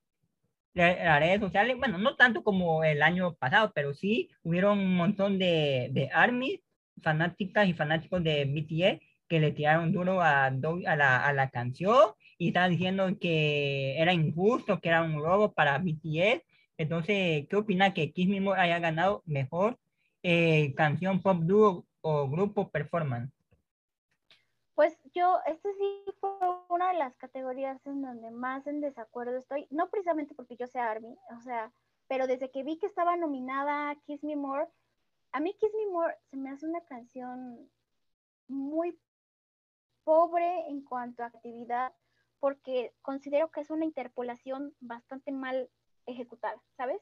las 0.74 1.20
redes 1.20 1.42
sociales, 1.42 1.78
bueno, 1.78 2.00
no 2.00 2.16
tanto 2.16 2.44
como 2.44 2.84
el 2.84 3.04
año 3.04 3.36
pasado, 3.36 3.72
pero 3.76 3.94
sí 3.94 4.32
hubieron 4.42 4.80
un 4.80 4.96
montón 4.96 5.38
de, 5.38 5.90
de 5.92 6.10
ARMY, 6.12 6.60
fanáticas 7.04 7.68
y 7.68 7.74
fanáticos 7.74 8.24
de 8.24 8.46
BTS, 8.46 9.13
que 9.34 9.40
le 9.40 9.52
tiraron 9.52 9.92
duro 9.92 10.22
a, 10.22 10.46
a, 10.46 10.96
la, 10.96 11.26
a 11.26 11.34
la 11.34 11.50
canción 11.50 12.14
y 12.38 12.50
estaban 12.50 12.70
diciendo 12.70 13.08
que 13.20 14.00
era 14.00 14.14
injusto, 14.14 14.80
que 14.80 14.90
era 14.90 15.02
un 15.02 15.20
robo 15.20 15.52
para 15.54 15.80
BTS. 15.80 16.44
Entonces, 16.78 17.48
¿qué 17.50 17.56
opina 17.56 17.96
que 17.96 18.12
Kiss 18.12 18.30
mismo 18.30 18.54
haya 18.54 18.78
ganado 18.78 19.24
mejor 19.26 19.80
eh, 20.22 20.76
canción 20.76 21.20
pop 21.24 21.40
dúo 21.42 21.84
o 22.02 22.30
grupo 22.30 22.70
performance? 22.70 23.34
Pues 24.76 24.96
yo, 25.16 25.40
este 25.48 25.74
sí 25.80 26.04
fue 26.20 26.30
una 26.70 26.92
de 26.92 27.00
las 27.00 27.16
categorías 27.16 27.84
en 27.88 28.04
donde 28.04 28.30
más 28.30 28.68
en 28.68 28.82
desacuerdo 28.82 29.36
estoy, 29.36 29.66
no 29.72 29.90
precisamente 29.90 30.36
porque 30.36 30.58
yo 30.58 30.68
sea 30.68 30.92
ARMY, 30.92 31.18
o 31.36 31.42
sea, 31.42 31.72
pero 32.08 32.28
desde 32.28 32.52
que 32.52 32.62
vi 32.62 32.78
que 32.78 32.86
estaba 32.86 33.18
nominada 33.18 33.96
Kiss 34.06 34.24
Me 34.24 34.36
More, 34.36 34.68
a 35.32 35.40
mí 35.40 35.56
Kiss 35.60 35.72
Me 35.76 35.92
More 35.92 36.14
se 36.30 36.38
me 36.38 36.52
hace 36.52 36.68
una 36.68 36.82
canción 36.82 37.68
muy 38.48 38.98
pobre 40.04 40.68
en 40.70 40.84
cuanto 40.84 41.24
a 41.24 41.28
actividad, 41.28 41.94
porque 42.40 42.94
considero 43.02 43.50
que 43.52 43.62
es 43.62 43.70
una 43.70 43.86
interpolación 43.86 44.74
bastante 44.80 45.32
mal 45.32 45.70
ejecutada, 46.06 46.62
¿sabes? 46.76 47.02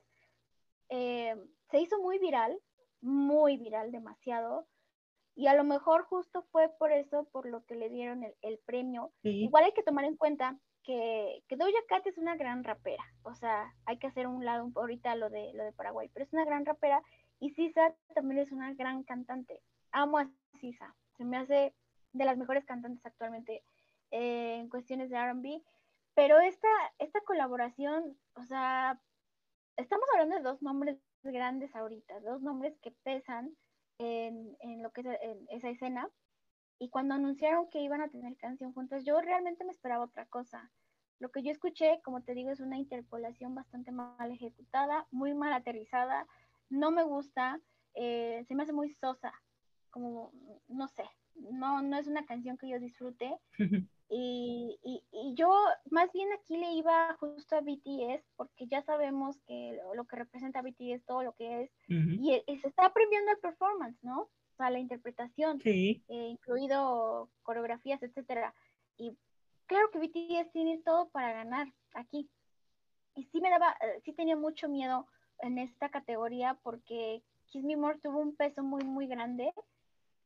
Eh, 0.89 1.35
se 1.69 1.79
hizo 1.79 1.99
muy 2.01 2.19
viral, 2.19 2.59
muy 3.01 3.57
viral, 3.57 3.91
demasiado, 3.91 4.67
y 5.35 5.47
a 5.47 5.55
lo 5.55 5.63
mejor 5.63 6.03
justo 6.03 6.43
fue 6.51 6.69
por 6.77 6.91
eso, 6.91 7.27
por 7.31 7.47
lo 7.47 7.63
que 7.65 7.75
le 7.75 7.89
dieron 7.89 8.23
el, 8.41 8.59
premio. 8.65 9.11
Igual 9.23 9.63
hay 9.63 9.71
que 9.71 9.83
tomar 9.83 10.05
en 10.05 10.17
cuenta 10.17 10.59
que, 10.83 11.43
que 11.47 11.55
Doja 11.55 11.71
Cat 11.87 12.05
es 12.05 12.17
una 12.17 12.35
gran 12.35 12.63
rapera. 12.63 13.03
O 13.23 13.33
sea, 13.33 13.73
hay 13.85 13.97
que 13.97 14.07
hacer 14.07 14.27
un 14.27 14.43
lado 14.45 14.69
ahorita 14.75 15.15
lo 15.15 15.29
de, 15.29 15.51
lo 15.53 15.63
de 15.63 15.71
Paraguay, 15.71 16.09
pero 16.13 16.25
es 16.25 16.33
una 16.33 16.45
gran 16.45 16.65
rapera. 16.65 17.01
Y 17.39 17.51
Sisa 17.51 17.95
también 18.13 18.39
es 18.39 18.51
una 18.51 18.73
gran 18.73 19.03
cantante. 19.03 19.61
Amo 19.91 20.19
a 20.19 20.29
Sisa. 20.59 20.95
Se 21.17 21.23
me 21.23 21.37
hace 21.37 21.73
de 22.13 22.25
las 22.25 22.37
mejores 22.37 22.65
cantantes 22.65 23.05
actualmente 23.05 23.63
eh, 24.11 24.57
en 24.59 24.69
cuestiones 24.69 25.09
de 25.09 25.17
RB. 25.17 25.63
Pero 26.13 26.39
esta, 26.39 26.67
esta 26.99 27.21
colaboración, 27.21 28.17
o 28.35 28.43
sea, 28.43 28.99
estamos 29.77 30.05
hablando 30.11 30.35
de 30.35 30.41
dos 30.41 30.61
nombres 30.61 30.99
grandes 31.23 31.75
ahorita, 31.75 32.19
dos 32.19 32.41
nombres 32.41 32.77
que 32.79 32.91
pesan 33.03 33.55
en, 33.97 34.81
lo 34.81 34.91
que 34.91 35.01
es 35.01 35.07
esa 35.49 35.69
escena. 35.69 36.09
Y 36.79 36.89
cuando 36.89 37.13
anunciaron 37.13 37.69
que 37.69 37.81
iban 37.81 38.01
a 38.01 38.09
tener 38.09 38.35
canción 38.37 38.73
juntas, 38.73 39.05
yo 39.05 39.21
realmente 39.21 39.63
me 39.63 39.71
esperaba 39.71 40.05
otra 40.05 40.25
cosa. 40.25 40.71
Lo 41.19 41.29
que 41.29 41.43
yo 41.43 41.51
escuché, 41.51 42.01
como 42.03 42.23
te 42.23 42.33
digo, 42.33 42.49
es 42.49 42.59
una 42.59 42.77
interpolación 42.77 43.53
bastante 43.53 43.91
mal 43.91 44.31
ejecutada, 44.31 45.07
muy 45.11 45.35
mal 45.35 45.53
aterrizada. 45.53 46.27
No 46.69 46.89
me 46.89 47.03
gusta, 47.03 47.61
eh, 47.93 48.43
se 48.47 48.55
me 48.55 48.63
hace 48.63 48.73
muy 48.73 48.89
sosa, 48.89 49.31
como, 49.91 50.31
no 50.67 50.87
sé, 50.87 51.03
no, 51.35 51.81
no 51.81 51.97
es 51.97 52.07
una 52.07 52.25
canción 52.25 52.57
que 52.57 52.69
yo 52.69 52.79
disfrute. 52.79 53.37
Y, 54.13 54.77
y, 54.83 55.35
yo 55.35 55.49
más 55.89 56.11
bien 56.11 56.27
aquí 56.33 56.57
le 56.57 56.73
iba 56.73 57.15
justo 57.17 57.55
a 57.55 57.61
BTS 57.61 58.21
porque 58.35 58.67
ya 58.67 58.81
sabemos 58.81 59.39
que 59.47 59.79
lo, 59.95 60.03
que 60.03 60.17
representa 60.17 60.61
BTS, 60.61 61.05
todo 61.05 61.23
lo 61.23 61.33
que 61.33 61.63
es, 61.63 61.71
y, 61.87 62.41
se 62.57 62.67
está 62.67 62.91
premiando 62.91 63.31
el 63.31 63.37
performance, 63.37 63.97
¿no? 64.03 64.23
O 64.23 64.55
sea, 64.57 64.69
la 64.69 64.79
interpretación, 64.79 65.61
eh, 65.63 66.01
incluido 66.09 67.29
coreografías, 67.43 68.03
etcétera. 68.03 68.53
Y 68.97 69.17
claro 69.65 69.89
que 69.91 69.99
BTS 69.99 70.51
tiene 70.51 70.79
todo 70.79 71.09
para 71.09 71.31
ganar 71.31 71.67
aquí. 71.93 72.29
Y 73.15 73.23
sí 73.23 73.39
me 73.39 73.49
daba, 73.49 73.77
eh, 73.81 74.01
sí 74.03 74.11
tenía 74.11 74.35
mucho 74.35 74.67
miedo 74.67 75.07
en 75.39 75.57
esta 75.57 75.89
categoría 75.89 76.59
porque 76.63 77.23
Kiss 77.47 77.63
Me 77.63 77.75
More 77.75 77.99
tuvo 77.99 78.19
un 78.19 78.35
peso 78.35 78.63
muy, 78.63 78.83
muy 78.83 79.07
grande. 79.07 79.53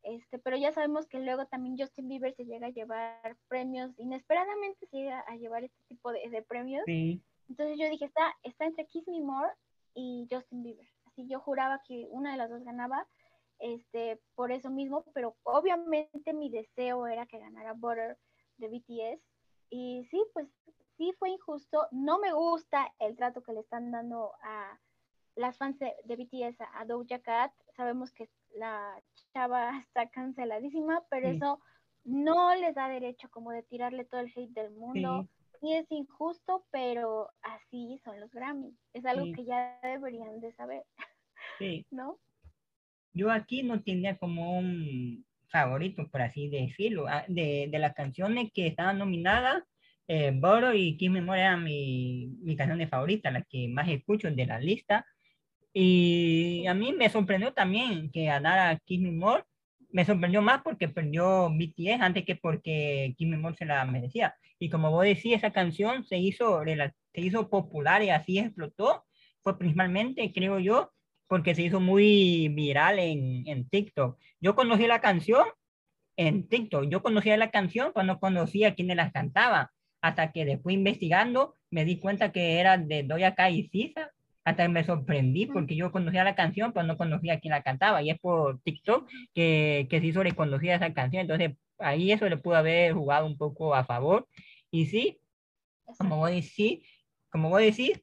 Este, 0.05 0.37
pero 0.37 0.55
ya 0.55 0.71
sabemos 0.71 1.07
que 1.07 1.19
luego 1.19 1.47
también 1.47 1.77
Justin 1.79 2.07
Bieber 2.07 2.33
se 2.35 2.45
llega 2.45 2.67
a 2.67 2.71
llevar 2.71 3.35
premios, 3.47 3.91
inesperadamente 3.97 4.85
se 4.85 4.97
llega 4.97 5.19
a 5.21 5.35
llevar 5.35 5.63
este 5.63 5.81
tipo 5.87 6.11
de, 6.11 6.45
premios. 6.47 6.83
Entonces 6.87 7.77
yo 7.79 7.89
dije, 7.89 8.05
está, 8.05 8.35
está 8.43 8.65
entre 8.65 8.85
Kiss 8.85 9.07
Me 9.07 9.19
More 9.21 9.51
y 9.95 10.27
Justin 10.29 10.61
Bieber. 10.61 10.87
Así 11.05 11.27
yo 11.27 11.39
juraba 11.39 11.81
que 11.87 12.07
una 12.11 12.31
de 12.31 12.37
las 12.37 12.51
dos 12.51 12.63
ganaba, 12.63 13.07
este, 13.57 14.21
por 14.35 14.51
eso 14.51 14.69
mismo, 14.69 15.03
pero 15.13 15.35
obviamente 15.41 16.33
mi 16.33 16.51
deseo 16.51 17.07
era 17.07 17.25
que 17.25 17.39
ganara 17.39 17.73
Butter 17.73 18.17
de 18.57 18.67
BTS. 18.67 19.21
Y 19.71 20.05
sí, 20.11 20.23
pues 20.33 20.47
sí 20.97 21.13
fue 21.17 21.31
injusto. 21.31 21.87
No 21.91 22.19
me 22.19 22.31
gusta 22.31 22.93
el 22.99 23.15
trato 23.15 23.41
que 23.41 23.53
le 23.53 23.61
están 23.61 23.89
dando 23.89 24.33
a 24.43 24.79
las 25.35 25.57
fans 25.57 25.79
de, 25.79 25.95
BTS 26.05 26.61
a 26.73 26.85
Doja 26.85 27.19
Cat. 27.19 27.51
Sabemos 27.75 28.11
que 28.11 28.29
la 28.55 29.01
chava 29.33 29.79
está 29.79 30.09
canceladísima, 30.09 31.03
pero 31.09 31.29
eso 31.29 31.59
no 32.03 32.55
les 32.55 32.75
da 32.75 32.87
derecho 32.87 33.29
como 33.29 33.51
de 33.51 33.63
tirarle 33.63 34.05
todo 34.05 34.21
el 34.21 34.31
hate 34.35 34.53
del 34.53 34.71
mundo. 34.71 35.27
Sí. 35.59 35.73
es 35.73 35.91
injusto, 35.91 36.65
pero 36.71 37.29
así 37.41 37.99
son 38.03 38.19
los 38.19 38.31
Grammy. 38.31 38.75
Es 38.93 39.05
algo 39.05 39.25
que 39.33 39.45
ya 39.45 39.79
deberían 39.81 40.39
de 40.39 40.53
saber. 40.53 40.83
Sí. 41.57 41.85
¿No? 41.89 42.19
Yo 43.13 43.31
aquí 43.31 43.63
no 43.63 43.81
tenía 43.81 44.17
como 44.17 44.57
un 44.57 45.25
favorito, 45.47 46.07
por 46.09 46.21
así 46.21 46.49
decirlo. 46.49 47.07
Ah, 47.07 47.23
de, 47.27 47.67
de 47.71 47.79
las 47.79 47.93
canciones 47.93 48.51
que 48.53 48.67
estaban 48.67 48.99
nominadas, 48.99 49.63
eh, 50.07 50.31
Boro 50.35 50.73
y 50.73 50.97
Kim 50.97 51.13
Memoria 51.13 51.57
mi, 51.57 52.27
mi 52.41 52.55
canción 52.55 52.87
favorita, 52.87 53.31
la 53.31 53.41
que 53.41 53.67
más 53.67 53.89
escucho 53.89 54.29
de 54.29 54.45
la 54.45 54.59
lista. 54.59 55.05
Y 55.77 56.65
a 56.67 56.73
mí 56.73 56.93
me 56.93 57.09
sorprendió 57.09 57.51
también 57.51 58.09
que 58.09 58.25
ganara 58.25 58.79
Kim 58.85 59.17
More. 59.17 59.43
Me 59.89 60.05
sorprendió 60.05 60.41
más 60.41 60.61
porque 60.63 60.87
perdió 60.87 61.49
BTS 61.49 61.99
antes 61.99 62.23
que 62.23 62.37
porque 62.37 63.13
Kim 63.17 63.37
More 63.37 63.57
se 63.57 63.65
la 63.65 63.83
merecía. 63.83 64.35
Y 64.57 64.69
como 64.69 64.89
vos 64.89 65.03
decís, 65.03 65.33
esa 65.33 65.51
canción 65.51 66.05
se 66.05 66.17
hizo, 66.17 66.63
se 66.63 67.21
hizo 67.21 67.49
popular 67.49 68.01
y 68.03 68.09
así 68.09 68.39
explotó. 68.39 69.03
Fue 69.43 69.57
principalmente, 69.57 70.31
creo 70.33 70.59
yo, 70.59 70.93
porque 71.27 71.53
se 71.53 71.63
hizo 71.63 71.81
muy 71.81 72.47
viral 72.47 72.99
en, 72.99 73.45
en 73.45 73.67
TikTok. 73.67 74.17
Yo 74.39 74.55
conocí 74.55 74.87
la 74.87 75.01
canción 75.01 75.45
en 76.15 76.47
TikTok. 76.47 76.87
Yo 76.89 77.03
conocía 77.03 77.35
la 77.35 77.51
canción 77.51 77.91
cuando 77.91 78.17
conocía 78.21 78.75
quienes 78.75 78.95
la 78.95 79.11
cantaba 79.11 79.73
hasta 80.01 80.31
que 80.31 80.45
después 80.45 80.73
investigando 80.73 81.55
me 81.69 81.83
di 81.83 81.99
cuenta 81.99 82.31
que 82.31 82.61
era 82.61 82.77
de 82.77 83.03
Doja 83.03 83.35
Cat 83.35 83.51
y 83.51 83.67
Sisa, 83.67 84.09
hasta 84.45 84.67
me 84.69 84.85
sorprendí 84.85 85.47
porque 85.47 85.75
yo 85.75 85.91
conocía 85.91 86.23
la 86.23 86.35
canción, 86.35 86.71
pero 86.71 86.85
no 86.85 86.97
conocía 86.97 87.39
quién 87.39 87.51
la 87.51 87.63
cantaba, 87.63 88.01
y 88.01 88.11
es 88.11 88.19
por 88.19 88.61
TikTok 88.61 89.09
que, 89.33 89.87
que 89.89 89.99
se 89.99 90.05
hizo 90.07 90.23
reconocida 90.23 90.75
esa 90.75 90.93
canción, 90.93 91.21
entonces 91.21 91.57
ahí 91.79 92.11
eso 92.11 92.29
le 92.29 92.37
pudo 92.37 92.55
haber 92.55 92.93
jugado 92.93 93.25
un 93.25 93.37
poco 93.37 93.75
a 93.75 93.83
favor, 93.83 94.27
y 94.71 94.85
sí, 94.85 95.19
como 95.97 96.17
vos 96.17 96.29
decís, 96.29 96.79
como 97.29 97.49
vos 97.49 97.61
decís, 97.61 98.01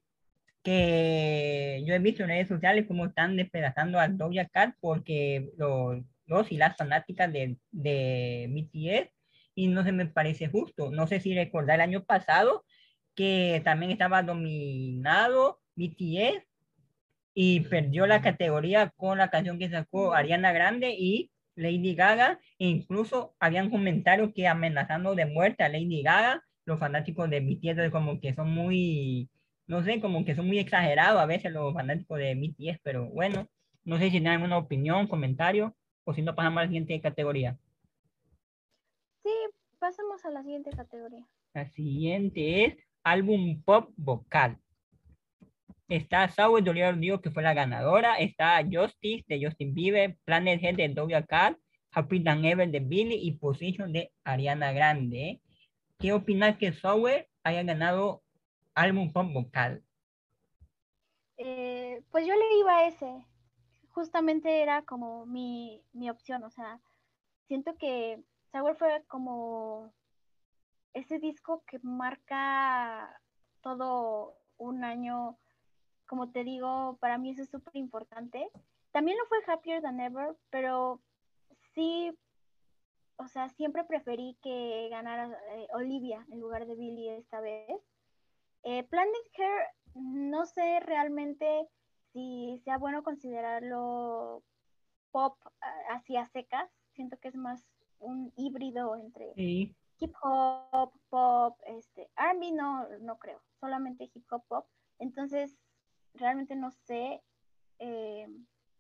que 0.63 1.83
yo 1.87 1.95
he 1.95 1.99
visto 1.99 2.23
en 2.23 2.29
redes 2.31 2.49
sociales 2.49 2.87
cómo 2.87 3.07
están 3.07 3.37
despedazando 3.37 3.99
a 3.99 4.09
Doja 4.09 4.47
Cat 4.47 4.75
porque 4.81 5.51
los, 5.59 5.99
los 6.27 6.53
y 6.53 6.57
las 6.57 6.77
fanáticas 6.77 7.33
de, 7.33 7.57
de 7.71 8.49
BTS 8.49 9.11
y 9.55 9.69
no 9.69 9.83
se 9.85 9.93
me 9.93 10.07
parece 10.07 10.49
justo. 10.49 10.91
No 10.91 11.07
sé 11.07 11.21
si 11.21 11.35
recordar 11.35 11.77
el 11.77 11.83
año 11.83 12.05
pasado 12.05 12.65
que 13.15 13.61
también 13.65 13.91
estaba 13.91 14.23
dominado 14.23 15.62
BTS 15.77 16.45
y 17.35 17.61
perdió 17.61 18.07
la 18.07 18.21
categoría 18.21 18.91
con 18.91 19.19
la 19.19 19.31
canción 19.31 19.59
que 19.59 19.71
sacó 19.71 20.15
Ariana 20.15 20.53
Grande 20.53 20.95
y 20.99 21.31
Lady 21.55 21.95
Gaga. 21.95 22.41
E 22.59 22.67
incluso 22.67 23.35
habían 23.39 23.71
comentarios 23.71 24.33
que 24.35 24.49
amenazando 24.49 25.15
de 25.15 25.27
muerte 25.27 25.65
a 25.65 25.69
Lady 25.69 26.03
Gaga, 26.03 26.43
los 26.65 26.79
fanáticos 26.79 27.29
de 27.31 27.41
BTS 27.41 27.91
como 27.91 28.21
que 28.21 28.35
son 28.35 28.51
muy, 28.51 29.29
no 29.67 29.83
sé, 29.83 30.01
como 30.01 30.25
que 30.25 30.35
son 30.35 30.47
muy 30.47 30.59
exagerados 30.59 31.21
a 31.21 31.27
veces 31.27 31.53
los 31.53 31.75
fanáticos 31.75 32.19
de 32.19 32.35
BTS, 32.35 32.81
pero 32.83 33.09
bueno, 33.11 33.49
no 33.85 33.99
sé 33.99 34.05
si 34.05 34.11
tienen 34.13 34.33
alguna 34.33 34.59
opinión, 34.59 35.09
comentario 35.09 35.75
o 36.05 36.15
si 36.15 36.23
no 36.23 36.35
pasamos 36.35 36.59
a 36.59 36.63
la 36.63 36.69
siguiente 36.69 37.01
categoría. 37.01 37.59
Sí, 39.23 39.31
pasemos 39.79 40.25
a 40.25 40.31
la 40.31 40.43
siguiente 40.43 40.71
categoría. 40.71 41.27
La 41.55 41.67
siguiente 41.67 42.65
es 42.65 42.77
álbum 43.03 43.63
pop 43.63 43.91
vocal. 43.97 44.59
Está 45.89 46.27
de 46.27 46.45
Olivia 46.45 46.93
Rodrigo, 46.93 47.21
que 47.21 47.31
fue 47.31 47.43
la 47.43 47.55
ganadora. 47.55 48.19
Está 48.19 48.63
Justice 48.63 49.25
de 49.29 49.45
Justin 49.45 49.75
Bieber, 49.75 50.17
Planet 50.25 50.63
Head 50.63 50.77
de 50.77 50.89
Doja 50.89 51.25
Cat, 51.25 51.57
Happy 51.93 52.23
Than 52.23 52.45
Ever 52.45 52.71
de 52.71 52.81
Billy 52.81 53.17
y 53.23 53.33
Position 53.33 53.93
de 53.93 54.13
Ariana 54.25 54.73
Grande. 54.73 55.41
¿Qué 55.99 56.13
opinas 56.13 56.57
que 56.57 56.73
Sour 56.73 57.29
haya 57.45 57.63
ganado 57.63 58.23
álbum 58.75 59.13
pop 59.13 59.33
vocal? 59.33 59.85
Eh, 61.37 62.03
pues 62.11 62.27
yo 62.27 62.35
le 62.35 62.59
iba 62.59 62.79
a 62.79 62.89
ese. 62.89 63.27
Justamente 63.91 64.63
era 64.63 64.83
como 64.83 65.27
mi, 65.27 65.83
mi 65.93 66.09
opción. 66.09 66.43
O 66.45 66.51
sea, 66.51 66.81
siento 67.47 67.77
que 67.77 68.23
Sour 68.51 68.77
fue 68.77 69.05
como 69.09 69.93
ese 70.95 71.19
disco 71.19 71.63
que 71.67 71.79
marca 71.81 73.21
todo 73.61 74.37
un 74.59 74.85
año, 74.85 75.39
como 76.13 76.31
te 76.31 76.45
digo, 76.45 76.99
para 77.01 77.17
mí 77.17 77.31
eso 77.31 77.41
es 77.41 77.49
súper 77.49 77.75
importante. 77.75 78.47
También 78.91 79.17
lo 79.17 79.25
fue 79.29 79.39
Happier 79.47 79.81
Than 79.81 79.99
Ever, 79.99 80.37
pero 80.51 81.01
sí, 81.73 82.13
o 83.17 83.29
sea, 83.29 83.49
siempre 83.49 83.83
preferí 83.85 84.37
que 84.43 84.89
ganara 84.91 85.31
eh, 85.55 85.69
Olivia 85.73 86.27
en 86.31 86.39
lugar 86.39 86.67
de 86.67 86.75
Billy 86.75 87.09
esta 87.09 87.41
vez. 87.41 87.81
Eh, 88.63 88.83
Planet 88.83 89.15
Hair, 89.39 89.69
no 89.95 90.45
sé 90.45 90.81
realmente 90.81 91.67
si 92.13 92.61
sea 92.63 92.77
bueno 92.77 93.03
considerarlo 93.03 94.43
pop 95.13 95.39
hacia 95.89 96.27
secas. 96.27 96.71
Siento 96.93 97.17
que 97.21 97.29
es 97.29 97.37
más 97.37 97.65
un 98.01 98.35
híbrido 98.37 98.97
entre 98.97 99.33
hip 99.37 100.15
hop, 100.21 100.93
pop, 101.09 101.59
este, 101.69 102.11
R&B 102.19 102.53
no, 102.53 102.87
no 103.01 103.19
creo, 103.19 103.41
solamente 103.61 104.11
hip 104.13 104.31
hop, 104.31 104.45
pop. 104.47 104.67
Entonces, 104.99 105.57
realmente 106.15 106.57
no 106.57 106.71
sé 106.71 107.23
eh, 107.79 108.27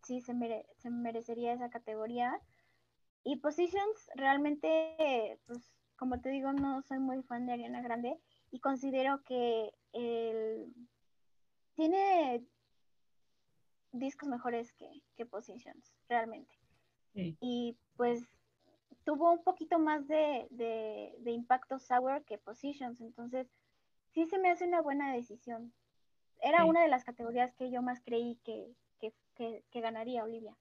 si 0.05 0.20
se, 0.20 0.35
se 0.76 0.91
merecería 0.91 1.53
esa 1.53 1.70
categoría. 1.70 2.41
Y 3.24 3.37
Positions, 3.37 4.11
realmente, 4.14 5.39
pues, 5.47 5.72
como 5.97 6.20
te 6.20 6.30
digo, 6.30 6.53
no 6.53 6.83
soy 6.83 6.99
muy 6.99 7.22
fan 7.22 7.47
de 7.47 7.53
Ariana 7.53 7.83
Grande 7.83 8.18
y 8.51 8.59
considero 8.61 9.22
que 9.22 9.72
el, 9.93 10.72
tiene 11.74 12.45
discos 13.93 14.28
mejores 14.28 14.72
que, 14.72 14.89
que 15.16 15.26
Positions, 15.26 15.95
realmente. 16.09 16.55
Y 17.14 17.76
pues 17.97 18.22
tuvo 19.05 19.33
un 19.33 19.43
poquito 19.45 19.78
más 19.78 20.09
de, 20.09 20.47
de, 20.51 21.30
impacto 21.30 21.78
Sour 21.78 22.24
que 22.24 22.39
Positions, 22.39 23.01
entonces 23.01 23.49
sí 24.12 24.24
se 24.26 24.39
me 24.39 24.51
hace 24.51 24.66
una 24.66 24.80
buena 24.80 25.12
decisión. 25.12 25.72
Era 26.43 26.64
una 26.64 26.82
de 26.82 26.88
las 26.88 27.05
categorías 27.05 27.55
que 27.55 27.70
yo 27.70 27.82
más 27.82 28.01
creí 28.05 28.38
que, 28.45 28.66
que, 29.36 29.80
ganaría 29.80 30.24
Olivia. 30.24 30.55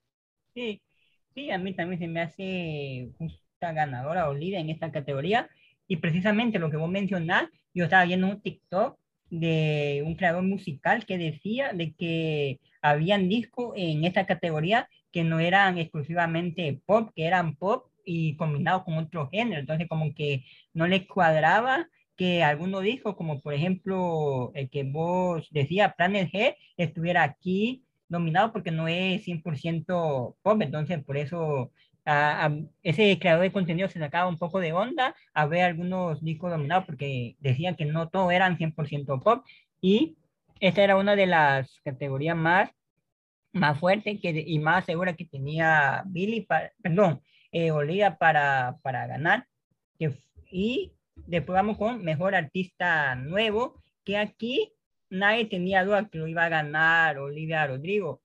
Sí, 0.54 0.82
sí, 1.34 1.52
a 1.52 1.58
mí 1.58 1.74
también 1.76 2.00
se 2.00 2.08
me 2.08 2.22
hace 2.22 3.12
justa 3.18 3.74
ganadora 3.74 4.30
Olivia 4.30 4.60
en 4.60 4.70
esta 4.70 4.92
categoría. 4.92 5.50
Y 5.88 5.98
precisamente 5.98 6.60
lo 6.60 6.70
que 6.70 6.78
vos 6.78 6.90
mencionás, 6.90 7.50
yo 7.74 7.86
estaba 7.86 8.06
viendo 8.06 8.28
un 8.28 8.42
TikTok 8.42 8.98
de 9.30 10.04
un 10.06 10.16
creador 10.16 10.44
musical 10.44 11.06
que 11.06 11.18
decía 11.18 11.74
de 11.74 11.94
que 11.94 12.60
habían 12.82 13.28
discos 13.28 13.74
en 13.76 14.04
esta 14.04 14.26
categoría 14.26 14.88
que 15.12 15.24
no 15.24 15.40
eran 15.40 15.78
exclusivamente 15.78 16.80
pop, 16.86 17.12
que 17.16 17.26
eran 17.26 17.56
pop 17.56 17.88
y 18.06 18.36
combinado 18.36 18.84
con 18.84 18.98
otro 18.98 19.30
género. 19.30 19.60
Entonces, 19.60 19.88
como 19.88 20.14
que 20.14 20.44
no 20.74 20.88
le 20.88 21.08
cuadraba 21.08 21.88
que 22.22 22.44
alguno 22.44 22.82
dijo, 22.82 23.16
como 23.16 23.42
por 23.42 23.56
ejemplo 23.56 24.52
el 24.54 24.70
que 24.70 24.84
vos 24.84 25.48
decía, 25.50 25.96
Planet 25.98 26.32
G, 26.32 26.56
estuviera 26.78 27.24
aquí 27.24 27.84
nominado 28.10 28.54
porque 28.54 28.70
no 28.70 28.88
es 28.88 29.26
100% 29.26 30.36
pop. 30.44 30.62
Entonces, 30.62 31.04
por 31.04 31.18
eso 31.18 31.72
a, 32.06 32.56
ese 32.84 33.18
creador 33.18 33.42
de 33.42 33.52
contenido 33.52 33.90
se 33.90 33.98
sacaba 33.98 34.30
un 34.30 34.38
poco 34.38 34.60
de 34.60 34.72
onda 34.72 35.16
a 35.34 35.48
ver 35.48 35.64
algunos 35.64 36.24
discos 36.24 36.52
nominados 36.52 36.86
porque 36.86 37.38
decían 37.40 37.76
que 37.76 37.86
no 37.86 38.08
todos 38.08 38.32
eran 38.32 38.56
100% 38.60 39.24
pop. 39.24 39.44
Y 39.82 40.16
esta 40.60 40.84
era 40.84 40.98
una 40.98 41.16
de 41.16 41.26
las 41.26 41.80
categorías 41.84 42.38
más 42.38 42.70
más 43.52 43.80
fuerte 43.80 44.20
que, 44.20 44.44
y 44.46 44.60
más 44.60 44.86
segura 44.86 45.16
que 45.16 45.26
tenía 45.26 46.04
Billy, 46.06 46.48
perdón, 46.84 47.20
eh, 47.52 47.72
Olivia 47.72 48.16
para, 48.20 48.78
para 48.84 49.08
ganar. 49.08 49.48
Que, 49.98 50.14
y 50.52 50.94
después 51.16 51.56
vamos 51.56 51.78
con 51.78 52.04
Mejor 52.04 52.36
Artista 52.36 53.16
Nuevo, 53.16 53.82
que 54.04 54.18
aquí 54.18 54.74
nadie 55.10 55.46
tenía 55.46 55.84
duda 55.84 56.10
que 56.10 56.18
lo 56.18 56.28
iba 56.28 56.46
a 56.46 56.50
ganar 56.50 57.18
Olivia 57.20 57.68
Rodrigo. 57.68 58.22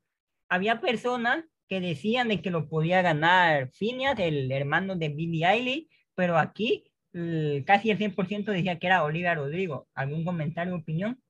había 0.49 0.81
personas 0.81 1.45
que 1.69 1.81
decían 1.81 2.29
de 2.29 2.41
que 2.41 2.51
lo 2.51 2.69
podía 2.69 3.03
ganar 3.03 3.71
Phineas, 3.71 4.19
el 4.21 4.51
hermano 4.53 4.95
de 4.95 5.09
Billie 5.09 5.47
Eilish, 5.47 5.89
pero 6.15 6.39
aquí 6.39 6.85
casi 7.65 7.91
el 7.91 7.99
100% 7.99 8.45
decía 8.45 8.79
que 8.79 8.87
era 8.87 9.05
Olivia 9.05 9.35
Rodrigo. 9.35 9.89
¿Algún 9.95 10.25
comentario 10.25 10.75
o 10.75 10.79
opinión? 10.79 11.21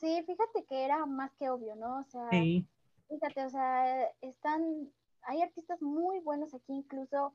Sí, 0.00 0.22
fíjate 0.26 0.64
que 0.68 0.84
era 0.84 1.06
más 1.06 1.32
que 1.38 1.48
obvio, 1.50 1.76
¿no? 1.76 2.00
O 2.00 2.04
sea, 2.04 2.28
fíjate, 2.30 3.44
o 3.44 3.50
sea, 3.50 4.08
están, 4.20 4.90
hay 5.22 5.42
artistas 5.42 5.80
muy 5.82 6.20
buenos 6.20 6.54
aquí, 6.54 6.72
incluso 6.72 7.34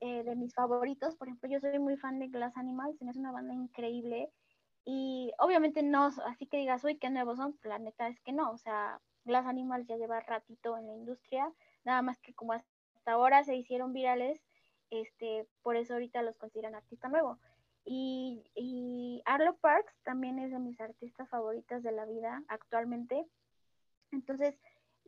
eh, 0.00 0.22
de 0.24 0.36
mis 0.36 0.54
favoritos. 0.54 1.16
Por 1.16 1.28
ejemplo, 1.28 1.48
yo 1.48 1.60
soy 1.60 1.78
muy 1.78 1.96
fan 1.96 2.18
de 2.18 2.28
Glass 2.28 2.56
Animals, 2.56 3.00
es 3.00 3.16
una 3.16 3.32
banda 3.32 3.54
increíble. 3.54 4.30
Y 4.84 5.32
obviamente 5.38 5.82
no, 5.82 6.10
así 6.26 6.46
que 6.46 6.58
digas, 6.58 6.84
uy, 6.84 6.96
qué 6.98 7.10
nuevos 7.10 7.38
son, 7.38 7.58
la 7.64 7.78
neta 7.78 8.06
es 8.08 8.20
que 8.20 8.32
no, 8.32 8.52
o 8.52 8.58
sea, 8.58 9.00
Glass 9.24 9.46
Animals 9.46 9.88
ya 9.88 9.96
lleva 9.96 10.20
ratito 10.20 10.78
en 10.78 10.86
la 10.86 10.94
industria, 10.94 11.52
nada 11.84 12.02
más 12.02 12.20
que 12.20 12.32
como 12.34 12.52
hasta 12.52 12.66
ahora 13.06 13.42
se 13.42 13.56
hicieron 13.56 13.92
virales, 13.92 14.40
este, 14.90 15.48
por 15.62 15.76
eso 15.76 15.94
ahorita 15.94 16.22
los 16.22 16.36
consideran 16.36 16.76
artista 16.76 17.08
nuevo. 17.08 17.38
Y, 17.84 18.44
y 18.54 19.22
Arlo 19.24 19.56
Parks 19.56 19.92
también 20.04 20.38
es 20.38 20.52
de 20.52 20.58
mis 20.58 20.80
artistas 20.80 21.28
favoritas 21.28 21.82
de 21.82 21.92
la 21.92 22.04
vida 22.04 22.42
actualmente. 22.48 23.26
Entonces, 24.12 24.56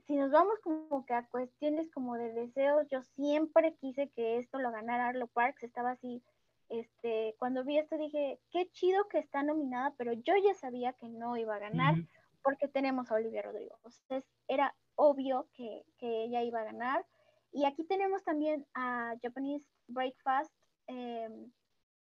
si 0.07 0.17
nos 0.17 0.31
vamos 0.31 0.59
como 0.61 1.05
que 1.07 1.15
a 1.15 1.27
cuestiones 1.27 1.91
como 1.91 2.17
de 2.17 2.33
deseos, 2.33 2.87
yo 2.91 3.03
siempre 3.03 3.75
quise 3.75 4.09
que 4.11 4.39
esto 4.39 4.59
lo 4.59 4.71
ganara 4.71 5.09
Arlo 5.09 5.27
Parks, 5.27 5.63
estaba 5.63 5.93
así, 5.93 6.23
este, 6.69 7.35
cuando 7.39 7.65
vi 7.65 7.79
esto 7.79 7.97
dije, 7.97 8.41
qué 8.51 8.69
chido 8.71 9.09
que 9.09 9.19
está 9.19 9.43
nominada, 9.43 9.95
pero 9.97 10.13
yo 10.13 10.35
ya 10.37 10.55
sabía 10.55 10.93
que 10.93 11.09
no 11.09 11.37
iba 11.37 11.57
a 11.57 11.61
ganar 11.61 11.95
porque 12.43 12.69
tenemos 12.69 13.11
a 13.11 13.15
Olivia 13.15 13.43
Rodrigo. 13.43 13.75
Entonces, 13.77 14.25
era 14.49 14.75
obvio 14.95 15.49
que, 15.55 15.85
que 15.99 16.25
ella 16.25 16.43
iba 16.43 16.61
a 16.61 16.65
ganar. 16.65 17.07
Y 17.53 17.65
aquí 17.65 17.85
tenemos 17.85 18.23
también 18.25 18.67
a 18.75 19.15
Japanese 19.23 19.67
Breakfast. 19.87 20.53
Em, 20.87 21.51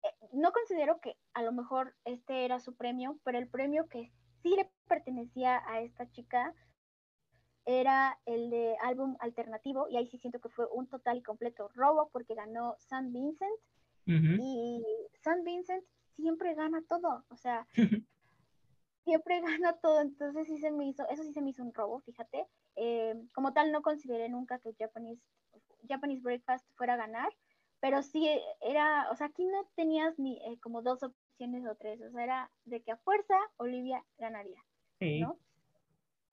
eh, 0.03 0.15
no 0.33 0.51
considero 0.51 0.99
que 0.99 1.17
a 1.33 1.43
lo 1.43 1.51
mejor 1.51 1.95
este 2.05 2.45
era 2.45 2.59
su 2.59 2.75
premio, 2.75 3.19
pero 3.23 3.37
el 3.37 3.47
premio 3.47 3.87
que 3.87 4.11
sí 4.41 4.55
le 4.55 4.69
pertenecía 4.87 5.61
a 5.67 5.81
esta 5.81 6.09
chica 6.11 6.53
era 7.65 8.17
el 8.25 8.49
de 8.49 8.75
álbum 8.81 9.15
alternativo 9.19 9.87
y 9.89 9.97
ahí 9.97 10.07
sí 10.07 10.17
siento 10.17 10.39
que 10.39 10.49
fue 10.49 10.65
un 10.73 10.87
total 10.87 11.17
y 11.17 11.23
completo 11.23 11.69
robo 11.75 12.09
porque 12.11 12.35
ganó 12.35 12.75
San 12.79 13.13
Vincent 13.13 13.51
y 14.07 14.83
San 15.21 15.43
Vincent 15.43 15.85
siempre 16.15 16.53
gana 16.53 16.83
todo, 16.89 17.23
o 17.29 17.37
sea, 17.37 17.65
siempre 19.05 19.41
gana 19.41 19.73
todo, 19.77 20.01
entonces 20.01 20.47
sí 20.47 20.57
se 20.57 20.71
me 20.71 20.85
hizo, 20.85 21.07
eso 21.09 21.23
sí 21.23 21.33
se 21.33 21.41
me 21.41 21.51
hizo 21.51 21.63
un 21.63 21.73
robo, 21.73 21.99
fíjate, 22.01 22.45
eh, 22.75 23.15
como 23.33 23.53
tal 23.53 23.71
no 23.71 23.81
consideré 23.81 24.27
nunca 24.27 24.59
que 24.59 24.73
Japanese, 24.77 25.21
Japanese 25.87 26.21
Breakfast 26.21 26.65
fuera 26.75 26.95
a 26.95 26.97
ganar, 26.97 27.29
pero 27.79 28.03
sí 28.03 28.27
era, 28.59 29.09
o 29.11 29.15
sea, 29.15 29.27
aquí 29.27 29.45
no 29.45 29.65
tenías 29.75 30.17
ni 30.19 30.37
eh, 30.45 30.59
como 30.59 30.81
dos 30.81 31.03
opciones 31.03 31.65
o 31.65 31.75
tres, 31.75 32.01
o 32.01 32.11
sea, 32.11 32.23
era 32.23 32.51
de 32.65 32.81
que 32.81 32.91
a 32.91 32.97
fuerza 32.97 33.37
Olivia 33.57 34.03
ganaría, 34.17 34.61
¿no? 34.99 35.37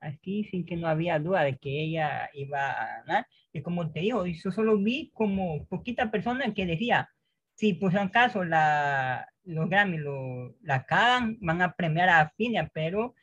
Aquí 0.01 0.45
sin 0.45 0.65
que 0.65 0.77
no 0.77 0.89
había 0.89 1.19
duda 1.19 1.43
de 1.43 1.57
que 1.59 1.83
ella 1.83 2.31
iba 2.35 2.71
a 2.71 3.01
ganar. 3.01 3.27
Y 3.53 3.63
como 3.63 3.91
te 3.91 4.01
digo, 4.01 4.27
yo 4.27 4.51
solo 4.51 4.79
vi 4.79 5.11
como 5.13 5.67
poquita 5.67 6.11
persona 6.11 6.55
que 6.55 6.67
decía, 6.67 7.09
si 7.55 7.75
pues 7.75 7.95
en 7.95 8.09
caso 8.09 8.45
la, 8.45 9.29
los 9.45 9.69
Grammy 9.69 9.99
lo, 9.99 10.55
la 10.63 10.85
cagan, 10.85 11.39
van 11.41 11.63
a 11.63 11.75
premiar 11.75 12.09
a 12.09 12.31
Fina, 12.37 12.71
pero, 12.73 13.15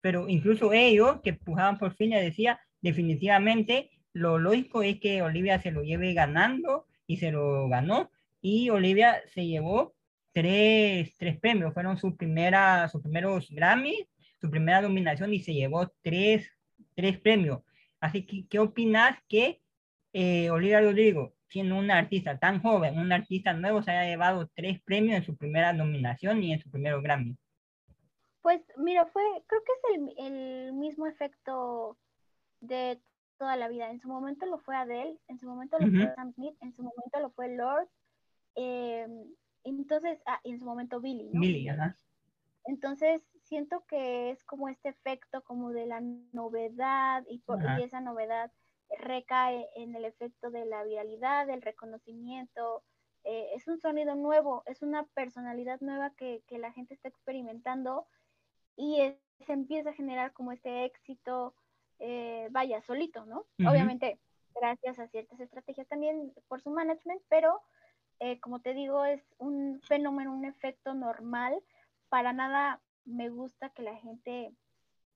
pero 0.00 0.28
incluso 0.28 0.72
ellos 0.72 1.20
que 1.22 1.34
pujaban 1.34 1.78
por 1.78 1.94
Fina 1.94 2.18
decía, 2.18 2.60
definitivamente 2.80 3.90
lo 4.14 4.38
lógico 4.38 4.82
es 4.82 5.00
que 5.00 5.20
Olivia 5.22 5.60
se 5.60 5.72
lo 5.72 5.82
lleve 5.82 6.14
ganando 6.14 6.86
y 7.06 7.18
se 7.18 7.32
lo 7.32 7.68
ganó. 7.68 8.10
Y 8.40 8.70
Olivia 8.70 9.20
se 9.34 9.46
llevó 9.46 9.94
tres, 10.32 11.14
tres 11.18 11.38
premios, 11.38 11.74
fueron 11.74 11.96
sus, 11.96 12.14
primera, 12.14 12.88
sus 12.88 13.02
primeros 13.02 13.48
Grammy, 13.50 14.06
su 14.44 14.50
primera 14.50 14.82
nominación 14.82 15.32
y 15.32 15.40
se 15.40 15.54
llevó 15.54 15.90
tres, 16.02 16.46
tres 16.94 17.18
premios. 17.18 17.62
Así 17.98 18.26
que, 18.26 18.46
¿qué 18.46 18.58
opinas 18.58 19.16
que 19.26 19.62
eh, 20.12 20.50
Olivia 20.50 20.82
Rodrigo, 20.82 21.32
siendo 21.48 21.76
una 21.76 21.96
artista 21.96 22.38
tan 22.38 22.60
joven, 22.60 22.98
un 22.98 23.10
artista 23.10 23.54
nuevo, 23.54 23.82
se 23.82 23.92
haya 23.92 24.10
llevado 24.10 24.50
tres 24.54 24.82
premios 24.82 25.16
en 25.16 25.24
su 25.24 25.34
primera 25.34 25.72
nominación 25.72 26.42
y 26.42 26.52
en 26.52 26.60
su 26.60 26.70
primer 26.70 27.00
Grammy? 27.00 27.38
Pues 28.42 28.60
mira, 28.76 29.06
fue, 29.06 29.22
creo 29.46 29.62
que 29.64 29.72
es 29.72 29.96
el, 29.96 30.26
el 30.26 30.72
mismo 30.74 31.06
efecto 31.06 31.96
de 32.60 33.00
toda 33.38 33.56
la 33.56 33.68
vida. 33.68 33.90
En 33.90 33.98
su 33.98 34.08
momento 34.08 34.44
lo 34.44 34.58
fue 34.58 34.76
Adele, 34.76 35.18
en 35.28 35.38
su 35.38 35.46
momento 35.46 35.78
lo 35.78 35.86
fue 35.86 36.14
Sam 36.14 36.34
Smith, 36.34 36.54
en 36.60 36.74
su 36.74 36.82
momento 36.82 37.18
lo 37.18 37.30
fue 37.30 37.56
Lord, 37.56 37.88
eh, 38.56 39.06
entonces, 39.64 40.20
ah, 40.26 40.38
en 40.44 40.58
su 40.58 40.66
momento 40.66 41.00
Billy, 41.00 41.30
¿no? 41.32 41.40
Billy, 41.40 41.66
ajá. 41.66 41.96
Entonces, 42.64 43.22
siento 43.42 43.84
que 43.86 44.30
es 44.30 44.42
como 44.44 44.68
este 44.68 44.88
efecto 44.88 45.42
como 45.42 45.70
de 45.70 45.86
la 45.86 46.00
novedad 46.32 47.24
y, 47.28 47.38
por, 47.40 47.60
y 47.78 47.82
esa 47.82 48.00
novedad 48.00 48.50
recae 48.98 49.68
en 49.76 49.94
el 49.94 50.04
efecto 50.04 50.50
de 50.50 50.64
la 50.64 50.82
viralidad, 50.84 51.46
del 51.46 51.62
reconocimiento. 51.62 52.82
Eh, 53.24 53.50
es 53.54 53.66
un 53.68 53.78
sonido 53.80 54.14
nuevo, 54.14 54.62
es 54.66 54.82
una 54.82 55.04
personalidad 55.14 55.80
nueva 55.80 56.10
que, 56.10 56.42
que 56.46 56.58
la 56.58 56.72
gente 56.72 56.94
está 56.94 57.08
experimentando 57.08 58.06
y 58.76 58.98
se 59.46 59.52
empieza 59.52 59.90
a 59.90 59.94
generar 59.94 60.32
como 60.32 60.52
este 60.52 60.84
éxito, 60.84 61.54
eh, 61.98 62.48
vaya, 62.50 62.82
solito, 62.82 63.24
¿no? 63.24 63.46
Obviamente, 63.68 64.18
gracias 64.54 64.98
a 64.98 65.08
ciertas 65.08 65.40
estrategias 65.40 65.86
también 65.86 66.32
por 66.48 66.60
su 66.60 66.70
management, 66.70 67.22
pero 67.28 67.60
eh, 68.20 68.40
como 68.40 68.60
te 68.60 68.74
digo, 68.74 69.04
es 69.04 69.22
un 69.38 69.80
fenómeno, 69.82 70.32
un 70.32 70.44
efecto 70.44 70.94
normal. 70.94 71.60
Para 72.14 72.32
nada 72.32 72.80
me 73.04 73.28
gusta 73.28 73.70
que 73.70 73.82
la 73.82 73.96
gente 73.96 74.54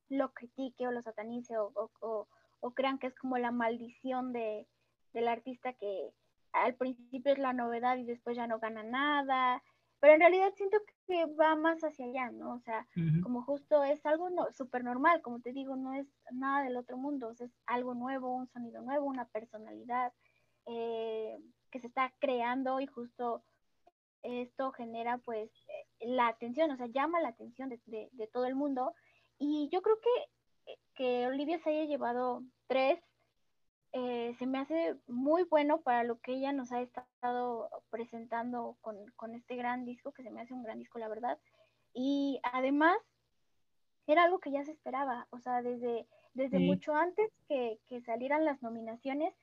lo 0.08 0.32
critique 0.32 0.84
o 0.88 0.90
lo 0.90 1.00
satanice 1.00 1.54
o, 1.56 2.26
crean 2.74 2.98
que 2.98 3.06
es 3.06 3.14
como 3.14 3.38
la 3.38 3.52
maldición 3.52 4.32
de, 4.32 4.66
del 5.12 5.28
artista 5.28 5.74
que 5.74 6.10
al 6.50 6.74
principio 6.74 7.30
es 7.30 7.38
la 7.38 7.52
novedad 7.52 7.98
y 7.98 8.04
después 8.04 8.36
ya 8.36 8.48
no 8.48 8.58
gana 8.58 8.82
nada, 8.82 9.62
pero 10.00 10.14
en 10.14 10.18
realidad 10.22 10.52
siento 10.56 10.78
que 11.06 11.26
va 11.26 11.54
más 11.54 11.84
hacia 11.84 12.04
allá, 12.04 12.32
¿no? 12.32 12.54
O 12.54 12.60
sea, 12.62 12.84
como 13.22 13.42
justo 13.42 13.84
es 13.84 14.04
algo 14.04 14.28
no, 14.30 14.50
súper 14.50 14.82
normal, 14.82 15.22
como 15.22 15.38
te 15.38 15.52
digo, 15.52 15.76
no 15.76 15.94
es 15.94 16.08
nada 16.32 16.64
del 16.64 16.76
otro 16.76 16.96
mundo, 16.96 17.30
es 17.38 17.52
algo 17.66 17.94
nuevo, 17.94 18.34
un 18.34 18.48
sonido 18.48 18.82
nuevo, 18.82 19.06
una 19.06 19.26
personalidad 19.26 20.12
eh, 20.66 21.38
que 21.70 21.78
se 21.78 21.86
está 21.86 22.12
creando 22.18 22.80
y 22.80 22.88
justo 22.88 23.44
esto 24.22 24.72
genera 24.72 25.18
pues 25.18 25.50
la 26.00 26.28
atención, 26.28 26.70
o 26.70 26.76
sea, 26.76 26.86
llama 26.86 27.20
la 27.20 27.28
atención 27.28 27.68
de, 27.68 28.08
de, 28.12 28.26
todo 28.28 28.46
el 28.46 28.54
mundo. 28.54 28.94
Y 29.38 29.68
yo 29.72 29.82
creo 29.82 29.98
que, 30.00 30.76
que 30.94 31.26
Olivia 31.26 31.58
se 31.58 31.70
haya 31.70 31.84
llevado 31.84 32.42
tres 32.66 33.00
eh, 33.92 34.34
se 34.38 34.46
me 34.46 34.58
hace 34.58 34.96
muy 35.06 35.44
bueno 35.44 35.80
para 35.80 36.04
lo 36.04 36.18
que 36.20 36.34
ella 36.34 36.52
nos 36.52 36.72
ha 36.72 36.82
estado 36.82 37.70
presentando 37.90 38.76
con, 38.82 39.34
este 39.34 39.56
gran 39.56 39.84
disco, 39.84 40.12
que 40.12 40.22
se 40.22 40.30
me 40.30 40.42
hace 40.42 40.52
un 40.52 40.62
gran 40.62 40.78
disco, 40.78 40.98
la 40.98 41.08
verdad. 41.08 41.38
Y 41.94 42.38
además, 42.42 42.98
era 44.06 44.24
algo 44.24 44.40
que 44.40 44.50
ya 44.50 44.64
se 44.64 44.72
esperaba, 44.72 45.26
o 45.30 45.38
sea, 45.38 45.62
desde, 45.62 46.06
desde 46.34 46.58
mucho 46.58 46.94
antes 46.94 47.30
que, 47.48 47.78
salieran 48.04 48.44
las 48.44 48.62
nominaciones, 48.62 49.34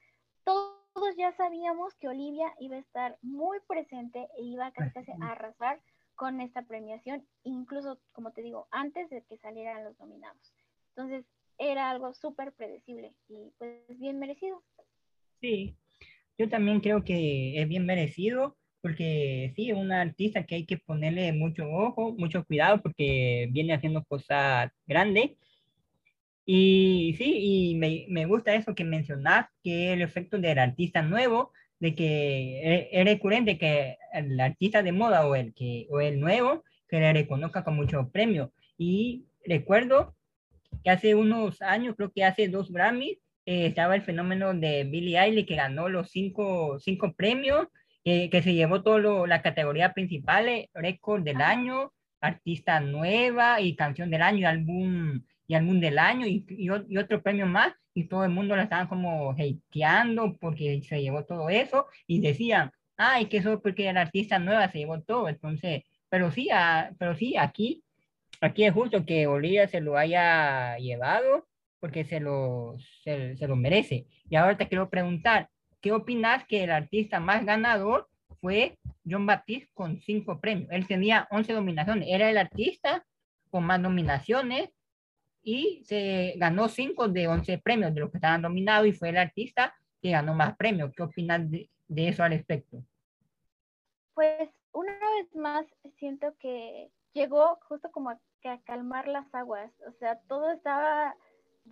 todos 0.43 1.15
ya 1.17 1.31
sabíamos 1.33 1.95
que 1.95 2.07
Olivia 2.07 2.53
iba 2.59 2.75
a 2.75 2.79
estar 2.79 3.17
muy 3.21 3.59
presente 3.67 4.27
e 4.37 4.43
iba 4.43 4.71
casi, 4.71 4.91
casi 4.91 5.11
a 5.11 5.31
arrasar 5.31 5.81
con 6.16 6.41
esta 6.41 6.63
premiación, 6.63 7.26
incluso, 7.43 7.99
como 8.11 8.32
te 8.32 8.41
digo, 8.41 8.68
antes 8.72 9.09
de 9.09 9.24
que 9.24 9.38
salieran 9.38 9.84
los 9.84 9.99
nominados. 9.99 10.53
Entonces, 10.95 11.26
era 11.57 11.89
algo 11.89 12.13
súper 12.13 12.53
predecible 12.53 13.13
y 13.28 13.51
pues 13.57 13.82
bien 13.99 14.20
merecido. 14.20 14.63
Sí, 15.39 15.76
yo 16.38 16.49
también 16.49 16.82
creo 16.82 17.03
que 17.03 17.61
es 17.61 17.68
bien 17.68 17.86
merecido 17.86 18.57
porque 18.82 19.51
sí, 19.55 19.72
es 19.72 19.76
una 19.76 20.01
artista 20.01 20.45
que 20.45 20.55
hay 20.55 20.66
que 20.66 20.78
ponerle 20.78 21.34
mucho 21.34 21.68
ojo, 21.68 22.13
mucho 22.20 22.45
cuidado 22.45 22.84
porque 22.84 23.47
viene 23.51 23.74
haciendo 23.74 24.03
cosas 24.03 24.72
grandes. 24.86 25.32
Y 26.45 27.16
sí, 27.18 27.72
y 27.72 27.76
me, 27.76 28.05
me 28.09 28.28
gusta 28.28 28.53
eso 28.53 28.76
que 28.76 28.84
mencionas, 28.84 29.47
que 29.63 29.93
el 29.93 30.03
efecto 30.03 30.38
del 30.38 30.59
artista 30.59 31.01
nuevo, 31.01 31.51
de 31.86 31.93
que 31.93 32.61
e, 32.63 32.89
es, 32.91 33.05
recurrente 33.05 33.59
que 33.59 33.97
el 34.11 34.39
artista 34.39 34.81
de 34.81 34.91
moda 34.91 35.27
o 35.27 35.36
el, 35.36 35.53
que, 35.53 35.88
o 35.91 36.01
el 36.01 36.19
nuevo 36.19 36.63
se 36.89 36.99
le 36.99 37.13
reconozca 37.13 37.63
con 37.63 37.75
muchos 37.75 38.09
premios. 38.09 38.49
Y 38.77 39.25
recuerdo 39.45 40.15
que 40.83 40.89
hace 40.89 41.13
unos 41.13 41.61
años, 41.61 41.95
creo 41.95 42.11
que 42.11 42.23
hace 42.23 42.47
dos 42.47 42.71
Grammys, 42.71 43.19
eh, 43.45 43.67
estaba 43.67 43.95
el 43.95 44.01
fenómeno 44.01 44.53
de 44.55 44.83
Billie 44.86 45.19
Eilish 45.19 45.45
que 45.45 45.55
ganó 45.55 45.88
los 45.88 46.09
cinco, 46.09 46.79
cinco 46.79 47.13
premios, 47.13 47.67
eh, 48.03 48.31
que 48.31 48.41
se 48.41 48.55
llevó 48.55 48.81
toda 48.81 49.27
la 49.27 49.43
categoría 49.43 49.93
principal, 49.93 50.67
récord 50.73 51.23
del 51.23 51.41
año, 51.41 51.93
artista 52.19 52.79
nueva 52.79 53.61
y 53.61 53.75
canción 53.75 54.09
del 54.09 54.23
año, 54.23 54.47
álbum 54.47 55.21
y 55.47 55.53
álbum 55.53 55.79
del 55.79 55.99
año 55.99 56.25
y, 56.25 56.43
y, 56.49 56.65
y, 56.65 56.97
otro 56.97 57.21
premio 57.21 57.45
más 57.45 57.73
y 57.95 58.03
todo 58.03 58.25
el 58.25 58.29
mundo 58.29 58.55
la 58.55 58.63
estaban 58.63 58.87
como 58.87 59.31
hateando 59.31 60.37
porque 60.37 60.81
se 60.83 61.01
llevó 61.01 61.23
todo 61.23 61.49
eso 61.49 61.87
y 62.05 62.19
decían, 62.19 62.71
ay, 62.97 63.25
que 63.27 63.37
eso 63.37 63.61
porque 63.61 63.91
la 63.93 64.01
artista 64.01 64.37
nueva 64.37 64.69
se 64.69 64.79
llevó 64.79 65.01
todo, 65.01 65.29
entonces, 65.29 65.83
pero 66.09 66.29
sí, 66.29 66.49
a, 66.51 66.91
pero 66.99 67.15
sí, 67.15 67.37
aquí, 67.37 67.83
aquí 68.41 68.65
es 68.65 68.73
justo 68.73 69.05
que 69.05 69.27
Olivia 69.27 69.67
se 69.67 69.79
lo 69.79 69.97
haya 69.97 70.77
llevado 70.77 71.47
porque 71.79 72.03
se 72.03 72.19
lo, 72.19 72.75
se, 73.03 73.37
se 73.37 73.47
lo 73.47 73.55
merece. 73.55 74.07
Y 74.29 74.35
ahora 74.35 74.57
te 74.57 74.67
quiero 74.67 74.89
preguntar, 74.89 75.49
¿qué 75.81 75.93
opinas 75.93 76.45
que 76.45 76.65
el 76.65 76.71
artista 76.71 77.19
más 77.19 77.45
ganador 77.45 78.09
fue 78.41 78.77
John 79.09 79.25
Baptiste 79.25 79.69
con 79.73 80.01
cinco 80.01 80.41
premios? 80.41 80.69
Él 80.71 80.85
tenía 80.85 81.27
11 81.31 81.53
nominaciones, 81.53 82.07
era 82.11 82.29
el 82.29 82.37
artista 82.37 83.05
con 83.49 83.63
más 83.63 83.79
nominaciones 83.79 84.69
y 85.45 85.83
se 85.85 86.33
ganó 86.37 86.67
5 86.67 87.07
de 87.09 87.27
11 87.27 87.59
premios 87.59 87.93
de 87.93 88.01
los 88.01 88.09
que 88.09 88.17
estaban 88.17 88.41
nominados 88.41 88.87
y 88.87 88.93
fue 88.93 89.09
el 89.09 89.17
artista 89.17 89.75
que 90.01 90.09
ganó 90.09 90.33
más 90.33 90.57
premios. 90.57 90.91
¿Qué 90.97 91.03
opinas 91.03 91.49
de, 91.49 91.69
de 91.87 92.07
eso 92.07 92.23
al 92.23 92.31
respecto? 92.31 92.83
Pues 94.15 94.49
una 94.71 94.91
vez 94.91 95.35
más 95.35 95.67
siento 95.99 96.33
que 96.39 96.89
llegó 97.13 97.59
justo 97.67 97.91
como 97.91 98.09
a, 98.09 98.19
a, 98.43 98.61
calmar 98.63 99.07
las 99.07 99.33
aguas, 99.35 99.71
o 99.87 99.91
sea, 99.93 100.19
todo 100.27 100.51
estaba 100.51 101.15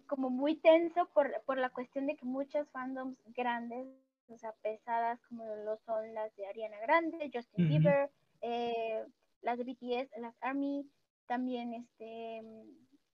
como 0.08 0.30
muy 0.30 0.56
tenso 0.56 1.10
por, 1.14 1.42
por 1.46 1.58
la 1.58 1.70
cuestión 1.70 2.06
de 2.06 2.16
que 2.16 2.26
muchas 2.26 2.70
fandoms 2.70 3.18
grandes, 3.36 3.88
o 4.28 4.38
sea, 4.38 4.54
pesadas 4.62 5.20
como 5.28 5.46
lo 5.46 5.78
son 5.78 6.14
las 6.14 6.36
de 6.36 6.46
Ariana 6.46 6.80
Grande, 6.82 7.32
Justin 7.34 7.66
uh 7.66 7.68
-huh. 7.68 7.70
Bieber, 7.70 8.10
eh, 8.42 9.04
las 9.42 9.58
de 9.58 9.64
BTS, 9.64 10.12
las 10.20 10.36
ARMY, 10.42 10.88
también 11.26 11.74
este 11.74 12.42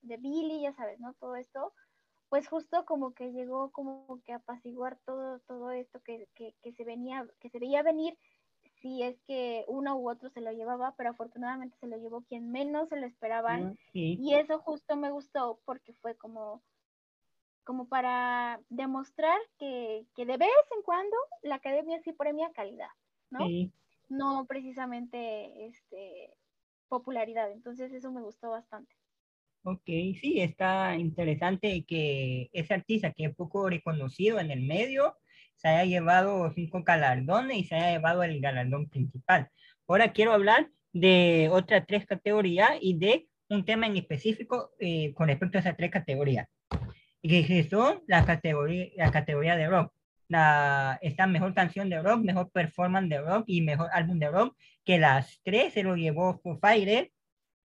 de 0.02 0.18
Billy, 0.18 0.62
ya 0.62 0.74
sabes, 0.74 1.00
¿no? 1.00 1.14
Todo 1.16 1.36
esto, 1.36 1.74
pues 2.30 2.48
justo 2.48 2.86
como 2.86 3.14
que 3.14 3.32
llegó 3.32 3.72
como 3.72 4.22
que 4.26 4.34
a 4.34 4.38
apaciguar 4.38 4.98
todo, 5.06 5.40
todo 5.42 5.72
esto 5.72 6.00
que, 6.02 6.28
que, 6.36 6.56
que, 6.62 6.74
se 6.74 6.84
venía, 6.84 7.28
que 7.40 7.50
se 7.50 7.60
veía 7.60 7.84
venir 7.84 8.18
si 8.82 9.04
es 9.04 9.20
que 9.28 9.66
uno 9.68 9.98
u 9.98 10.10
otro 10.10 10.30
se 10.30 10.42
lo 10.42 10.52
llevaba, 10.52 10.96
pero 10.96 11.10
afortunadamente 11.10 11.78
se 11.80 11.88
lo 11.88 11.98
llevó 11.98 12.22
quien 12.22 12.52
menos 12.52 12.90
se 12.90 12.96
lo 12.96 13.06
esperaban. 13.06 13.78
Sí. 13.92 14.18
Y 14.20 14.36
eso 14.36 14.60
justo 14.60 14.96
me 14.96 15.12
gustó 15.12 15.60
porque 15.66 15.94
fue 15.96 16.16
como, 16.16 16.64
como 17.64 17.88
para 17.88 18.62
demostrar 18.70 19.40
que, 19.58 20.06
que 20.16 20.26
de 20.26 20.38
vez 20.38 20.50
en 20.76 20.82
cuando 20.84 21.16
la 21.42 21.56
academia 21.56 22.00
sí 22.04 22.14
premia 22.14 22.52
calidad, 22.54 22.90
¿no? 23.30 23.46
Sí. 23.46 23.72
No 24.08 24.46
precisamente 24.48 25.66
este, 25.68 26.34
popularidad. 26.88 27.52
Entonces 27.52 27.92
eso 27.92 28.12
me 28.12 28.22
gustó 28.22 28.50
bastante. 28.50 28.96
Ok, 29.64 29.86
sí, 29.86 30.40
está 30.42 30.96
interesante 30.96 31.84
que 31.86 32.50
ese 32.54 32.74
artista 32.74 33.12
que 33.12 33.26
es 33.26 33.36
poco 33.36 33.70
reconocido 33.70 34.40
en 34.40 34.52
el 34.52 34.62
medio 34.62 35.18
se 35.56 35.68
haya 35.68 35.84
llevado 35.86 36.52
cinco 36.54 36.84
galardones 36.84 37.58
y 37.58 37.64
se 37.66 37.76
haya 37.76 37.92
llevado 37.92 38.24
el 38.24 38.40
galardón 38.40 38.90
principal. 38.90 39.50
Ahora 39.88 40.14
quiero 40.14 40.32
hablar 40.34 40.70
de 40.94 41.50
otras 41.52 41.86
tres 41.86 42.06
categorías 42.06 42.72
y 42.82 42.98
de 42.98 43.28
un 43.50 43.66
tema 43.66 43.86
en 43.88 43.98
específico 43.98 44.72
eh, 44.80 45.14
con 45.14 45.28
respecto 45.28 45.58
a 45.58 45.62
esas 45.62 45.76
tres 45.76 45.92
categorías, 45.92 46.48
que 47.22 47.68
son 47.70 48.02
la 48.08 48.26
categoría, 48.26 48.88
la 48.96 49.12
categoría 49.12 49.56
de 49.58 49.68
rock. 49.68 49.94
La, 50.30 51.00
esta 51.02 51.28
mejor 51.28 51.54
canción 51.56 51.90
de 51.90 52.02
rock, 52.02 52.22
mejor 52.22 52.52
performance 52.52 53.10
de 53.10 53.20
rock 53.20 53.46
y 53.48 53.62
mejor 53.62 53.90
álbum 53.92 54.20
de 54.20 54.30
rock, 54.30 54.56
que 54.86 55.00
las 55.00 55.42
tres 55.44 55.74
se 55.74 55.84
lo 55.84 55.96
llevó 55.96 56.40
Foo 56.40 56.60
Fighters, 56.60 57.10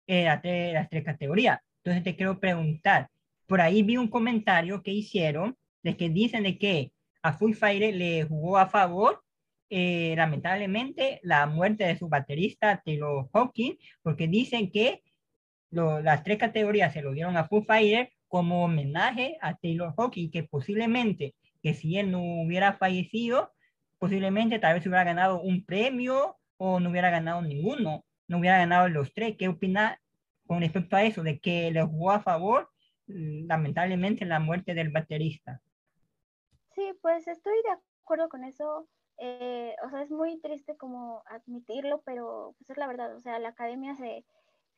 eh, 0.07 0.25
las, 0.25 0.41
tres, 0.41 0.73
las 0.73 0.89
tres 0.89 1.03
categorías. 1.03 1.59
Entonces 1.83 2.03
te 2.03 2.15
quiero 2.15 2.39
preguntar, 2.39 3.09
por 3.47 3.61
ahí 3.61 3.83
vi 3.83 3.97
un 3.97 4.07
comentario 4.07 4.83
que 4.83 4.91
hicieron 4.91 5.57
de 5.83 5.97
que 5.97 6.09
dicen 6.09 6.43
de 6.43 6.57
que 6.57 6.93
a 7.23 7.33
Foo 7.33 7.53
Fighters 7.53 7.95
le 7.95 8.23
jugó 8.23 8.57
a 8.57 8.67
favor 8.67 9.23
eh, 9.69 10.13
lamentablemente 10.17 11.19
la 11.23 11.45
muerte 11.47 11.85
de 11.85 11.97
su 11.97 12.09
baterista 12.09 12.81
Taylor 12.83 13.29
Hawkins, 13.33 13.77
porque 14.01 14.27
dicen 14.27 14.69
que 14.69 15.01
lo, 15.69 16.01
las 16.01 16.23
tres 16.23 16.37
categorías 16.37 16.93
se 16.93 17.01
lo 17.01 17.13
dieron 17.13 17.37
a 17.37 17.45
Foo 17.45 17.63
Fighters 17.63 18.09
como 18.27 18.63
homenaje 18.63 19.37
a 19.41 19.55
Taylor 19.55 19.93
Hawkins, 19.97 20.31
que 20.31 20.43
posiblemente 20.43 21.35
que 21.63 21.73
si 21.73 21.97
él 21.97 22.11
no 22.11 22.21
hubiera 22.21 22.73
fallecido, 22.73 23.53
posiblemente 23.97 24.59
tal 24.59 24.73
vez 24.75 24.85
hubiera 24.85 25.03
ganado 25.03 25.41
un 25.41 25.63
premio 25.63 26.37
o 26.57 26.79
no 26.79 26.89
hubiera 26.89 27.09
ganado 27.09 27.41
ninguno, 27.41 28.03
no 28.27 28.39
hubiera 28.39 28.57
ganado 28.57 28.89
los 28.89 29.13
tres. 29.13 29.35
¿Qué 29.37 29.47
opina 29.47 29.99
con 30.51 30.59
respecto 30.59 30.97
a 30.97 31.03
eso, 31.03 31.23
de 31.23 31.39
que 31.39 31.71
le 31.71 31.81
jugó 31.81 32.11
a 32.11 32.19
favor, 32.19 32.69
lamentablemente, 33.07 34.25
la 34.25 34.41
muerte 34.41 34.73
del 34.73 34.89
baterista. 34.89 35.61
Sí, 36.75 36.91
pues 37.01 37.25
estoy 37.25 37.53
de 37.63 37.79
acuerdo 38.01 38.27
con 38.27 38.43
eso. 38.43 38.89
Eh, 39.17 39.77
o 39.81 39.89
sea, 39.89 40.01
es 40.01 40.11
muy 40.11 40.41
triste 40.41 40.75
como 40.75 41.23
admitirlo, 41.27 42.01
pero 42.01 42.53
pues 42.57 42.69
es 42.69 42.75
la 42.75 42.87
verdad. 42.87 43.15
O 43.15 43.21
sea, 43.21 43.39
la 43.39 43.47
academia 43.47 43.95
se, 43.95 44.25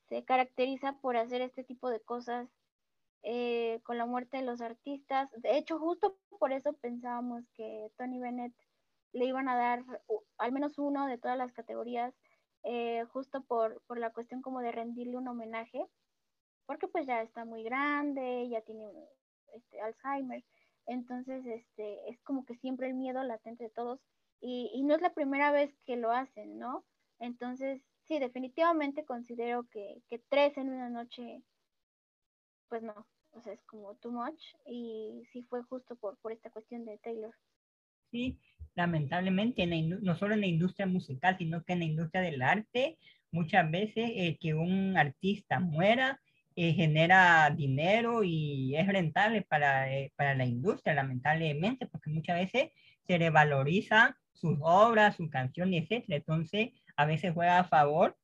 se 0.10 0.24
caracteriza 0.24 1.00
por 1.02 1.18
hacer 1.18 1.42
este 1.42 1.64
tipo 1.64 1.90
de 1.90 2.02
cosas 2.02 2.48
eh, 3.24 3.80
con 3.82 3.98
la 3.98 4.06
muerte 4.06 4.38
de 4.38 4.44
los 4.44 4.62
artistas. 4.62 5.32
De 5.42 5.58
hecho, 5.58 5.80
justo 5.80 6.20
por 6.38 6.52
eso 6.52 6.74
pensábamos 6.74 7.50
que 7.56 7.90
Tony 7.98 8.20
Bennett 8.20 8.54
le 9.12 9.26
iban 9.26 9.50
a 9.50 9.58
dar 9.58 9.84
al 10.38 10.52
menos 10.52 10.78
uno 10.78 11.08
de 11.08 11.18
todas 11.18 11.36
las 11.40 11.52
categorías 11.52 12.14
eh, 12.64 13.03
justo 13.11 13.41
por, 13.43 13.82
por, 13.88 13.99
la 13.99 14.11
cuestión 14.11 14.41
como 14.41 14.61
de 14.61 14.72
rendirle 14.72 15.18
un 15.18 15.28
homenaje, 15.28 15.86
porque 16.66 16.88
pues 16.88 17.05
ya 17.05 17.22
está 17.22 17.45
muy 17.45 17.64
grande, 17.64 18.47
ya 18.49 18.61
tiene 18.61 18.89
este, 19.53 19.82
Alzheimer, 19.82 20.43
entonces 20.86 21.45
este, 21.45 22.09
es 22.09 22.22
como 22.22 22.45
que 22.45 22.55
siempre 22.55 22.88
el 22.88 22.95
miedo 22.95 23.24
latente 23.24 23.66
de 23.66 23.70
todos 23.70 23.99
y, 24.39 24.72
y, 24.74 24.84
no 24.84 24.95
es 24.95 25.01
la 25.01 25.14
primera 25.14 25.51
vez 25.51 25.74
que 25.86 25.95
lo 25.95 26.11
hacen, 26.11 26.59
¿no? 26.59 26.84
Entonces, 27.20 27.82
sí, 28.03 28.20
definitivamente 28.20 29.05
considero 29.05 29.64
que, 29.70 30.01
que 30.09 30.20
tres 30.30 30.57
en 30.57 30.70
una 30.70 30.89
noche, 30.89 31.41
pues 32.68 32.84
no, 32.84 33.07
o 33.32 33.41
sea, 33.41 33.53
es 33.53 33.64
como 33.64 33.95
too 33.95 34.11
much 34.11 34.41
y 34.66 35.24
sí 35.32 35.43
fue 35.43 35.64
justo 35.64 35.95
por, 35.95 36.18
por 36.18 36.32
esta 36.32 36.49
cuestión 36.49 36.86
de 36.86 36.97
Taylor. 36.97 37.34
Sí, 38.11 38.38
lamentablemente, 38.76 39.66
no 39.66 40.16
solo 40.16 40.34
en 40.34 40.42
la 40.42 40.48
industria 40.48 40.86
musical, 40.86 41.38
sino 41.38 41.64
que 41.64 41.74
en 41.74 41.80
la 41.80 41.86
industria 41.86 42.22
del 42.22 42.42
arte, 42.42 42.98
muchas 43.32 43.70
veces 43.70 44.12
eh, 44.16 44.38
que 44.40 44.54
un 44.54 44.98
artista 44.98 45.60
muera 45.60 46.20
eh, 46.56 46.74
genera 46.74 47.50
dinero 47.50 48.24
y 48.24 48.76
es 48.76 48.88
rentable 48.88 49.42
para, 49.42 49.92
eh, 49.94 50.12
para 50.16 50.36
la 50.36 50.46
industria, 50.46 50.94
lamentablemente, 50.94 51.88
porque 51.88 52.12
muchas 52.12 52.38
veces 52.38 52.72
se 53.08 53.18
revaloriza 53.18 54.18
sus 54.34 54.58
obras, 54.62 55.16
sus 55.16 55.30
canciones, 55.30 55.88
etc. 55.90 56.06
Entonces, 56.10 56.70
a 56.96 57.06
veces 57.06 57.34
juega 57.34 57.60
a 57.60 57.64
favor 57.64 58.18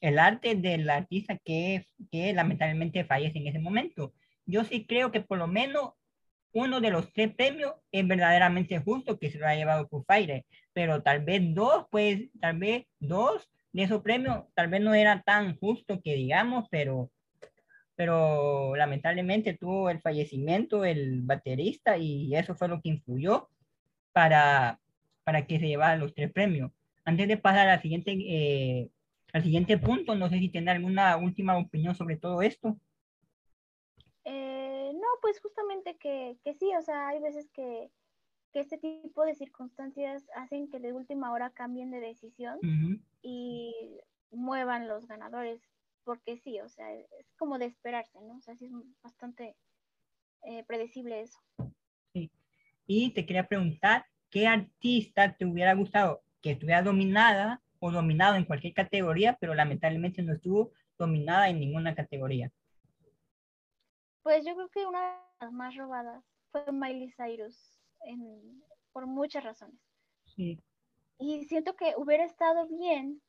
el 0.00 0.18
arte 0.18 0.54
del 0.54 0.88
artista 0.90 1.38
que, 1.38 1.86
que 2.10 2.32
lamentablemente 2.32 3.04
fallece 3.04 3.38
en 3.38 3.46
ese 3.46 3.58
momento. 3.58 4.14
Yo 4.46 4.64
sí 4.64 4.86
creo 4.86 5.12
que 5.12 5.20
por 5.20 5.38
lo 5.38 5.46
menos 5.46 5.92
uno 6.52 6.80
de 6.80 6.90
los 6.90 7.12
tres 7.12 7.34
premios 7.34 7.74
es 7.92 8.06
verdaderamente 8.06 8.78
justo 8.80 9.18
que 9.18 9.30
se 9.30 9.38
lo 9.38 9.46
ha 9.46 9.54
llevado 9.54 9.88
Fighters, 10.06 10.44
pero 10.72 11.02
tal 11.02 11.24
vez 11.24 11.42
dos, 11.54 11.86
pues 11.90 12.28
tal 12.40 12.58
vez 12.58 12.86
dos 12.98 13.48
de 13.72 13.84
esos 13.84 14.02
premios 14.02 14.44
tal 14.54 14.68
vez 14.68 14.80
no 14.80 14.94
era 14.94 15.22
tan 15.22 15.56
justo 15.56 16.00
que 16.02 16.14
digamos, 16.14 16.66
pero, 16.70 17.10
pero 17.94 18.74
lamentablemente 18.76 19.54
tuvo 19.54 19.90
el 19.90 20.00
fallecimiento 20.00 20.84
el 20.84 21.22
baterista 21.22 21.96
y 21.96 22.34
eso 22.34 22.54
fue 22.54 22.68
lo 22.68 22.80
que 22.80 22.90
influyó 22.90 23.48
para, 24.12 24.80
para 25.24 25.46
que 25.46 25.60
se 25.60 25.68
llevara 25.68 25.96
los 25.96 26.14
tres 26.14 26.32
premios. 26.32 26.72
Antes 27.04 27.28
de 27.28 27.36
pasar 27.36 27.68
al 27.68 27.80
siguiente, 27.80 28.12
eh, 28.12 28.88
al 29.32 29.42
siguiente 29.42 29.78
punto, 29.78 30.14
no 30.14 30.28
sé 30.28 30.38
si 30.38 30.48
tiene 30.48 30.70
alguna 30.70 31.16
última 31.16 31.56
opinión 31.56 31.94
sobre 31.94 32.16
todo 32.16 32.42
esto. 32.42 32.76
Pues 35.20 35.40
justamente 35.40 35.96
que, 35.96 36.36
que, 36.44 36.54
sí, 36.54 36.70
o 36.78 36.82
sea, 36.82 37.08
hay 37.08 37.20
veces 37.20 37.48
que, 37.50 37.90
que, 38.52 38.60
este 38.60 38.78
tipo 38.78 39.24
de 39.24 39.34
circunstancias 39.34 40.28
hacen 40.34 40.68
que 40.68 40.80
de 40.80 40.92
última 40.92 41.32
hora 41.32 41.50
cambien 41.50 41.90
de 41.90 42.00
decisión 42.00 42.58
uh 42.62 42.66
-huh. 42.66 43.00
y 43.22 44.00
muevan 44.30 44.88
los 44.88 45.06
ganadores, 45.06 45.60
porque 46.04 46.36
sí, 46.38 46.60
o 46.60 46.68
sea, 46.68 46.92
es 46.92 47.32
como 47.36 47.58
de 47.58 47.66
esperarse, 47.66 48.20
¿no? 48.20 48.36
O 48.36 48.40
sea, 48.40 48.56
sí 48.56 48.66
es 48.66 48.72
bastante 49.02 49.56
eh, 50.42 50.64
predecible 50.64 51.22
eso. 51.22 51.38
Sí. 52.12 52.30
Y 52.86 53.10
te 53.10 53.26
quería 53.26 53.46
preguntar, 53.46 54.06
¿qué 54.30 54.46
artista 54.46 55.36
te 55.36 55.44
hubiera 55.44 55.74
gustado 55.74 56.22
que 56.40 56.52
estuviera 56.52 56.82
dominada 56.82 57.60
o 57.78 57.90
dominado 57.90 58.36
en 58.36 58.44
cualquier 58.44 58.74
categoría, 58.74 59.36
pero 59.40 59.54
lamentablemente 59.54 60.22
no 60.22 60.32
estuvo 60.32 60.72
dominada 60.98 61.48
en 61.48 61.60
ninguna 61.60 61.94
categoría? 61.94 62.52
Pues 64.22 64.44
yo 64.44 64.54
creo 64.54 64.68
que 64.68 64.86
una 64.86 65.00
de 65.00 65.46
las 65.46 65.52
más 65.52 65.74
robadas 65.76 66.24
fue 66.50 66.64
Miley 66.72 67.10
Cyrus, 67.12 67.80
en, 68.02 68.62
por 68.92 69.06
muchas 69.06 69.44
razones. 69.44 69.80
Sí. 70.24 70.58
Y 71.18 71.44
siento 71.44 71.74
que 71.76 71.94
hubiera 71.96 72.24
estado 72.24 72.66
bien 72.68 73.20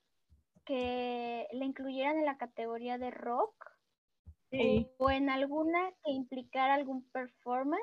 que 0.66 1.48
la 1.52 1.66
incluyeran 1.66 2.18
en 2.18 2.26
la 2.26 2.38
categoría 2.38 2.98
de 2.98 3.12
rock, 3.12 3.54
o, 4.98 5.10
en 5.10 5.30
alguna 5.30 5.92
que 6.04 6.12
implicara 6.12 6.74
algún 6.74 7.10
performance 7.12 7.82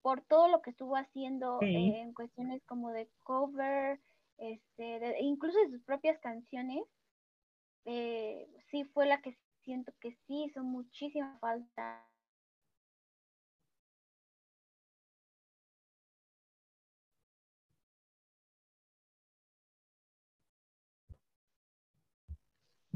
por 0.00 0.22
todo 0.22 0.48
lo 0.48 0.62
que 0.62 0.70
estuvo 0.70 0.96
haciendo 0.96 1.60
eh, 1.60 2.00
en 2.00 2.14
cuestiones 2.14 2.62
como 2.64 2.90
de 2.90 3.10
cover, 3.22 4.00
este, 4.38 5.20
incluso 5.20 5.58
de 5.58 5.70
sus 5.70 5.82
propias 5.82 6.18
canciones, 6.20 6.84
eh, 7.84 8.48
sí 8.70 8.84
fue 8.84 9.06
la 9.06 9.20
que 9.20 9.36
siento 9.62 9.92
que 10.00 10.12
sí 10.26 10.44
hizo 10.44 10.62
muchísima 10.62 11.38
falta 11.38 12.06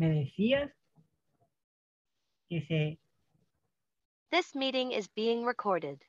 me 0.01 0.09
decías 0.09 0.73
que 2.49 2.63
se... 2.63 2.99
This 4.31 4.55
meeting 4.55 4.93
is 4.93 5.13
being 5.15 5.45
recorded. 5.45 6.01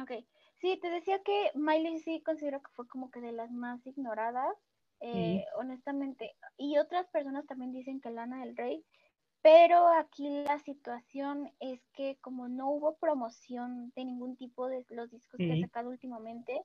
Ok. 0.00 0.24
Sí, 0.60 0.78
te 0.80 0.90
decía 0.90 1.22
que 1.22 1.52
Miley 1.54 2.00
sí 2.00 2.22
considero 2.22 2.60
que 2.60 2.72
fue 2.72 2.88
como 2.88 3.12
que 3.12 3.20
de 3.20 3.30
las 3.30 3.52
más 3.52 3.86
ignoradas, 3.86 4.56
eh, 5.00 5.44
honestamente. 5.56 6.34
Y 6.56 6.78
otras 6.78 7.06
personas 7.08 7.46
también 7.46 7.72
dicen 7.72 8.00
que 8.00 8.10
Lana 8.10 8.40
del 8.40 8.56
Rey, 8.56 8.84
pero 9.42 9.86
aquí 9.88 10.42
la 10.42 10.58
situación 10.58 11.52
es 11.60 11.80
que 11.92 12.16
como 12.20 12.48
no 12.48 12.70
hubo 12.70 12.96
promoción 12.96 13.92
de 13.94 14.06
ningún 14.06 14.36
tipo 14.36 14.66
de 14.68 14.84
los 14.88 15.10
discos 15.10 15.38
que 15.38 15.52
ha 15.52 15.60
sacado 15.60 15.90
últimamente, 15.90 16.62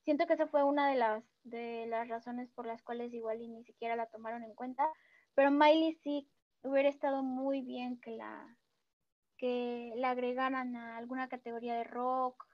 siento 0.00 0.26
que 0.26 0.32
esa 0.32 0.48
fue 0.48 0.64
una 0.64 0.88
de 0.88 0.96
las, 0.96 1.22
de 1.44 1.86
las 1.86 2.08
razones 2.08 2.50
por 2.50 2.66
las 2.66 2.82
cuales 2.82 3.12
igual 3.12 3.40
y 3.40 3.48
ni 3.48 3.62
siquiera 3.62 3.94
la 3.94 4.06
tomaron 4.06 4.42
en 4.42 4.54
cuenta. 4.54 4.90
Pero 5.34 5.50
Miley 5.50 5.94
sí 6.02 6.28
hubiera 6.62 6.88
estado 6.88 7.22
muy 7.22 7.62
bien 7.62 8.00
que 8.00 8.12
la 8.12 8.56
que 9.42 9.92
la 9.96 10.10
agregaran 10.10 10.76
a 10.76 10.96
alguna 10.96 11.28
categoría 11.28 11.74
de 11.74 11.82
rock. 11.82 12.44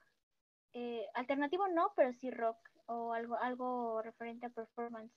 Eh, 0.73 1.05
alternativo 1.15 1.69
no, 1.69 1.93
pero 1.95 2.15
sí 2.15 2.31
rock 2.31 2.57
o 2.87 3.13
algo, 3.13 3.37
algo 3.37 4.01
referente 4.01 4.47
a 4.47 4.51
performance. 4.51 5.13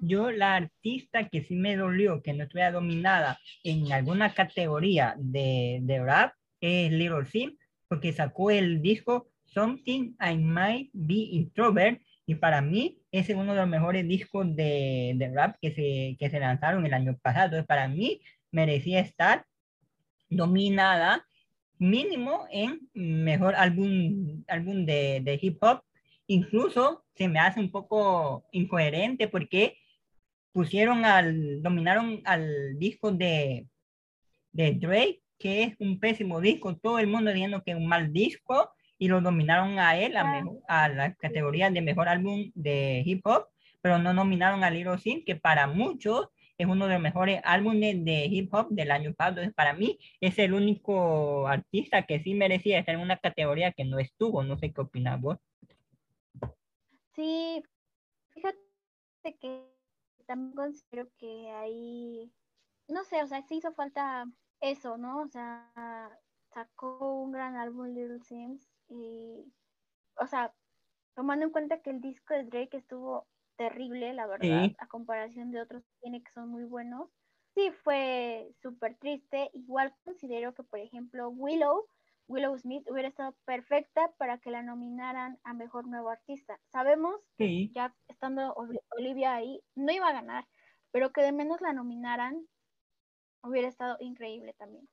Yo, 0.00 0.30
la 0.30 0.54
artista 0.54 1.28
que 1.28 1.42
sí 1.42 1.56
me 1.56 1.76
dolió 1.76 2.22
que 2.22 2.32
no 2.32 2.44
estuviera 2.44 2.70
dominada 2.70 3.38
en 3.64 3.92
alguna 3.92 4.32
categoría 4.32 5.14
de, 5.18 5.80
de 5.82 6.04
rap 6.04 6.34
es 6.60 6.92
Little 6.92 7.26
Sim, 7.26 7.56
porque 7.88 8.12
sacó 8.12 8.52
el 8.52 8.80
disco 8.80 9.28
Something 9.44 10.14
I 10.20 10.36
Might 10.38 10.90
Be 10.92 11.14
Introvert 11.14 12.00
y 12.26 12.36
para 12.36 12.60
mí, 12.60 13.02
es 13.18 13.28
uno 13.30 13.52
de 13.52 13.60
los 13.60 13.68
mejores 13.68 14.06
discos 14.06 14.54
de, 14.54 15.14
de 15.16 15.32
rap 15.32 15.56
que 15.60 15.72
se, 15.72 16.16
que 16.18 16.30
se 16.30 16.40
lanzaron 16.40 16.84
el 16.86 16.94
año 16.94 17.16
pasado. 17.22 17.46
Entonces, 17.46 17.66
para 17.66 17.88
mí, 17.88 18.20
merecía 18.50 19.00
estar 19.00 19.44
nominada 20.28 21.26
mínimo 21.78 22.46
en 22.50 22.88
mejor 22.94 23.54
álbum, 23.54 24.44
álbum 24.48 24.86
de, 24.86 25.20
de 25.22 25.38
hip 25.40 25.62
hop. 25.62 25.82
Incluso 26.26 27.04
se 27.14 27.28
me 27.28 27.38
hace 27.38 27.60
un 27.60 27.70
poco 27.70 28.44
incoherente 28.52 29.28
porque 29.28 29.76
pusieron 30.52 31.04
al, 31.04 31.62
dominaron 31.62 32.22
al 32.24 32.78
disco 32.78 33.12
de, 33.12 33.66
de 34.52 34.72
Drake, 34.72 35.22
que 35.38 35.64
es 35.64 35.76
un 35.78 36.00
pésimo 36.00 36.40
disco, 36.40 36.76
todo 36.76 36.98
el 36.98 37.06
mundo 37.06 37.30
diciendo 37.30 37.62
que 37.62 37.72
es 37.72 37.76
un 37.76 37.86
mal 37.86 38.12
disco, 38.12 38.70
y 38.98 39.08
lo 39.08 39.20
nominaron 39.20 39.78
a 39.78 39.98
él 39.98 40.16
a, 40.16 40.22
ah. 40.68 40.84
a 40.84 40.88
la 40.88 41.14
categoría 41.14 41.70
de 41.70 41.82
mejor 41.82 42.08
álbum 42.08 42.50
de 42.54 43.02
hip 43.04 43.26
hop, 43.26 43.48
pero 43.80 43.98
no 43.98 44.12
nominaron 44.12 44.64
a 44.64 44.70
Little 44.70 44.98
Sim, 44.98 45.24
que 45.24 45.36
para 45.36 45.66
muchos 45.66 46.28
es 46.58 46.66
uno 46.66 46.86
de 46.86 46.94
los 46.94 47.02
mejores 47.02 47.40
álbumes 47.44 48.04
de 48.04 48.26
hip 48.26 48.52
hop 48.54 48.68
del 48.70 48.90
año 48.90 49.12
pasado. 49.14 49.36
Entonces, 49.36 49.54
para 49.54 49.74
mí 49.74 49.98
es 50.20 50.38
el 50.38 50.54
único 50.54 51.46
artista 51.46 52.06
que 52.06 52.20
sí 52.20 52.34
merecía 52.34 52.78
estar 52.78 52.94
en 52.94 53.02
una 53.02 53.18
categoría 53.18 53.72
que 53.72 53.84
no 53.84 53.98
estuvo. 53.98 54.42
No 54.42 54.56
sé 54.56 54.72
qué 54.72 54.80
opinas 54.80 55.20
vos. 55.20 55.38
Sí, 57.14 57.62
fíjate 58.30 58.58
que 59.38 59.62
también 60.26 60.54
considero 60.54 61.08
que 61.18 61.50
ahí, 61.50 62.32
no 62.88 63.04
sé, 63.04 63.22
o 63.22 63.26
sea, 63.26 63.42
sí 63.42 63.56
hizo 63.56 63.72
falta 63.72 64.26
eso, 64.60 64.96
¿no? 64.98 65.22
O 65.22 65.28
sea, 65.28 65.70
sacó 66.52 67.22
un 67.22 67.32
gran 67.32 67.56
álbum 67.56 67.86
Little 67.88 68.20
Sims 68.20 68.75
y, 68.88 69.52
o 70.18 70.26
sea, 70.26 70.54
tomando 71.14 71.44
en 71.44 71.52
cuenta 71.52 71.80
que 71.80 71.90
el 71.90 72.00
disco 72.00 72.34
de 72.34 72.44
Drake 72.44 72.76
estuvo 72.76 73.26
terrible, 73.56 74.12
la 74.12 74.26
verdad, 74.26 74.70
a 74.78 74.86
comparación 74.86 75.50
de 75.50 75.60
otros 75.60 75.82
que 75.84 75.94
tiene 76.02 76.22
que 76.22 76.30
son 76.32 76.48
muy 76.50 76.64
buenos, 76.64 77.10
sí 77.54 77.70
fue 77.82 78.52
súper 78.60 78.96
triste. 78.98 79.50
Igual 79.54 79.94
considero 80.04 80.54
que, 80.54 80.62
por 80.62 80.78
ejemplo, 80.78 81.30
Willow, 81.30 81.88
Willow 82.28 82.58
Smith 82.58 82.86
hubiera 82.90 83.08
estado 83.08 83.34
perfecta 83.44 84.12
para 84.18 84.38
que 84.38 84.50
la 84.50 84.62
nominaran 84.62 85.38
a 85.42 85.54
Mejor 85.54 85.86
Nuevo 85.86 86.10
Artista. 86.10 86.60
Sabemos, 86.70 87.20
ya 87.38 87.94
estando 88.08 88.54
Olivia 88.90 89.34
ahí, 89.34 89.62
no 89.74 89.92
iba 89.92 90.08
a 90.08 90.12
ganar, 90.12 90.46
pero 90.90 91.12
que 91.12 91.22
de 91.22 91.32
menos 91.32 91.60
la 91.60 91.72
nominaran 91.72 92.46
hubiera 93.42 93.68
estado 93.68 93.96
increíble 94.00 94.54
también. 94.58 94.88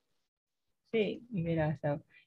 Sí, 0.92 1.26
mira, 1.28 1.78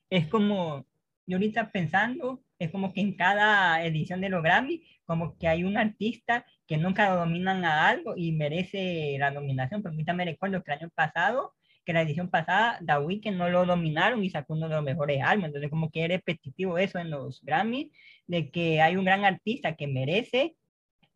es 0.09 0.28
como 0.28 0.86
yo 1.28 1.38
ahorita 1.38 1.71
pensando, 1.71 2.41
es 2.57 2.71
como 2.71 2.93
que 2.93 3.01
en 3.01 3.15
cada 3.15 3.86
edición 3.86 4.21
de 4.21 4.30
los 4.30 4.41
Grammy, 4.41 4.84
como 5.05 5.38
que 5.38 5.47
hay 5.47 5.63
un 5.63 5.78
artista 5.78 6.45
que 6.65 6.78
nunca 6.78 7.09
dominan 7.11 7.65
a 7.65 7.88
algo 7.89 8.15
y 8.17 8.32
merece 8.32 9.17
la 9.19 9.32
nominación. 9.32 9.84
Pero 9.84 9.93
ahorita 9.93 10.13
me 10.13 10.25
recuerdo 10.25 10.63
que 10.63 10.71
el 10.71 10.80
año 10.80 10.89
pasado, 10.95 11.53
que 11.86 11.93
la 11.93 12.01
edición 12.01 12.30
pasada, 12.30 12.80
The 12.86 12.99
Weeknd 12.99 13.38
no 13.38 13.49
lo 13.49 13.65
dominaron 13.65 14.23
y 14.23 14.30
sacó 14.30 14.53
uno 14.53 14.69
de 14.69 14.75
los 14.75 14.84
mejores 14.84 15.21
álbumes. 15.21 15.49
Entonces, 15.49 15.69
como 15.69 15.91
que 15.91 16.03
es 16.05 16.09
repetitivo 16.09 16.78
eso 16.78 16.99
en 16.99 17.09
los 17.11 17.41
Grammy, 17.43 17.91
de 18.28 18.49
que 18.51 18.82
hay 18.82 18.95
un 18.95 19.05
gran 19.05 19.25
artista 19.25 19.75
que 19.75 19.88
merece 19.88 20.55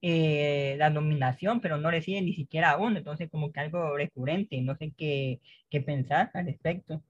eh, 0.02 0.76
la 0.80 0.90
nominación, 0.90 1.62
pero 1.62 1.78
no 1.78 1.92
recibe 1.92 2.22
ni 2.22 2.34
siquiera 2.34 2.78
uno. 2.78 2.98
Entonces, 2.98 3.30
como 3.30 3.52
que 3.52 3.60
algo 3.62 3.96
recurrente. 3.98 4.62
No 4.62 4.76
sé 4.78 4.94
qué, 4.98 5.42
qué 5.70 5.82
pensar 5.82 6.32
al 6.34 6.46
respecto. 6.46 7.04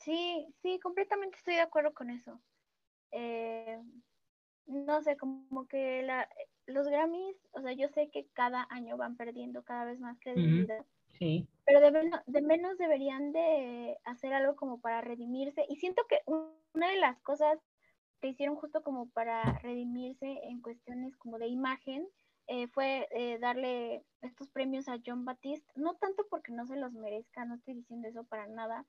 Sí, 0.00 0.46
sí, 0.62 0.80
completamente 0.80 1.36
estoy 1.36 1.54
de 1.54 1.60
acuerdo 1.60 1.92
con 1.92 2.10
eso. 2.10 2.40
Eh, 3.12 3.78
no 4.66 5.02
sé, 5.02 5.16
como 5.16 5.66
que 5.66 6.02
la, 6.02 6.28
los 6.66 6.88
Grammys, 6.88 7.36
o 7.52 7.60
sea, 7.60 7.72
yo 7.72 7.88
sé 7.88 8.08
que 8.10 8.26
cada 8.32 8.66
año 8.70 8.96
van 8.96 9.16
perdiendo 9.16 9.62
cada 9.62 9.84
vez 9.84 10.00
más 10.00 10.18
credibilidad. 10.20 10.84
sí. 11.18 11.46
Pero 11.66 11.80
de, 11.80 11.90
menos, 11.92 12.20
de 12.26 12.42
menos 12.42 12.78
deberían 12.78 13.30
de 13.32 13.96
hacer 14.04 14.32
algo 14.32 14.56
como 14.56 14.80
para 14.80 15.02
redimirse. 15.02 15.66
Y 15.68 15.76
siento 15.76 16.02
que 16.08 16.20
una 16.26 16.90
de 16.90 16.96
las 16.96 17.20
cosas 17.20 17.58
que 18.20 18.28
hicieron 18.28 18.56
justo 18.56 18.82
como 18.82 19.08
para 19.10 19.58
redimirse 19.58 20.40
en 20.44 20.60
cuestiones 20.60 21.16
como 21.16 21.38
de 21.38 21.46
imagen 21.46 22.08
eh, 22.46 22.66
fue 22.68 23.06
eh, 23.12 23.38
darle 23.38 24.04
estos 24.22 24.50
premios 24.50 24.88
a 24.88 24.98
John 25.04 25.24
Batiste, 25.24 25.70
no 25.76 25.94
tanto 25.94 26.26
porque 26.28 26.52
no 26.52 26.66
se 26.66 26.76
los 26.76 26.92
merezca, 26.92 27.44
no 27.44 27.54
estoy 27.54 27.74
diciendo 27.74 28.08
eso 28.08 28.24
para 28.24 28.48
nada, 28.48 28.86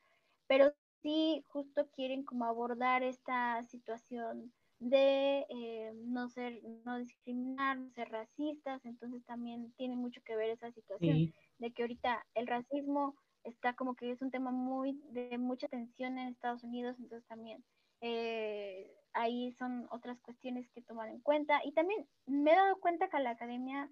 pero 0.48 0.74
sí 1.02 1.44
justo 1.48 1.90
quieren 1.92 2.24
como 2.24 2.46
abordar 2.46 3.04
esta 3.04 3.64
situación 3.64 4.54
de 4.80 5.46
eh, 5.50 5.92
no 6.06 6.28
ser, 6.30 6.60
no 6.86 6.98
discriminar, 6.98 7.78
no 7.78 7.92
ser 7.92 8.10
racistas, 8.10 8.84
entonces 8.84 9.24
también 9.26 9.72
tiene 9.78 9.96
mucho 9.96 10.22
que 10.26 10.36
ver 10.36 10.50
esa 10.50 10.72
situación 10.72 11.32
de 11.60 11.72
que 11.72 11.84
ahorita 11.84 12.26
el 12.34 12.48
racismo 12.48 13.16
está 13.44 13.74
como 13.76 13.96
que 13.96 14.12
es 14.12 14.22
un 14.22 14.32
tema 14.32 14.52
muy 14.52 15.00
de 15.12 15.38
mucha 15.38 15.68
tensión 15.68 16.18
en 16.18 16.30
Estados 16.30 16.64
Unidos, 16.64 16.96
entonces 17.00 17.28
también 17.28 17.64
eh, 18.02 18.92
ahí 19.14 19.52
son 19.52 19.88
otras 19.92 20.20
cuestiones 20.22 20.68
que 20.72 20.82
tomar 20.82 21.10
en 21.10 21.22
cuenta 21.22 21.62
y 21.64 21.74
también 21.74 22.08
me 22.26 22.52
he 22.52 22.56
dado 22.56 22.80
cuenta 22.80 23.08
que 23.10 23.18
a 23.18 23.22
la 23.22 23.32
academia 23.32 23.88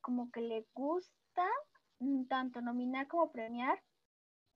como 0.00 0.30
que 0.32 0.40
le 0.40 0.66
gusta 0.74 1.46
mm, 2.00 2.24
tanto 2.24 2.60
nominar 2.60 3.06
como 3.06 3.30
premiar 3.30 3.80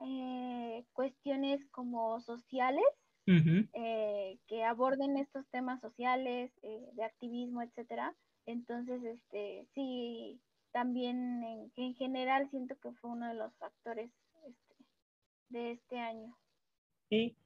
eh, 0.00 0.84
cuestiones 0.92 1.64
como 1.70 2.20
sociales 2.20 2.84
eh, 3.26 4.38
que 4.46 4.64
aborden 4.64 5.16
estos 5.16 5.48
temas 5.50 5.80
sociales, 5.80 6.52
eh, 6.62 6.90
de 6.92 7.04
activismo, 7.04 7.62
etcétera. 7.62 8.14
Entonces, 8.44 9.02
este, 9.02 9.66
sí, 9.74 10.40
también 10.72 11.70
en, 11.76 11.94
general 11.94 12.50
siento 12.50 12.76
que 12.80 12.92
fue 12.92 13.10
uno 13.10 13.28
de 13.28 13.34
los 13.34 13.54
factores 13.56 14.10
este, 14.46 14.74
de 15.48 15.70
este 15.72 15.98
año. 15.98 16.36
Sí, 17.08 17.36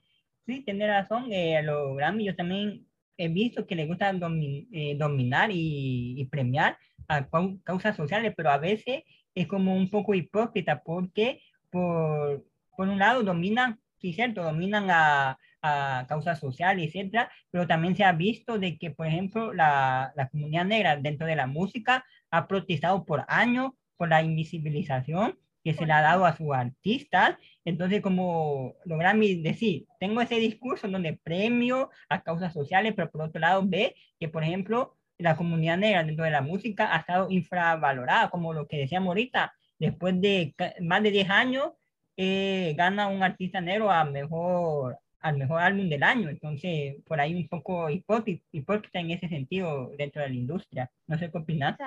sí, 0.47 0.65
tiene 0.65 0.89
razón. 0.89 1.31
a 1.33 1.63
los 1.63 1.97
Grammy 1.97 2.25
yo 2.25 2.35
también 2.35 2.89
he 3.17 3.29
visto 3.29 3.67
que 3.67 3.77
le 3.77 3.87
gusta 3.87 4.13
dominar 4.13 5.51
y, 5.53 6.27
premiar 6.31 6.77
a 7.07 7.29
causas 7.63 7.97
sociales, 7.97 8.35
pero 8.37 8.51
a 8.51 8.59
veces 8.59 9.05
es 9.35 9.47
como 9.47 9.77
un 9.77 9.89
poco 9.91 10.15
hipócrita 10.15 10.83
porque 10.83 11.41
por, 11.71 12.45
por 12.77 12.89
un 12.89 12.99
lado 12.99 13.23
dominan, 13.23 13.81
sí, 13.99 14.13
cierto, 14.13 14.43
dominan 14.43 14.91
a, 14.91 15.39
a 15.63 16.07
causas 16.09 16.39
sociales, 16.39 16.87
etcétera, 16.95 17.31
pero 17.51 17.67
también 17.67 17.97
se 17.97 18.05
ha 18.05 18.13
visto 18.13 18.59
de 18.59 18.79
que, 18.79 18.91
por 18.91 19.07
ejemplo, 19.07 19.53
la, 19.53 20.13
la 20.17 20.29
comunidad 20.29 20.65
negra 20.65 20.97
dentro 20.97 21.27
de 21.27 21.37
la 21.37 21.47
música 21.47 22.05
ha 22.31 22.47
protestado 22.47 23.05
por 23.05 23.25
años 23.29 23.73
por 23.97 24.09
la 24.09 24.23
invisibilización 24.23 25.39
que 25.65 25.75
se 25.75 25.87
le 25.87 25.93
ha 25.93 26.01
dado 26.01 26.25
a 26.25 26.37
su 26.37 26.55
artista. 26.55 27.39
Entonces, 27.65 28.01
como 28.01 28.75
los 28.85 28.99
Grammy 28.99 29.43
decir, 29.43 29.87
tengo 29.99 30.21
ese 30.21 30.37
discurso 30.37 30.89
donde 30.89 31.19
premio 31.23 31.91
a 32.09 32.23
causas 32.23 32.53
sociales, 32.53 32.95
pero 32.97 33.11
por 33.11 33.23
otro 33.23 33.41
lado 33.41 33.63
ve 33.67 33.95
que, 34.19 34.29
por 34.29 34.45
ejemplo, 34.45 34.97
la 35.19 35.37
comunidad 35.37 35.77
negra 35.77 36.05
dentro 36.05 36.25
de 36.25 36.31
la 36.31 36.43
música 36.43 36.95
ha 36.95 37.01
estado 37.01 37.27
infravalorada, 37.31 38.31
como 38.31 38.55
lo 38.55 38.69
que 38.69 38.79
decíamos 38.79 39.09
ahorita, 39.09 39.53
después 39.79 40.21
de 40.21 40.55
más 40.81 41.03
de 41.03 41.11
10 41.11 41.31
años, 41.31 41.73
eh, 42.17 42.75
gana 42.77 43.07
un 43.07 43.23
artista 43.23 43.61
negro 43.61 43.91
a 43.91 44.05
mejor, 44.05 44.99
al 45.21 45.37
mejor 45.37 45.61
álbum 45.61 45.89
del 45.89 46.03
año. 46.03 46.29
Entonces, 46.29 46.97
por 47.07 47.21
ahí 47.21 47.35
un 47.35 47.49
poco 47.49 47.89
hipócrita, 47.91 48.99
en 48.99 49.13
ese 49.13 49.29
sentido 49.29 49.93
dentro 49.97 50.23
de 50.23 50.29
la 50.29 50.35
industria. 50.35 50.91
No 51.07 51.19
sé 51.19 51.31
qué 51.31 51.39
opinas. 51.39 51.79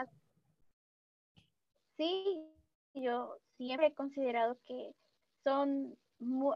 Sí, 1.97 2.41
yo 2.93 3.37
siempre 3.57 3.87
he 3.87 3.93
considerado 3.93 4.57
que 4.65 4.93
son, 5.43 5.97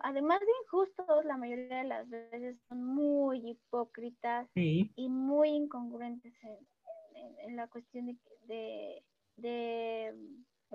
además 0.03 0.39
de 0.39 0.47
injustos, 0.63 1.25
la 1.25 1.37
mayoría 1.37 1.79
de 1.79 1.83
las 1.83 2.09
veces 2.09 2.57
son 2.69 2.83
muy 2.83 3.49
hipócritas 3.49 4.47
y 4.55 5.09
muy 5.09 5.49
incongruentes 5.49 6.33
en, 6.43 7.55
la 7.55 7.67
cuestión 7.67 8.17
de, 8.47 9.03
de, 9.37 10.13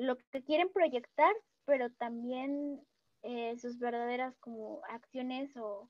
lo 0.01 0.17
que 0.17 0.43
quieren 0.43 0.73
proyectar, 0.73 1.33
pero 1.65 1.91
también 1.91 2.81
eh, 3.23 3.57
sus 3.59 3.79
verdaderas 3.79 4.35
como 4.41 4.81
acciones 4.89 5.57
o, 5.57 5.89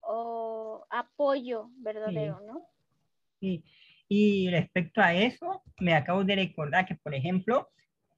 o 0.00 0.86
apoyo 0.90 1.70
verdadero, 1.76 2.40
¿no? 2.40 2.66
Sí. 3.40 3.62
Y 4.08 4.50
respecto 4.50 5.00
a 5.00 5.14
eso, 5.14 5.62
me 5.80 5.94
acabo 5.94 6.24
de 6.24 6.36
recordar 6.36 6.86
que, 6.86 6.94
por 6.96 7.14
ejemplo, 7.14 7.70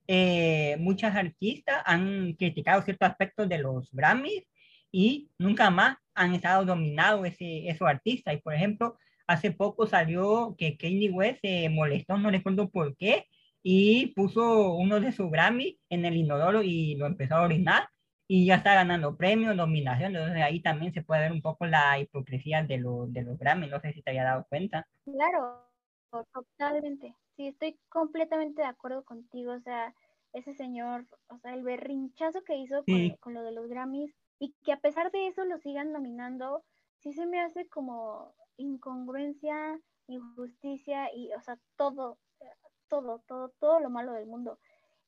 eh, 0.06 0.76
muchas 0.80 1.14
artistas 1.16 1.82
han 1.86 2.34
criticado 2.34 2.82
ciertos 2.82 3.08
aspectos 3.08 3.48
de 3.48 3.58
los 3.58 3.90
Grammys 3.92 4.44
y 4.90 5.30
nunca 5.38 5.70
más 5.70 5.96
han 6.14 6.34
estado 6.34 6.64
dominados 6.64 7.26
ese, 7.26 7.68
esos 7.68 7.88
artistas. 7.88 8.34
Y 8.34 8.38
por 8.38 8.54
ejemplo, 8.54 8.98
hace 9.26 9.50
poco 9.50 9.86
salió 9.86 10.54
que 10.58 10.76
Kanye 10.76 11.10
West 11.10 11.40
se 11.40 11.68
molestó, 11.68 12.18
no 12.18 12.30
recuerdo 12.30 12.70
por 12.70 12.96
qué, 12.96 13.26
y 13.64 14.08
puso 14.08 14.74
uno 14.74 15.00
de 15.00 15.10
sus 15.10 15.30
Grammy 15.30 15.80
en 15.88 16.04
el 16.04 16.16
inodoro 16.16 16.62
y 16.62 16.96
lo 16.96 17.06
empezó 17.06 17.36
a 17.36 17.42
orinar 17.42 17.88
y 18.28 18.46
ya 18.46 18.56
está 18.56 18.74
ganando 18.74 19.16
premios, 19.16 19.56
nominaciones, 19.56 20.20
entonces 20.20 20.42
ahí 20.42 20.60
también 20.60 20.92
se 20.92 21.02
puede 21.02 21.22
ver 21.22 21.32
un 21.32 21.42
poco 21.42 21.66
la 21.66 21.98
hipocresía 21.98 22.62
de, 22.62 22.78
lo, 22.78 23.06
de 23.06 23.22
los 23.22 23.38
Grammy, 23.38 23.66
no 23.66 23.80
sé 23.80 23.92
si 23.92 24.02
te 24.02 24.10
había 24.10 24.24
dado 24.24 24.46
cuenta. 24.48 24.86
Claro, 25.04 25.66
totalmente. 26.32 27.16
Sí, 27.36 27.48
estoy 27.48 27.78
completamente 27.88 28.62
de 28.62 28.68
acuerdo 28.68 29.02
contigo. 29.02 29.52
O 29.52 29.60
sea, 29.60 29.94
ese 30.32 30.52
señor, 30.54 31.06
o 31.28 31.38
sea, 31.38 31.54
el 31.54 31.62
berrinchazo 31.62 32.42
que 32.44 32.56
hizo 32.56 32.84
con, 33.20 33.34
lo 33.34 33.42
de 33.42 33.52
los 33.52 33.68
Grammys 33.68 34.14
y 34.38 34.54
que 34.64 34.72
a 34.72 34.80
pesar 34.80 35.10
de 35.10 35.28
eso 35.28 35.44
lo 35.44 35.58
sigan 35.58 35.92
nominando, 35.92 36.62
sí 36.98 37.12
se 37.12 37.26
me 37.26 37.40
hace 37.40 37.66
como 37.68 38.34
incongruencia, 38.56 39.80
injusticia 40.06 41.12
y, 41.14 41.32
o 41.32 41.40
sea, 41.40 41.58
todo, 41.76 42.18
todo, 42.94 43.22
todo, 43.26 43.48
todo 43.58 43.80
lo 43.80 43.90
malo 43.90 44.12
del 44.12 44.26
mundo. 44.26 44.58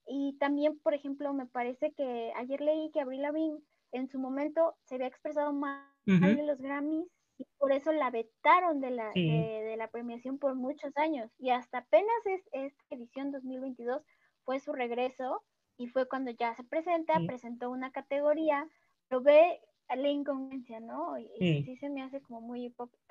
Y 0.08 0.36
también, 0.38 0.78
por 0.80 0.94
ejemplo, 0.94 1.32
me 1.32 1.46
parece 1.46 1.92
que 1.92 2.32
ayer 2.36 2.60
leí 2.60 2.90
que 2.92 3.00
Avril 3.00 3.22
Lavigne 3.22 3.60
en 3.92 4.08
su 4.08 4.18
momento 4.18 4.74
se 4.84 4.96
había 4.96 5.06
expresado 5.06 5.52
mal 5.52 5.84
de 6.04 6.42
los 6.42 6.60
Grammys 6.60 7.08
y 7.38 7.44
por 7.58 7.72
eso 7.72 7.92
la 7.92 8.10
vetaron 8.10 8.80
de 8.80 8.90
la, 8.90 9.10
de, 9.12 9.74
la 9.76 9.88
premiación 9.88 10.38
por 10.38 10.54
muchos 10.54 10.96
años. 10.96 11.30
Y 11.38 11.50
hasta 11.50 11.78
apenas 11.78 12.26
es, 12.26 12.48
esta 12.52 12.94
edición 12.94 13.30
2022 13.30 14.02
fue 14.44 14.58
su 14.60 14.72
regreso 14.72 15.42
y 15.76 15.88
fue 15.88 16.08
cuando 16.08 16.30
ya 16.30 16.54
se 16.54 16.64
presenta, 16.64 17.20
presentó 17.26 17.70
una 17.70 17.90
categoría, 17.90 18.68
lo 19.10 19.20
ve 19.20 19.60
la 19.88 20.08
incongruencia, 20.08 20.80
¿no? 20.80 21.18
Y 21.18 21.28
sí. 21.38 21.62
sí 21.64 21.76
se 21.76 21.88
me 21.88 22.02
hace 22.02 22.20
como 22.20 22.40
muy 22.40 22.64
hipócrita. 22.64 23.05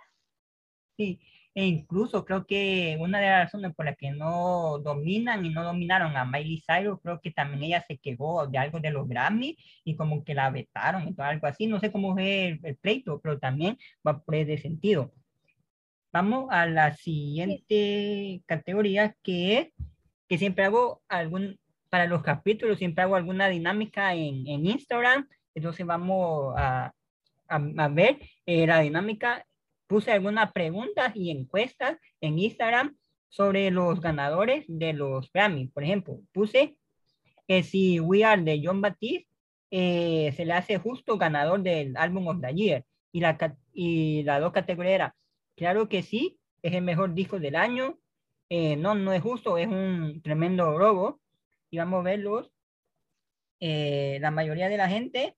Sí, 0.98 1.20
e 1.54 1.66
incluso 1.66 2.26
creo 2.26 2.46
que 2.46 2.98
una 3.00 3.20
de 3.20 3.28
las 3.28 3.46
razones 3.46 3.74
por 3.76 3.86
las 3.86 3.98
que 3.98 4.12
no 4.12 4.80
dominan 4.80 5.46
y 5.46 5.50
no 5.50 5.64
dominaron 5.64 6.16
a 6.18 6.26
Miley 6.26 6.62
Cyrus, 6.66 7.00
creo 7.02 7.22
que 7.22 7.32
también 7.32 7.64
ella 7.64 7.82
se 7.88 7.98
quejó 7.98 8.48
de 8.48 8.58
algo 8.58 8.80
de 8.80 8.92
los 8.92 9.08
Grammy 9.08 9.58
y 9.84 9.96
como 9.96 10.24
que 10.24 10.34
la 10.34 10.50
vetaron 10.50 11.08
y 11.08 11.16
algo 11.22 11.48
así. 11.48 11.68
No 11.68 11.80
sé 11.80 11.92
cómo 11.92 12.18
es 12.20 12.60
el, 12.64 12.78
pleito, 12.78 13.20
pero 13.22 13.40
también 13.40 13.78
va 14.06 14.22
por 14.22 14.36
ese 14.36 14.58
sentido. 14.58 15.14
Vamos 16.12 16.48
a 16.52 16.66
la 16.66 16.96
siguiente 16.96 18.42
categoría 18.46 19.16
que 19.22 19.58
es 19.58 19.68
que 20.28 20.38
siempre 20.38 20.66
hago 20.66 21.02
algún, 21.08 21.60
para 21.90 22.08
los 22.08 22.24
capítulos, 22.24 22.80
siempre 22.80 23.04
hago 23.04 23.16
alguna 23.16 23.48
dinámica 23.50 24.14
en, 24.14 24.48
en 24.48 24.66
Instagram. 24.66 25.28
Entonces 25.54 25.86
vamos 25.86 26.54
a, 26.58 26.94
a, 27.48 27.88
ver 27.90 28.20
eh, 28.46 28.68
la 28.68 28.80
dinámica 28.82 29.46
puse 29.88 30.12
algunas 30.12 30.52
preguntas 30.52 31.16
y 31.16 31.32
encuestas 31.32 31.98
en 32.22 32.40
Instagram 32.40 32.96
sobre 33.30 33.70
los 33.72 34.00
ganadores 34.00 34.66
de 34.68 34.94
los 34.94 35.32
Grammy. 35.32 35.68
Por 35.68 35.84
ejemplo, 35.84 36.22
puse 36.32 36.78
que 37.48 37.64
si 37.64 38.00
We 38.00 38.24
Are 38.24 38.42
de 38.42 38.62
John 38.64 38.82
Baptiste 38.82 39.28
eh, 39.72 40.32
se 40.38 40.46
le 40.46 40.54
hace 40.54 40.78
justo 40.78 41.18
ganador 41.18 41.62
del 41.62 41.98
álbum 41.98 42.28
of 42.28 42.40
the 42.42 42.54
Year. 42.54 42.86
Y 43.12 43.20
la, 43.20 43.58
y 43.74 44.24
la 44.24 44.40
dos 44.40 44.54
categorías 44.54 44.96
era, 44.96 45.16
claro 45.58 45.90
que 45.90 46.02
sí, 46.02 46.40
es 46.62 46.74
el 46.74 46.82
mejor 46.82 47.14
disco 47.14 47.40
del 47.40 47.56
año. 47.58 48.00
Eh, 48.50 48.78
no, 48.78 48.96
no 48.96 49.12
es 49.12 49.22
justo, 49.22 49.58
es 49.58 49.68
un 49.68 50.22
tremendo 50.24 50.78
robo. 50.78 51.20
Y 51.70 51.78
vamos 51.78 52.00
a 52.00 52.04
verlos. 52.04 52.52
Eh, 53.60 54.18
la 54.22 54.32
mayoría 54.32 54.70
de 54.70 54.78
la 54.78 54.88
gente 54.88 55.36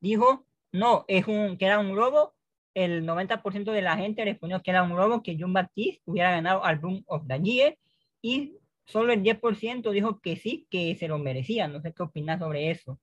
dijo, 0.00 0.46
no, 0.70 1.04
es 1.08 1.26
un, 1.26 1.58
que 1.58 1.66
era 1.66 1.80
un 1.80 1.96
robo 1.96 2.35
el 2.76 3.06
90% 3.06 3.72
de 3.72 3.80
la 3.80 3.96
gente 3.96 4.22
respondió 4.22 4.62
que 4.62 4.70
era 4.70 4.82
un 4.82 4.94
robo 4.94 5.22
que 5.22 5.38
John 5.40 5.54
Baptiste 5.54 6.02
hubiera 6.04 6.30
ganado 6.30 6.62
Album 6.62 7.02
of 7.06 7.26
the 7.26 7.40
Year 7.40 7.78
y 8.20 8.58
solo 8.84 9.14
el 9.14 9.22
10% 9.22 9.90
dijo 9.92 10.20
que 10.20 10.36
sí, 10.36 10.66
que 10.70 10.94
se 10.94 11.08
lo 11.08 11.16
merecía. 11.18 11.68
No 11.68 11.80
sé 11.80 11.94
qué 11.94 12.02
opinas 12.02 12.38
sobre 12.38 12.70
eso. 12.70 13.00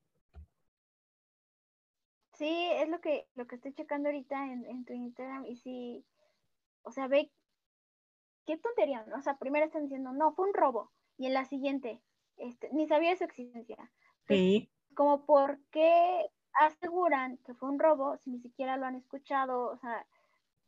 Sí, 2.34 2.70
es 2.76 2.88
lo 2.88 3.02
que, 3.02 3.26
lo 3.34 3.48
que 3.48 3.56
estoy 3.56 3.74
checando 3.74 4.10
ahorita 4.10 4.46
en, 4.46 4.64
en 4.66 4.86
tu 4.86 4.94
Instagram 4.94 5.48
y 5.48 5.56
sí, 5.56 6.06
o 6.84 6.92
sea, 6.92 7.08
ve, 7.08 7.32
qué 8.46 8.58
tontería, 8.58 9.04
¿no? 9.08 9.18
O 9.18 9.22
sea, 9.22 9.38
primero 9.38 9.66
están 9.66 9.84
diciendo, 9.84 10.12
no, 10.14 10.36
fue 10.36 10.48
un 10.50 10.54
robo, 10.54 10.92
y 11.18 11.26
en 11.26 11.34
la 11.34 11.46
siguiente, 11.46 12.00
este, 12.38 12.70
ni 12.74 12.88
sabía 12.88 13.10
de 13.10 13.18
su 13.18 13.24
existencia. 13.24 13.92
Sí. 14.28 14.70
Como, 14.94 15.26
¿por 15.26 15.60
qué 15.72 16.28
aseguran 16.60 17.38
que 17.46 17.54
fue 17.54 17.70
un 17.70 17.80
robo 17.80 18.18
si 18.18 18.32
ni 18.32 18.40
siquiera 18.40 18.78
lo 18.78 18.86
han 18.86 18.96
escuchado, 18.96 19.72
o 19.72 19.78
sea, 19.78 20.06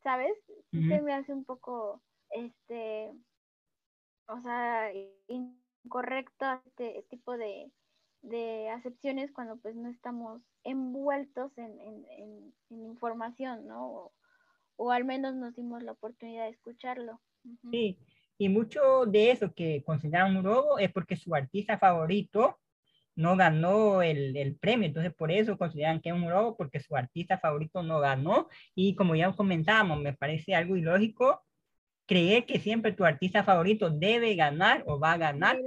¿sabes? 0.03 0.35
Se 0.72 1.01
me 1.01 1.14
hace 1.14 1.34
un 1.34 1.45
poco, 1.45 2.01
este, 2.30 3.11
o 4.27 4.39
sea, 4.41 4.91
incorrecto 5.27 6.45
este 6.65 7.05
tipo 7.09 7.38
de, 7.38 7.72
de 8.22 8.69
acepciones 8.69 9.31
cuando 9.31 9.57
pues 9.57 9.76
no 9.76 9.89
estamos 9.89 10.41
envueltos 10.64 11.57
en, 11.57 11.80
en, 11.80 12.53
información, 12.69 13.68
¿no? 13.68 13.88
O, 13.88 14.14
o, 14.77 14.91
al 14.91 15.05
menos 15.05 15.35
nos 15.35 15.55
dimos 15.55 15.81
la 15.84 15.93
oportunidad 15.93 16.45
de 16.45 16.51
escucharlo. 16.51 17.22
Sí, 17.72 17.97
y 18.38 18.49
mucho 18.49 19.05
de 19.05 19.31
eso 19.31 19.53
que 19.53 19.84
consideran 19.85 20.35
un 20.35 20.43
robo 20.43 20.80
es 20.80 20.91
porque 20.91 21.15
su 21.15 21.34
artista 21.34 21.77
favorito 21.77 22.59
no 23.15 23.35
ganó 23.37 24.01
el, 24.01 24.35
el, 24.37 24.55
premio, 24.55 24.87
entonces 24.87 25.13
por 25.13 25.31
eso 25.31 25.57
consideran 25.57 26.01
que 26.01 26.09
es 26.09 26.15
un 26.15 26.29
robo 26.29 26.57
porque 26.57 26.79
su 26.79 26.95
artista 26.95 27.39
favorito 27.39 27.83
no 27.83 27.99
ganó. 27.99 28.47
Y 28.75 28.95
como 28.95 29.15
ya 29.15 29.31
comentábamos, 29.33 30.01
me 30.01 30.13
parece 30.13 30.55
algo 30.55 30.75
ilógico 30.75 31.43
creer 32.05 32.45
que 32.45 32.59
siempre 32.59 32.91
tu 32.91 33.05
artista 33.05 33.43
favorito 33.43 33.89
debe 33.89 34.35
ganar 34.35 34.83
o 34.87 34.99
va 34.99 35.13
a 35.13 35.17
ganar. 35.17 35.57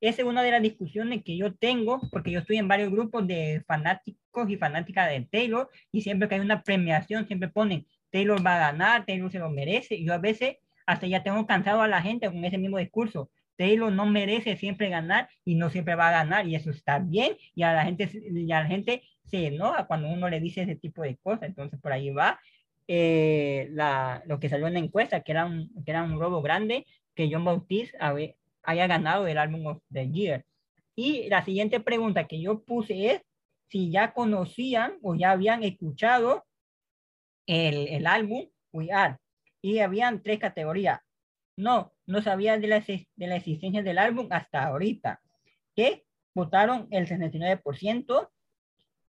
Esa 0.00 0.22
es 0.22 0.28
una 0.28 0.42
de 0.42 0.50
las 0.50 0.62
discusiones 0.62 1.22
que 1.24 1.36
yo 1.36 1.54
tengo 1.54 2.00
porque 2.10 2.30
yo 2.30 2.40
estoy 2.40 2.56
en 2.56 2.68
varios 2.68 2.90
grupos 2.90 3.26
de 3.26 3.62
fanáticos 3.66 4.50
y 4.50 4.56
fanáticas 4.56 5.08
de 5.08 5.20
Taylor 5.30 5.70
y 5.92 6.02
siempre 6.02 6.28
que 6.28 6.34
hay 6.34 6.40
una 6.40 6.62
premiación 6.62 7.26
siempre 7.26 7.48
ponen 7.48 7.86
Taylor 8.10 8.44
va 8.44 8.56
a 8.56 8.72
ganar, 8.72 9.06
Taylor 9.06 9.30
se 9.30 9.38
lo 9.38 9.48
merece 9.48 9.94
y 9.94 10.04
yo 10.04 10.12
a 10.12 10.18
veces 10.18 10.56
hasta 10.86 11.06
ya 11.06 11.22
tengo 11.22 11.46
cansado 11.46 11.82
a 11.82 11.88
la 11.88 12.02
gente 12.02 12.26
con 12.26 12.44
ese 12.44 12.58
mismo 12.58 12.78
discurso 12.78 13.30
Taylor 13.56 13.92
no 13.92 14.06
merece 14.06 14.56
siempre 14.56 14.88
ganar 14.88 15.28
y 15.44 15.54
no 15.54 15.70
siempre 15.70 15.94
va 15.94 16.08
a 16.08 16.24
ganar 16.24 16.46
y 16.46 16.54
eso 16.54 16.70
está 16.70 16.98
bien 16.98 17.36
y 17.54 17.62
a 17.62 17.72
la 17.72 17.84
gente, 17.84 18.10
y 18.12 18.50
a 18.52 18.60
la 18.60 18.66
gente 18.66 19.02
se 19.24 19.46
enoja 19.46 19.86
cuando 19.86 20.08
uno 20.08 20.28
le 20.28 20.40
dice 20.40 20.62
ese 20.62 20.76
tipo 20.76 21.02
de 21.02 21.16
cosas. 21.16 21.44
Entonces 21.44 21.78
por 21.80 21.92
ahí 21.92 22.10
va 22.10 22.40
eh, 22.88 23.68
la, 23.70 24.22
lo 24.26 24.40
que 24.40 24.48
salió 24.48 24.66
en 24.66 24.74
la 24.74 24.80
encuesta, 24.80 25.20
que 25.20 25.32
era 25.32 25.46
un, 25.46 25.70
que 25.84 25.90
era 25.90 26.02
un 26.02 26.18
robo 26.18 26.42
grande 26.42 26.86
que 27.14 27.28
John 27.30 27.44
Bautista 27.44 28.14
haya 28.62 28.86
ganado 28.86 29.26
el 29.26 29.38
álbum 29.38 29.66
of 29.66 29.82
the 29.92 30.10
year. 30.10 30.44
Y 30.94 31.28
la 31.28 31.44
siguiente 31.44 31.80
pregunta 31.80 32.26
que 32.26 32.40
yo 32.40 32.62
puse 32.62 33.12
es 33.12 33.22
si 33.68 33.90
ya 33.90 34.12
conocían 34.12 34.98
o 35.02 35.14
ya 35.14 35.30
habían 35.30 35.62
escuchado 35.62 36.44
el, 37.46 37.88
el 37.88 38.06
álbum 38.06 38.46
We 38.72 38.92
Are. 38.92 39.16
Y 39.62 39.78
habían 39.78 40.22
tres 40.22 40.38
categorías. 40.38 41.00
No, 41.56 41.92
no 42.06 42.22
sabía 42.22 42.58
de 42.58 42.66
la, 42.66 42.80
de 42.80 43.26
la 43.26 43.36
existencia 43.36 43.82
del 43.82 43.98
álbum 43.98 44.28
hasta 44.30 44.64
ahorita. 44.64 45.20
¿Qué? 45.74 46.04
votaron 46.34 46.88
el 46.90 47.06
69%, 47.06 48.30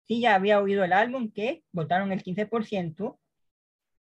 sí 0.06 0.20
ya 0.20 0.34
había 0.34 0.60
oído 0.60 0.84
el 0.84 0.92
álbum, 0.92 1.30
que 1.32 1.62
votaron 1.72 2.12
el 2.12 2.22
15%, 2.22 3.18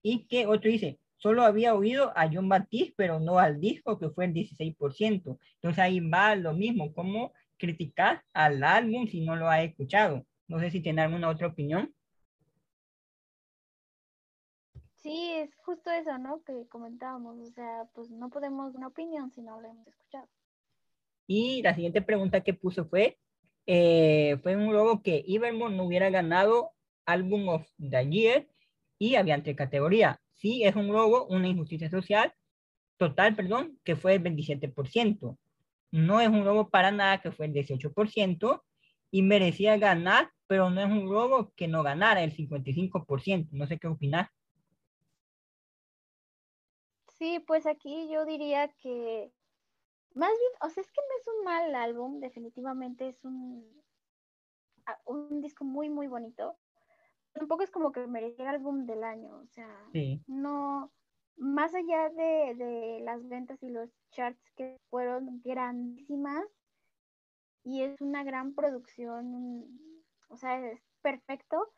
y 0.02 0.26
que 0.26 0.46
otro 0.46 0.70
dice, 0.70 0.98
solo 1.16 1.42
había 1.42 1.74
oído 1.74 2.12
a 2.16 2.28
John 2.32 2.48
Baptiste, 2.48 2.94
pero 2.96 3.20
no 3.20 3.38
al 3.38 3.60
disco, 3.60 3.98
que 3.98 4.10
fue 4.10 4.24
el 4.24 4.32
16%. 4.32 5.38
Entonces 5.54 5.78
ahí 5.78 6.00
va 6.00 6.34
lo 6.34 6.54
mismo, 6.54 6.94
cómo 6.94 7.32
criticar 7.58 8.22
al 8.32 8.64
álbum 8.64 9.06
si 9.06 9.20
no 9.20 9.36
lo 9.36 9.48
ha 9.50 9.62
escuchado. 9.62 10.26
No 10.48 10.58
sé 10.58 10.70
si 10.70 10.80
tiene 10.80 11.02
alguna 11.02 11.28
otra 11.28 11.48
opinión. 11.48 11.94
Sí, 15.02 15.32
es 15.35 15.55
justo 15.56 15.90
eso, 15.90 16.18
¿no? 16.18 16.43
Que 16.44 16.66
comentábamos. 16.68 17.39
O 17.39 17.52
sea, 17.52 17.89
pues 17.94 18.10
no 18.10 18.28
podemos 18.28 18.74
una 18.74 18.89
opinión 18.89 19.31
si 19.32 19.43
no 19.43 19.60
lo 19.60 19.68
hemos 19.68 19.86
escuchado. 19.86 20.28
Y 21.27 21.62
la 21.62 21.74
siguiente 21.74 22.02
pregunta 22.02 22.43
que 22.43 22.55
puso 22.55 22.85
fue, 22.86 23.18
eh, 23.66 24.39
fue 24.43 24.56
un 24.56 24.72
logo 24.72 25.02
que 25.02 25.24
Evermore 25.27 25.74
no 25.74 25.85
hubiera 25.85 26.10
ganado 26.10 26.72
Album 27.06 27.48
of 27.48 27.66
the 27.78 28.09
Year 28.09 28.48
y 28.98 29.14
había 29.14 29.36
entre 29.36 29.55
categoría. 29.55 30.20
Sí, 30.35 30.64
es 30.64 30.74
un 30.77 30.89
logo, 30.89 31.27
una 31.27 31.48
injusticia 31.48 31.89
social 31.89 32.35
total, 32.97 33.35
perdón, 33.35 33.78
que 33.85 33.97
fue 33.97 34.14
el 34.14 34.22
27%. 34.22 35.39
No 35.93 36.20
es 36.20 36.28
un 36.28 36.44
logo 36.44 36.68
para 36.68 36.90
nada, 36.90 37.20
que 37.20 37.32
fue 37.32 37.47
el 37.47 37.55
18%, 37.55 38.62
y 39.10 39.22
merecía 39.22 39.77
ganar, 39.78 40.31
pero 40.47 40.68
no 40.70 40.81
es 40.81 40.86
un 40.86 41.06
logo 41.06 41.52
que 41.56 41.66
no 41.66 41.82
ganara 41.82 42.22
el 42.22 42.36
55%. 42.36 43.48
No 43.52 43.66
sé 43.66 43.78
qué 43.78 43.89
opinar. 43.89 44.31
Sí, 47.20 47.38
pues 47.47 47.66
aquí 47.66 48.09
yo 48.09 48.24
diría 48.24 48.68
que 48.78 49.30
más 50.14 50.30
bien, 50.30 50.52
o 50.62 50.70
sea, 50.70 50.80
es 50.80 50.90
que 50.90 51.01
no 51.02 51.20
es 51.20 51.28
un 51.28 51.44
mal 51.44 51.74
álbum, 51.74 52.18
definitivamente 52.18 53.09
es 53.09 53.22
un, 53.26 53.62
un 55.05 55.42
disco 55.42 55.66
muy, 55.66 55.90
muy 55.90 56.06
bonito. 56.06 56.56
Tampoco 57.34 57.62
es 57.62 57.70
como 57.70 57.92
que 57.92 58.06
merecía 58.06 58.47
el 58.47 58.56
álbum 58.56 58.86
del 58.86 59.05
año, 59.05 59.36
o 59.36 59.47
sea, 59.48 59.68
no, 60.26 60.90
más 61.36 61.74
allá 61.74 62.09
de, 62.09 62.55
de, 62.55 63.01
las 63.02 63.28
ventas 63.28 63.62
y 63.62 63.68
los 63.68 63.90
charts 64.12 64.51
que 64.56 64.78
fueron 64.88 65.42
grandísimas, 65.44 66.47
y 67.64 67.82
es 67.82 68.01
una 68.01 68.24
gran 68.24 68.55
producción, 68.55 69.78
o 70.28 70.38
sea, 70.38 70.59
es 70.70 70.80
perfecto. 71.02 71.70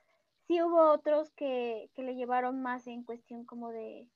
Sí 0.47 0.63
hubo 0.63 0.93
otros 0.93 1.33
que, 1.33 1.91
que 1.95 2.05
le 2.05 2.15
llevaron 2.15 2.63
más 2.63 2.87
en 2.87 3.03
cuestión 3.03 3.45
como 3.45 3.71
de 3.71 4.09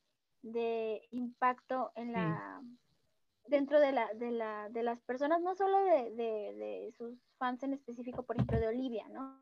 de 0.53 1.03
impacto 1.11 1.93
en 1.97 2.13
la 2.13 2.63
dentro 3.49 3.81
de 3.81 3.93
la, 3.93 4.13
de 4.15 4.31
la 4.31 4.69
de 4.71 4.83
las 4.83 5.01
personas 5.03 5.41
no 5.41 5.55
solo 5.55 5.85
de, 5.85 6.11
de, 6.17 6.93
sus 6.97 7.15
fans 7.39 7.63
en 7.63 7.75
específico 7.75 8.25
por 8.25 8.37
ejemplo 8.37 8.59
de 8.59 8.69
Olivia 8.69 9.09
no 9.09 9.41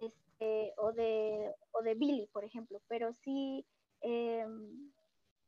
este, 0.00 0.72
o 0.76 0.92
de 0.92 1.50
o 1.72 1.82
de 1.82 1.94
Billy 1.94 2.28
por 2.32 2.44
ejemplo 2.44 2.80
pero 2.88 3.12
sí 3.12 3.64
em, 4.00 4.90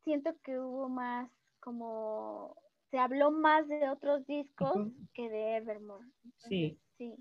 siento 0.03 0.35
que 0.43 0.59
hubo 0.59 0.89
más 0.89 1.29
como 1.59 2.55
se 2.91 2.99
habló 2.99 3.31
más 3.31 3.67
de 3.67 3.89
otros 3.89 4.25
discos 4.25 4.87
que 5.13 5.29
de 5.29 5.57
Evermore 5.57 6.07
sí. 6.37 6.79
sí. 6.97 7.15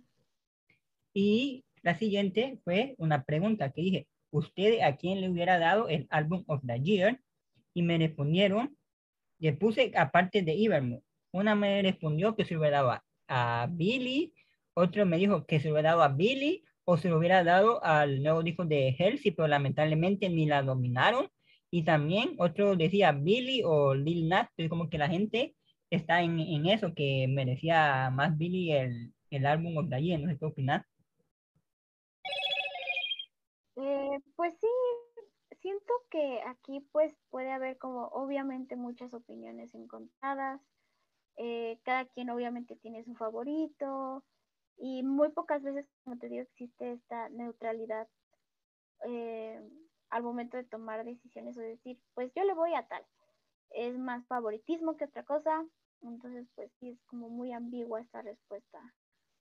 Y 1.14 1.64
la 1.82 1.94
siguiente 1.94 2.58
fue 2.64 2.94
una 2.98 3.24
pregunta 3.24 3.70
que 3.70 3.82
dije 3.82 4.08
¿usted 4.30 4.80
a 4.80 4.96
quién 4.96 5.20
le 5.20 5.30
hubiera 5.30 5.58
dado 5.58 5.88
el 5.88 6.06
álbum 6.10 6.44
of 6.46 6.62
the 6.66 6.80
year 6.80 7.20
y 7.74 7.82
me 7.82 7.98
respondieron, 7.98 8.76
le 9.38 9.52
puse 9.52 9.92
aparte 9.96 10.42
de 10.42 10.55
Ibermo, 10.55 11.02
una 11.32 11.55
me 11.55 11.82
respondió 11.82 12.36
que 12.36 12.44
se 12.44 12.55
lo 12.55 12.60
hubiera 12.60 12.82
dado 12.82 13.02
a, 13.28 13.68
Billy, 13.70 14.32
otro 14.74 15.05
me 15.06 15.18
dijo 15.18 15.46
que 15.46 15.60
se 15.60 15.68
lo 15.68 15.74
hubiera 15.74 15.90
dado 15.90 16.02
a 16.05 16.09
Billy 16.09 16.64
o 16.84 16.96
se 16.96 17.09
lo 17.09 17.18
hubiera 17.18 17.42
dado 17.44 17.82
al 17.84 18.22
nuevo 18.22 18.42
disco 18.42 18.64
de 18.64 18.94
Halsey, 18.98 19.32
pero 19.32 19.48
lamentablemente 19.48 20.28
ni 20.28 20.46
la 20.46 20.62
dominaron. 20.62 21.28
Y 21.70 21.82
también 21.84 22.34
otro 22.38 22.76
decía 22.76 23.12
Billy 23.12 23.62
o 23.64 23.94
Lil 23.94 24.28
Nas, 24.28 24.48
es 24.56 24.68
como 24.68 24.88
que 24.88 24.98
la 24.98 25.09
gente 25.09 25.56
está 25.90 26.22
en, 26.22 26.38
en, 26.40 26.66
eso, 26.66 26.94
que 26.94 27.26
merecía 27.28 28.10
más 28.10 28.36
Billy 28.38 28.72
el, 28.72 29.12
el 29.30 29.46
álbum 29.46 29.76
of 29.78 29.88
the 29.90 30.18
no 30.18 30.28
sé 30.28 30.38
qué 30.38 30.44
opinar. 30.44 30.86
Eh, 33.76 34.18
pues 34.36 34.55
sí, 34.60 34.68
siento 35.64 35.94
que 36.10 36.42
aquí 36.46 36.80
pues 36.92 37.16
puede 37.30 37.50
haber 37.50 37.78
como 37.78 38.08
obviamente 38.08 38.76
muchas 38.76 39.14
opiniones 39.14 39.74
encontradas. 39.74 40.60
Eh, 41.38 41.78
cada 41.84 42.04
quien 42.04 42.28
obviamente 42.28 42.76
tiene 42.76 43.02
su 43.02 43.14
favorito 43.14 44.22
y 44.76 45.02
muy 45.02 45.30
pocas 45.30 45.62
veces, 45.62 45.86
como 46.04 46.18
te 46.18 46.28
digo, 46.28 46.42
existe 46.42 46.92
esta 46.92 47.30
neutralidad 47.30 48.06
eh, 49.06 49.58
al 50.10 50.22
momento 50.22 50.58
de 50.58 50.64
tomar 50.64 51.02
decisiones 51.02 51.56
o 51.56 51.60
decir, 51.60 51.98
pues 52.12 52.30
yo 52.36 52.44
le 52.44 52.52
voy 52.52 52.74
a 52.74 52.86
tal. 52.86 53.02
Es 53.70 53.96
más 53.96 54.26
favoritismo 54.26 54.98
que 54.98 55.06
otra 55.06 55.24
cosa. 55.24 55.66
Entonces, 56.02 56.46
pues 56.54 56.70
sí, 56.78 56.90
es 56.90 57.02
como 57.06 57.30
muy 57.30 57.52
ambigua 57.52 58.02
esta 58.02 58.20
respuesta. 58.20 58.94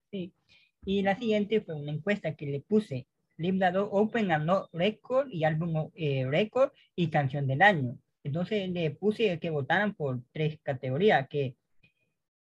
Sí. 0.09 0.33
Y 0.85 1.01
la 1.01 1.17
siguiente 1.17 1.59
fue 1.59 1.75
una 1.75 1.91
encuesta 1.91 2.33
que 2.33 2.45
le 2.45 2.61
puse 2.61 3.07
Librado 3.37 3.89
Open 3.91 4.27
ganó 4.27 4.69
Record 4.71 5.29
y 5.29 5.43
álbum 5.43 5.89
eh, 5.95 6.25
Record 6.27 6.71
y 6.95 7.07
canción 7.07 7.47
del 7.47 7.61
año. 7.61 7.97
Entonces 8.23 8.69
le 8.69 8.91
puse 8.91 9.39
que 9.39 9.49
votaran 9.49 9.95
por 9.95 10.21
tres 10.31 10.59
categorías, 10.63 11.27
que 11.27 11.55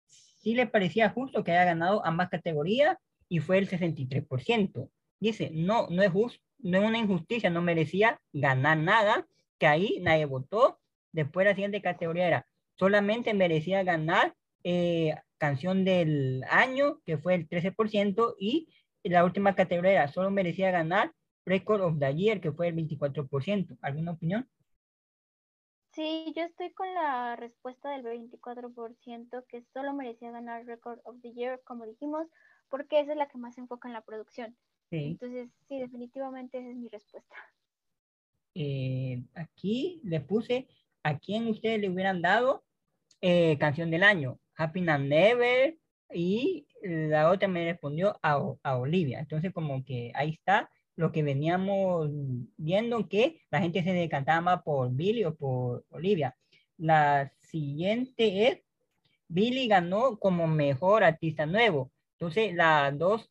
sí 0.06 0.54
le 0.54 0.66
parecía 0.66 1.10
justo 1.10 1.44
que 1.44 1.52
haya 1.52 1.64
ganado 1.64 2.04
ambas 2.06 2.30
categorías 2.30 2.96
y 3.28 3.40
fue 3.40 3.58
el 3.58 3.68
63%. 3.68 4.90
Dice, 5.18 5.50
no, 5.52 5.88
no 5.88 6.02
es 6.02 6.10
justo, 6.10 6.42
no 6.58 6.78
es 6.78 6.84
una 6.84 6.98
injusticia, 6.98 7.50
no 7.50 7.62
merecía 7.62 8.20
ganar 8.32 8.78
nada, 8.78 9.26
que 9.58 9.66
ahí 9.66 9.98
nadie 10.02 10.24
votó. 10.24 10.78
Después 11.12 11.46
la 11.46 11.54
siguiente 11.54 11.82
categoría 11.82 12.26
era, 12.26 12.46
solamente 12.76 13.34
merecía 13.34 13.82
ganar 13.82 14.34
eh, 14.64 15.14
canción 15.38 15.84
del 15.84 16.44
año, 16.50 17.00
que 17.04 17.18
fue 17.18 17.34
el 17.34 17.48
13%, 17.48 18.34
y 18.38 18.68
la 19.08 19.24
última 19.24 19.54
categoría 19.54 20.08
solo 20.08 20.30
merecía 20.30 20.70
ganar 20.70 21.12
Record 21.44 21.82
of 21.82 21.98
the 21.98 22.14
Year, 22.14 22.40
que 22.40 22.52
fue 22.52 22.68
el 22.68 22.74
24%. 22.74 23.78
¿Alguna 23.80 24.12
opinión? 24.12 24.48
Sí, 25.92 26.32
yo 26.36 26.42
estoy 26.42 26.72
con 26.72 26.92
la 26.92 27.36
respuesta 27.36 27.90
del 27.90 28.04
24%, 28.04 29.44
que 29.48 29.62
solo 29.72 29.94
merecía 29.94 30.30
ganar 30.30 30.66
Record 30.66 31.00
of 31.04 31.16
the 31.22 31.32
Year, 31.32 31.60
como 31.64 31.86
dijimos, 31.86 32.26
porque 32.68 33.00
esa 33.00 33.12
es 33.12 33.18
la 33.18 33.28
que 33.28 33.38
más 33.38 33.54
se 33.54 33.62
enfoca 33.62 33.88
en 33.88 33.94
la 33.94 34.02
producción. 34.02 34.56
Entonces, 34.90 35.50
sí, 35.68 35.78
definitivamente 35.78 36.58
esa 36.58 36.68
es 36.68 36.76
mi 36.76 36.88
respuesta. 36.88 37.36
Eh, 38.54 39.22
aquí 39.34 40.00
le 40.04 40.20
puse 40.20 40.68
a 41.02 41.18
quién 41.18 41.48
ustedes 41.48 41.80
le 41.80 41.90
hubieran 41.90 42.22
dado 42.22 42.64
eh, 43.20 43.56
canción 43.58 43.90
del 43.90 44.02
año. 44.02 44.38
Happy 44.56 44.88
and 44.88 45.08
Never, 45.08 45.76
y 46.12 46.65
la 46.82 47.30
otra 47.30 47.48
me 47.48 47.64
respondió 47.64 48.18
a, 48.22 48.40
a 48.62 48.76
Olivia. 48.76 49.20
Entonces, 49.20 49.52
como 49.52 49.84
que 49.84 50.12
ahí 50.14 50.30
está 50.30 50.70
lo 50.96 51.12
que 51.12 51.22
veníamos 51.22 52.10
viendo 52.56 53.08
que 53.08 53.40
la 53.50 53.60
gente 53.60 53.82
se 53.82 53.92
decantaba 53.92 54.62
por 54.62 54.90
Billy 54.92 55.24
o 55.24 55.34
por 55.34 55.84
Olivia. 55.90 56.34
La 56.78 57.30
siguiente 57.40 58.48
es 58.48 58.60
Billy 59.28 59.68
ganó 59.68 60.18
como 60.18 60.46
mejor 60.46 61.04
artista 61.04 61.46
nuevo. 61.46 61.92
Entonces, 62.12 62.54
las 62.54 62.96
dos, 62.98 63.30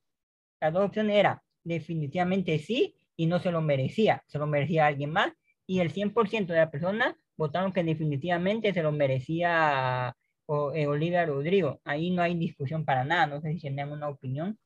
las 0.60 0.74
dos 0.74 0.86
opciones 0.86 1.16
era 1.18 1.44
definitivamente 1.64 2.60
sí 2.60 2.96
y 3.16 3.26
no 3.26 3.40
se 3.40 3.52
lo 3.52 3.62
merecía, 3.62 4.24
se 4.28 4.38
lo 4.38 4.48
merecía 4.48 4.88
alguien 4.88 5.12
más. 5.12 5.32
Y 5.66 5.80
el 5.80 5.92
100% 5.92 6.54
de 6.54 6.60
las 6.60 6.70
personas 6.70 7.16
votaron 7.38 7.74
que 7.74 7.84
definitivamente 7.84 8.74
se 8.74 8.84
lo 8.84 8.92
merecía 8.92 10.16
o 10.46 10.74
eh, 10.74 10.88
Olivia 10.88 11.26
Rodrigo. 11.26 11.82
Ahí 11.84 12.12
no 12.12 12.22
hay 12.22 12.36
discusión 12.36 12.86
para 12.86 13.04
nada, 13.04 13.28
no 13.28 13.42
sé 13.42 13.54
si 13.54 13.60
tienen 13.60 13.92
una 13.92 14.10
opinión. 14.10 14.58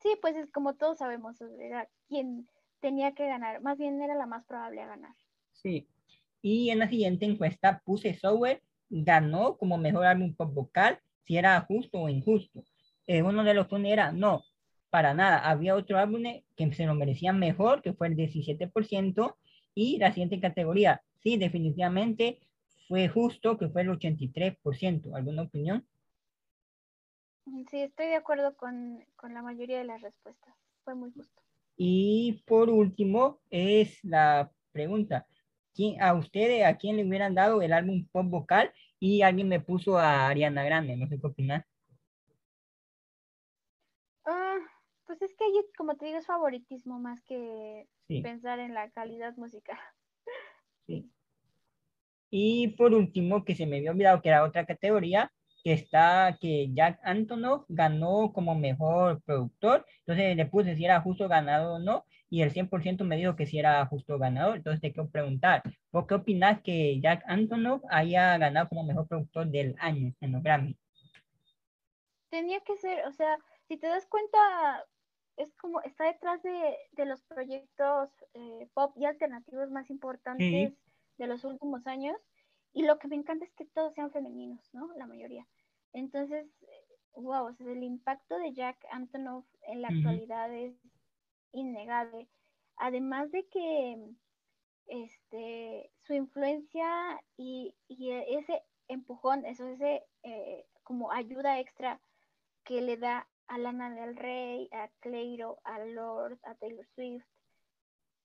Sí, 0.00 0.16
pues 0.20 0.36
es 0.36 0.50
como 0.50 0.74
todos 0.76 0.98
sabemos, 0.98 1.40
era 1.60 1.88
quien 2.08 2.48
tenía 2.80 3.12
que 3.12 3.26
ganar, 3.26 3.60
más 3.60 3.76
bien 3.76 4.00
era 4.00 4.14
la 4.14 4.26
más 4.26 4.44
probable 4.46 4.80
a 4.80 4.86
ganar. 4.86 5.14
Sí, 5.52 5.86
y 6.40 6.70
en 6.70 6.78
la 6.78 6.88
siguiente 6.88 7.26
encuesta 7.26 7.82
puse 7.84 8.14
Software 8.14 8.62
ganó 8.88 9.56
como 9.58 9.76
mejor 9.76 10.06
álbum 10.06 10.34
pop 10.34 10.52
vocal, 10.52 10.98
si 11.26 11.36
era 11.36 11.60
justo 11.60 12.00
o 12.00 12.08
injusto. 12.08 12.64
Eh, 13.06 13.22
uno 13.22 13.44
de 13.44 13.54
los 13.54 13.66
era 13.84 14.12
no, 14.12 14.42
para 14.90 15.14
nada. 15.14 15.38
Había 15.38 15.76
otro 15.76 15.98
álbum 15.98 16.22
que 16.56 16.72
se 16.72 16.86
lo 16.86 16.94
merecía 16.94 17.32
mejor, 17.32 17.82
que 17.82 17.92
fue 17.92 18.08
el 18.08 18.16
17%, 18.16 19.36
y 19.74 19.98
la 19.98 20.12
siguiente 20.12 20.40
categoría, 20.40 21.02
sí, 21.22 21.36
definitivamente 21.36 22.40
fue 22.90 23.08
justo, 23.08 23.56
que 23.56 23.68
fue 23.68 23.82
el 23.82 23.90
83%. 23.90 25.14
¿Alguna 25.14 25.42
opinión? 25.42 25.86
Sí, 27.70 27.82
estoy 27.82 28.06
de 28.06 28.16
acuerdo 28.16 28.56
con, 28.56 29.06
con 29.14 29.32
la 29.32 29.42
mayoría 29.42 29.78
de 29.78 29.84
las 29.84 30.02
respuestas. 30.02 30.52
Fue 30.82 30.96
muy 30.96 31.12
justo. 31.12 31.40
Y 31.76 32.42
por 32.48 32.68
último, 32.68 33.38
es 33.48 34.02
la 34.02 34.50
pregunta. 34.72 35.28
¿Quién, 35.72 36.02
a 36.02 36.14
ustedes, 36.14 36.66
a 36.66 36.76
quién 36.78 36.96
le 36.96 37.06
hubieran 37.06 37.36
dado 37.36 37.62
el 37.62 37.72
álbum 37.72 38.08
pop 38.10 38.26
vocal? 38.26 38.72
Y 38.98 39.22
alguien 39.22 39.48
me 39.48 39.60
puso 39.60 39.96
a 39.96 40.26
Ariana 40.26 40.64
Grande, 40.64 40.96
no 40.96 41.06
sé 41.06 41.20
qué 41.20 41.28
opinar. 41.28 41.64
pues 45.06 45.22
es 45.22 45.36
que 45.36 45.44
como 45.76 45.96
te 45.96 46.06
digo, 46.06 46.18
es 46.18 46.26
favoritismo 46.26 46.98
más 46.98 47.20
que 47.22 47.88
pensar 48.08 48.58
en 48.58 48.74
la 48.74 48.90
calidad 48.90 49.36
musical. 49.36 49.78
Sí. 50.88 51.08
Y 52.30 52.68
por 52.68 52.94
último, 52.94 53.44
que 53.44 53.56
se 53.56 53.66
me 53.66 53.78
había 53.78 53.90
olvidado 53.90 54.22
que 54.22 54.28
era 54.28 54.44
otra 54.44 54.64
categoría, 54.64 55.32
que 55.62 55.72
está, 55.72 56.38
que 56.40 56.70
Jack 56.72 57.00
Antonoff 57.02 57.64
ganó 57.68 58.32
como 58.32 58.54
mejor 58.54 59.20
productor, 59.22 59.84
entonces 60.00 60.36
le 60.36 60.46
puse 60.46 60.76
si 60.76 60.84
era 60.84 61.00
justo 61.00 61.28
ganado 61.28 61.74
o 61.74 61.78
no, 61.78 62.04
y 62.30 62.42
el 62.42 62.52
100% 62.52 63.04
me 63.04 63.16
dijo 63.16 63.36
que 63.36 63.46
si 63.46 63.58
era 63.58 63.84
justo 63.86 64.18
ganador, 64.18 64.56
entonces 64.56 64.80
te 64.80 64.92
quiero 64.92 65.10
preguntar, 65.10 65.62
¿por 65.90 66.06
qué 66.06 66.14
opinas 66.14 66.62
que 66.62 67.00
Jack 67.00 67.24
Antonoff 67.26 67.82
haya 67.90 68.38
ganado 68.38 68.68
como 68.68 68.84
mejor 68.84 69.06
productor 69.08 69.48
del 69.48 69.74
año 69.78 70.14
en 70.20 70.32
los 70.32 70.42
Grammy? 70.42 70.76
Tenía 72.30 72.60
que 72.60 72.76
ser, 72.76 73.04
o 73.06 73.12
sea, 73.12 73.36
si 73.66 73.76
te 73.76 73.88
das 73.88 74.06
cuenta, 74.06 74.86
es 75.36 75.52
como, 75.56 75.80
está 75.82 76.04
detrás 76.04 76.42
de, 76.42 76.76
de 76.92 77.04
los 77.04 77.22
proyectos 77.22 78.08
eh, 78.34 78.68
pop 78.72 78.94
y 78.96 79.04
alternativos 79.04 79.70
más 79.70 79.90
importantes 79.90 80.72
de 81.20 81.26
los 81.26 81.44
últimos 81.44 81.86
años, 81.86 82.16
y 82.72 82.82
lo 82.84 82.98
que 82.98 83.08
me 83.08 83.16
encanta 83.16 83.44
es 83.44 83.52
que 83.52 83.66
todos 83.66 83.94
sean 83.94 84.10
femeninos, 84.10 84.68
¿no? 84.72 84.90
La 84.96 85.06
mayoría. 85.06 85.46
Entonces, 85.92 86.46
wow, 87.14 87.46
o 87.46 87.52
sea, 87.52 87.70
el 87.70 87.82
impacto 87.82 88.38
de 88.38 88.54
Jack 88.54 88.78
Antonoff 88.90 89.46
en 89.66 89.82
la 89.82 89.88
actualidad 89.88 90.52
es 90.54 90.74
innegable. 91.52 92.28
Además 92.76 93.30
de 93.32 93.46
que 93.48 93.98
este, 94.86 95.90
su 95.98 96.14
influencia 96.14 96.88
y, 97.36 97.74
ese 97.88 98.62
empujón, 98.88 99.44
eso, 99.44 99.66
ese 99.68 100.02
eh, 100.22 100.64
como 100.82 101.12
ayuda 101.12 101.60
extra 101.60 102.00
que 102.64 102.80
le 102.80 102.96
da 102.96 103.28
a 103.46 103.58
Lana 103.58 103.90
del 103.90 104.16
Rey, 104.16 104.68
a 104.72 104.88
Cleiro, 105.00 105.58
a 105.64 105.80
Lord, 105.80 106.38
a 106.44 106.54
Taylor 106.54 106.86
Swift, 106.94 107.26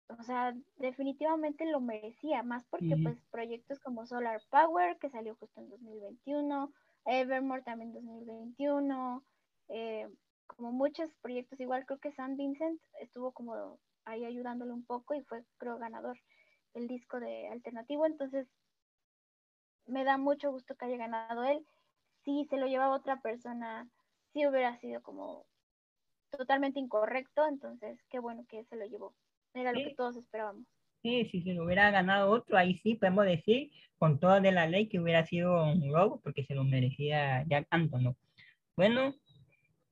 o 0.07 0.23
sea, 0.23 0.53
definitivamente 0.77 1.65
lo 1.65 1.81
merecía, 1.81 2.43
más 2.43 2.65
porque 2.65 2.95
pues 3.01 3.19
proyectos 3.31 3.79
como 3.79 4.05
Solar 4.05 4.41
Power, 4.49 4.97
que 4.99 5.09
salió 5.09 5.35
justo 5.35 5.59
en 5.59 5.69
2021, 5.69 6.71
Evermore 7.05 7.63
también 7.63 7.93
2021, 7.93 9.23
eh, 9.69 10.07
como 10.47 10.71
muchos 10.71 11.13
proyectos, 11.21 11.59
igual 11.59 11.85
creo 11.85 11.99
que 11.99 12.11
San 12.11 12.37
Vincent 12.37 12.79
estuvo 13.01 13.31
como 13.31 13.79
ahí 14.05 14.25
ayudándole 14.25 14.73
un 14.73 14.85
poco 14.85 15.15
y 15.15 15.23
fue 15.23 15.43
creo 15.57 15.77
ganador 15.77 16.17
el 16.75 16.87
disco 16.87 17.19
de 17.19 17.47
alternativo, 17.47 18.05
entonces 18.05 18.47
me 19.87 20.03
da 20.03 20.17
mucho 20.17 20.51
gusto 20.51 20.75
que 20.75 20.85
haya 20.85 20.97
ganado 20.97 21.43
él. 21.43 21.65
Si 22.23 22.45
se 22.45 22.57
lo 22.57 22.67
llevaba 22.67 22.95
otra 22.95 23.21
persona, 23.21 23.87
si 24.33 24.45
hubiera 24.47 24.75
sido 24.77 25.01
como 25.01 25.45
totalmente 26.31 26.79
incorrecto, 26.79 27.45
entonces 27.47 28.03
qué 28.09 28.19
bueno 28.19 28.45
que 28.47 28.65
se 28.65 28.75
lo 28.75 28.85
llevó. 28.85 29.15
Era 29.55 29.71
lo 29.71 29.79
que 29.79 29.95
todos 29.95 30.17
esperábamos. 30.17 30.65
Sí, 31.01 31.25
si 31.31 31.41
se 31.41 31.53
lo 31.53 31.63
hubiera 31.63 31.89
ganado 31.91 32.29
otro, 32.29 32.57
ahí 32.57 32.77
sí 32.77 32.95
podemos 32.95 33.25
decir 33.25 33.71
con 33.97 34.19
toda 34.19 34.41
de 34.41 34.51
la 34.51 34.67
ley 34.67 34.87
que 34.87 34.99
hubiera 34.99 35.25
sido 35.25 35.63
un 35.63 35.91
robo 35.91 36.19
porque 36.21 36.43
se 36.43 36.53
lo 36.55 36.63
merecía 36.63 37.45
Jack 37.47 37.67
Antonoff. 37.69 38.17
Bueno, 38.75 39.15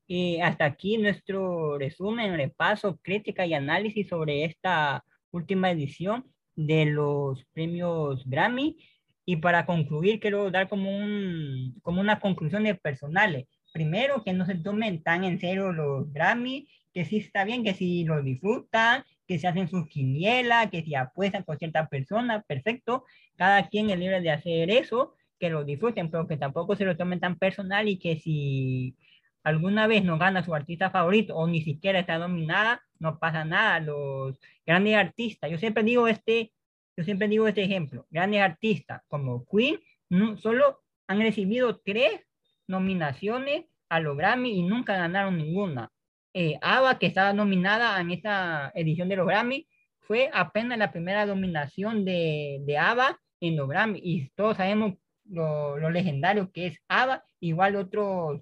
y 0.08 0.40
hasta 0.42 0.66
aquí 0.66 0.98
nuestro 0.98 1.78
resumen, 1.78 2.36
repaso, 2.36 2.98
crítica 3.02 3.46
y 3.46 3.54
análisis 3.54 4.10
sobre 4.10 4.44
esta 4.44 5.06
última 5.32 5.72
edición 5.72 6.26
de 6.56 6.86
los 6.86 7.46
premios 7.54 8.24
Grammy. 8.26 8.78
Y 9.26 9.38
para 9.38 9.66
concluir, 9.66 10.20
quiero 10.20 10.52
dar 10.52 10.68
como, 10.68 10.96
un, 10.96 11.80
como 11.82 12.02
una 12.02 12.20
conclusión 12.20 12.64
de 12.64 12.76
personales. 12.76 13.48
Primero, 13.72 14.24
que 14.24 14.34
no 14.34 14.46
se 14.46 14.56
tomen 14.56 15.02
tan 15.02 15.24
en 15.24 15.40
serio 15.40 15.72
los 15.72 16.12
Grammy, 16.12 16.68
que 16.94 17.06
sí 17.06 17.18
está 17.18 17.46
bien, 17.46 17.64
que 17.64 17.74
si 17.74 18.04
los 18.04 18.24
disfrutan, 18.24 19.06
que 19.28 19.40
se 19.40 19.48
hacen 19.48 19.68
sus 19.68 19.88
quinielas, 19.88 20.70
que 20.70 20.84
si 20.84 20.96
apuestan 20.96 21.44
con 21.44 21.58
cierta 21.58 21.88
persona, 21.88 22.42
perfecto. 22.42 23.06
Cada 23.36 23.68
quien 23.70 23.90
es 23.90 24.00
libre 24.00 24.22
de 24.22 24.32
hacer 24.32 24.70
eso, 24.70 25.16
que 25.40 25.50
lo 25.50 25.64
disfruten, 25.64 26.10
pero 26.10 26.28
que 26.28 26.38
tampoco 26.38 26.76
se 26.76 26.86
lo 26.86 26.98
tomen 26.98 27.20
tan 27.20 27.38
personal 27.38 27.88
y 27.88 27.98
que 27.98 28.20
si 28.20 28.96
alguna 29.44 29.88
vez 29.88 30.04
no 30.04 30.18
gana 30.18 30.44
su 30.44 30.54
artista 30.56 30.90
favorito 30.90 31.36
o 31.36 31.48
ni 31.48 31.62
siquiera 31.62 32.00
está 32.00 32.18
dominada, 32.18 32.82
no 33.00 33.20
pasa 33.20 33.46
nada. 33.46 33.80
Los 33.80 34.40
grandes 34.66 34.96
artistas, 34.96 35.52
yo 35.52 35.58
siempre 35.58 35.84
digo 35.84 36.08
este, 36.08 36.52
yo 36.98 37.04
siempre 37.04 37.28
digo 37.28 37.48
este 37.48 37.64
ejemplo, 37.64 38.06
grandes 38.10 38.42
artistas 38.42 39.02
como 39.08 39.46
Queen 39.46 39.80
no, 40.10 40.38
solo 40.38 40.84
han 41.08 41.20
recibido 41.20 41.80
tres 41.80 42.22
nominaciones 42.68 43.66
a 43.90 44.00
los 44.00 44.16
Grammy 44.16 44.52
y 44.60 44.64
nunca 44.64 44.96
ganaron 44.96 45.38
ninguna 45.38 45.92
eh, 46.34 46.58
ABBA, 46.62 47.00
que 47.00 47.06
estaba 47.06 47.34
nominada 47.34 48.00
en 48.00 48.12
esta 48.12 48.72
edición 48.76 49.10
de 49.10 49.18
los 49.18 49.28
Grammy, 49.28 49.68
fue 50.00 50.30
apenas 50.34 50.78
la 50.78 50.92
primera 50.92 51.26
nominación 51.26 52.06
de, 52.06 52.60
de 52.66 52.78
ABBA 52.78 53.20
en 53.40 53.56
los 53.58 53.70
Grammy. 53.70 54.00
Y 54.04 54.30
todos 54.36 54.58
sabemos 54.58 54.94
lo, 55.26 55.78
lo 55.78 55.90
legendario 55.90 56.52
que 56.52 56.68
es 56.68 56.80
ABBA, 56.88 57.24
igual 57.40 57.76
otros 57.76 58.42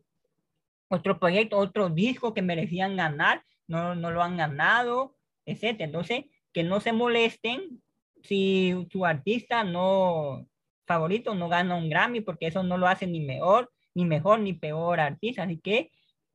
otro 0.92 1.20
proyecto, 1.20 1.58
otro 1.58 1.90
disco 1.90 2.34
que 2.34 2.42
merecían 2.42 2.98
ganar, 2.98 3.44
no, 3.66 3.96
no 3.96 4.12
lo 4.12 4.22
han 4.22 4.36
ganado, 4.36 5.16
etc. 5.46 5.80
Entonces, 5.80 6.26
que 6.52 6.64
no 6.64 6.82
se 6.82 6.92
molesten 6.92 7.82
si 8.24 8.88
su 8.92 9.06
artista 9.06 9.64
no 9.64 10.46
favorito 10.86 11.34
no 11.34 11.48
gana 11.48 11.76
un 11.76 11.90
Grammy, 11.90 12.20
porque 12.20 12.48
eso 12.48 12.64
no 12.64 12.78
lo 12.78 12.88
hace 12.88 13.08
ni 13.08 13.22
mejor, 13.22 13.72
ni 13.94 14.04
mejor, 14.04 14.42
ni 14.42 14.52
peor 14.52 15.00
artista. 15.00 15.44
Así 15.44 15.58
que 15.58 15.92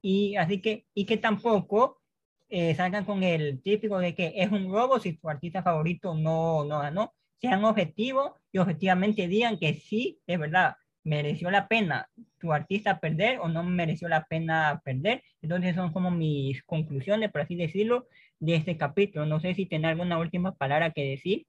y 0.08 0.36
así 0.36 0.60
que, 0.60 0.86
y 0.94 1.04
que 1.04 1.16
tampoco 1.16 2.00
eh, 2.48 2.76
salgan 2.76 3.04
con 3.04 3.24
el 3.24 3.60
típico 3.60 3.98
de 3.98 4.14
que 4.14 4.34
es 4.36 4.52
un 4.52 4.70
robo 4.70 5.00
si 5.00 5.14
tu 5.14 5.28
artista 5.28 5.64
favorito 5.64 6.14
no, 6.14 6.64
no 6.64 6.78
ganó. 6.78 7.12
Sean 7.40 7.64
objetivos 7.64 8.30
y 8.52 8.58
objetivamente 8.58 9.26
digan 9.26 9.58
que 9.58 9.74
sí, 9.74 10.20
de 10.28 10.36
verdad, 10.36 10.76
mereció 11.02 11.50
la 11.50 11.66
pena 11.66 12.08
tu 12.38 12.52
artista 12.52 13.00
perder 13.00 13.40
o 13.40 13.48
no 13.48 13.64
mereció 13.64 14.06
la 14.06 14.22
pena 14.26 14.80
perder. 14.84 15.24
Entonces 15.42 15.74
son 15.74 15.92
como 15.92 16.12
mis 16.12 16.62
conclusiones, 16.62 17.32
por 17.32 17.40
así 17.40 17.56
decirlo, 17.56 18.06
de 18.38 18.54
este 18.54 18.76
capítulo. 18.76 19.26
No 19.26 19.40
sé 19.40 19.54
si 19.54 19.66
tiene 19.66 19.88
alguna 19.88 20.20
última 20.20 20.54
palabra 20.54 20.92
que 20.92 21.02
decir. 21.02 21.48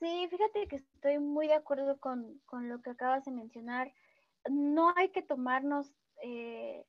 Sí, 0.00 0.28
fíjate 0.30 0.68
que 0.68 0.76
estoy 0.76 1.18
muy 1.18 1.46
de 1.46 1.54
acuerdo 1.54 1.98
con, 1.98 2.42
con 2.44 2.68
lo 2.68 2.82
que 2.82 2.90
acabas 2.90 3.24
de 3.24 3.30
mencionar. 3.30 3.90
No 4.50 4.92
hay 4.96 5.08
que 5.08 5.22
tomarnos 5.22 5.94
eh, 6.22 6.84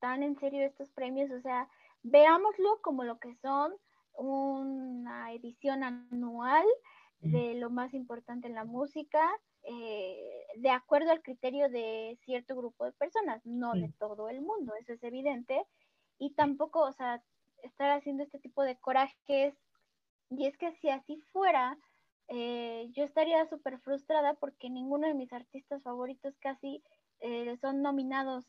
tan 0.00 0.22
en 0.22 0.38
serio 0.38 0.64
estos 0.64 0.90
premios, 0.90 1.30
o 1.30 1.40
sea, 1.40 1.68
veámoslo 2.02 2.80
como 2.82 3.04
lo 3.04 3.18
que 3.18 3.34
son 3.36 3.74
una 4.14 5.32
edición 5.32 5.82
anual 5.82 6.64
de 7.20 7.54
lo 7.54 7.70
más 7.70 7.92
importante 7.94 8.46
en 8.46 8.54
la 8.54 8.64
música, 8.64 9.26
eh, 9.62 10.46
de 10.56 10.70
acuerdo 10.70 11.10
al 11.10 11.22
criterio 11.22 11.68
de 11.68 12.16
cierto 12.24 12.54
grupo 12.54 12.84
de 12.84 12.92
personas, 12.92 13.44
no 13.44 13.72
de 13.72 13.92
todo 13.98 14.28
el 14.28 14.42
mundo, 14.42 14.74
eso 14.78 14.92
es 14.92 15.02
evidente, 15.02 15.66
y 16.18 16.34
tampoco, 16.34 16.80
o 16.82 16.92
sea, 16.92 17.22
estar 17.62 17.90
haciendo 17.90 18.22
este 18.22 18.38
tipo 18.38 18.62
de 18.62 18.76
corajes, 18.76 19.54
y 20.30 20.46
es 20.46 20.56
que 20.56 20.72
si 20.72 20.88
así 20.88 21.20
fuera, 21.32 21.78
eh, 22.28 22.88
yo 22.92 23.02
estaría 23.02 23.44
súper 23.46 23.78
frustrada 23.80 24.34
porque 24.34 24.70
ninguno 24.70 25.08
de 25.08 25.14
mis 25.14 25.32
artistas 25.32 25.82
favoritos 25.82 26.36
casi 26.38 26.82
son 27.60 27.82
nominados 27.82 28.46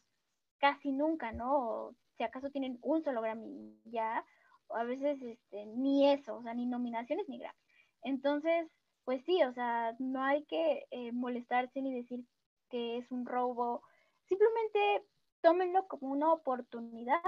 casi 0.60 0.92
nunca, 0.92 1.32
¿no? 1.32 1.96
Si 2.18 2.24
acaso 2.24 2.50
tienen 2.50 2.80
un 2.82 3.04
solo 3.04 3.22
Grammy 3.22 3.80
ya, 3.86 4.26
o 4.68 4.76
a 4.76 4.84
veces 4.84 5.22
este, 5.22 5.66
ni 5.68 6.10
eso, 6.10 6.38
o 6.38 6.44
sea, 6.44 6.54
ni 6.54 6.66
nominaciones 6.66 7.28
ni 7.30 7.40
Grammy. 7.40 7.58
Entonces, 8.04 8.68
pues 9.06 9.24
sí, 9.26 9.42
o 9.44 9.54
sea, 9.54 9.96
no 10.00 10.24
hay 10.24 10.44
que 10.46 10.86
eh, 10.92 11.12
molestarse 11.12 11.82
ni 11.82 11.94
decir 11.94 12.26
que 12.70 12.98
es 12.98 13.12
un 13.12 13.26
robo, 13.26 13.82
simplemente 14.26 15.04
tómenlo 15.42 15.88
como 15.88 16.12
una 16.12 16.34
oportunidad 16.34 17.22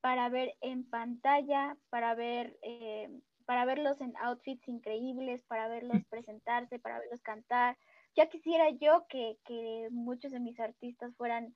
para 0.00 0.28
ver 0.28 0.56
en 0.60 0.88
pantalla, 0.88 1.76
para 1.90 2.14
ver, 2.14 2.58
eh, 2.62 3.08
para 3.44 3.64
verlos 3.64 4.00
en 4.00 4.16
outfits 4.16 4.66
increíbles, 4.68 5.42
para 5.44 5.68
verlos 5.68 6.04
presentarse, 6.08 6.78
para 6.78 6.98
verlos 6.98 7.20
cantar. 7.20 7.76
Ya 8.16 8.28
quisiera 8.28 8.70
yo 8.70 9.04
que, 9.08 9.38
que 9.44 9.88
muchos 9.90 10.32
de 10.32 10.40
mis 10.40 10.58
artistas 10.58 11.14
fueran 11.16 11.54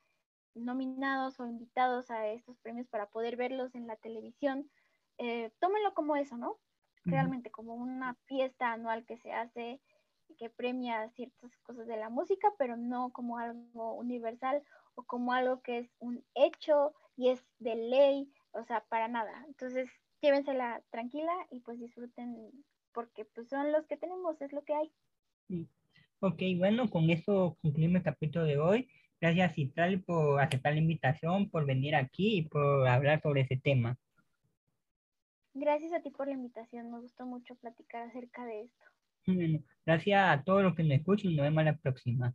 nominados 0.55 1.41
o 1.41 1.47
invitados 1.47 2.11
a 2.11 2.29
estos 2.29 2.59
premios 2.59 2.89
para 2.89 3.07
poder 3.07 3.37
verlos 3.37 3.75
en 3.75 3.87
la 3.87 3.97
televisión, 3.97 4.71
eh, 5.19 5.51
tómenlo 5.61 5.95
como 5.95 6.17
eso, 6.17 6.37
¿no? 6.37 6.59
Realmente 7.05 7.51
como 7.51 7.75
una 7.75 8.15
fiesta 8.27 8.73
anual 8.73 9.05
que 9.05 9.19
se 9.19 9.33
hace, 9.33 9.81
que 10.39 10.49
premia 10.49 11.11
ciertas 11.11 11.55
cosas 11.59 11.87
de 11.87 11.97
la 11.97 12.09
música, 12.09 12.51
pero 12.59 12.77
no 12.77 13.11
como 13.11 13.39
algo 13.39 13.95
universal 13.95 14.63
o 14.95 15.03
como 15.03 15.33
algo 15.33 15.61
que 15.61 15.79
es 15.79 15.91
un 15.99 16.25
hecho 16.35 16.95
y 17.17 17.29
es 17.29 17.45
de 17.59 17.77
ley, 17.77 18.33
o 18.53 18.65
sea, 18.65 18.85
para 18.89 19.09
nada. 19.09 19.45
Entonces, 19.47 19.91
llévensela 20.23 20.83
tranquila 20.91 21.33
y 21.51 21.61
pues 21.61 21.79
disfruten 21.79 22.51
porque 22.93 23.25
pues 23.25 23.49
son 23.49 23.73
los 23.73 23.87
que 23.87 23.97
tenemos, 23.97 24.41
es 24.41 24.53
lo 24.53 24.63
que 24.63 24.75
hay. 24.75 24.93
Ok, 26.21 26.43
bueno, 26.57 26.89
con 26.89 27.11
eso 27.11 27.59
concluimos 27.61 27.97
el 27.97 28.03
capítulo 28.05 28.45
de 28.45 28.59
hoy. 28.59 28.89
Gracias 29.25 29.55
Citlali 29.55 29.97
por 29.97 30.39
aceptar 30.39 30.75
la 30.75 30.81
invitación, 30.81 31.49
por 31.49 31.65
venir 31.65 31.95
aquí 31.95 32.41
y 32.41 32.43
por 32.43 32.87
hablar 32.87 33.23
sobre 33.23 33.41
ese 33.41 33.57
tema. 33.57 33.97
Gracias 35.55 35.95
a 35.95 36.03
ti 36.03 36.11
por 36.11 36.27
la 36.27 36.35
invitación, 36.35 36.93
me 36.93 37.01
gustó 37.01 37.25
mucho 37.25 37.55
platicar 37.55 38.03
acerca 38.03 38.45
de 38.45 38.65
esto. 38.65 38.85
Gracias 39.87 40.21
a 40.29 40.43
todos 40.45 40.63
los 40.63 40.75
que 40.75 40.83
nos 40.83 40.99
escuchan 40.99 41.31
y 41.31 41.37
nos 41.37 41.45
vemos 41.45 41.65
la 41.65 41.75
próxima. 41.75 42.35